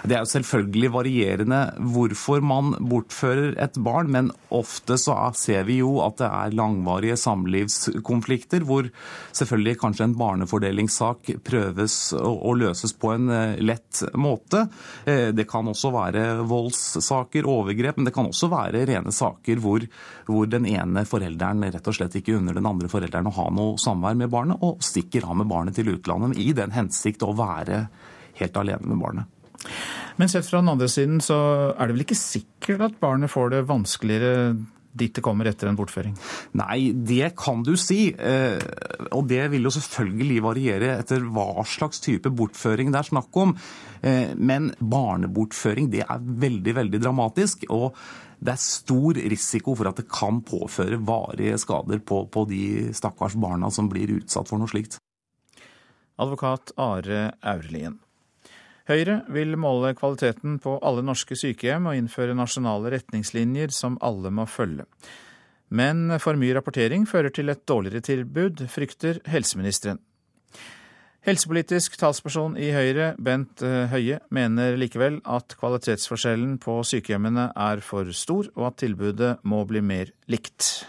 Det 0.02 0.16
er 0.16 0.24
jo 0.24 0.30
selvfølgelig 0.32 0.88
varierende 0.96 1.58
hvorfor 1.94 2.42
man 2.42 2.72
bortfører 2.90 3.54
et 3.62 3.76
barn, 3.78 4.08
men 4.10 4.30
ofte 4.50 4.96
så 4.98 5.14
ser 5.38 5.62
vi 5.68 5.76
jo 5.78 6.00
at 6.02 6.16
det 6.18 6.26
er 6.26 6.56
langvarige 6.58 7.14
samlivskonflikter, 7.22 8.64
hvor 8.66 8.88
selvfølgelig 9.30 9.76
kanskje 9.78 10.08
en 10.08 10.16
barnefordelingssak 10.18 11.30
prøves 11.46 11.96
å 12.18 12.54
løses 12.58 12.96
på 12.98 13.12
en 13.14 13.30
eh, 13.30 13.60
lett 13.62 14.02
måte. 14.18 14.64
Eh, 15.06 15.30
det 15.36 15.46
kan 15.50 15.70
også 15.70 15.92
være 15.94 16.24
voldssaker, 16.50 17.46
overgrep, 17.46 18.00
men 18.00 18.08
det 18.08 18.14
kan 18.16 18.26
også 18.26 18.50
være 18.50 18.82
rene 18.90 19.14
saker 19.14 19.62
hvor, 19.62 19.86
hvor 20.26 20.50
den 20.50 20.66
ene 20.66 21.04
forelderen 21.06 21.62
rett 21.68 21.92
og 21.92 21.98
slett 21.98 22.16
ikke 22.18 22.40
unner 22.40 22.58
den 22.58 22.66
andre 22.66 22.90
forelderen 22.90 23.30
å 23.30 23.36
ha 23.38 23.46
noe 23.54 23.78
samvær 23.78 24.18
med 24.18 24.34
barnet, 24.34 24.58
og 24.66 24.82
stikker 24.82 25.28
av 25.28 25.38
med 25.38 25.50
barnet 25.52 25.78
til 25.78 25.94
utlandet 25.94 26.42
i 26.42 26.50
den 26.58 26.74
hensikt 26.74 27.22
å 27.22 27.36
være 27.38 27.84
helt 28.42 28.58
alene 28.58 28.90
med 28.90 28.98
barnet. 28.98 29.41
Men 30.20 30.30
sett 30.30 30.46
fra 30.48 30.60
den 30.60 30.72
andre 30.72 30.90
siden 30.90 31.20
så 31.24 31.38
er 31.72 31.88
det 31.88 31.96
vel 31.96 32.06
ikke 32.06 32.18
sikkert 32.18 32.86
at 32.88 33.00
barnet 33.02 33.32
får 33.32 33.54
det 33.54 33.66
vanskeligere 33.70 34.54
dit 34.92 35.14
det 35.16 35.22
kommer 35.24 35.48
etter 35.48 35.70
en 35.70 35.76
bortføring? 35.78 36.12
Nei, 36.60 36.92
det 36.92 37.32
kan 37.40 37.62
du 37.64 37.72
si. 37.80 38.10
Eh, 38.12 38.60
og 39.16 39.24
det 39.30 39.46
vil 39.54 39.64
jo 39.64 39.72
selvfølgelig 39.72 40.42
variere 40.44 40.90
etter 40.98 41.24
hva 41.32 41.64
slags 41.68 42.02
type 42.04 42.32
bortføring 42.36 42.92
det 42.92 43.00
er 43.00 43.08
snakk 43.08 43.40
om. 43.40 43.54
Eh, 44.04 44.34
men 44.36 44.72
barnebortføring 44.78 45.88
det 45.92 46.04
er 46.04 46.20
veldig, 46.20 46.76
veldig 46.82 47.02
dramatisk. 47.06 47.66
og 47.70 47.96
det 48.42 48.56
er 48.56 48.58
stor 48.58 49.18
risiko 49.30 49.76
for 49.78 49.86
at 49.86 50.00
det 50.00 50.08
kan 50.10 50.40
påføre 50.42 50.98
varige 51.06 51.60
skader 51.62 52.00
på, 52.02 52.24
på 52.26 52.42
de 52.50 52.90
stakkars 52.90 53.36
barna 53.38 53.70
som 53.70 53.86
blir 53.90 54.16
utsatt 54.18 54.50
for 54.50 54.58
noe 54.58 54.70
slikt. 54.70 54.98
Advokat 56.18 56.74
Are 56.76 57.28
Aurelien. 57.38 58.01
Høyre 58.92 59.22
vil 59.32 59.56
måle 59.56 59.94
kvaliteten 59.96 60.58
på 60.60 60.76
alle 60.84 61.04
norske 61.06 61.36
sykehjem 61.38 61.88
og 61.88 61.96
innføre 61.96 62.36
nasjonale 62.36 62.92
retningslinjer 62.92 63.72
som 63.72 63.96
alle 64.04 64.32
må 64.34 64.44
følge. 64.50 64.84
Men 65.72 66.18
for 66.20 66.36
mye 66.36 66.52
rapportering 66.58 67.06
fører 67.08 67.32
til 67.32 67.48
et 67.48 67.64
dårligere 67.68 68.04
tilbud, 68.04 68.66
frykter 68.68 69.22
helseministeren. 69.32 70.02
Helsepolitisk 71.22 71.94
talsperson 72.00 72.56
i 72.58 72.72
Høyre, 72.74 73.12
Bent 73.22 73.62
eh, 73.62 73.86
Høie, 73.92 74.18
mener 74.34 74.74
likevel 74.76 75.20
at 75.22 75.54
kvalitetsforskjellen 75.60 76.56
på 76.60 76.80
sykehjemmene 76.84 77.52
er 77.54 77.80
for 77.86 78.10
stor, 78.10 78.50
og 78.58 78.72
at 78.72 78.80
tilbudet 78.82 79.36
må 79.46 79.62
bli 79.70 79.80
mer 79.86 80.10
likt. 80.26 80.82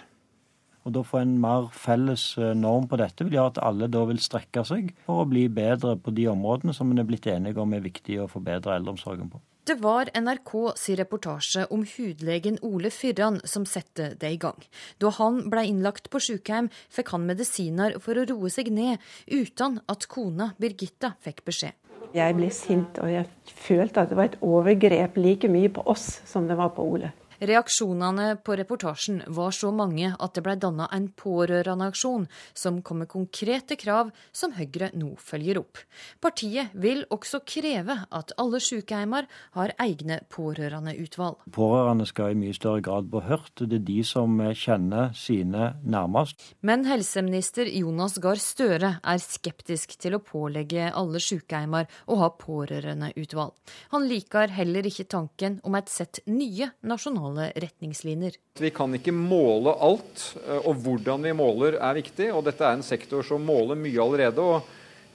Og 0.83 0.95
da 0.95 1.03
få 1.07 1.21
en 1.21 1.37
mer 1.41 1.69
felles 1.75 2.25
eh, 2.37 2.51
norm 2.57 2.89
på 2.91 2.99
dette 2.99 3.23
vil 3.23 3.37
gjøre 3.37 3.53
at 3.53 3.63
alle 3.63 3.87
da 3.91 4.03
vil 4.09 4.19
strekke 4.23 4.65
seg 4.67 4.91
for 5.07 5.23
å 5.23 5.29
bli 5.29 5.47
bedre 5.47 5.95
på 5.95 6.11
de 6.15 6.27
områdene 6.31 6.75
som 6.75 6.91
en 6.91 6.99
er 6.99 7.07
blitt 7.07 7.29
enige 7.31 7.63
om 7.63 7.73
er 7.75 7.85
viktig 7.85 8.19
å 8.23 8.29
forbedre 8.31 8.75
eldreomsorgen 8.75 9.31
på. 9.31 9.41
Det 9.63 9.77
var 9.79 10.09
NRK 10.11 10.73
sin 10.75 10.97
reportasje 10.99 11.61
om 11.71 11.85
hudlegen 11.87 12.57
Ole 12.67 12.89
Fyrran 12.91 13.37
som 13.47 13.63
satte 13.63 14.09
det 14.19 14.33
i 14.35 14.39
gang. 14.41 14.59
Da 14.99 15.07
han 15.21 15.45
ble 15.53 15.63
innlagt 15.69 16.09
på 16.11 16.19
sykehjem, 16.19 16.67
fikk 16.91 17.13
han 17.15 17.23
medisiner 17.29 17.95
for 18.03 18.19
å 18.19 18.25
roe 18.27 18.51
seg 18.51 18.73
ned, 18.75 18.99
uten 19.31 19.79
at 19.87 20.09
kona 20.11 20.49
Birgitta 20.59 21.13
fikk 21.23 21.45
beskjed. 21.47 21.79
Jeg 22.13 22.35
ble 22.35 22.51
sint, 22.51 22.99
og 22.99 23.07
jeg 23.09 23.55
følte 23.55 24.03
at 24.03 24.11
det 24.11 24.19
var 24.19 24.27
et 24.33 24.41
overgrep 24.43 25.15
like 25.17 25.47
mye 25.49 25.71
på 25.71 25.87
oss 25.95 26.19
som 26.27 26.51
det 26.51 26.59
var 26.59 26.75
på 26.75 26.83
Ole. 26.83 27.13
Reaksjonene 27.43 28.37
på 28.39 28.55
reportasjen 28.55 29.17
var 29.35 29.51
så 29.51 29.67
mange 29.75 30.13
at 30.15 30.35
det 30.37 30.43
ble 30.45 30.53
danna 30.55 30.85
en 30.95 31.09
pårørendeaksjon 31.19 32.27
som 32.55 32.77
kom 32.85 33.01
med 33.03 33.09
konkrete 33.11 33.75
krav 33.79 34.13
som 34.31 34.53
Høyre 34.55 34.93
nå 34.95 35.09
følger 35.19 35.59
opp. 35.59 35.81
Partiet 36.23 36.71
vil 36.71 37.01
også 37.11 37.41
kreve 37.43 37.97
at 38.15 38.31
alle 38.39 38.61
sykehjemmer 38.63 39.27
har 39.57 39.73
egne 39.83 40.21
pårørendeutvalg. 40.31 41.41
Pårørende 41.51 42.07
skal 42.07 42.31
i 42.31 42.39
mye 42.45 42.55
større 42.55 42.85
grad 42.85 43.09
bli 43.11 43.25
hørt. 43.27 43.51
Det 43.59 43.81
er 43.81 43.83
de 43.91 43.99
som 44.07 44.39
kjenner 44.39 45.11
sine 45.17 45.73
nærmest. 45.83 46.47
Men 46.63 46.87
helseminister 46.87 47.67
Jonas 47.67 48.15
Gahr 48.23 48.39
Støre 48.39 48.93
er 49.03 49.23
skeptisk 49.23 49.97
til 49.99 50.15
å 50.15 50.21
pålegge 50.23 50.93
alle 50.93 51.19
sykehjemmer 51.19 51.91
å 52.07 52.21
ha 52.23 52.31
pårørendeutvalg. 52.39 53.51
Han 53.91 54.07
liker 54.07 54.55
heller 54.55 54.87
ikke 54.87 55.09
tanken 55.11 55.59
om 55.67 55.75
et 55.75 55.91
sett 55.91 56.23
nye 56.29 56.71
nasjonale 56.87 57.32
nasjonale 57.33 57.51
retningslinjer. 57.55 58.33
Vi 58.59 58.69
kan 58.69 58.93
ikke 58.93 59.11
måle 59.11 59.73
alt, 59.73 60.35
eh, 60.47 60.67
og 60.67 60.75
hvordan 60.83 61.23
vi 61.23 61.33
måler 61.33 61.73
er 61.79 61.93
viktig. 61.95 62.33
og 62.33 62.43
Dette 62.45 62.63
er 62.63 62.73
en 62.73 62.83
sektor 62.83 63.23
som 63.23 63.41
måler 63.41 63.75
mye 63.75 64.01
allerede. 64.01 64.39
og 64.39 64.61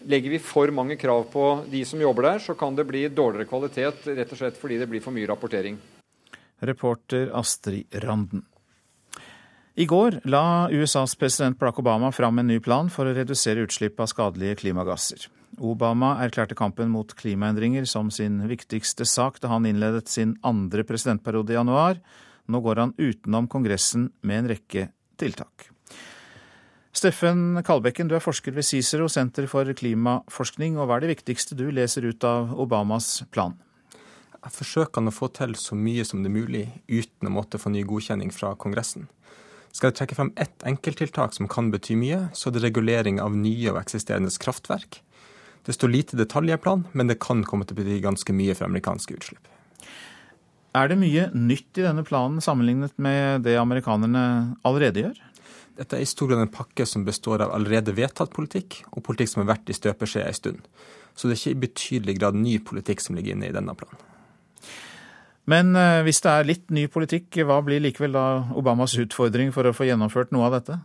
Legger 0.06 0.30
vi 0.30 0.38
for 0.38 0.70
mange 0.70 0.96
krav 0.96 1.24
på 1.32 1.64
de 1.68 1.84
som 1.84 2.00
jobber 2.00 2.22
der, 2.22 2.38
så 2.38 2.54
kan 2.54 2.74
det 2.74 2.86
bli 2.86 3.08
dårligere 3.08 3.48
kvalitet 3.48 4.06
rett 4.06 4.32
og 4.32 4.38
slett 4.38 4.56
fordi 4.56 4.78
det 4.78 4.88
blir 4.88 5.02
for 5.02 5.10
mye 5.10 5.26
rapportering. 5.26 5.76
Reporter 6.60 7.30
Astrid 7.34 7.86
Randen. 7.92 8.44
I 9.74 9.86
går 9.86 10.20
la 10.24 10.68
USAs 10.70 11.16
president 11.16 11.58
Barack 11.58 11.78
Obama 11.78 12.12
fram 12.12 12.38
en 12.38 12.46
ny 12.46 12.60
plan 12.60 12.88
for 12.90 13.06
å 13.06 13.14
redusere 13.14 13.62
utslipp 13.62 13.98
av 14.00 14.06
skadelige 14.06 14.56
klimagasser. 14.62 15.28
Obama 15.64 16.14
erklærte 16.22 16.56
kampen 16.58 16.90
mot 16.92 17.12
klimaendringer 17.18 17.86
som 17.88 18.12
sin 18.14 18.40
viktigste 18.50 19.06
sak 19.08 19.40
da 19.42 19.50
han 19.52 19.66
innledet 19.68 20.08
sin 20.08 20.36
andre 20.46 20.84
presidentperiode 20.86 21.54
i 21.54 21.58
januar. 21.58 21.98
Nå 22.48 22.60
går 22.64 22.82
han 22.82 22.94
utenom 22.98 23.48
Kongressen 23.50 24.08
med 24.22 24.44
en 24.44 24.52
rekke 24.54 24.88
tiltak. 25.20 25.68
Steffen 26.98 27.60
Kalbekken, 27.62 28.08
du 28.08 28.16
er 28.16 28.24
forsker 28.24 28.54
ved 28.56 28.66
Cicero, 28.66 29.06
Senter 29.12 29.46
for 29.46 29.68
klimaforskning. 29.76 30.78
og 30.78 30.88
Hva 30.88 30.96
er 30.96 31.04
det 31.04 31.12
viktigste 31.18 31.54
du 31.58 31.68
leser 31.70 32.08
ut 32.08 32.24
av 32.24 32.54
Obamas 32.58 33.22
plan? 33.30 33.54
Jeg 34.38 34.54
forsøker 34.54 35.04
å 35.04 35.12
få 35.12 35.28
til 35.34 35.54
så 35.58 35.76
mye 35.76 36.06
som 36.06 36.22
det 36.22 36.30
er 36.30 36.38
mulig 36.38 36.64
uten 36.88 37.28
å 37.28 37.34
måtte 37.34 37.60
få 37.60 37.70
ny 37.74 37.84
godkjenning 37.86 38.32
fra 38.34 38.54
Kongressen. 38.56 39.08
Skal 39.74 39.90
jeg 39.90 39.98
trekke 39.98 40.16
frem 40.16 40.30
ett 40.40 40.64
enkelttiltak 40.66 41.36
som 41.36 41.50
kan 41.50 41.68
bety 41.70 41.94
mye, 41.98 42.28
så 42.32 42.48
er 42.48 42.56
det 42.56 42.64
regulering 42.64 43.20
av 43.22 43.36
nye 43.36 43.74
og 43.74 43.82
eksisterende 43.82 44.32
kraftverk. 44.40 45.02
Det 45.68 45.76
står 45.76 45.90
lite 45.92 46.16
detalj 46.16 46.54
i 46.54 46.56
planen, 46.56 46.86
men 46.96 47.10
det 47.10 47.18
kan 47.20 47.42
komme 47.44 47.66
til 47.68 47.76
å 47.76 47.82
bety 47.82 47.98
ganske 48.00 48.32
mye 48.32 48.54
for 48.56 48.64
amerikanske 48.64 49.18
utslipp. 49.18 49.50
Er 50.78 50.88
det 50.88 50.96
mye 50.96 51.26
nytt 51.36 51.76
i 51.76 51.84
denne 51.84 52.04
planen 52.08 52.40
sammenlignet 52.44 52.94
med 52.96 53.44
det 53.44 53.58
amerikanerne 53.60 54.22
allerede 54.68 55.04
gjør? 55.04 55.20
Dette 55.76 55.98
er 55.98 56.02
i 56.02 56.08
stor 56.08 56.30
grad 56.30 56.40
en 56.42 56.52
pakke 56.52 56.86
som 56.88 57.04
består 57.04 57.44
av 57.44 57.52
allerede 57.54 57.92
vedtatt 57.94 58.32
politikk, 58.32 58.80
og 58.96 59.04
politikk 59.04 59.34
som 59.34 59.44
har 59.44 59.52
vært 59.52 59.68
i 59.68 59.76
støpeskjea 59.76 60.26
en 60.30 60.38
stund. 60.40 60.64
Så 61.12 61.28
det 61.28 61.36
er 61.36 61.42
ikke 61.42 61.56
i 61.56 61.62
betydelig 61.66 62.18
grad 62.18 62.38
ny 62.40 62.56
politikk 62.64 63.04
som 63.04 63.18
ligger 63.18 63.36
inne 63.36 63.50
i 63.50 63.54
denne 63.54 63.76
planen. 63.76 64.00
Men 65.48 65.76
eh, 65.76 66.02
hvis 66.04 66.20
det 66.24 66.32
er 66.32 66.48
litt 66.48 66.72
ny 66.72 66.86
politikk, 66.92 67.42
hva 67.44 67.60
blir 67.64 67.84
likevel 67.84 68.16
da 68.16 68.26
Obamas 68.56 68.96
utfordring 69.00 69.52
for 69.52 69.68
å 69.68 69.76
få 69.76 69.88
gjennomført 69.88 70.32
noe 70.32 70.48
av 70.48 70.58
dette? 70.58 70.80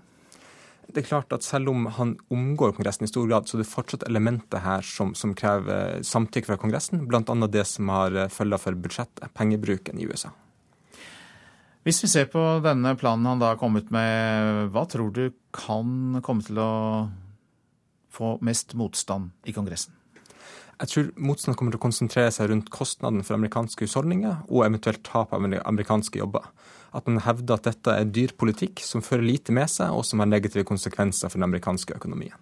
Det 0.87 1.01
er 1.01 1.07
klart 1.07 1.33
at 1.33 1.45
Selv 1.45 1.71
om 1.71 1.85
han 1.95 2.17
omgår 2.33 2.75
Kongressen 2.75 3.07
i 3.07 3.11
stor 3.11 3.27
grad, 3.29 3.47
så 3.47 3.57
er 3.57 3.63
det 3.63 3.71
fortsatt 3.71 4.05
elementer 4.09 4.61
her 4.63 4.85
som, 4.85 5.13
som 5.15 5.33
krever 5.37 6.03
samtykke 6.05 6.51
fra 6.51 6.59
Kongressen, 6.59 7.05
bl.a. 7.07 7.47
det 7.47 7.65
som 7.69 7.89
har 7.93 8.15
eh, 8.15 8.31
følger 8.31 8.61
for 8.61 8.77
budsjettet, 8.77 9.31
pengebruken 9.37 9.99
i 9.99 10.07
USA. 10.09 10.33
Hvis 11.83 11.99
vi 12.03 12.07
ser 12.11 12.29
på 12.31 12.41
denne 12.63 12.93
planen 12.95 13.27
han 13.27 13.41
da 13.41 13.51
har 13.51 13.59
kommet 13.59 13.89
med, 13.91 14.69
hva 14.71 14.85
tror 14.87 15.11
du 15.11 15.25
kan 15.55 16.21
komme 16.23 16.45
til 16.45 16.61
å 16.63 16.71
få 18.13 18.37
mest 18.45 18.75
motstand 18.79 19.33
i 19.43 19.55
Kongressen? 19.55 19.95
Jeg 20.79 20.89
tror 20.89 21.09
motstanden 21.21 21.57
kommer 21.59 21.73
til 21.73 21.79
å 21.81 21.83
konsentrere 21.83 22.31
seg 22.33 22.49
rundt 22.49 22.71
kostnaden 22.73 23.23
for 23.23 23.37
amerikanske 23.37 23.85
husholdninger 23.85 24.45
og 24.49 24.65
eventuelt 24.65 25.03
tap 25.05 25.35
av 25.35 25.43
amerikanske 25.43 26.19
jobber. 26.19 26.47
At 26.93 27.07
man 27.09 27.21
hevder 27.25 27.57
at 27.57 27.67
dette 27.69 27.93
er 27.97 28.09
dyr 28.09 28.33
politikk 28.37 28.83
som 28.85 29.03
fører 29.05 29.25
lite 29.25 29.53
med 29.55 29.71
seg, 29.71 29.93
og 29.93 30.05
som 30.05 30.21
har 30.21 30.29
negative 30.29 30.65
konsekvenser 30.69 31.31
for 31.31 31.39
den 31.39 31.47
amerikanske 31.49 31.95
økonomien. 31.97 32.37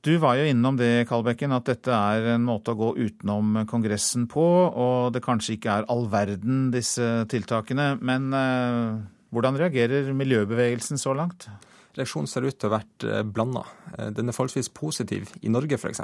Du 0.00 0.14
var 0.16 0.38
jo 0.38 0.46
innom 0.48 0.78
det, 0.80 1.04
Kalbekken, 1.10 1.52
at 1.52 1.66
dette 1.68 1.92
er 1.92 2.30
en 2.34 2.44
måte 2.46 2.72
å 2.72 2.78
gå 2.78 2.94
utenom 2.96 3.66
Kongressen 3.68 4.24
på, 4.32 4.44
og 4.70 5.10
det 5.12 5.20
kanskje 5.24 5.58
ikke 5.58 5.74
er 5.74 5.88
all 5.92 6.06
verden, 6.12 6.70
disse 6.72 7.26
tiltakene. 7.28 7.98
Men 8.00 8.30
eh, 8.32 8.94
hvordan 9.28 9.60
reagerer 9.60 10.08
miljøbevegelsen 10.16 11.00
så 11.00 11.12
langt? 11.16 11.50
Reaksjonen 11.98 12.28
ser 12.30 12.46
ut 12.46 12.56
til 12.56 12.68
å 12.68 12.72
ha 12.72 12.78
vært 12.78 13.06
eh, 13.06 13.22
blanda. 13.26 13.64
Eh, 13.96 14.10
den 14.16 14.30
er 14.30 14.36
forholdsvis 14.36 14.70
positiv 14.76 15.32
i 15.42 15.52
Norge, 15.52 15.78
f.eks. 15.78 16.02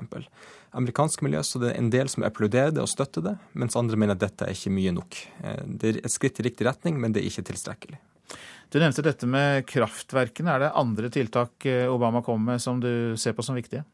Amerikansk 0.76 1.24
miljø 1.26 1.42
så 1.46 1.62
det 1.62 1.72
er 1.72 1.80
en 1.80 1.92
del 1.94 2.10
som 2.12 2.26
applauderer 2.26 2.74
det 2.74 2.82
og 2.82 2.90
støtter 2.90 3.24
det, 3.24 3.36
mens 3.54 3.78
andre 3.78 3.98
mener 4.00 4.18
at 4.18 4.24
dette 4.24 4.48
er 4.48 4.56
ikke 4.56 4.74
mye 4.74 4.94
nok. 4.96 5.20
Eh, 5.42 5.64
det 5.66 5.92
er 5.92 6.00
et 6.02 6.14
skritt 6.14 6.40
i 6.42 6.48
riktig 6.48 6.68
retning, 6.68 7.00
men 7.02 7.14
det 7.14 7.22
er 7.22 7.30
ikke 7.30 7.46
tilstrekkelig. 7.52 8.00
Du 8.72 8.80
nevnte 8.82 9.04
dette 9.06 9.28
med 9.30 9.62
kraftverkene. 9.70 10.56
Er 10.56 10.64
det 10.64 10.72
andre 10.74 11.10
tiltak 11.14 11.68
Obama 11.86 12.18
kommer 12.26 12.56
med 12.56 12.62
som 12.64 12.80
du 12.82 13.14
ser 13.14 13.36
på 13.36 13.44
som 13.46 13.54
viktige? 13.54 13.84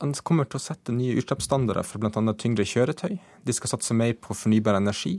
Han 0.00 0.14
kommer 0.24 0.48
til 0.48 0.56
å 0.56 0.64
sette 0.64 0.94
nye 0.94 1.18
utslippsstandarder 1.20 1.84
for 1.84 2.00
bl.a. 2.00 2.34
tyngre 2.40 2.64
kjøretøy. 2.68 3.18
De 3.44 3.54
skal 3.56 3.74
satse 3.74 3.96
mer 3.96 4.14
på 4.20 4.36
fornybar 4.36 4.78
energi. 4.80 5.18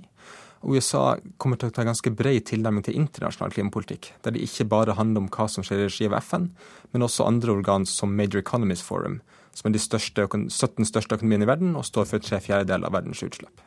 USA 0.65 1.17
kommer 1.38 1.59
til 1.59 1.69
å 1.69 1.75
ta 1.75 1.85
ganske 1.85 2.11
bred 2.17 2.47
tilnærming 2.49 2.85
til 2.85 2.97
internasjonal 2.97 3.53
klimapolitikk, 3.53 4.11
der 4.25 4.34
det 4.34 4.43
ikke 4.45 4.67
bare 4.71 4.97
handler 4.97 5.25
om 5.25 5.29
hva 5.34 5.45
som 5.51 5.65
skjer 5.65 5.84
i 5.84 5.88
regi 5.89 6.09
av 6.09 6.17
FN, 6.19 6.49
men 6.93 7.05
også 7.05 7.27
andre 7.27 7.53
organ 7.53 7.85
som 7.85 8.15
Major 8.17 8.41
Economies 8.41 8.81
Forum, 8.81 9.21
som 9.53 9.69
er 9.69 9.77
de 9.77 9.81
største, 9.81 10.25
17 10.25 10.89
største 10.89 11.17
økonomiene 11.17 11.47
i 11.47 11.51
verden 11.51 11.77
og 11.77 11.85
står 11.88 12.09
for 12.09 12.23
tre 12.23 12.41
fjerdedeler 12.43 12.89
av 12.89 12.97
verdens 12.97 13.23
utslipp. 13.25 13.63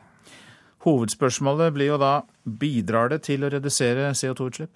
Hovedspørsmålet 0.81 1.75
blir 1.75 1.91
jo 1.91 1.99
da 2.01 2.13
bidrar 2.43 3.11
det 3.11 3.21
til 3.27 3.45
å 3.45 3.51
redusere 3.53 4.11
CO2-utslipp? 4.17 4.71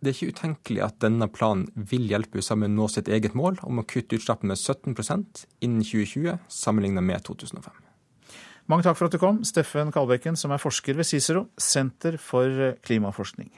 Det 0.00 0.10
er 0.10 0.16
ikke 0.16 0.32
utenkelig 0.34 0.80
at 0.82 0.96
denne 1.04 1.28
planen 1.28 1.66
vil 1.76 2.08
hjelpe 2.08 2.40
USA 2.40 2.56
med 2.56 2.72
å 2.72 2.76
nå 2.78 2.88
sitt 2.88 3.10
eget 3.12 3.36
mål 3.36 3.60
om 3.68 3.82
å 3.82 3.84
kutte 3.84 4.16
utslippene 4.16 4.54
med 4.54 4.58
17% 4.58 5.44
innen 5.60 5.84
2020 5.84 6.40
sammenlignet 6.48 7.04
med 7.04 7.20
2005. 7.28 7.89
Mange 8.70 8.84
takk 8.86 9.00
for 9.00 9.08
at 9.08 9.14
du 9.14 9.18
kom, 9.18 9.40
Steffen 9.42 9.88
Kalbekken, 9.90 10.36
som 10.38 10.52
er 10.54 10.60
forsker 10.62 10.94
ved 10.94 11.08
Cicero, 11.08 11.48
Senter 11.58 12.14
for 12.22 12.76
klimaforskning. 12.86 13.50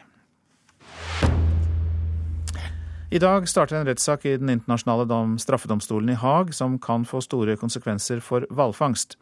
I 3.12 3.20
dag 3.20 3.44
starter 3.44 3.76
en 3.76 3.84
rettssak 3.90 4.24
i 4.24 4.38
Den 4.40 4.48
internasjonale 4.48 5.04
straffedomstolen 5.36 6.14
i 6.14 6.16
Haag 6.16 6.54
som 6.56 6.78
kan 6.80 7.04
få 7.04 7.20
store 7.20 7.58
konsekvenser 7.60 8.24
for 8.24 8.46
hvalfangst. 8.48 9.18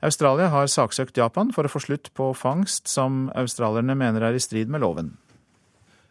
Australia 0.00 0.48
har 0.48 0.72
saksøkt 0.72 1.20
Japan 1.20 1.52
for 1.52 1.68
å 1.68 1.72
få 1.72 1.84
slutt 1.84 2.08
på 2.16 2.30
fangst 2.32 2.88
som 2.88 3.28
australierne 3.36 3.92
mener 3.94 4.24
er 4.24 4.32
i 4.32 4.40
strid 4.40 4.72
med 4.72 4.80
loven. 4.80 5.18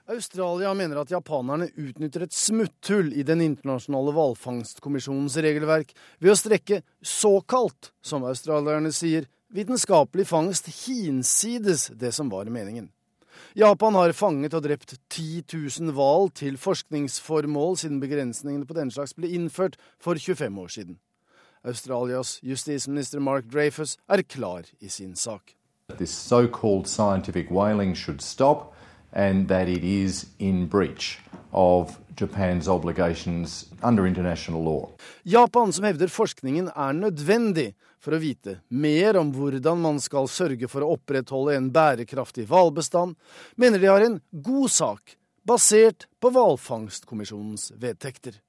Australia 0.08 0.74
mener 0.74 1.00
at 1.02 1.10
japanerne 1.10 1.72
utnytter 1.82 2.28
et 2.28 2.34
smutthull 2.34 3.08
i 3.18 3.24
Den 3.26 3.42
internasjonale 3.42 4.12
hvalfangstkommisjonens 4.14 5.38
regelverk 5.42 5.96
ved 6.22 6.36
å 6.36 6.38
strekke 6.38 6.84
såkalt, 7.02 7.90
som 8.06 8.28
australierne 8.30 8.92
sier, 8.94 9.26
vitenskapelig 9.50 10.28
fangst 10.30 10.70
hinsides 10.86 11.88
det 11.98 12.12
som 12.14 12.30
var 12.30 12.52
meningen. 12.54 12.92
Japan 13.58 13.98
har 13.98 14.14
fanget 14.14 14.54
og 14.54 14.68
drept 14.68 14.94
10 15.10 15.42
000 15.82 15.96
hval 15.98 16.30
til 16.38 16.60
forskningsformål 16.62 17.80
siden 17.82 17.98
begrensningene 18.04 18.70
på 18.70 18.78
den 18.78 18.94
slags 18.94 19.16
ble 19.18 19.34
innført 19.34 19.80
for 19.98 20.22
25 20.22 20.62
år 20.62 20.72
siden. 20.76 21.00
Australias 21.66 22.38
justisminister 22.46 23.20
Mark 23.20 23.50
Dreyfus 23.50 23.98
er 24.06 24.22
klar 24.22 24.70
i 24.80 24.90
sin 24.90 25.16
sak. 25.18 25.56
This 25.98 26.14
so-called 26.14 26.86
scientific 26.86 27.50
whaling 27.50 27.96
should 27.96 28.22
stop 28.22 28.75
and 29.16 29.48
that 29.48 29.68
it 29.68 29.84
is 29.84 30.28
in 30.40 30.68
breach 30.68 31.20
of 31.52 31.98
Japan's 32.16 32.68
obligations 32.68 33.66
under 33.82 34.08
international 34.08 34.64
law. 34.64 34.90
Japan, 35.24 35.74
som 35.74 35.88
hevder 35.88 36.12
forskningen 36.12 36.70
er 36.76 36.94
nødvendig 36.94 37.74
for 38.00 38.16
å 38.16 38.22
vite 38.22 38.60
mer 38.70 39.18
om 39.18 39.32
hvordan 39.34 39.82
man 39.82 40.00
skal 40.04 40.30
sørge 40.32 40.70
for 40.72 40.86
å 40.86 40.94
opprettholde 40.96 41.56
en 41.58 41.72
bærekraftig 41.74 42.46
hvalbestand, 42.52 43.16
mener 43.56 43.82
de 43.82 43.90
har 43.90 44.06
en 44.06 44.20
god 44.32 44.72
sak 44.72 45.18
basert 45.46 46.08
på 46.22 46.32
hvalfangstkommisjonens 46.36 47.72
vedtekter. 47.82 48.40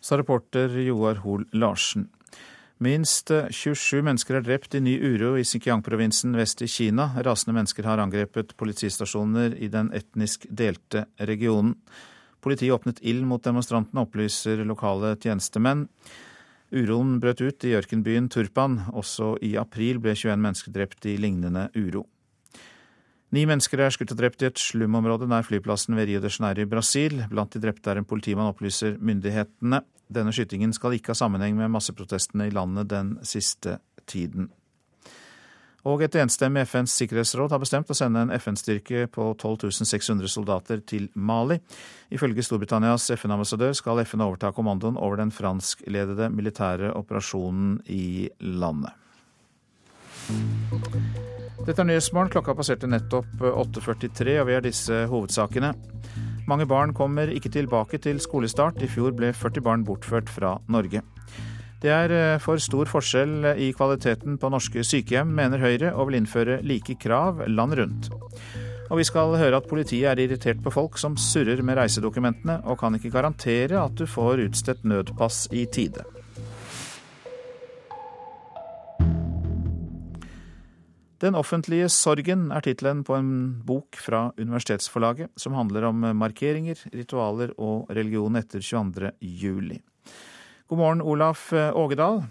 Sa 0.00 0.18
reporter 0.18 0.70
Joar 0.86 1.22
Hoel 1.24 1.46
Larsen. 1.52 2.08
Minst 2.76 3.30
27 3.32 4.02
mennesker 4.04 4.36
er 4.36 4.42
drept 4.44 4.74
i 4.76 4.82
ny 4.84 4.98
uro 5.00 5.30
i 5.40 5.44
Xinjiang-provinsen 5.48 6.34
vest 6.36 6.60
i 6.60 6.68
Kina. 6.68 7.06
Rasende 7.24 7.54
mennesker 7.56 7.86
har 7.88 8.02
angrepet 8.02 8.52
politistasjoner 8.60 9.54
i 9.56 9.70
den 9.72 9.88
etnisk 9.96 10.44
delte 10.52 11.06
regionen. 11.16 11.72
Politiet 12.44 12.74
åpnet 12.76 13.00
ild 13.00 13.24
mot 13.24 13.40
demonstrantene, 13.40 14.04
opplyser 14.04 14.60
lokale 14.68 15.14
tjenestemenn. 15.16 15.86
Uroen 16.76 17.16
brøt 17.22 17.40
ut 17.40 17.64
i 17.64 17.72
ørkenbyen 17.78 18.28
Turpan. 18.28 18.82
Også 18.92 19.38
i 19.40 19.54
april 19.56 20.02
ble 20.04 20.12
21 20.12 20.36
mennesker 20.36 20.76
drept 20.76 21.08
i 21.08 21.16
lignende 21.16 21.70
uro. 21.80 22.04
Ni 23.34 23.42
mennesker 23.48 23.80
er 23.82 23.90
skutt 23.90 24.12
og 24.14 24.20
drept 24.20 24.44
i 24.44 24.48
et 24.48 24.60
slumområde 24.60 25.26
nær 25.26 25.46
flyplassen 25.46 25.96
ved 25.98 26.06
Rio 26.10 26.20
de 26.22 26.30
Janeiro 26.30 26.62
i 26.62 26.70
Brasil. 26.70 27.24
Blant 27.30 27.56
de 27.56 27.62
drepte 27.62 27.90
er 27.90 27.98
en 27.98 28.06
politimann, 28.06 28.52
opplyser 28.52 29.00
myndighetene. 29.02 29.82
Denne 30.06 30.34
skytingen 30.34 30.74
skal 30.76 30.94
ikke 30.94 31.10
ha 31.10 31.18
sammenheng 31.18 31.56
med 31.58 31.72
masseprotestene 31.74 32.46
i 32.46 32.54
landet 32.54 32.92
den 32.92 33.16
siste 33.26 33.80
tiden. 34.06 34.52
Og 35.86 36.02
et 36.02 36.16
enstemmig 36.18 36.64
FNs 36.66 36.96
sikkerhetsråd 36.98 37.52
har 37.54 37.60
bestemt 37.62 37.90
å 37.90 37.94
sende 37.94 38.24
en 38.24 38.32
FN-styrke 38.34 39.04
på 39.14 39.28
12 39.38 39.70
600 39.86 40.30
soldater 40.30 40.82
til 40.82 41.06
Mali. 41.14 41.60
Ifølge 42.10 42.42
Storbritannias 42.42 43.06
FN-ambassadør 43.14 43.74
skal 43.78 44.02
FN 44.02 44.24
overta 44.26 44.50
kommandoen 44.54 44.98
over 44.98 45.22
den 45.22 45.30
franskledede 45.34 46.30
militære 46.34 46.90
operasjonen 46.98 47.78
i 47.86 48.26
landet. 48.42 48.94
Dette 51.66 51.82
er 51.82 51.88
Nyhetsmorgen. 51.88 52.30
Klokka 52.30 52.52
passerte 52.54 52.86
nettopp 52.86 53.40
8.43, 53.42 54.36
og 54.38 54.46
vi 54.46 54.54
har 54.54 54.62
disse 54.62 55.00
hovedsakene. 55.10 55.72
Mange 56.46 56.66
barn 56.70 56.92
kommer 56.94 57.32
ikke 57.32 57.50
tilbake 57.50 57.98
til 58.04 58.20
skolestart. 58.22 58.78
I 58.86 58.90
fjor 58.90 59.16
ble 59.18 59.32
40 59.34 59.64
barn 59.66 59.82
bortført 59.86 60.30
fra 60.30 60.52
Norge. 60.70 61.02
Det 61.82 61.90
er 61.90 62.14
eh, 62.14 62.38
for 62.40 62.62
stor 62.62 62.86
forskjell 62.86 63.50
i 63.58 63.72
kvaliteten 63.74 64.38
på 64.38 64.50
norske 64.54 64.84
sykehjem, 64.86 65.34
mener 65.34 65.60
Høyre, 65.60 65.90
og 65.98 66.06
vil 66.08 66.20
innføre 66.20 66.60
like 66.62 66.94
krav 67.02 67.42
land 67.50 67.74
rundt. 67.80 68.12
Og 68.86 69.00
vi 69.00 69.08
skal 69.10 69.34
høre 69.34 69.58
at 69.58 69.66
politiet 69.66 70.06
er 70.12 70.22
irritert 70.22 70.62
på 70.62 70.70
folk 70.70 71.02
som 71.02 71.18
surrer 71.18 71.66
med 71.66 71.80
reisedokumentene, 71.80 72.60
og 72.62 72.78
kan 72.78 72.94
ikke 72.94 73.10
garantere 73.18 73.82
at 73.82 73.98
du 73.98 74.06
får 74.06 74.46
utstedt 74.46 74.86
nødpass 74.86 75.48
i 75.50 75.66
tide. 75.66 76.06
Den 81.22 81.34
offentlige 81.38 81.88
sorgen 81.88 82.50
er 82.52 82.60
tittelen 82.60 83.00
på 83.06 83.16
en 83.16 83.34
bok 83.64 83.96
fra 83.96 84.30
Universitetsforlaget 84.36 85.32
som 85.40 85.56
handler 85.56 85.88
om 85.88 86.04
markeringer, 86.18 86.82
ritualer 86.92 87.54
og 87.56 87.88
religion 87.88 88.36
etter 88.36 88.60
22. 88.60 89.14
juli. 89.20 89.80
God 90.68 90.82
morgen, 90.82 91.00
Olaf 91.00 91.52
Ågedal. 91.52 92.26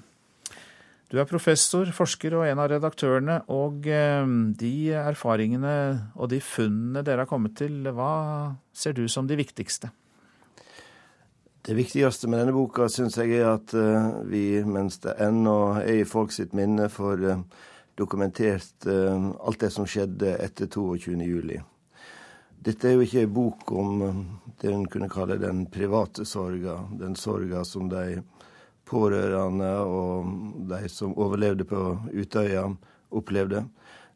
Du 1.12 1.20
er 1.22 1.28
professor, 1.30 1.86
forsker 1.94 2.34
og 2.34 2.48
en 2.48 2.60
av 2.62 2.72
redaktørene. 2.74 3.42
Og 3.54 3.86
eh, 3.90 4.26
de 4.58 4.74
erfaringene 4.98 5.76
og 6.16 6.32
de 6.34 6.42
funnene 6.42 7.06
dere 7.06 7.26
har 7.26 7.30
kommet 7.30 7.58
til, 7.60 7.86
hva 7.94 8.56
ser 8.74 8.98
du 8.98 9.06
som 9.12 9.30
de 9.30 9.38
viktigste? 9.38 9.92
Det 11.66 11.74
viktigste 11.78 12.30
med 12.30 12.42
denne 12.42 12.54
boka 12.54 12.90
syns 12.94 13.18
jeg 13.18 13.38
er 13.38 13.52
at 13.54 13.74
eh, 13.78 14.10
vi, 14.30 14.44
mens 14.66 15.00
det 15.06 15.16
ennå 15.22 15.56
er 15.84 16.02
i 16.02 16.10
folk 16.10 16.34
sitt 16.34 16.58
minne, 16.58 16.90
for 16.94 17.22
eh, 17.22 17.42
dokumentert 17.98 18.88
uh, 18.88 19.32
alt 19.40 19.62
det 19.64 19.72
som 19.74 19.88
skjedde 19.88 20.36
etter 20.44 20.68
22.07. 20.68 21.56
Dette 22.66 22.90
er 22.90 22.96
jo 22.96 23.06
ikke 23.06 23.24
en 23.26 23.36
bok 23.36 23.72
om 23.76 24.02
uh, 24.02 24.24
det 24.62 24.74
en 24.74 24.88
kunne 24.92 25.12
kalle 25.12 25.40
den 25.42 25.66
private 25.72 26.26
sorga, 26.28 26.80
den 27.00 27.16
sorga 27.20 27.64
som 27.68 27.90
de 27.92 28.22
pårørende 28.86 29.72
og 29.90 30.68
de 30.70 30.86
som 30.92 31.16
overlevde 31.18 31.66
på 31.68 31.82
Utøya, 32.14 32.68
opplevde. 33.16 33.64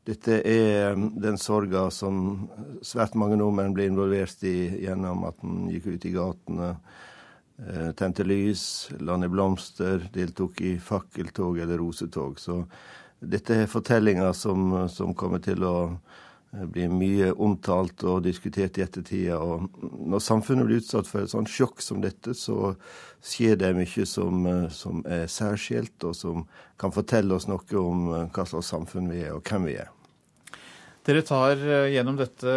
Dette 0.07 0.39
er 0.47 0.95
den 0.95 1.37
sorga 1.37 1.87
som 1.93 2.47
svært 2.85 3.17
mange 3.19 3.37
nordmenn 3.37 3.75
ble 3.75 3.89
involvert 3.89 4.41
i 4.47 4.85
gjennom 4.85 5.25
at 5.27 5.43
en 5.45 5.67
gikk 5.69 5.89
ut 5.93 6.07
i 6.07 6.13
gatene, 6.15 6.69
eh, 7.65 7.89
tente 7.99 8.25
lys, 8.25 8.63
la 8.99 9.17
ned 9.19 9.29
blomster, 9.33 10.07
deltok 10.13 10.61
i 10.65 10.77
fakkeltog 10.81 11.59
eller 11.59 11.81
rosetog. 11.81 12.39
Så 12.39 12.63
dette 13.19 13.63
er 13.63 13.69
fortellinger 13.71 14.33
som, 14.37 14.71
som 14.89 15.13
kommer 15.17 15.41
til 15.43 15.63
å 15.67 15.75
eh, 15.89 16.65
bli 16.65 16.87
mye 16.91 17.33
omtalt 17.33 18.03
og 18.07 18.23
diskutert 18.25 18.79
i 18.79 18.85
ettertida. 18.85 19.39
Når 19.39 20.23
samfunnet 20.23 20.69
blir 20.69 20.81
utsatt 20.81 21.09
for 21.09 21.23
et 21.23 21.33
sånt 21.33 21.51
sjokk 21.51 21.83
som 21.83 22.01
dette, 22.03 22.33
så 22.37 22.73
skjer 23.19 23.59
det 23.59 23.75
mye 23.77 24.07
som, 24.07 24.43
eh, 24.47 24.65
som 24.71 25.03
er 25.05 25.27
særskilt, 25.27 25.97
og 26.07 26.15
som 26.15 26.47
kan 26.79 26.95
fortelle 26.95 27.35
oss 27.35 27.49
noe 27.51 27.79
om 27.83 28.11
hva 28.31 28.47
slags 28.47 28.71
samfunn 28.71 29.11
vi 29.11 29.23
er, 29.25 29.35
og 29.35 29.43
hvem 29.43 29.67
vi 29.67 29.79
er. 29.83 29.93
Dere 31.09 31.23
tar 31.25 31.57
eh, 31.57 31.89
gjennom 31.95 32.17
dette 32.19 32.55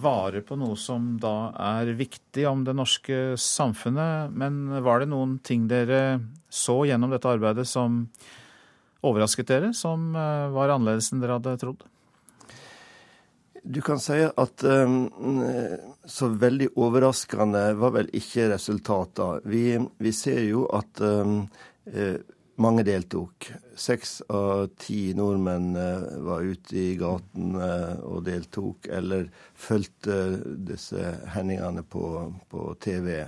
vare 0.00 0.40
på 0.46 0.56
noe 0.56 0.76
som 0.80 1.16
da 1.20 1.52
er 1.76 1.90
viktig 1.98 2.46
om 2.48 2.62
det 2.64 2.72
norske 2.78 3.18
samfunnet. 3.36 4.32
Men 4.32 4.82
var 4.84 5.02
det 5.02 5.10
noen 5.10 5.38
ting 5.44 5.66
dere 5.68 6.20
så 6.48 6.80
gjennom 6.88 7.12
dette 7.12 7.28
arbeidet 7.28 7.66
som 7.68 8.06
overrasket 9.06 9.48
dere, 9.48 9.72
som 9.76 10.12
eh, 10.16 10.50
var 10.54 10.74
annerledes 10.74 11.12
enn 11.12 11.22
dere 11.22 11.38
hadde 11.38 11.56
trodd? 11.60 11.86
Du 13.62 13.82
kan 13.84 14.00
si 14.00 14.16
at 14.24 14.62
um, 14.64 15.42
så 16.08 16.30
veldig 16.32 16.70
overraskende 16.80 17.74
var 17.76 17.92
vel 17.98 18.08
ikke 18.16 18.48
resultatene. 18.54 19.42
Vi, 19.44 19.64
vi 20.00 20.12
ser 20.16 20.40
jo 20.46 20.62
at 20.72 21.02
um, 21.04 21.42
mange 22.56 22.86
deltok. 22.88 23.50
Seks 23.76 24.22
av 24.32 24.70
ti 24.80 25.12
nordmenn 25.16 25.74
var 26.24 26.48
ute 26.48 26.78
i 26.80 26.96
gatene 27.00 27.70
og 28.08 28.24
deltok, 28.24 28.88
eller 28.88 29.28
fulgte 29.52 30.16
disse 30.70 31.12
hendelsene 31.36 31.84
på, 31.84 32.06
på, 32.48 32.66
TV. 32.80 33.26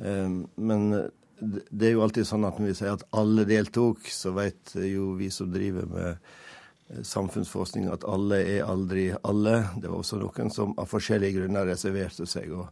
Um, 0.00 0.46
men 0.56 1.10
det 1.40 1.88
er 1.88 1.96
jo 1.96 2.04
alltid 2.04 2.28
sånn 2.28 2.44
at 2.44 2.60
når 2.60 2.70
vi 2.70 2.76
sier 2.78 2.94
at 2.94 3.04
alle 3.16 3.46
deltok, 3.48 4.06
så 4.12 4.32
vet 4.36 4.74
jo 4.84 5.14
vi 5.18 5.30
som 5.32 5.50
driver 5.52 5.88
med 5.90 7.04
samfunnsforskning 7.06 7.88
at 7.92 8.04
alle 8.08 8.40
er 8.56 8.66
aldri 8.66 9.10
alle. 9.22 9.62
Det 9.80 9.88
var 9.88 10.00
også 10.00 10.18
noen 10.20 10.50
som 10.52 10.74
av 10.80 10.90
forskjellige 10.90 11.38
grunner 11.38 11.68
reserverte 11.70 12.26
seg. 12.28 12.50
og 12.52 12.68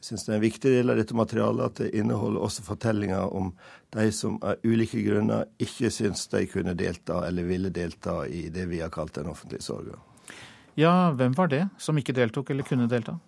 jeg 0.00 0.06
syns 0.08 0.24
det 0.24 0.32
er 0.32 0.38
en 0.38 0.44
viktig 0.46 0.70
del 0.72 0.90
av 0.90 0.96
dette 0.96 1.16
materialet 1.16 1.66
at 1.66 1.80
det 1.82 1.90
inneholder 2.00 2.40
også 2.40 2.64
fortellinger 2.64 3.34
om 3.36 3.50
de 3.92 4.06
som 4.16 4.38
av 4.40 4.62
ulike 4.64 5.02
grunner 5.04 5.44
ikke 5.60 5.90
syns 5.92 6.24
de 6.32 6.46
kunne 6.48 6.72
delta 6.72 7.20
eller 7.26 7.44
ville 7.44 7.68
delta 7.68 8.22
i 8.26 8.46
det 8.48 8.64
vi 8.70 8.80
har 8.80 8.88
kalt 8.94 9.18
den 9.18 9.28
offentlige 9.28 9.66
sorga. 9.66 9.98
Ja, 10.80 11.10
hvem 11.12 11.36
var 11.36 11.50
det 11.52 11.66
som 11.78 11.98
ikke 12.00 12.16
deltok 12.16 12.50
eller 12.50 12.64
kunne 12.64 12.88
delta? 12.88 13.18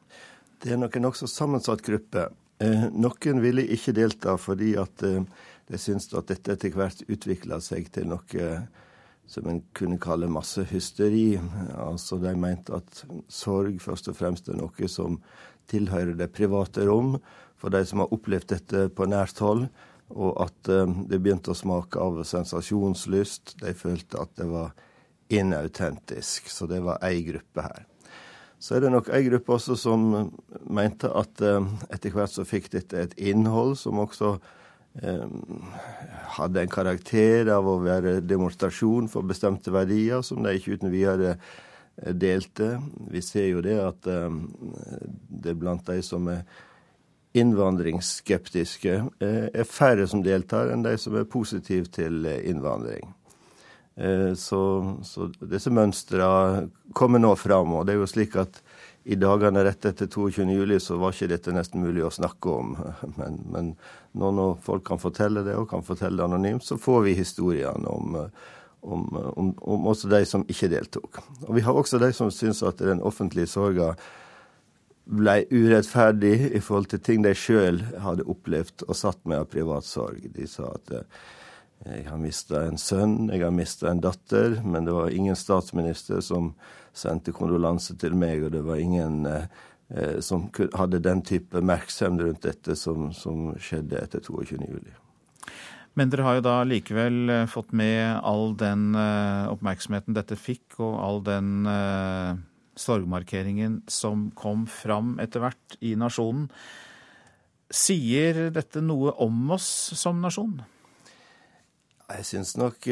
Det 0.62 0.72
er 0.72 0.80
nok 0.80 0.96
en 0.96 1.04
nokså 1.10 1.28
sammensatt 1.28 1.82
gruppe. 1.84 2.30
Eh, 2.62 2.86
noen 2.94 3.42
ville 3.42 3.66
ikke 3.74 3.94
delta 3.96 4.36
fordi 4.38 4.74
at 4.80 5.02
eh, 5.08 5.22
de 5.68 5.80
syntes 5.80 6.12
at 6.14 6.30
dette 6.30 6.54
etter 6.54 6.74
hvert 6.76 7.04
utvikla 7.10 7.58
seg 7.64 7.90
til 7.94 8.10
noe 8.12 8.48
som 9.32 9.46
en 9.48 9.62
kunne 9.76 10.00
kalle 10.02 10.28
massehysteri. 10.30 11.38
Altså 11.78 12.18
de 12.22 12.34
mente 12.38 12.74
at 12.76 13.04
sorg 13.32 13.78
først 13.82 14.10
og 14.12 14.18
fremst 14.18 14.50
er 14.50 14.58
noe 14.58 14.90
som 14.90 15.20
tilhører 15.70 16.16
det 16.18 16.32
private 16.34 16.84
rom 16.88 17.16
for 17.62 17.72
de 17.72 17.84
som 17.86 18.02
har 18.02 18.12
opplevd 18.14 18.50
dette 18.50 18.88
på 18.96 19.06
nært 19.06 19.38
hold, 19.42 19.68
og 20.12 20.32
at 20.44 20.70
eh, 20.72 20.96
det 21.08 21.20
begynte 21.22 21.54
å 21.54 21.58
smake 21.58 22.00
av 22.02 22.20
sensasjonslyst. 22.26 23.56
De 23.62 23.74
følte 23.78 24.20
at 24.20 24.34
det 24.40 24.48
var 24.50 24.74
inautentisk. 25.32 26.50
Så 26.52 26.68
det 26.68 26.82
var 26.84 27.00
ei 27.06 27.22
gruppe 27.24 27.64
her. 27.64 27.86
Så 28.62 28.76
er 28.76 28.84
det 28.84 28.92
nok 28.94 29.10
ei 29.10 29.24
gruppe 29.26 29.56
også 29.56 29.74
som 29.78 30.04
mente 30.70 31.10
at 31.18 31.42
eh, 31.42 31.64
etter 31.90 32.14
hvert 32.14 32.30
så 32.30 32.46
fikk 32.46 32.70
dette 32.76 33.00
et 33.02 33.16
innhold 33.18 33.74
som 33.80 33.98
også 33.98 34.36
eh, 35.02 35.26
hadde 36.38 36.62
en 36.62 36.72
karakter 36.72 37.50
av 37.50 37.66
å 37.66 37.80
være 37.82 38.20
demonstrasjon 38.22 39.10
for 39.10 39.26
bestemte 39.26 39.74
verdier, 39.74 40.22
som 40.22 40.46
de 40.46 40.54
ikke 40.54 40.78
uten 40.78 40.94
videre 40.94 41.36
delte. 41.96 42.76
Vi 43.10 43.20
ser 43.22 43.50
jo 43.50 43.64
det 43.66 43.78
at 43.82 44.06
eh, 44.06 44.38
det 45.42 45.58
blant 45.58 45.86
de 45.90 45.98
som 46.06 46.30
er 46.30 46.46
innvandringsskeptiske, 47.34 48.94
eh, 49.20 49.48
er 49.54 49.64
færre 49.68 50.06
som 50.06 50.22
deltar 50.22 50.72
enn 50.72 50.84
de 50.84 50.94
som 51.00 51.16
er 51.16 51.28
positive 51.28 51.88
til 51.92 52.26
eh, 52.28 52.42
innvandring. 52.50 53.14
Så, 53.92 54.58
så 55.04 55.26
disse 55.44 55.68
mønstrene 55.68 56.70
kommer 56.96 57.20
nå 57.20 57.34
fram. 57.36 57.74
Og 57.76 57.84
det 57.84 57.92
er 57.92 57.98
jo 58.00 58.06
slik 58.08 58.38
at 58.40 58.62
i 59.04 59.18
dagene 59.20 59.64
rett 59.66 59.84
etter 59.84 60.08
22.07 60.08 60.78
så 60.80 60.96
var 60.96 61.12
ikke 61.12 61.28
dette 61.34 61.52
nesten 61.52 61.82
mulig 61.84 62.06
å 62.06 62.12
snakke 62.14 62.54
om. 62.54 62.72
Men, 63.18 63.36
men 63.52 63.74
når 64.14 64.56
folk 64.64 64.86
kan 64.88 65.02
fortelle 65.02 65.44
det, 65.44 65.58
og 65.58 65.68
kan 65.70 65.84
fortelle 65.84 66.16
det 66.16 66.24
anonymt, 66.24 66.64
så 66.64 66.80
får 66.80 67.04
vi 67.08 67.18
historiene 67.20 67.92
om 67.92 68.16
om, 68.82 69.32
om, 69.36 69.54
om, 69.58 69.86
også 69.86 70.08
de 70.10 70.24
som 70.26 70.44
ikke 70.50 70.70
deltok. 70.72 71.20
Og 71.46 71.54
Vi 71.54 71.62
har 71.62 71.76
også 71.78 72.00
de 72.02 72.10
som 72.16 72.32
syns 72.34 72.62
at 72.66 72.82
den 72.82 73.02
offentlige 73.02 73.50
sorga 73.50 73.92
ble 75.06 75.36
urettferdig 75.50 76.52
i 76.54 76.62
forhold 76.62 76.90
til 76.90 77.02
ting 77.02 77.22
de 77.22 77.34
sjøl 77.34 77.78
hadde 78.02 78.26
opplevd 78.30 78.84
og 78.88 78.98
satt 78.98 79.22
med 79.26 79.42
av 79.42 79.48
privat 79.54 79.86
sorg. 79.86 80.26
De 80.34 80.46
sa 80.50 80.70
at 80.74 80.94
eh, 80.98 81.22
jeg 81.86 82.06
har 82.06 82.20
mista 82.20 82.62
en 82.68 82.78
sønn, 82.78 83.28
jeg 83.32 83.42
har 83.42 83.52
mista 83.54 83.90
en 83.90 84.00
datter, 84.02 84.60
men 84.62 84.86
det 84.86 84.94
var 84.94 85.10
ingen 85.10 85.36
statsminister 85.38 86.22
som 86.22 86.52
sendte 86.94 87.34
kondolanse 87.34 87.96
til 87.98 88.14
meg, 88.18 88.44
og 88.46 88.52
det 88.54 88.62
var 88.66 88.80
ingen 88.82 89.26
eh, 89.26 89.46
eh 89.90 90.20
som 90.20 90.48
hadde 90.78 91.02
den 91.02 91.22
type 91.22 91.60
merksomhet 91.60 92.26
rundt 92.26 92.42
dette 92.42 92.76
som, 92.76 93.10
som 93.12 93.54
skjedde 93.58 93.98
etter 93.98 94.20
22. 94.20 94.60
juli. 94.68 94.94
Men 95.94 96.08
dere 96.08 96.24
har 96.24 96.38
jo 96.38 96.46
da 96.46 96.54
likevel 96.64 97.18
eh, 97.28 97.48
fått 97.50 97.74
med 97.76 98.20
all 98.24 98.54
den 98.56 98.94
eh, 98.96 99.50
oppmerksomheten 99.52 100.16
dette 100.16 100.38
fikk, 100.40 100.78
og 100.80 100.96
all 101.02 101.20
den 101.26 101.66
uh, 101.68 102.38
sorgmarkeringen 102.78 103.82
som 103.90 104.30
kom 104.38 104.64
fram 104.70 105.18
etter 105.20 105.44
hvert 105.44 105.76
i 105.84 105.92
nasjonen. 106.00 106.48
Sier 107.72 108.48
dette 108.52 108.80
noe 108.84 109.12
om 109.20 109.52
oss 109.56 109.68
som 109.98 110.20
nasjon? 110.24 110.60
Jeg 112.12 112.26
syns 112.28 112.56
nok 112.60 112.84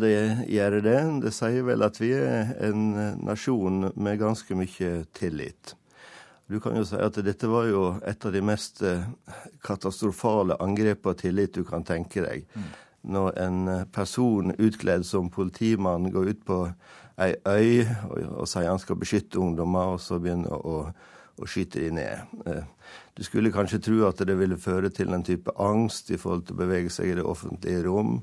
det 0.00 0.16
gjør 0.50 0.80
det. 0.82 0.98
Det 1.22 1.32
sier 1.36 1.62
vel 1.66 1.86
at 1.86 2.00
vi 2.02 2.10
er 2.16 2.50
en 2.66 2.84
nasjon 3.22 3.92
med 3.94 4.20
ganske 4.20 4.58
mye 4.58 4.92
tillit. 5.14 5.76
Du 6.46 6.60
kan 6.60 6.76
jo 6.76 6.84
si 6.84 6.98
at 7.00 7.16
dette 7.24 7.48
var 7.48 7.68
jo 7.70 7.84
et 8.04 8.24
av 8.26 8.32
de 8.34 8.40
mest 8.44 8.82
eh, 8.84 9.04
katastrofale 9.64 10.58
angrep 10.60 11.00
på 11.06 11.14
tillit 11.16 11.54
du 11.56 11.64
kan 11.64 11.86
tenke 11.86 12.20
deg. 12.20 12.44
Mm. 12.52 12.66
Når 13.16 13.38
en 13.40 13.70
eh, 13.72 13.86
person 13.92 14.52
utkledd 14.52 15.06
som 15.08 15.32
politimann 15.32 16.10
går 16.12 16.34
ut 16.34 16.44
på 16.44 16.58
ei 17.24 17.32
øy 17.48 17.86
og, 18.10 18.18
og 18.42 18.48
sier 18.50 18.68
han 18.68 18.82
skal 18.82 19.00
beskytte 19.00 19.40
ungdommer, 19.40 19.94
og 19.94 20.02
så 20.04 20.18
begynner 20.20 20.52
å, 20.52 20.82
å 21.40 21.48
skyte 21.48 21.80
de 21.80 21.94
ned. 21.96 22.36
Eh, 22.44 22.68
du 23.16 23.24
skulle 23.24 23.54
kanskje 23.54 23.80
tro 23.88 24.02
at 24.10 24.20
det 24.20 24.36
ville 24.36 24.60
føre 24.60 24.92
til 24.92 25.16
en 25.16 25.24
type 25.24 25.54
angst 25.56 26.12
i 26.12 26.20
forhold 26.20 26.44
til 26.44 26.58
å 26.58 26.60
bevege 26.60 26.92
seg 26.92 27.08
i 27.14 27.16
det 27.22 27.24
offentlige 27.24 27.86
rom. 27.88 28.18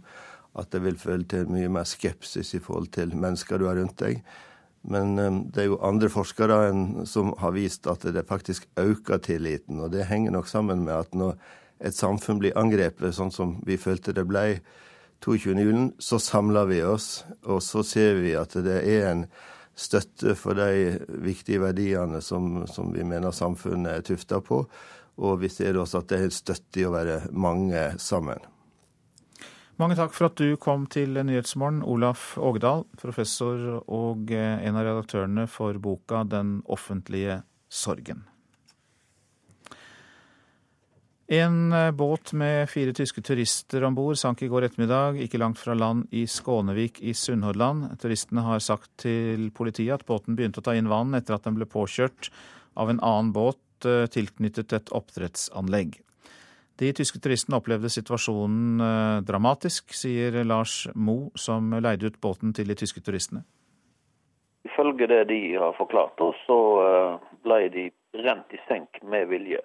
At 0.57 0.71
det 0.73 0.83
vil 0.83 0.99
føre 0.99 1.23
til 1.23 1.51
mye 1.51 1.69
mer 1.71 1.87
skepsis 1.87 2.55
i 2.57 2.63
forhold 2.63 2.91
til 2.95 3.13
mennesker 3.15 3.59
du 3.61 3.69
har 3.69 3.79
rundt 3.79 3.99
deg. 4.01 4.23
Men 4.81 5.17
eh, 5.19 5.39
det 5.53 5.63
er 5.63 5.71
jo 5.71 5.81
andre 5.85 6.09
forskere 6.11 6.59
som 7.09 7.33
har 7.39 7.55
vist 7.55 7.87
at 7.87 8.03
det 8.03 8.27
faktisk 8.27 8.67
øker 8.79 9.21
tilliten. 9.23 9.79
Og 9.79 9.91
det 9.93 10.09
henger 10.09 10.35
nok 10.35 10.49
sammen 10.51 10.85
med 10.85 10.95
at 10.97 11.15
når 11.15 11.37
et 11.81 11.97
samfunn 11.97 12.41
blir 12.41 12.57
angrepet 12.59 13.15
sånn 13.15 13.33
som 13.33 13.57
vi 13.65 13.79
følte 13.81 14.13
det 14.13 14.27
ble 14.29 14.61
22. 15.21 15.53
julen, 15.61 15.91
så 16.01 16.17
samler 16.21 16.65
vi 16.69 16.81
oss, 16.85 17.23
og 17.45 17.61
så 17.61 17.83
ser 17.85 18.17
vi 18.21 18.33
at 18.37 18.55
det 18.65 18.79
er 18.89 19.09
en 19.11 19.25
støtte 19.77 20.33
for 20.37 20.57
de 20.57 20.97
viktige 21.21 21.61
verdiene 21.61 22.21
som, 22.25 22.63
som 22.67 22.89
vi 22.93 23.05
mener 23.07 23.33
samfunnet 23.33 23.99
er 23.99 24.05
tufta 24.05 24.41
på. 24.41 24.63
Og 25.21 25.37
vi 25.41 25.49
ser 25.53 25.77
også 25.77 26.01
at 26.01 26.09
det 26.09 26.21
er 26.21 26.33
støtte 26.33 26.81
i 26.81 26.87
å 26.87 26.93
være 26.95 27.19
mange 27.31 27.91
sammen. 28.01 28.50
Mange 29.81 29.95
takk 29.97 30.11
for 30.13 30.27
at 30.27 30.37
du 30.37 30.59
kom 30.61 30.83
til 30.93 31.15
Nyhetsmorgen, 31.25 31.79
Olaf 31.89 32.35
Ågedal, 32.37 32.83
professor 33.01 33.79
og 33.89 34.29
eh, 34.29 34.59
en 34.61 34.75
av 34.77 34.85
redaktørene 34.85 35.47
for 35.49 35.79
boka 35.81 36.21
'Den 36.21 36.59
offentlige 36.69 37.39
sorgen'. 37.65 38.27
En 41.33 41.73
eh, 41.73 41.89
båt 41.97 42.33
med 42.37 42.69
fire 42.69 42.93
tyske 42.93 43.23
turister 43.25 43.81
om 43.87 43.97
bord 43.97 44.19
sank 44.21 44.43
i 44.43 44.51
går 44.51 44.67
ettermiddag 44.67 45.17
ikke 45.25 45.41
langt 45.41 45.57
fra 45.57 45.73
land 45.73 46.05
i 46.13 46.27
Skånevik 46.29 47.01
i 47.01 47.15
Sunnhordland. 47.17 47.97
Turistene 47.97 48.45
har 48.45 48.61
sagt 48.61 48.91
til 49.01 49.49
politiet 49.49 49.97
at 49.97 50.05
båten 50.05 50.37
begynte 50.37 50.61
å 50.61 50.67
ta 50.67 50.77
inn 50.77 50.93
vann 50.93 51.17
etter 51.17 51.33
at 51.33 51.49
den 51.49 51.57
ble 51.57 51.65
påkjørt 51.65 52.29
av 52.77 52.93
en 52.93 53.01
annen 53.01 53.33
båt 53.33 53.89
eh, 53.89 54.05
tilknyttet 54.05 54.77
et 54.77 54.93
oppdrettsanlegg. 54.93 56.03
De 56.80 56.91
tyske 56.95 57.19
turistene 57.22 57.60
opplevde 57.60 57.91
situasjonen 57.91 58.84
eh, 58.85 59.18
dramatisk, 59.27 59.93
sier 59.95 60.41
Lars 60.48 60.88
Mo, 60.95 61.31
som 61.35 61.73
leide 61.77 62.10
ut 62.10 62.22
båten 62.22 62.56
til 62.57 62.72
de 62.72 62.77
tyske 62.80 63.03
turistene. 63.06 63.43
Ifølge 64.65 65.07
det 65.10 65.23
de 65.30 65.41
har 65.57 65.76
forklart 65.77 66.22
oss, 66.22 66.38
så 66.48 66.60
eh, 66.85 67.31
ble 67.45 67.61
de 67.73 67.88
rent 68.26 68.53
i 68.53 68.60
senk 68.68 69.02
med 69.03 69.30
vilje. 69.31 69.61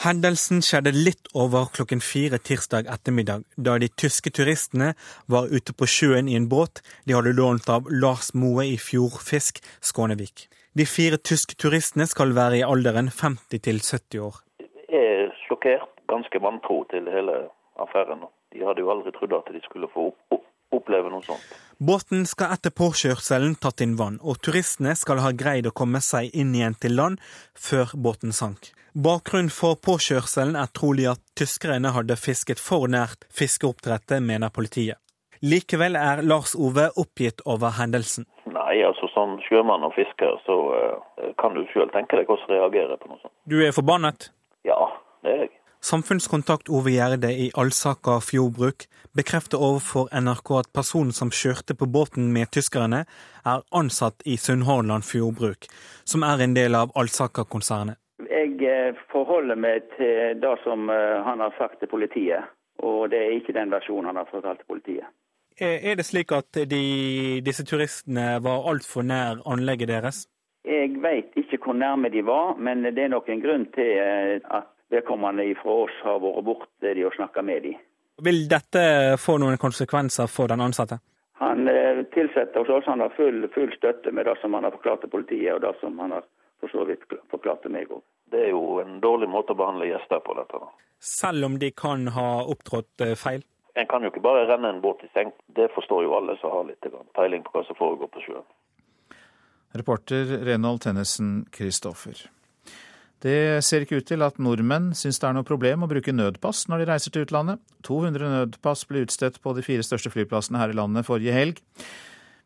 Hendelsen 0.00 0.62
skjedde 0.64 0.94
litt 0.96 1.28
over 1.36 1.66
klokken 1.74 2.00
fire 2.00 2.38
tirsdag 2.40 2.86
ettermiddag, 2.88 3.42
da 3.60 3.74
de 3.76 3.90
tyske 4.00 4.32
turistene 4.32 4.94
var 5.28 5.50
ute 5.52 5.74
på 5.76 5.84
sjøen 5.84 6.30
i 6.30 6.38
en 6.38 6.46
båt 6.48 6.80
de 7.04 7.12
hadde 7.12 7.34
lånt 7.36 7.68
av 7.68 7.90
Lars 7.92 8.32
Moe 8.32 8.64
i 8.64 8.78
Fjordfisk, 8.80 9.60
Skånevik. 9.84 10.46
De 10.72 10.86
fire 10.88 11.18
tyske 11.20 11.58
turistene 11.60 12.06
skal 12.08 12.32
være 12.32 12.62
i 12.62 12.64
alderen 12.64 13.12
50 13.12 13.60
til 13.66 13.82
70 13.84 14.24
år. 14.24 14.40
Jeg 14.88 15.04
er 15.04 15.34
sjokkert, 15.44 15.99
ganske 16.10 16.42
vantro 16.42 16.82
til 16.90 17.08
hele 17.14 17.46
affæren. 17.80 18.26
De 18.52 18.64
hadde 18.66 18.82
jo 18.82 18.90
aldri 18.92 19.12
trodd 19.14 19.36
at 19.38 19.52
de 19.54 19.62
skulle 19.64 19.88
få 19.94 20.10
oppleve 20.74 21.10
noe 21.10 21.22
sånt. 21.26 21.46
Båten 21.78 22.26
skal 22.28 22.54
etter 22.56 22.74
påkjørselen 22.76 23.56
tatt 23.62 23.82
inn 23.84 23.96
vann, 23.98 24.18
og 24.22 24.42
turistene 24.44 24.94
skal 24.98 25.22
ha 25.24 25.32
greid 25.32 25.68
å 25.70 25.74
komme 25.74 26.02
seg 26.04 26.34
inn 26.36 26.52
igjen 26.54 26.76
til 26.82 26.96
land 26.98 27.22
før 27.68 27.94
båten 27.94 28.34
sank. 28.36 28.72
Bakgrunnen 28.90 29.52
for 29.54 29.78
påkjørselen 29.78 30.56
er 30.58 30.70
trolig 30.74 31.06
at 31.12 31.22
tyskerne 31.38 31.92
hadde 31.94 32.16
fisket 32.18 32.58
for 32.62 32.90
nært 32.90 33.22
fiskeoppdrettet, 33.30 34.18
mener 34.22 34.50
politiet. 34.50 34.98
Likevel 35.40 35.94
er 35.96 36.20
Lars 36.26 36.56
Ove 36.58 36.90
oppgitt 37.00 37.40
over 37.48 37.78
hendelsen. 37.78 38.26
Nei, 38.50 38.82
altså 38.84 39.08
som 39.14 39.38
sjømann 39.46 39.86
og 39.86 39.94
fisker 39.94 40.36
så 40.44 40.56
uh, 40.74 41.30
kan 41.40 41.54
du 41.54 41.62
sjøl 41.70 41.88
tenke 41.94 42.18
deg 42.18 42.28
hvordan 42.28 42.50
reagerer 42.50 43.00
på 43.00 43.08
noe 43.08 43.22
sånt. 43.22 43.32
Du 43.48 43.56
er 43.64 43.72
forbannet? 43.72 44.28
Ja, 44.68 44.76
det 45.24 45.32
er 45.32 45.42
jeg. 45.46 45.54
Samfunnskontakt 45.82 46.68
Ove 46.68 46.90
Gjerde 46.92 47.30
i 47.32 47.50
Alsaka 47.56 48.18
fjordbruk 48.20 48.84
bekrefter 49.16 49.62
overfor 49.64 50.10
NRK 50.12 50.50
at 50.58 50.68
personen 50.76 51.14
som 51.16 51.30
kjørte 51.32 51.72
på 51.74 51.86
båten 51.88 52.26
med 52.34 52.50
tyskerne, 52.52 53.06
er 53.52 53.62
ansatt 53.72 54.20
i 54.28 54.36
Sunnhordland 54.36 55.06
fjordbruk, 55.08 55.64
som 56.04 56.22
er 56.22 56.44
en 56.44 56.54
del 56.54 56.76
av 56.76 56.92
Alsaka-konsernet. 57.00 57.96
Jeg 58.28 58.60
eh, 58.60 58.98
forholder 59.12 59.56
meg 59.56 59.86
til 59.96 60.36
det 60.42 60.52
som 60.66 60.92
eh, 60.92 61.22
han 61.24 61.40
har 61.40 61.56
sagt 61.56 61.80
til 61.80 61.88
politiet, 61.88 62.44
og 62.84 63.08
det 63.10 63.22
er 63.22 63.38
ikke 63.38 63.56
den 63.56 63.72
versjonen 63.72 64.10
han 64.12 64.20
har 64.20 64.28
fortalt 64.28 64.60
til 64.60 64.68
politiet. 64.74 65.08
Er 65.60 65.96
det 65.96 66.06
slik 66.08 66.32
at 66.32 66.56
de, 66.68 67.40
disse 67.44 67.64
turistene 67.68 68.36
var 68.44 68.68
altfor 68.68 69.04
nær 69.04 69.40
anlegget 69.48 69.88
deres? 69.88 70.26
Jeg 70.64 70.92
vet 71.00 71.32
ikke 71.40 71.58
hvor 71.64 71.76
nærme 71.76 72.12
de 72.12 72.20
var, 72.24 72.54
men 72.60 72.84
det 72.84 73.00
er 73.00 73.12
nok 73.12 73.28
en 73.32 73.40
grunn 73.40 73.66
til 73.72 73.96
eh, 73.96 74.44
at 74.44 74.68
vedkommende 74.90 75.46
fra 75.62 75.76
oss 75.84 76.00
har 76.04 76.18
vært 76.22 76.44
borte 76.46 76.94
de 76.94 77.06
og 77.06 77.14
snakka 77.16 77.44
med 77.46 77.62
de. 77.68 77.76
Vil 78.20 78.42
dette 78.50 78.82
få 79.20 79.38
noen 79.40 79.56
konsekvenser 79.60 80.28
for 80.28 80.50
den 80.52 80.60
ansatte? 80.60 80.98
Han 81.40 81.64
tilsetter 82.12 82.60
hos 82.60 82.68
oss, 82.68 82.84
han 82.86 83.00
har 83.00 83.14
full, 83.16 83.46
full 83.54 83.72
støtte 83.72 84.12
med 84.12 84.26
det 84.28 84.36
som 84.42 84.54
han 84.54 84.66
har 84.66 84.74
forklart 84.76 85.00
til 85.06 85.12
politiet, 85.14 85.54
og 85.54 85.62
det 85.64 85.72
som 85.80 85.96
han 86.02 86.12
har 86.18 86.26
for 86.60 86.68
så 86.68 86.84
vidt 86.84 87.06
forklarte 87.32 87.72
meg 87.72 87.90
òg. 87.90 88.02
Det 88.30 88.44
er 88.46 88.52
jo 88.52 88.78
en 88.82 89.00
dårlig 89.02 89.28
måte 89.32 89.54
å 89.54 89.58
behandle 89.58 89.88
gjester 89.88 90.20
på, 90.22 90.36
dette. 90.38 90.60
da. 90.60 90.68
Selv 91.00 91.48
om 91.48 91.56
de 91.58 91.70
kan 91.72 92.06
ha 92.14 92.28
opptrådt 92.52 93.06
eh, 93.06 93.16
feil? 93.18 93.42
En 93.80 93.86
kan 93.88 94.04
jo 94.04 94.10
ikke 94.12 94.22
bare 94.22 94.44
renne 94.50 94.68
en 94.74 94.82
båt 94.84 95.02
i 95.06 95.10
senk. 95.14 95.34
Det 95.56 95.70
forstår 95.74 96.04
jo 96.04 96.16
alle 96.18 96.36
som 96.40 96.52
har 96.52 96.66
litt 96.68 96.90
peiling 97.16 97.46
på 97.46 97.54
hva 97.54 97.64
som 97.66 97.78
foregår 97.78 98.10
på 98.12 98.24
sjøen. 98.26 98.46
Reporter 99.80 100.36
Renald 100.44 100.82
Tennesen 100.84 101.46
Kristoffer. 101.54 102.26
Det 103.20 103.60
ser 103.66 103.84
ikke 103.84 103.98
ut 104.00 104.06
til 104.08 104.22
at 104.24 104.38
nordmenn 104.40 104.94
syns 104.96 105.18
det 105.20 105.26
er 105.28 105.34
noe 105.36 105.44
problem 105.44 105.84
å 105.84 105.90
bruke 105.90 106.14
nødpass 106.14 106.64
når 106.72 106.80
de 106.80 106.86
reiser 106.88 107.12
til 107.12 107.26
utlandet. 107.26 107.60
200 107.84 108.30
nødpass 108.32 108.86
ble 108.88 109.04
utstedt 109.04 109.42
på 109.44 109.52
de 109.56 109.64
fire 109.66 109.84
største 109.84 110.12
flyplassene 110.12 110.60
her 110.60 110.72
i 110.72 110.78
landet 110.78 111.08
forrige 111.08 111.34
helg. 111.36 111.60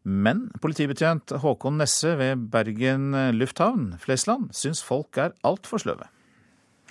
Men 0.05 0.49
politibetjent 0.61 1.31
Håkon 1.41 1.79
Nesse 1.81 2.17
ved 2.19 2.43
Bergen 2.53 3.15
lufthavn, 3.39 3.95
Flesland, 4.03 4.51
syns 4.53 4.83
folk 4.85 5.17
er 5.23 5.33
altfor 5.47 5.81
sløve. 5.81 6.11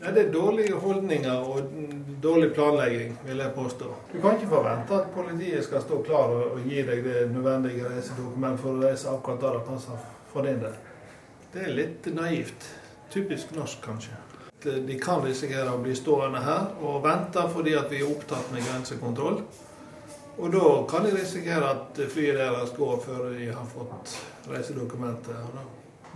Ja, 0.01 0.11
det 0.11 0.23
er 0.25 0.31
dårlige 0.33 0.79
holdninger 0.81 1.43
og 1.47 1.75
dårlig 2.23 2.49
planlegging, 2.55 3.13
vil 3.27 3.43
jeg 3.43 3.53
påstå. 3.55 3.89
Du 4.13 4.15
kan 4.21 4.39
ikke 4.39 4.49
forvente 4.55 4.95
at 4.97 5.11
politiet 5.13 5.63
skal 5.67 5.83
stå 5.83 5.99
klar 6.07 6.33
og, 6.33 6.57
gi 6.65 6.81
deg 6.87 7.03
det 7.05 7.27
nødvendige 7.31 7.91
reisedokument 7.91 8.59
for 8.63 8.73
å 8.73 8.87
reise 8.87 9.11
akkurat 9.11 9.43
der 9.43 9.59
det 9.59 9.67
passer 9.67 10.07
for 10.33 10.47
din 10.49 10.63
del. 10.63 10.79
Det 11.53 11.67
er 11.67 11.77
litt 11.77 12.09
naivt. 12.15 12.67
Typisk 13.13 13.51
norsk, 13.55 13.81
kanskje. 13.85 14.15
De 14.63 14.95
kan 14.99 15.21
risikere 15.21 15.69
å 15.69 15.81
bli 15.83 15.93
stående 15.95 16.39
her 16.41 16.71
og 16.81 17.03
vente 17.03 17.43
fordi 17.51 17.75
vi 17.91 17.99
er 17.99 18.09
opptatt 18.09 18.49
med 18.53 18.63
grensekontroll. 18.65 19.41
Og 20.37 20.53
da 20.55 20.69
kan 20.89 21.05
de 21.05 21.11
risikere 21.13 21.67
at 21.75 21.99
flyet 22.09 22.39
deres 22.39 22.71
går 22.77 23.03
før 23.03 23.27
de 23.35 23.51
har 23.51 23.67
fått 23.69 24.15
reisedokumentet. 24.49 25.59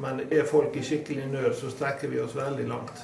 Men 0.01 0.23
er 0.31 0.49
folk 0.49 0.73
i 0.77 0.85
skikkelig 0.85 1.27
nød, 1.29 1.51
så 1.59 1.69
strekker 1.69 2.09
vi 2.09 2.21
oss 2.23 2.33
veldig 2.37 2.65
langt. 2.71 3.03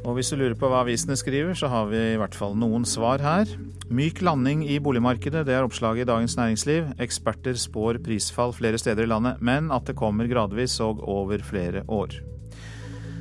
Og 0.00 0.16
hvis 0.16 0.30
du 0.32 0.38
lurer 0.40 0.56
på 0.56 0.68
hva 0.70 0.80
avisene 0.80 1.16
skriver, 1.18 1.52
så 1.58 1.68
har 1.68 1.90
vi 1.90 1.98
i 2.14 2.18
hvert 2.20 2.36
fall 2.36 2.54
noen 2.56 2.86
svar 2.88 3.20
her. 3.20 3.50
Myk 3.92 4.22
landing 4.24 4.62
i 4.64 4.78
boligmarkedet, 4.80 5.44
det 5.44 5.56
er 5.56 5.66
oppslaget 5.66 6.06
i 6.06 6.08
Dagens 6.08 6.38
Næringsliv. 6.38 6.88
Eksperter 7.04 7.58
spår 7.60 8.00
prisfall 8.04 8.54
flere 8.56 8.80
steder 8.80 9.04
i 9.04 9.10
landet, 9.10 9.42
men 9.44 9.68
at 9.74 9.90
det 9.90 9.98
kommer 10.00 10.30
gradvis 10.30 10.78
og 10.84 11.04
over 11.04 11.44
flere 11.44 11.84
år. 11.88 12.16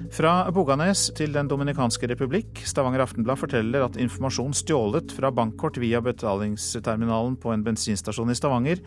Fra 0.09 0.49
Boganes 0.55 1.11
til 1.17 1.35
Den 1.35 1.51
dominikanske 1.51 2.07
republikk. 2.09 2.63
Stavanger 2.65 3.03
Aftenblad 3.03 3.37
forteller 3.37 3.85
at 3.85 3.99
informasjon 3.99 4.55
stjålet 4.57 5.11
fra 5.13 5.29
bankkort 5.35 5.77
via 5.77 6.01
betalingsterminalen 6.01 7.35
på 7.37 7.53
en 7.53 7.65
bensinstasjon 7.67 8.31
i 8.33 8.37
Stavanger 8.39 8.81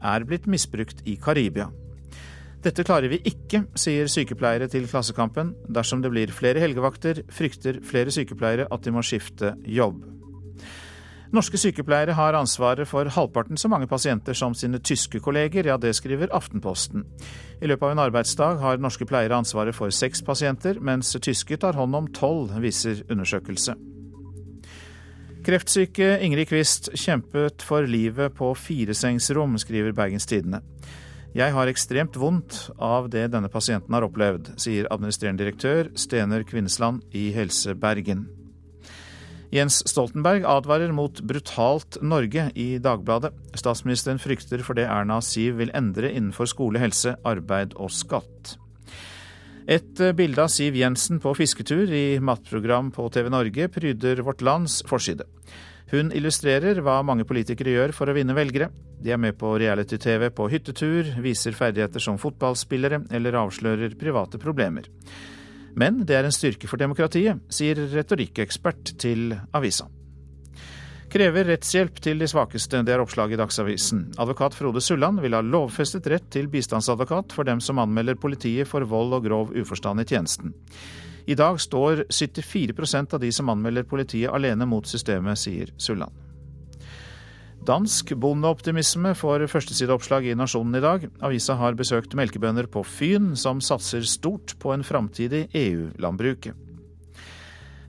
er 0.00 0.28
blitt 0.28 0.46
misbrukt 0.46 1.02
i 1.08 1.16
Karibia. 1.20 1.70
Dette 2.60 2.84
klarer 2.84 3.08
vi 3.08 3.22
ikke, 3.24 3.62
sier 3.78 4.08
sykepleiere 4.10 4.66
til 4.68 4.84
Klassekampen. 4.88 5.54
Dersom 5.72 6.02
det 6.04 6.10
blir 6.12 6.32
flere 6.34 6.60
helgevakter, 6.60 7.22
frykter 7.32 7.78
flere 7.88 8.12
sykepleiere 8.12 8.66
at 8.68 8.84
de 8.84 8.92
må 8.92 9.00
skifte 9.06 9.54
jobb. 9.64 10.02
Norske 11.32 11.56
sykepleiere 11.62 12.16
har 12.18 12.34
ansvaret 12.34 12.88
for 12.90 13.06
halvparten 13.14 13.56
så 13.60 13.70
mange 13.70 13.86
pasienter 13.88 14.34
som 14.34 14.52
sine 14.52 14.80
tyske 14.82 15.22
kolleger, 15.22 15.68
ja 15.70 15.76
det 15.78 15.94
skriver 15.96 16.32
Aftenposten. 16.36 17.06
I 17.62 17.70
løpet 17.70 17.86
av 17.86 17.94
en 17.94 18.02
arbeidsdag 18.02 18.58
har 18.60 18.82
norske 18.82 19.06
pleiere 19.08 19.38
ansvaret 19.38 19.76
for 19.76 19.94
seks 19.94 20.24
pasienter, 20.26 20.82
mens 20.82 21.14
tyske 21.16 21.56
tar 21.62 21.78
hånd 21.78 21.96
om 21.96 22.10
tolv, 22.12 22.50
viser 22.60 23.04
undersøkelse. 23.08 23.76
Kreftsyke 25.46 26.18
Ingrid 26.20 26.50
Quist 26.50 26.90
kjempet 26.98 27.62
for 27.64 27.86
livet 27.88 28.34
på 28.36 28.50
firesengsrom, 28.52 29.54
skriver 29.62 29.94
Bergens 29.96 30.28
Tidende. 30.28 30.60
Jeg 31.30 31.54
har 31.54 31.70
ekstremt 31.70 32.16
vondt 32.18 32.56
av 32.82 33.04
det 33.12 33.28
denne 33.30 33.46
pasienten 33.52 33.94
har 33.94 34.02
opplevd, 34.02 34.48
sier 34.58 34.88
administrerende 34.90 35.44
direktør 35.44 35.92
Stener 35.94 36.42
Kvinnesland 36.42 37.04
i 37.14 37.28
Helse 37.36 37.76
Bergen. 37.78 38.24
Jens 39.54 39.78
Stoltenberg 39.86 40.42
advarer 40.46 40.90
mot 40.94 41.22
brutalt 41.26 42.00
Norge 42.02 42.48
i 42.58 42.66
Dagbladet. 42.82 43.30
Statsministeren 43.54 44.18
frykter 44.22 44.62
for 44.66 44.78
det 44.78 44.88
Erna 44.90 45.20
Siv 45.22 45.60
vil 45.62 45.70
endre 45.74 46.10
innenfor 46.10 46.50
skole, 46.50 46.82
helse, 46.82 47.14
arbeid 47.26 47.78
og 47.78 47.94
skatt. 47.94 48.56
Et 49.70 50.02
bilde 50.18 50.42
av 50.42 50.50
Siv 50.50 50.74
Jensen 50.78 51.22
på 51.22 51.36
fisketur 51.38 51.94
i 51.94 52.18
matprogram 52.18 52.90
på 52.94 53.06
TV 53.14 53.30
Norge 53.30 53.70
pryder 53.70 54.22
Vårt 54.26 54.42
Lands 54.42 54.80
forside. 54.90 55.30
Hun 55.90 56.12
illustrerer 56.14 56.78
hva 56.86 57.00
mange 57.02 57.26
politikere 57.26 57.74
gjør 57.74 57.92
for 57.96 58.10
å 58.10 58.14
vinne 58.14 58.36
velgere. 58.36 58.70
De 59.02 59.10
er 59.10 59.18
med 59.18 59.34
på 59.40 59.56
reality-TV 59.58 60.28
på 60.36 60.46
hyttetur, 60.52 61.08
viser 61.24 61.56
ferdigheter 61.56 62.02
som 62.02 62.18
fotballspillere 62.20 63.02
eller 63.10 63.38
avslører 63.40 63.96
private 63.98 64.38
problemer. 64.38 64.86
Men 65.74 66.04
det 66.06 66.18
er 66.18 66.28
en 66.28 66.34
styrke 66.34 66.70
for 66.70 66.78
demokratiet, 66.78 67.42
sier 67.50 67.78
retorikkekspert 67.94 68.94
til 69.02 69.34
avisa. 69.56 69.88
Krever 71.10 71.48
rettshjelp 71.48 71.96
til 71.98 72.20
de 72.22 72.26
svakeste, 72.30 72.84
det 72.86 72.94
er 72.94 73.02
oppslaget 73.02 73.34
i 73.34 73.40
Dagsavisen. 73.40 74.04
Advokat 74.22 74.54
Frode 74.54 74.78
Sulland 74.84 75.18
vil 75.24 75.34
ha 75.34 75.42
lovfestet 75.42 76.06
rett 76.12 76.28
til 76.30 76.46
bistandsadvokat 76.52 77.34
for 77.34 77.48
dem 77.48 77.58
som 77.58 77.82
anmelder 77.82 78.18
politiet 78.20 78.70
for 78.70 78.86
vold 78.86 79.16
og 79.18 79.26
grov 79.26 79.50
uforstand 79.58 80.04
i 80.04 80.06
tjenesten. 80.06 80.54
I 81.30 81.34
dag 81.38 81.60
står 81.60 82.04
74% 82.10 83.14
av 83.14 83.20
de 83.20 83.28
som 83.32 83.48
anmelder 83.52 83.86
politiet 83.86 84.32
alene 84.34 84.66
mot 84.66 84.86
systemet, 84.86 85.38
sier 85.38 85.70
Sulland. 85.78 86.16
Dansk 87.68 88.14
bondeoptimisme 88.18 89.12
får 89.14 89.44
førstesideoppslag 89.52 90.26
i 90.26 90.34
Nasjonen 90.34 90.74
i 90.74 90.82
dag. 90.82 91.06
Avisa 91.22 91.54
har 91.60 91.78
besøkt 91.78 92.16
melkebønder 92.18 92.66
på 92.72 92.82
Fyn, 92.82 93.36
som 93.38 93.60
satser 93.62 94.02
stort 94.10 94.56
på 94.58 94.74
en 94.74 94.82
framtid 94.82 95.36
i 95.36 95.44
EU-landbruket. 95.62 96.66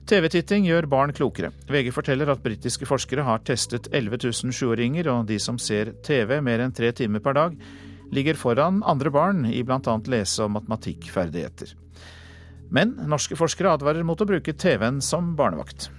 TV-titting 0.06 0.68
gjør 0.68 0.86
barn 0.92 1.14
klokere. 1.16 1.50
VG 1.66 1.90
forteller 1.98 2.30
at 2.30 2.46
britiske 2.46 2.86
forskere 2.86 3.26
har 3.26 3.42
testet 3.48 3.90
11 3.90 4.22
000 4.22 4.54
sjuåringer, 4.54 5.10
og 5.10 5.26
de 5.26 5.42
som 5.42 5.58
ser 5.58 5.96
TV 6.06 6.38
mer 6.44 6.62
enn 6.62 6.74
tre 6.78 6.94
timer 6.94 7.24
per 7.24 7.40
dag, 7.40 7.58
ligger 8.14 8.38
foran 8.38 8.84
andre 8.86 9.10
barn 9.10 9.46
i 9.50 9.64
bl.a. 9.66 10.02
lese- 10.14 10.44
og 10.44 10.58
matematikkferdigheter. 10.60 11.81
Men 12.72 12.94
norske 13.04 13.36
forskere 13.36 13.74
advarer 13.76 14.04
mot 14.06 14.20
å 14.20 14.28
bruke 14.28 14.54
TV-en 14.56 15.02
som 15.04 15.34
barnevakt. 15.36 15.90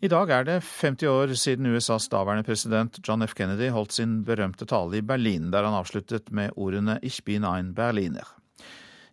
I 0.00 0.08
dag 0.08 0.30
er 0.32 0.46
det 0.46 0.60
50 0.64 1.10
år 1.10 1.32
siden 1.36 1.66
USAs 1.74 2.06
daværende 2.08 2.46
president 2.46 3.02
John 3.04 3.20
F. 3.26 3.34
Kennedy 3.36 3.68
holdt 3.74 3.92
sin 3.98 4.22
berømte 4.24 4.64
tale 4.64 4.96
i 4.96 5.04
Berlin, 5.04 5.50
der 5.52 5.66
han 5.66 5.76
avsluttet 5.76 6.30
med 6.32 6.54
ordene 6.56 6.98
'Ich 7.02 7.20
bin 7.24 7.44
ein 7.44 7.74
Berliner'. 7.74 8.30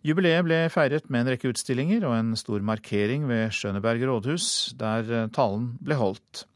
Jubileet 0.02 0.44
ble 0.44 0.70
feiret 0.70 1.10
med 1.10 1.26
en 1.26 1.32
rekke 1.34 1.50
utstillinger 1.50 2.06
og 2.06 2.14
en 2.14 2.36
stor 2.36 2.60
markering 2.60 3.26
ved 3.28 3.50
Schøneberg 3.50 4.00
rådhus, 4.06 4.72
der 4.78 5.28
talen 5.28 5.76
ble 5.82 5.94
holdt. 5.94 6.46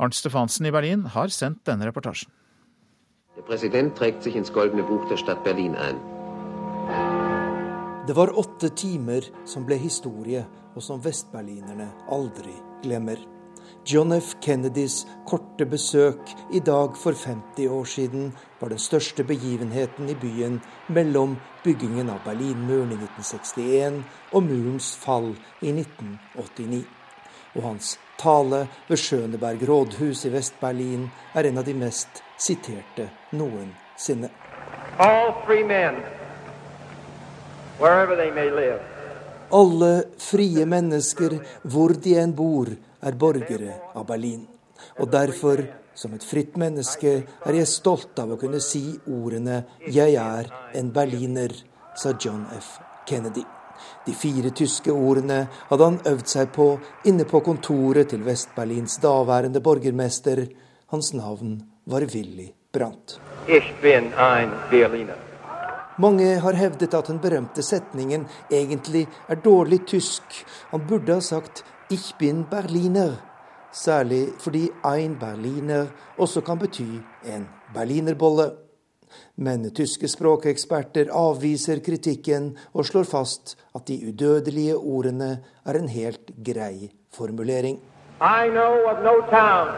Arnt 0.00 0.14
Stefansen 0.14 0.66
i 0.66 0.72
Berlin 0.72 1.04
har 1.04 1.28
sendt 1.28 1.64
denne 1.64 1.86
reportasjen. 1.86 2.32
Der 3.36 3.42
President 3.42 3.94
trägt 3.94 4.22
sich 4.22 4.34
ins 4.34 4.52
goldene 4.52 4.82
Buch 4.82 5.08
der 5.08 5.18
Stadt 5.18 5.44
Berlin 5.44 5.74
ein. 5.76 5.96
Det 8.06 8.16
var 8.16 8.38
åtte 8.38 8.70
timer 8.70 9.20
som 9.44 9.66
ble 9.66 9.76
historie, 9.76 10.46
og 10.74 10.82
som 10.82 11.02
vestberlinerne 11.04 11.90
aldri 12.08 12.54
glemmer. 12.82 13.20
John 13.84 14.12
F. 14.12 14.34
Kennedys 14.40 15.06
korte 15.28 15.66
besøk 15.66 16.32
i 16.52 16.60
dag 16.64 16.96
for 16.96 17.12
50 17.12 17.68
år 17.68 17.84
siden 17.84 18.32
var 18.60 18.72
den 18.72 18.78
største 18.78 19.24
begivenheten 19.24 20.08
i 20.08 20.14
byen 20.14 20.60
mellom 20.88 21.36
byggingen 21.64 22.08
av 22.08 22.24
Berlinmuren 22.24 22.94
i 22.94 23.00
1961 23.04 24.00
og 24.32 24.46
murens 24.48 24.94
fall 24.96 25.34
i 25.60 25.74
1989. 25.76 26.86
Og 27.56 27.68
hans 27.68 27.98
tale 28.16 28.64
ved 28.88 28.96
Schøneberg 28.96 29.68
rådhus 29.68 30.24
i 30.24 30.32
Vest-Berlin 30.32 31.10
er 31.34 31.50
en 31.50 31.60
av 31.60 31.68
de 31.68 31.76
mest 31.76 32.22
siterte 32.38 33.08
noensinne. 33.32 34.30
Alle 39.50 39.92
frie 40.18 40.66
mennesker, 40.66 41.38
hvor 41.62 41.94
de 42.02 42.14
enn 42.20 42.34
bor, 42.36 42.70
er 43.06 43.18
borgere 43.20 43.74
av 43.94 44.06
Berlin. 44.08 44.46
Og 45.00 45.10
derfor, 45.12 45.62
som 45.94 46.14
et 46.16 46.24
fritt 46.24 46.56
menneske, 46.60 47.12
er 47.46 47.58
jeg 47.60 47.68
stolt 47.70 48.18
av 48.18 48.32
å 48.34 48.40
kunne 48.40 48.60
si 48.60 48.98
ordene 49.06 49.64
'Jeg 49.86 50.14
er 50.14 50.50
en 50.74 50.90
berliner', 50.92 51.62
sa 51.94 52.12
John 52.12 52.46
F. 52.58 52.80
Kennedy. 53.06 53.44
De 54.06 54.12
fire 54.12 54.50
tyske 54.50 54.92
ordene 54.92 55.48
hadde 55.68 55.84
han 55.84 55.98
øvd 55.98 56.26
seg 56.26 56.52
på 56.52 56.78
inne 57.04 57.24
på 57.24 57.40
kontoret 57.40 58.08
til 58.08 58.24
Vest-Berlins 58.24 58.98
daværende 59.00 59.60
borgermester. 59.60 60.48
Hans 60.86 61.12
navn 61.14 61.75
var 61.86 62.00
Willy 62.00 62.52
Brandt. 62.72 63.20
Ich 63.46 63.74
bin 63.82 64.12
ein 64.14 64.50
Berliner. 64.70 65.16
Mange 65.98 66.34
har 66.38 66.52
hevdet 66.52 66.94
at 66.94 67.06
den 67.08 67.20
berømte 67.22 67.62
setningen 67.62 68.26
egentlig 68.50 69.06
er 69.28 69.38
dårlig 69.40 69.86
tysk. 69.86 70.22
Han 70.70 70.86
burde 70.88 71.14
ha 71.14 71.20
sagt 71.20 71.64
'Ich 71.90 72.18
bin 72.18 72.44
Berliner', 72.50 73.16
særlig 73.72 74.28
fordi 74.38 74.68
'ein 74.84 75.18
Berliner' 75.18 75.86
også 76.18 76.40
kan 76.40 76.58
bety 76.58 77.00
en 77.24 77.48
berlinerbolle. 77.74 78.50
Men 79.36 79.70
tyske 79.70 80.08
språkeksperter 80.08 81.06
avviser 81.12 81.80
kritikken 81.80 82.56
og 82.74 82.84
slår 82.84 83.04
fast 83.04 83.56
at 83.74 83.88
de 83.88 84.08
udødelige 84.08 84.76
ordene 84.76 85.38
er 85.64 85.74
en 85.78 85.88
helt 85.88 86.30
grei 86.44 86.90
formulering. 87.12 87.78
I 88.20 88.48
know 88.48 88.74
of 88.90 89.02
no 89.04 89.20
town, 89.30 89.68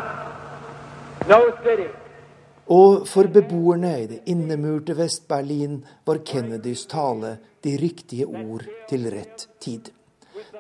Og 2.73 3.05
for 3.09 3.29
beboerne 3.33 3.91
i 4.03 4.07
det 4.09 4.19
innemurte 4.33 4.95
Vest-Berlin 4.97 5.83
var 6.09 6.23
Kennedys 6.25 6.87
tale 6.89 7.35
de 7.65 7.75
riktige 7.77 8.25
ord 8.27 8.65
til 8.89 9.05
rett 9.13 9.45
tid. 9.61 9.91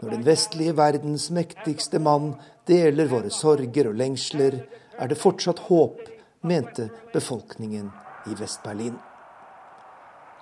Når 0.02 0.10
den 0.10 0.26
vestlige 0.26 0.76
verdens 0.76 1.30
mektigste 1.32 1.98
mann 1.98 2.34
deler 2.68 3.08
våre 3.08 3.32
sorger 3.32 3.88
og 3.88 3.96
lengsler, 3.96 4.60
er 4.98 5.08
det 5.08 5.16
fortsatt 5.16 5.64
håp, 5.70 6.00
mente 6.44 6.90
befolkningen 7.12 7.88
i 8.28 8.36
Vest-Berlin. 8.36 8.98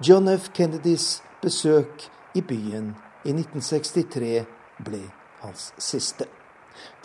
John 0.02 0.28
F. 0.28 0.50
Kennedys 0.52 1.22
besøk 1.42 2.08
i 2.34 2.42
byen 2.42 2.96
i 3.24 3.30
1963 3.30 4.32
ble 4.86 5.04
hans 5.44 5.70
siste. 5.78 6.26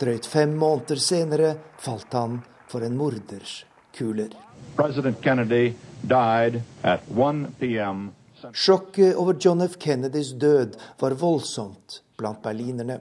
Drøyt 0.00 0.26
fem 0.26 0.58
måneder 0.58 0.98
senere 1.00 1.54
falt 1.80 2.18
han 2.18 2.42
for 2.72 2.84
en 2.86 2.96
morders 2.96 3.64
kuler. 3.92 4.32
President 4.76 5.20
Kennedy 5.20 5.74
died 6.00 6.62
at 6.82 7.04
1 7.08 7.46
p.m. 7.60 8.10
Sjokket 8.52 9.14
over 9.14 9.36
John 9.40 9.60
F. 9.60 9.76
Kennedys 9.78 10.32
død 10.32 10.78
var 10.98 11.10
voldsomt 11.10 12.02
blant 12.16 12.42
berlinerne. 12.42 13.00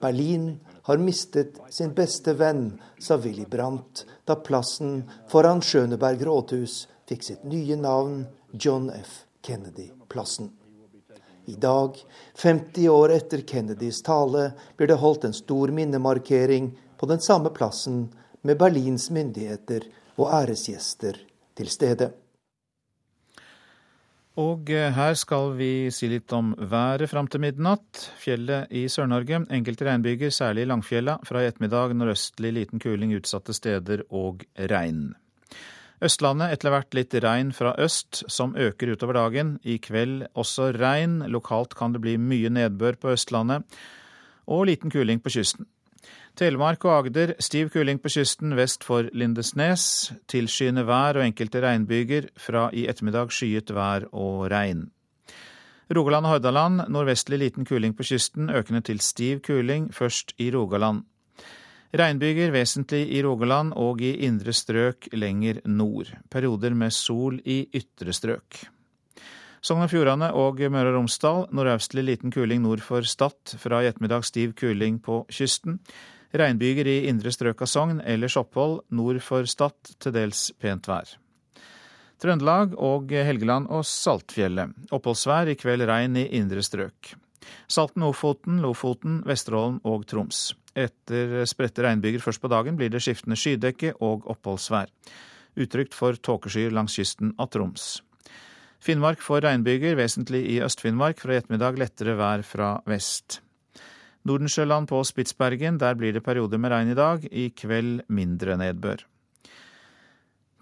Berlin 0.00 0.60
har 0.82 0.96
mistet 0.96 1.58
sin 1.70 1.90
beste 1.94 2.36
venn, 2.38 2.76
sa 2.98 3.16
Willy 3.18 3.44
Brandt 3.50 4.04
da 4.24 4.36
plassen 4.36 5.02
foran 5.28 5.62
Schøneberg 5.64 6.22
rådhus 6.28 6.84
fikk 7.08 7.26
sitt 7.26 7.42
nye 7.44 7.76
navn 7.80 8.22
John 8.52 8.90
F. 8.94 9.24
Kennedy-plassen. 9.42 10.52
I 11.46 11.54
dag, 11.62 11.98
50 12.34 12.88
år 12.90 13.12
etter 13.14 13.42
Kennedys 13.46 14.00
tale, 14.02 14.52
blir 14.76 14.90
det 14.90 14.98
holdt 15.02 15.26
en 15.26 15.34
stor 15.34 15.70
minnemarkering 15.74 16.72
på 16.98 17.06
den 17.06 17.20
samme 17.22 17.50
plassen 17.54 18.08
med 18.46 18.58
Berlins 18.60 19.10
myndigheter 19.10 19.88
og 20.16 20.30
æresgjester 20.42 21.18
til 21.56 21.68
stede. 21.72 22.12
Og 24.36 24.68
eh, 24.68 24.92
her 24.92 25.14
skal 25.16 25.54
vi 25.56 25.88
si 25.94 26.10
litt 26.12 26.32
om 26.36 26.52
været 26.60 27.08
fram 27.08 27.28
til 27.32 27.40
midnatt. 27.40 28.02
Fjellet 28.20 28.68
i 28.68 28.84
Sør-Norge. 28.92 29.46
Enkelte 29.48 29.86
regnbyger, 29.88 30.32
særlig 30.34 30.66
i 30.66 30.68
Langfjella. 30.68 31.16
Fra 31.24 31.40
i 31.40 31.48
ettermiddag 31.48 31.94
nordøstlig 31.96 32.52
liten 32.52 32.82
kuling 32.82 33.14
utsatte 33.16 33.56
steder 33.56 34.04
og 34.12 34.44
regn. 34.60 35.14
Østlandet 36.04 36.52
etter 36.52 36.74
hvert 36.74 36.92
litt 36.98 37.16
regn 37.24 37.54
fra 37.56 37.72
øst, 37.80 38.26
som 38.28 38.52
øker 38.60 38.92
utover 38.92 39.16
dagen. 39.16 39.54
I 39.64 39.78
kveld 39.80 40.26
også 40.36 40.68
regn. 40.76 41.22
Lokalt 41.32 41.72
kan 41.78 41.96
det 41.96 42.04
bli 42.04 42.18
mye 42.20 42.52
nedbør 42.52 43.00
på 43.00 43.14
Østlandet. 43.16 43.64
Og 44.46 44.66
liten 44.68 44.92
kuling 44.92 45.24
på 45.24 45.32
kysten. 45.32 45.64
Telemark 46.36 46.84
og 46.84 46.92
Agder 46.98 47.30
stiv 47.40 47.70
kuling 47.72 47.96
på 47.96 48.10
kysten 48.12 48.50
vest 48.58 48.82
for 48.84 49.06
Lindesnes. 49.16 50.12
Tilskyende 50.28 50.82
vær 50.84 51.16
og 51.16 51.24
enkelte 51.24 51.62
regnbyger. 51.64 52.26
Fra 52.36 52.66
i 52.76 52.82
ettermiddag 52.90 53.32
skyet 53.32 53.72
vær 53.72 54.04
og 54.12 54.50
regn. 54.52 54.90
Rogaland 55.96 56.26
og 56.28 56.34
Hordaland 56.34 56.82
nordvestlig 56.92 57.38
liten 57.40 57.64
kuling 57.64 57.94
på 57.96 58.04
kysten, 58.04 58.50
økende 58.50 58.82
til 58.84 59.00
stiv 59.00 59.40
kuling, 59.46 59.88
først 59.94 60.34
i 60.36 60.50
Rogaland. 60.52 61.06
Regnbyger 61.96 62.52
vesentlig 62.52 63.06
i 63.16 63.22
Rogaland 63.24 63.72
og 63.72 64.02
i 64.04 64.12
indre 64.26 64.52
strøk 64.52 65.08
lenger 65.16 65.62
nord. 65.64 66.10
Perioder 66.28 66.74
med 66.74 66.92
sol 66.92 67.38
i 67.46 67.62
ytre 67.72 68.12
strøk. 68.12 68.66
Sogn 69.64 69.86
og 69.86 69.88
Fjordane 69.90 70.28
og 70.36 70.60
Møre 70.70 70.92
og 70.92 70.98
Romsdal 70.98 71.46
nordøstlig 71.56 72.04
liten 72.04 72.34
kuling 72.34 72.60
nord 72.62 72.84
for 72.84 73.08
Stad. 73.08 73.56
Fra 73.56 73.80
i 73.80 73.88
ettermiddag 73.88 74.28
stiv 74.28 74.52
kuling 74.58 75.00
på 75.02 75.22
kysten. 75.32 75.80
Regnbyger 76.36 76.88
i 76.90 76.96
indre 77.08 77.32
strøk 77.32 77.62
av 77.64 77.70
Sogn, 77.70 78.00
ellers 78.04 78.36
opphold 78.36 78.82
nord 78.92 79.22
for 79.24 79.48
Stad, 79.48 79.76
til 80.02 80.12
dels 80.12 80.50
pent 80.60 80.88
vær. 80.90 81.14
Trøndelag 82.20 82.74
og 82.80 83.12
Helgeland 83.12 83.68
og 83.72 83.84
Saltfjellet. 83.88 84.72
Oppholdsvær, 84.96 85.52
i 85.52 85.56
kveld 85.58 85.84
regn 85.88 86.16
i 86.20 86.26
indre 86.38 86.64
strøk. 86.64 87.14
Salten, 87.68 88.04
Ofoten, 88.06 88.60
Lofoten, 88.64 89.20
Vesterålen 89.28 89.78
og 89.86 90.06
Troms. 90.10 90.50
Etter 90.76 91.44
spredte 91.48 91.84
regnbyger 91.86 92.24
først 92.24 92.42
på 92.42 92.50
dagen 92.52 92.76
blir 92.76 92.90
det 92.92 93.00
skiftende 93.04 93.38
skydekke 93.40 93.94
og 94.04 94.26
oppholdsvær. 94.32 94.90
Utrygt 95.56 95.96
for 95.96 96.18
tåkeskyer 96.20 96.74
langs 96.74 96.98
kysten 96.98 97.32
av 97.40 97.48
Troms. 97.54 97.96
Finnmark 98.82 99.22
får 99.24 99.46
regnbyger, 99.46 99.96
vesentlig 99.96 100.44
i 100.52 100.60
Øst-Finnmark. 100.64 101.20
Fra 101.22 101.34
i 101.34 101.40
ettermiddag 101.40 101.80
lettere 101.80 102.16
vær 102.18 102.44
fra 102.46 102.76
vest. 102.88 103.40
Nordensjøland 104.26 104.88
på 104.90 105.02
Spitsbergen, 105.06 105.78
der 105.78 105.94
blir 105.98 106.14
det 106.16 106.24
perioder 106.26 106.58
med 106.58 106.72
regn 106.72 106.90
i 106.90 106.98
dag. 106.98 107.26
I 107.30 107.50
kveld 107.54 108.02
mindre 108.10 108.56
nedbør. 108.58 109.04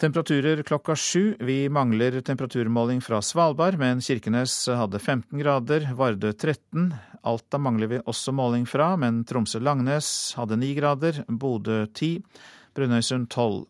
Temperaturer 0.00 0.60
klokka 0.66 0.96
sju. 0.98 1.36
Vi 1.38 1.68
mangler 1.70 2.18
temperaturmåling 2.20 2.98
fra 3.00 3.20
Svalbard, 3.22 3.78
men 3.78 4.02
Kirkenes 4.02 4.56
hadde 4.66 4.98
15 4.98 5.38
grader, 5.38 5.86
Vardø 5.96 6.32
13. 6.34 6.90
Alta 7.24 7.60
mangler 7.62 7.92
vi 7.92 8.00
også 8.02 8.34
måling 8.34 8.66
fra, 8.68 8.90
men 9.00 9.22
Tromsø-Langnes 9.24 10.08
hadde 10.36 10.58
9 10.60 10.72
grader, 10.76 11.22
Bodø 11.28 11.84
10, 11.86 12.18
Brønnøysund 12.74 13.30
12. 13.30 13.62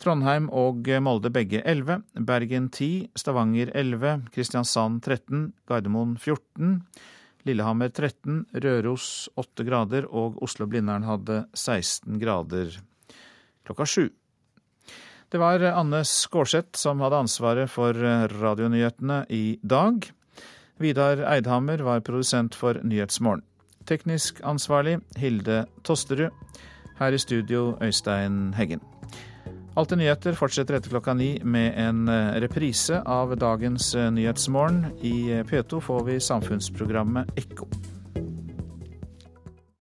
Trondheim 0.00 0.46
og 0.48 0.86
Molde 1.04 1.28
begge 1.34 1.60
11, 1.60 1.98
Bergen 2.24 2.70
10, 2.72 3.10
Stavanger 3.18 3.74
11, 3.76 4.30
Kristiansand 4.32 5.02
13, 5.04 5.50
Gardermoen 5.68 6.14
14. 6.16 6.78
Lillehammer 7.48 7.88
13, 7.88 8.44
Røros 8.64 9.28
8 9.40 9.64
grader 9.64 10.06
og 10.10 10.38
Oslo-Blindern 10.44 11.06
hadde 11.08 11.44
16 11.56 12.18
grader 12.20 12.76
klokka 13.66 13.86
sju. 13.86 14.08
Det 15.30 15.38
var 15.38 15.62
Anne 15.62 16.02
Skårseth 16.04 16.78
som 16.78 17.00
hadde 17.04 17.20
ansvaret 17.22 17.70
for 17.70 17.94
radionyhetene 17.94 19.22
i 19.30 19.60
dag. 19.62 20.10
Vidar 20.80 21.22
Eidhammer 21.36 21.84
var 21.86 22.02
produsent 22.02 22.56
for 22.58 22.80
Nyhetsmorgen. 22.82 23.44
Teknisk 23.86 24.40
ansvarlig 24.44 24.98
Hilde 25.16 25.64
Tosterud. 25.86 26.34
Her 26.98 27.12
i 27.12 27.18
studio 27.18 27.76
Øystein 27.80 28.52
Heggen. 28.54 28.82
Alltid 29.74 29.98
nyheter 29.98 30.34
fortsetter 30.34 30.74
etter 30.74 30.90
klokka 30.90 31.14
ni 31.14 31.30
med 31.44 31.78
en 31.78 32.08
eh, 32.08 32.40
reprise 32.42 33.02
av 33.06 33.36
dagens 33.38 33.94
eh, 33.94 34.10
Nyhetsmorgen. 34.10 34.86
I 35.00 35.42
P2 35.46 35.80
får 35.80 36.04
vi 36.04 36.20
samfunnsprogrammet 36.20 37.38
Ekko. 37.38 37.68